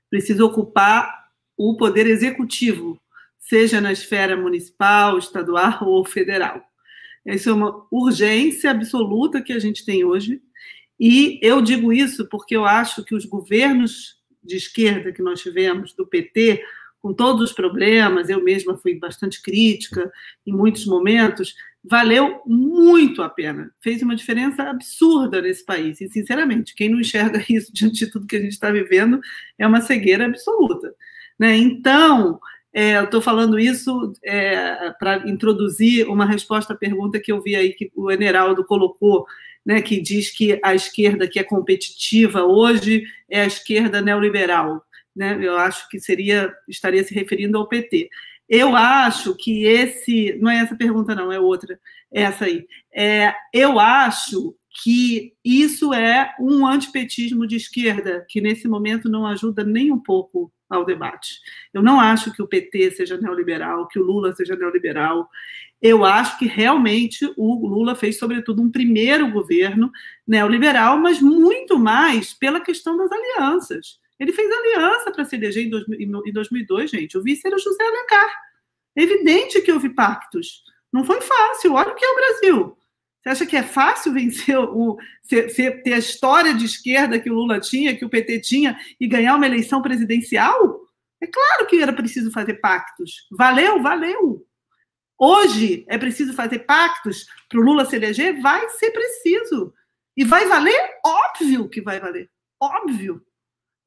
precisa 0.10 0.46
ocupar 0.46 1.26
o 1.58 1.76
poder 1.76 2.06
executivo, 2.06 3.00
seja 3.40 3.82
na 3.82 3.92
esfera 3.92 4.38
municipal, 4.38 5.18
estadual 5.18 5.80
ou 5.88 6.06
federal. 6.06 6.62
Essa 7.26 7.50
é 7.50 7.54
uma 7.54 7.88
urgência 7.92 8.70
absoluta 8.70 9.42
que 9.42 9.54
a 9.54 9.60
gente 9.60 9.84
tem 9.84 10.06
hoje. 10.06 10.42
E 11.00 11.40
eu 11.42 11.62
digo 11.62 11.92
isso 11.92 12.30
porque 12.30 12.56
eu 12.56 12.64
acho 12.64 13.04
que 13.04 13.16
os 13.16 13.26
governos 13.26 14.15
de 14.46 14.56
esquerda 14.56 15.12
que 15.12 15.22
nós 15.22 15.42
tivemos, 15.42 15.94
do 15.94 16.06
PT, 16.06 16.64
com 17.02 17.14
todos 17.14 17.42
os 17.50 17.54
problemas, 17.54 18.30
eu 18.30 18.44
mesma 18.44 18.76
fui 18.78 18.98
bastante 18.98 19.42
crítica 19.42 20.12
em 20.46 20.52
muitos 20.52 20.86
momentos, 20.86 21.56
valeu 21.84 22.42
muito 22.46 23.22
a 23.22 23.30
pena. 23.30 23.72
Fez 23.80 24.02
uma 24.02 24.16
diferença 24.16 24.64
absurda 24.64 25.42
nesse 25.42 25.64
país. 25.64 26.02
E, 26.02 26.10
sinceramente, 26.10 26.74
quem 26.74 26.90
não 26.90 27.00
enxerga 27.00 27.44
isso 27.48 27.72
diante 27.72 28.06
de 28.06 28.12
tudo 28.12 28.26
que 28.26 28.36
a 28.36 28.42
gente 28.42 28.54
está 28.54 28.72
vivendo 28.72 29.20
é 29.58 29.68
uma 29.68 29.82
cegueira 29.82 30.26
absoluta. 30.26 30.94
Né? 31.38 31.56
Então, 31.58 32.40
é, 32.74 32.98
eu 32.98 33.04
estou 33.06 33.22
falando 33.22 33.60
isso 33.60 34.12
é, 34.24 34.92
para 35.00 35.30
introduzir 35.30 36.10
uma 36.10 36.26
resposta 36.26 36.74
à 36.74 36.76
pergunta 36.76 37.20
que 37.20 37.32
eu 37.32 37.42
vi 37.42 37.56
aí 37.56 37.74
que 37.74 37.92
o 37.96 38.12
Eneraldo 38.12 38.66
colocou 38.66 39.26
né, 39.66 39.82
que 39.82 40.00
diz 40.00 40.30
que 40.30 40.60
a 40.64 40.76
esquerda 40.76 41.28
que 41.28 41.40
é 41.40 41.44
competitiva 41.44 42.44
hoje 42.44 43.04
é 43.30 43.42
a 43.42 43.48
esquerda 43.48 44.02
neoliberal. 44.02 44.86
Né? 45.16 45.38
Eu 45.42 45.58
acho 45.58 45.90
que 45.90 46.00
seria 46.00 46.54
estaria 46.68 47.04
se 47.04 47.14
referindo 47.14 47.58
ao 47.58 47.68
PT. 47.68 48.10
Eu 48.48 48.76
acho 48.76 49.36
que 49.36 49.66
esse 49.66 50.38
não 50.40 50.52
é 50.52 50.58
essa 50.58 50.76
pergunta 50.76 51.16
não, 51.16 51.32
é 51.32 51.40
outra, 51.40 51.80
é 52.14 52.22
essa 52.22 52.46
aí. 52.46 52.68
É, 52.94 53.34
eu 53.52 53.80
acho 53.80 54.56
que 54.84 55.34
isso 55.44 55.94
é 55.94 56.36
um 56.40 56.68
antipetismo 56.68 57.48
de 57.48 57.56
esquerda 57.56 58.26
que 58.30 58.42
nesse 58.42 58.68
momento 58.68 59.10
não 59.10 59.26
ajuda 59.26 59.64
nem 59.64 59.92
um 59.92 59.98
pouco 60.00 60.52
ao 60.70 60.86
debate. 60.86 61.40
Eu 61.74 61.82
não 61.82 62.00
acho 62.00 62.32
que 62.34 62.42
o 62.42 62.48
PT 62.48 62.92
seja 62.92 63.18
neoliberal, 63.18 63.88
que 63.88 64.00
o 64.00 64.04
Lula 64.04 64.34
seja 64.36 64.56
neoliberal. 64.56 65.30
Eu 65.82 66.04
acho 66.04 66.40
que 66.40 66.46
realmente 66.46 67.32
o 67.38 67.68
Lula 67.68 67.96
fez, 67.96 68.18
sobretudo, 68.18 68.62
um 68.62 68.72
primeiro 68.72 69.30
governo 69.32 69.92
neoliberal, 70.28 70.98
mas 70.98 71.22
muito 71.22 71.78
mais 71.78 72.34
pela 72.34 72.62
questão 72.62 72.98
das 72.98 73.12
alianças. 73.12 74.00
Ele 74.20 74.32
fez 74.32 74.50
aliança 74.50 75.12
para 75.12 75.26
se 75.26 75.36
eleger 75.36 75.66
em 75.66 76.32
2002, 76.32 76.90
gente. 76.90 77.18
O 77.18 77.22
vice 77.22 77.46
era 77.46 77.58
José 77.58 77.84
Alencar. 77.84 78.46
É 78.96 79.04
evidente 79.04 79.62
que 79.62 79.72
houve 79.72 79.90
pactos. 79.90 80.64
Não 80.92 81.04
foi 81.04 81.20
fácil. 81.20 81.74
Olha 81.74 81.92
o 81.92 81.96
que 81.96 82.06
é 82.06 82.10
o 82.10 82.16
Brasil. 82.16 82.78
Você 83.22 83.30
acha 83.30 83.46
que 83.46 83.58
é 83.58 83.64
fácil 83.64 84.14
vencer 84.14 84.58
o 84.58 84.98
ter 85.28 85.94
a 85.94 85.98
história 85.98 86.54
de 86.54 86.66
esquerda 86.66 87.20
que 87.20 87.30
o 87.30 87.34
Lula 87.34 87.60
tinha, 87.60 87.96
que 87.96 88.06
o 88.06 88.10
PT 88.10 88.40
tinha, 88.40 88.80
e 89.00 89.08
ganhar 89.08 89.36
uma 89.36 89.48
eleição 89.48 89.82
presidencial? 89.82 90.82
É 91.22 91.28
claro 91.28 91.66
que 91.66 91.82
era 91.82 91.92
preciso 91.92 92.32
fazer 92.32 92.56
pactos. 92.56 93.28
Valeu, 93.32 93.82
valeu. 93.82 94.45
Hoje 95.18 95.86
é 95.88 95.98
preciso 95.98 96.34
fazer 96.34 96.60
pactos 96.60 97.26
para 97.50 97.60
o 97.60 97.64
Lula 97.64 97.86
se 97.86 97.96
eleger? 97.96 98.42
Vai 98.42 98.70
ser 98.70 98.92
preciso. 98.92 99.74
E 100.16 100.24
vai 100.24 100.46
valer? 100.48 100.80
Óbvio 101.06 101.70
que 101.70 101.82
vai 101.82 102.00
valer. 102.00 102.30
Óbvio. 102.62 103.22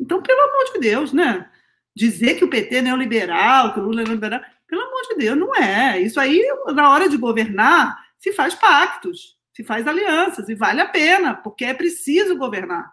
Então, 0.00 0.22
pelo 0.22 0.40
amor 0.40 0.72
de 0.72 0.80
Deus, 0.80 1.12
né? 1.12 1.50
Dizer 1.94 2.34
que 2.34 2.44
o 2.44 2.50
PT 2.50 2.76
é 2.76 2.82
neoliberal, 2.82 3.74
que 3.74 3.80
o 3.80 3.82
Lula 3.82 4.02
é 4.02 4.04
neoliberal, 4.04 4.40
pelo 4.66 4.82
amor 4.82 5.02
de 5.08 5.16
Deus, 5.16 5.38
não 5.38 5.54
é. 5.54 6.00
Isso 6.00 6.20
aí, 6.20 6.46
na 6.74 6.90
hora 6.90 7.08
de 7.08 7.16
governar, 7.16 7.98
se 8.18 8.32
faz 8.32 8.54
pactos, 8.54 9.36
se 9.52 9.64
faz 9.64 9.86
alianças, 9.86 10.48
e 10.48 10.54
vale 10.54 10.80
a 10.80 10.86
pena, 10.86 11.34
porque 11.34 11.64
é 11.64 11.74
preciso 11.74 12.36
governar. 12.36 12.92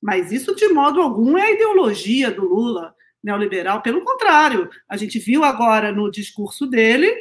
Mas 0.00 0.30
isso, 0.32 0.54
de 0.54 0.68
modo 0.68 1.00
algum, 1.00 1.36
é 1.36 1.42
a 1.42 1.50
ideologia 1.50 2.30
do 2.30 2.44
Lula. 2.44 2.94
neoliberal, 3.22 3.82
pelo 3.82 4.02
contrário, 4.02 4.70
a 4.88 4.96
gente 4.96 5.18
viu 5.18 5.44
agora 5.44 5.92
no 5.92 6.10
discurso 6.10 6.66
dele 6.66 7.14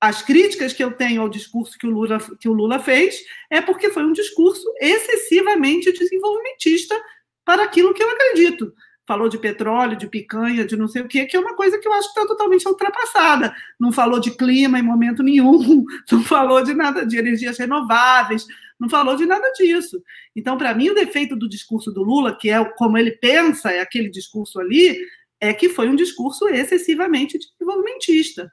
as 0.00 0.22
críticas 0.22 0.72
que 0.72 0.82
eu 0.82 0.92
tenho 0.92 1.20
ao 1.20 1.28
discurso 1.28 1.78
que 1.78 1.86
o 1.86 1.90
Lula, 1.90 2.18
que 2.40 2.48
o 2.48 2.52
Lula 2.52 2.78
fez 2.78 3.22
é 3.50 3.60
porque 3.60 3.90
foi 3.90 4.02
um 4.04 4.12
discurso 4.12 4.64
excessivamente 4.80 5.92
desenvolvimentista 5.92 6.98
para 7.44 7.64
aquilo 7.64 7.92
que 7.92 8.02
eu 8.02 8.08
acredito. 8.08 8.72
Falou 9.06 9.28
de 9.28 9.38
petróleo, 9.38 9.96
de 9.96 10.06
picanha, 10.06 10.64
de 10.64 10.76
não 10.76 10.88
sei 10.88 11.02
o 11.02 11.08
quê, 11.08 11.26
que 11.26 11.36
é 11.36 11.40
uma 11.40 11.54
coisa 11.54 11.78
que 11.78 11.86
eu 11.86 11.92
acho 11.92 12.12
que 12.12 12.18
está 12.18 12.26
totalmente 12.26 12.66
ultrapassada. 12.66 13.54
Não 13.78 13.92
falou 13.92 14.20
de 14.20 14.30
clima 14.30 14.78
em 14.78 14.82
momento 14.82 15.22
nenhum, 15.22 15.84
não 16.10 16.22
falou 16.22 16.62
de 16.62 16.72
nada 16.72 17.04
de 17.04 17.18
energias 17.18 17.58
renováveis, 17.58 18.46
não 18.78 18.88
falou 18.88 19.16
de 19.16 19.26
nada 19.26 19.50
disso. 19.52 20.02
Então, 20.34 20.56
para 20.56 20.74
mim, 20.74 20.88
o 20.88 20.94
defeito 20.94 21.36
do 21.36 21.48
discurso 21.48 21.92
do 21.92 22.02
Lula, 22.02 22.34
que 22.34 22.48
é 22.48 22.64
como 22.64 22.96
ele 22.96 23.12
pensa, 23.12 23.70
é 23.70 23.80
aquele 23.80 24.08
discurso 24.08 24.58
ali, 24.58 24.98
é 25.38 25.52
que 25.52 25.68
foi 25.68 25.88
um 25.88 25.96
discurso 25.96 26.48
excessivamente 26.48 27.38
desenvolvimentista. 27.38 28.50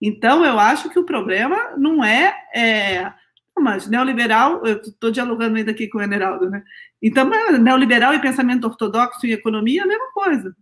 Então, 0.00 0.44
eu 0.44 0.58
acho 0.58 0.88
que 0.90 0.98
o 0.98 1.04
problema 1.04 1.76
não 1.76 2.02
é. 2.04 2.34
é 2.54 3.12
mas 3.58 3.86
neoliberal, 3.86 4.64
eu 4.64 4.80
estou 4.80 5.10
dialogando 5.10 5.58
ainda 5.58 5.70
aqui 5.70 5.86
com 5.86 5.98
o 5.98 6.02
Eneraldo, 6.02 6.48
né? 6.48 6.62
Então, 7.02 7.28
neoliberal 7.58 8.14
e 8.14 8.20
pensamento 8.20 8.64
ortodoxo 8.64 9.26
em 9.26 9.32
economia 9.32 9.82
é 9.82 9.84
a 9.84 9.88
mesma 9.88 10.10
coisa. 10.12 10.56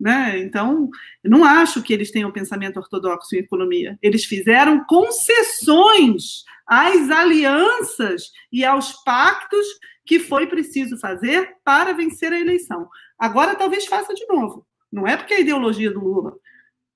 Né? 0.00 0.38
Então, 0.38 0.88
não 1.22 1.44
acho 1.44 1.82
que 1.82 1.92
eles 1.92 2.10
tenham 2.10 2.32
pensamento 2.32 2.78
ortodoxo 2.78 3.36
em 3.36 3.40
economia. 3.40 3.98
Eles 4.00 4.24
fizeram 4.24 4.82
concessões 4.84 6.42
às 6.66 7.10
alianças 7.10 8.30
e 8.50 8.64
aos 8.64 8.92
pactos 9.04 9.66
que 10.06 10.18
foi 10.18 10.46
preciso 10.46 10.96
fazer 10.98 11.54
para 11.62 11.92
vencer 11.92 12.32
a 12.32 12.40
eleição. 12.40 12.88
Agora, 13.18 13.54
talvez 13.54 13.84
faça 13.84 14.14
de 14.14 14.26
novo. 14.26 14.66
Não 14.90 15.06
é 15.06 15.16
porque 15.16 15.34
é 15.34 15.36
a 15.36 15.40
ideologia 15.40 15.92
do 15.92 16.00
Lula, 16.00 16.34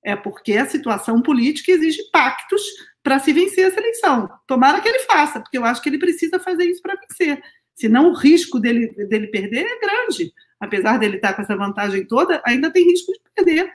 é 0.05 0.15
porque 0.15 0.53
a 0.53 0.67
situação 0.67 1.23
política 1.23 1.73
exige 1.73 2.03
pactos 2.13 2.63
para 3.03 3.19
se 3.19 3.33
vencer 3.33 3.67
essa 3.67 3.81
eleição. 3.81 4.29
Tomara 4.47 4.81
que 4.81 4.89
ele 4.89 5.01
faça, 5.01 5.41
porque 5.41 5.57
eu 5.57 5.65
acho 5.65 5.83
que 5.83 5.89
ele 5.89 5.99
precisa 5.99 6.39
fazer 6.39 6.65
isso 6.65 6.83
para 6.83 6.97
vencer. 6.97 7.43
Senão 7.75 8.11
o 8.11 8.15
risco 8.15 8.61
dele, 8.61 8.89
dele 9.07 9.27
perder 9.29 9.67
é 9.67 9.81
grande. 9.81 10.33
Apesar 10.61 10.99
dele 10.99 11.17
estar 11.17 11.33
com 11.35 11.43
essa 11.43 11.57
vantagem 11.57 12.07
toda, 12.07 12.41
ainda 12.47 12.71
tem 12.71 12.85
risco 12.85 13.13
de 13.13 13.21
perder. 13.35 13.73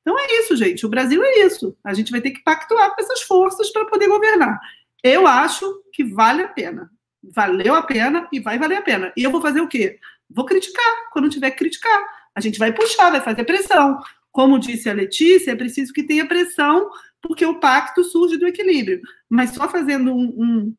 Então 0.00 0.18
é 0.18 0.40
isso, 0.40 0.56
gente. 0.56 0.86
O 0.86 0.88
Brasil 0.88 1.22
é 1.22 1.40
isso. 1.40 1.76
A 1.84 1.92
gente 1.92 2.10
vai 2.10 2.20
ter 2.20 2.30
que 2.30 2.42
pactuar 2.42 2.94
com 2.94 3.02
essas 3.02 3.22
forças 3.22 3.70
para 3.70 3.84
poder 3.84 4.08
governar. 4.08 4.58
Eu 5.02 5.26
acho 5.26 5.82
que 5.92 6.04
vale 6.04 6.42
a 6.42 6.48
pena. 6.48 6.90
Valeu 7.22 7.74
a 7.74 7.82
pena 7.82 8.28
e 8.32 8.40
vai 8.40 8.58
valer 8.58 8.78
a 8.78 8.82
pena. 8.82 9.12
E 9.16 9.22
eu 9.22 9.30
vou 9.30 9.40
fazer 9.40 9.60
o 9.60 9.68
quê? 9.68 9.98
Vou 10.28 10.44
criticar 10.44 11.10
quando 11.12 11.28
tiver 11.28 11.50
que 11.50 11.58
criticar. 11.58 12.04
A 12.34 12.40
gente 12.40 12.58
vai 12.58 12.72
puxar, 12.72 13.10
vai 13.10 13.20
fazer 13.20 13.44
pressão. 13.44 14.00
Como 14.32 14.58
disse 14.58 14.88
a 14.88 14.94
Letícia, 14.94 15.52
é 15.52 15.56
preciso 15.56 15.92
que 15.92 16.02
tenha 16.02 16.26
pressão, 16.26 16.90
porque 17.20 17.44
o 17.46 17.60
pacto 17.60 18.02
surge 18.02 18.38
do 18.38 18.46
equilíbrio. 18.46 19.00
Mas 19.28 19.50
só 19.50 19.68
fazendo 19.68 20.12
um, 20.12 20.34
um 20.36 20.74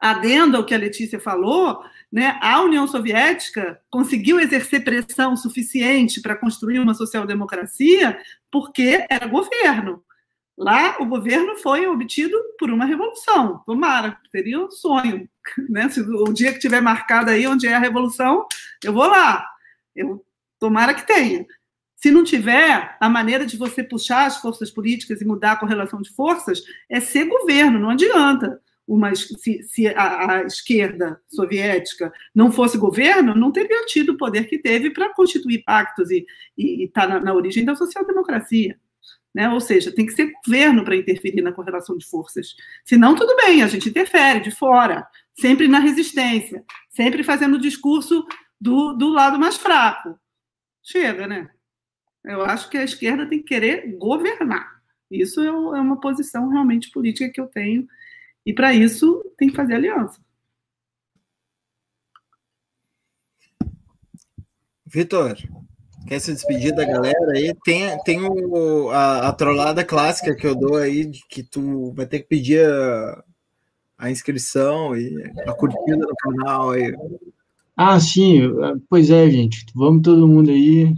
adendo 0.00 0.56
ao 0.56 0.64
que 0.64 0.74
a 0.74 0.78
Letícia 0.78 1.18
falou, 1.18 1.82
né, 2.12 2.38
a 2.40 2.60
União 2.62 2.86
Soviética 2.86 3.80
conseguiu 3.90 4.38
exercer 4.38 4.84
pressão 4.84 5.36
suficiente 5.36 6.20
para 6.20 6.36
construir 6.36 6.78
uma 6.78 6.94
social-democracia 6.94 8.18
porque 8.50 9.04
era 9.10 9.26
governo. 9.26 10.02
Lá, 10.56 10.96
o 11.00 11.04
governo 11.04 11.56
foi 11.56 11.86
obtido 11.86 12.34
por 12.58 12.70
uma 12.70 12.86
revolução. 12.86 13.62
Tomara, 13.66 14.18
seria 14.30 14.60
um 14.60 14.70
sonho. 14.70 15.28
Né? 15.70 15.88
Se 15.88 16.00
o 16.00 16.32
dia 16.32 16.52
que 16.52 16.58
tiver 16.58 16.80
marcado 16.80 17.30
aí 17.30 17.46
onde 17.46 17.68
é 17.68 17.74
a 17.74 17.78
revolução, 17.78 18.48
eu 18.82 18.92
vou 18.92 19.06
lá. 19.06 19.46
Eu, 19.94 20.24
tomara 20.58 20.92
que 20.92 21.06
tenha. 21.06 21.46
Se 21.96 22.10
não 22.10 22.22
tiver, 22.22 22.96
a 23.00 23.08
maneira 23.08 23.46
de 23.46 23.56
você 23.56 23.82
puxar 23.82 24.26
as 24.26 24.36
forças 24.38 24.70
políticas 24.70 25.20
e 25.20 25.24
mudar 25.24 25.52
a 25.52 25.56
correlação 25.56 26.02
de 26.02 26.10
forças 26.10 26.62
é 26.90 27.00
ser 27.00 27.24
governo, 27.24 27.78
não 27.78 27.90
adianta. 27.90 28.60
Uma, 28.86 29.12
se, 29.16 29.64
se 29.64 29.88
a, 29.88 30.36
a, 30.36 30.42
esquerda 30.44 31.20
soviética 31.26 32.12
não 32.32 32.52
fosse 32.52 32.78
governo, 32.78 33.34
não 33.34 33.50
teria 33.50 33.84
tido 33.86 34.12
o 34.12 34.16
poder 34.16 34.46
que 34.46 34.58
teve 34.58 34.90
para 34.90 35.12
constituir 35.12 35.64
pactos 35.64 36.08
e 36.10 36.24
estar 36.56 37.02
tá 37.02 37.08
na, 37.08 37.20
na, 37.20 37.34
origem 37.34 37.64
da 37.64 37.74
social-democracia. 37.74 38.78
Né? 39.34 39.48
Ou 39.48 39.60
seja, 39.60 39.90
tem 39.90 40.06
que 40.06 40.12
ser 40.12 40.32
governo 40.44 40.84
para 40.84 40.94
interferir 40.94 41.42
na 41.42 41.50
correlação 41.50 41.96
de 41.96 42.06
forças. 42.06 42.54
Senão, 42.84 43.16
tudo 43.16 43.34
bem, 43.36 43.62
a 43.62 43.66
gente 43.66 43.88
interfere 43.88 44.38
de 44.38 44.52
fora, 44.52 45.04
sempre 45.34 45.66
na 45.66 45.80
resistência, 45.80 46.62
sempre 46.90 47.24
fazendo 47.24 47.54
o 47.54 47.60
discurso 47.60 48.24
do, 48.60 48.92
do 48.92 49.08
lado 49.08 49.38
mais 49.38 49.56
fraco. 49.56 50.16
Chega, 50.80 51.26
né? 51.26 51.50
Eu 52.26 52.44
acho 52.44 52.68
que 52.68 52.76
a 52.76 52.82
esquerda 52.82 53.24
tem 53.24 53.38
que 53.38 53.44
querer 53.44 53.96
governar. 53.96 54.82
Isso 55.08 55.40
é, 55.40 55.46
é 55.46 55.50
uma 55.52 56.00
posição 56.00 56.48
realmente 56.48 56.90
política 56.90 57.30
que 57.30 57.40
eu 57.40 57.46
tenho. 57.46 57.86
E 58.44 58.52
para 58.52 58.74
isso 58.74 59.24
tem 59.38 59.48
que 59.48 59.54
fazer 59.54 59.74
aliança. 59.74 60.20
Vitor, 64.84 65.36
quer 66.08 66.18
se 66.20 66.32
despedir 66.32 66.74
da 66.74 66.84
galera 66.84 67.32
aí? 67.32 67.54
Tem, 67.64 67.96
tem 68.02 68.20
o, 68.22 68.90
a, 68.90 69.28
a 69.28 69.32
trollada 69.32 69.84
clássica 69.84 70.34
que 70.34 70.46
eu 70.46 70.56
dou 70.56 70.76
aí, 70.76 71.10
que 71.28 71.44
tu 71.44 71.92
vai 71.92 72.06
ter 72.06 72.20
que 72.20 72.28
pedir 72.28 72.64
a, 72.68 73.24
a 73.98 74.10
inscrição 74.10 74.96
e 74.96 75.14
a 75.46 75.52
curtida 75.52 75.96
no 75.96 76.16
canal 76.16 76.70
aí. 76.70 76.92
Ah, 77.76 78.00
sim, 78.00 78.42
pois 78.88 79.10
é, 79.10 79.30
gente. 79.30 79.64
Vamos 79.74 80.02
todo 80.02 80.26
mundo 80.26 80.50
aí 80.50 80.92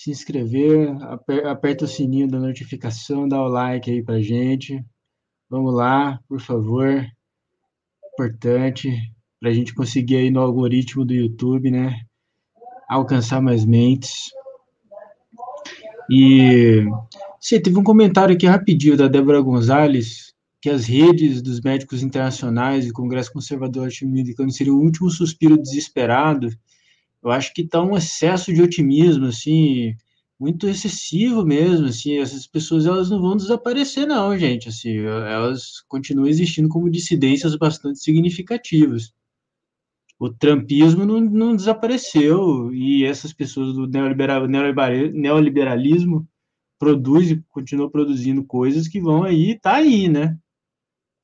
se 0.00 0.10
inscrever, 0.10 0.96
aperta 1.44 1.84
o 1.84 1.88
sininho 1.88 2.26
da 2.26 2.38
notificação, 2.38 3.28
dá 3.28 3.38
o 3.38 3.48
like 3.48 3.90
aí 3.90 4.02
pra 4.02 4.18
gente. 4.18 4.82
Vamos 5.46 5.74
lá, 5.74 6.18
por 6.26 6.40
favor. 6.40 7.06
Importante 8.14 8.90
para 9.38 9.50
a 9.50 9.52
gente 9.52 9.74
conseguir 9.74 10.16
aí 10.16 10.30
no 10.30 10.40
algoritmo 10.40 11.04
do 11.04 11.12
YouTube, 11.12 11.70
né? 11.70 12.00
Alcançar 12.88 13.42
mais 13.42 13.66
mentes. 13.66 14.30
E 16.10 16.82
você 17.38 17.60
teve 17.60 17.78
um 17.78 17.84
comentário 17.84 18.34
aqui 18.34 18.46
rapidinho 18.46 18.96
da 18.96 19.06
Débora 19.06 19.42
Gonzalez, 19.42 20.32
que 20.62 20.70
as 20.70 20.86
redes 20.86 21.42
dos 21.42 21.60
médicos 21.60 22.02
internacionais 22.02 22.86
e 22.86 22.90
o 22.90 22.94
Congresso 22.94 23.34
Conservador 23.34 23.82
Norte-Americano 23.82 24.50
seriam 24.50 24.76
o 24.76 24.82
último 24.82 25.10
suspiro 25.10 25.60
desesperado 25.60 26.48
eu 27.22 27.30
acho 27.30 27.52
que 27.52 27.62
está 27.62 27.82
um 27.82 27.96
excesso 27.96 28.52
de 28.52 28.62
otimismo, 28.62 29.26
assim, 29.26 29.94
muito 30.38 30.66
excessivo 30.68 31.44
mesmo, 31.44 31.86
assim, 31.86 32.18
essas 32.18 32.46
pessoas 32.46 32.86
elas 32.86 33.10
não 33.10 33.20
vão 33.20 33.36
desaparecer 33.36 34.06
não, 34.06 34.36
gente, 34.38 34.68
assim, 34.68 34.96
elas 34.98 35.80
continuam 35.86 36.26
existindo 36.28 36.68
como 36.68 36.90
dissidências 36.90 37.54
bastante 37.56 37.98
significativas. 38.00 39.12
O 40.18 40.30
trumpismo 40.30 41.04
não, 41.06 41.20
não 41.20 41.56
desapareceu 41.56 42.72
e 42.74 43.04
essas 43.04 43.32
pessoas 43.32 43.74
do 43.74 43.86
neoliberal, 43.86 44.46
neoliberalismo 44.46 46.28
produzem, 46.78 47.44
continuam 47.48 47.90
produzindo 47.90 48.44
coisas 48.44 48.88
que 48.88 49.00
vão 49.00 49.22
aí, 49.22 49.58
tá 49.58 49.76
aí, 49.76 50.08
né? 50.08 50.38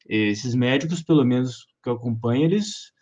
Esses 0.06 0.54
médicos, 0.54 1.02
pelo 1.02 1.24
menos 1.24 1.66
que 1.82 1.88
eu 1.88 1.94
acompanho, 1.94 2.44
eles 2.44 2.92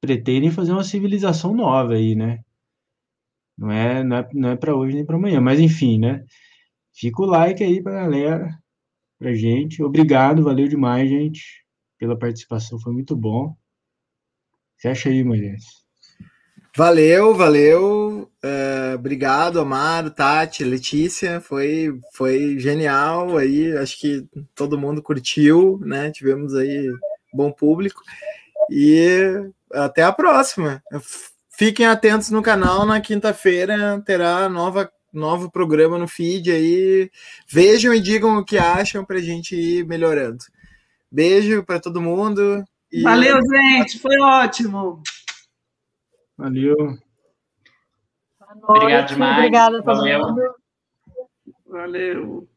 pretendem 0.00 0.50
fazer 0.50 0.72
uma 0.72 0.84
civilização 0.84 1.54
nova 1.54 1.94
aí, 1.94 2.14
né? 2.14 2.40
Não 3.56 3.70
é, 3.70 4.04
não 4.04 4.16
é, 4.16 4.28
não 4.32 4.48
é 4.50 4.56
para 4.56 4.74
hoje 4.76 4.94
nem 4.94 5.04
para 5.04 5.16
amanhã, 5.16 5.40
mas 5.40 5.58
enfim, 5.58 5.98
né? 5.98 6.24
Fica 6.92 7.22
o 7.22 7.26
like 7.26 7.62
aí 7.62 7.82
pra 7.82 7.92
galera, 8.02 8.56
pra 9.18 9.34
gente. 9.34 9.82
Obrigado, 9.82 10.44
valeu 10.44 10.68
demais, 10.68 11.08
gente, 11.08 11.64
pela 11.98 12.18
participação, 12.18 12.78
foi 12.78 12.92
muito 12.92 13.16
bom. 13.16 13.56
Fecha 14.80 15.08
aí, 15.08 15.24
Moisés. 15.24 15.64
Valeu, 16.76 17.34
valeu. 17.34 18.30
Uh, 18.44 18.94
obrigado, 18.94 19.58
Amaro, 19.58 20.12
Tati, 20.12 20.62
Letícia. 20.62 21.40
Foi, 21.40 21.98
foi 22.12 22.56
genial 22.60 23.36
aí. 23.36 23.76
Acho 23.76 23.98
que 23.98 24.28
todo 24.54 24.78
mundo 24.78 25.02
curtiu, 25.02 25.80
né? 25.82 26.12
Tivemos 26.12 26.54
aí 26.54 26.88
bom 27.34 27.50
público. 27.50 28.00
E 28.70 29.50
até 29.72 30.02
a 30.02 30.12
próxima. 30.12 30.82
Fiquem 31.50 31.86
atentos 31.86 32.30
no 32.30 32.42
canal, 32.42 32.86
na 32.86 33.00
quinta-feira 33.00 34.00
terá 34.04 34.48
nova, 34.48 34.90
novo 35.12 35.50
programa 35.50 35.98
no 35.98 36.06
feed 36.06 36.50
aí. 36.50 37.10
Vejam 37.48 37.92
e 37.92 38.00
digam 38.00 38.38
o 38.38 38.44
que 38.44 38.58
acham 38.58 39.04
para 39.04 39.16
a 39.16 39.22
gente 39.22 39.56
ir 39.56 39.86
melhorando. 39.86 40.38
Beijo 41.10 41.64
para 41.64 41.80
todo 41.80 42.00
mundo. 42.00 42.62
E... 42.92 43.02
Valeu, 43.02 43.38
gente, 43.42 43.98
foi 43.98 44.18
ótimo. 44.20 45.02
Valeu. 46.36 46.98
Obrigado 48.62 49.08
demais. 49.08 49.38
Obrigada 49.38 49.78
a 49.78 49.82
todo 49.82 49.96
Valeu. 49.96 50.20
mundo. 50.20 50.54
Valeu. 51.66 52.48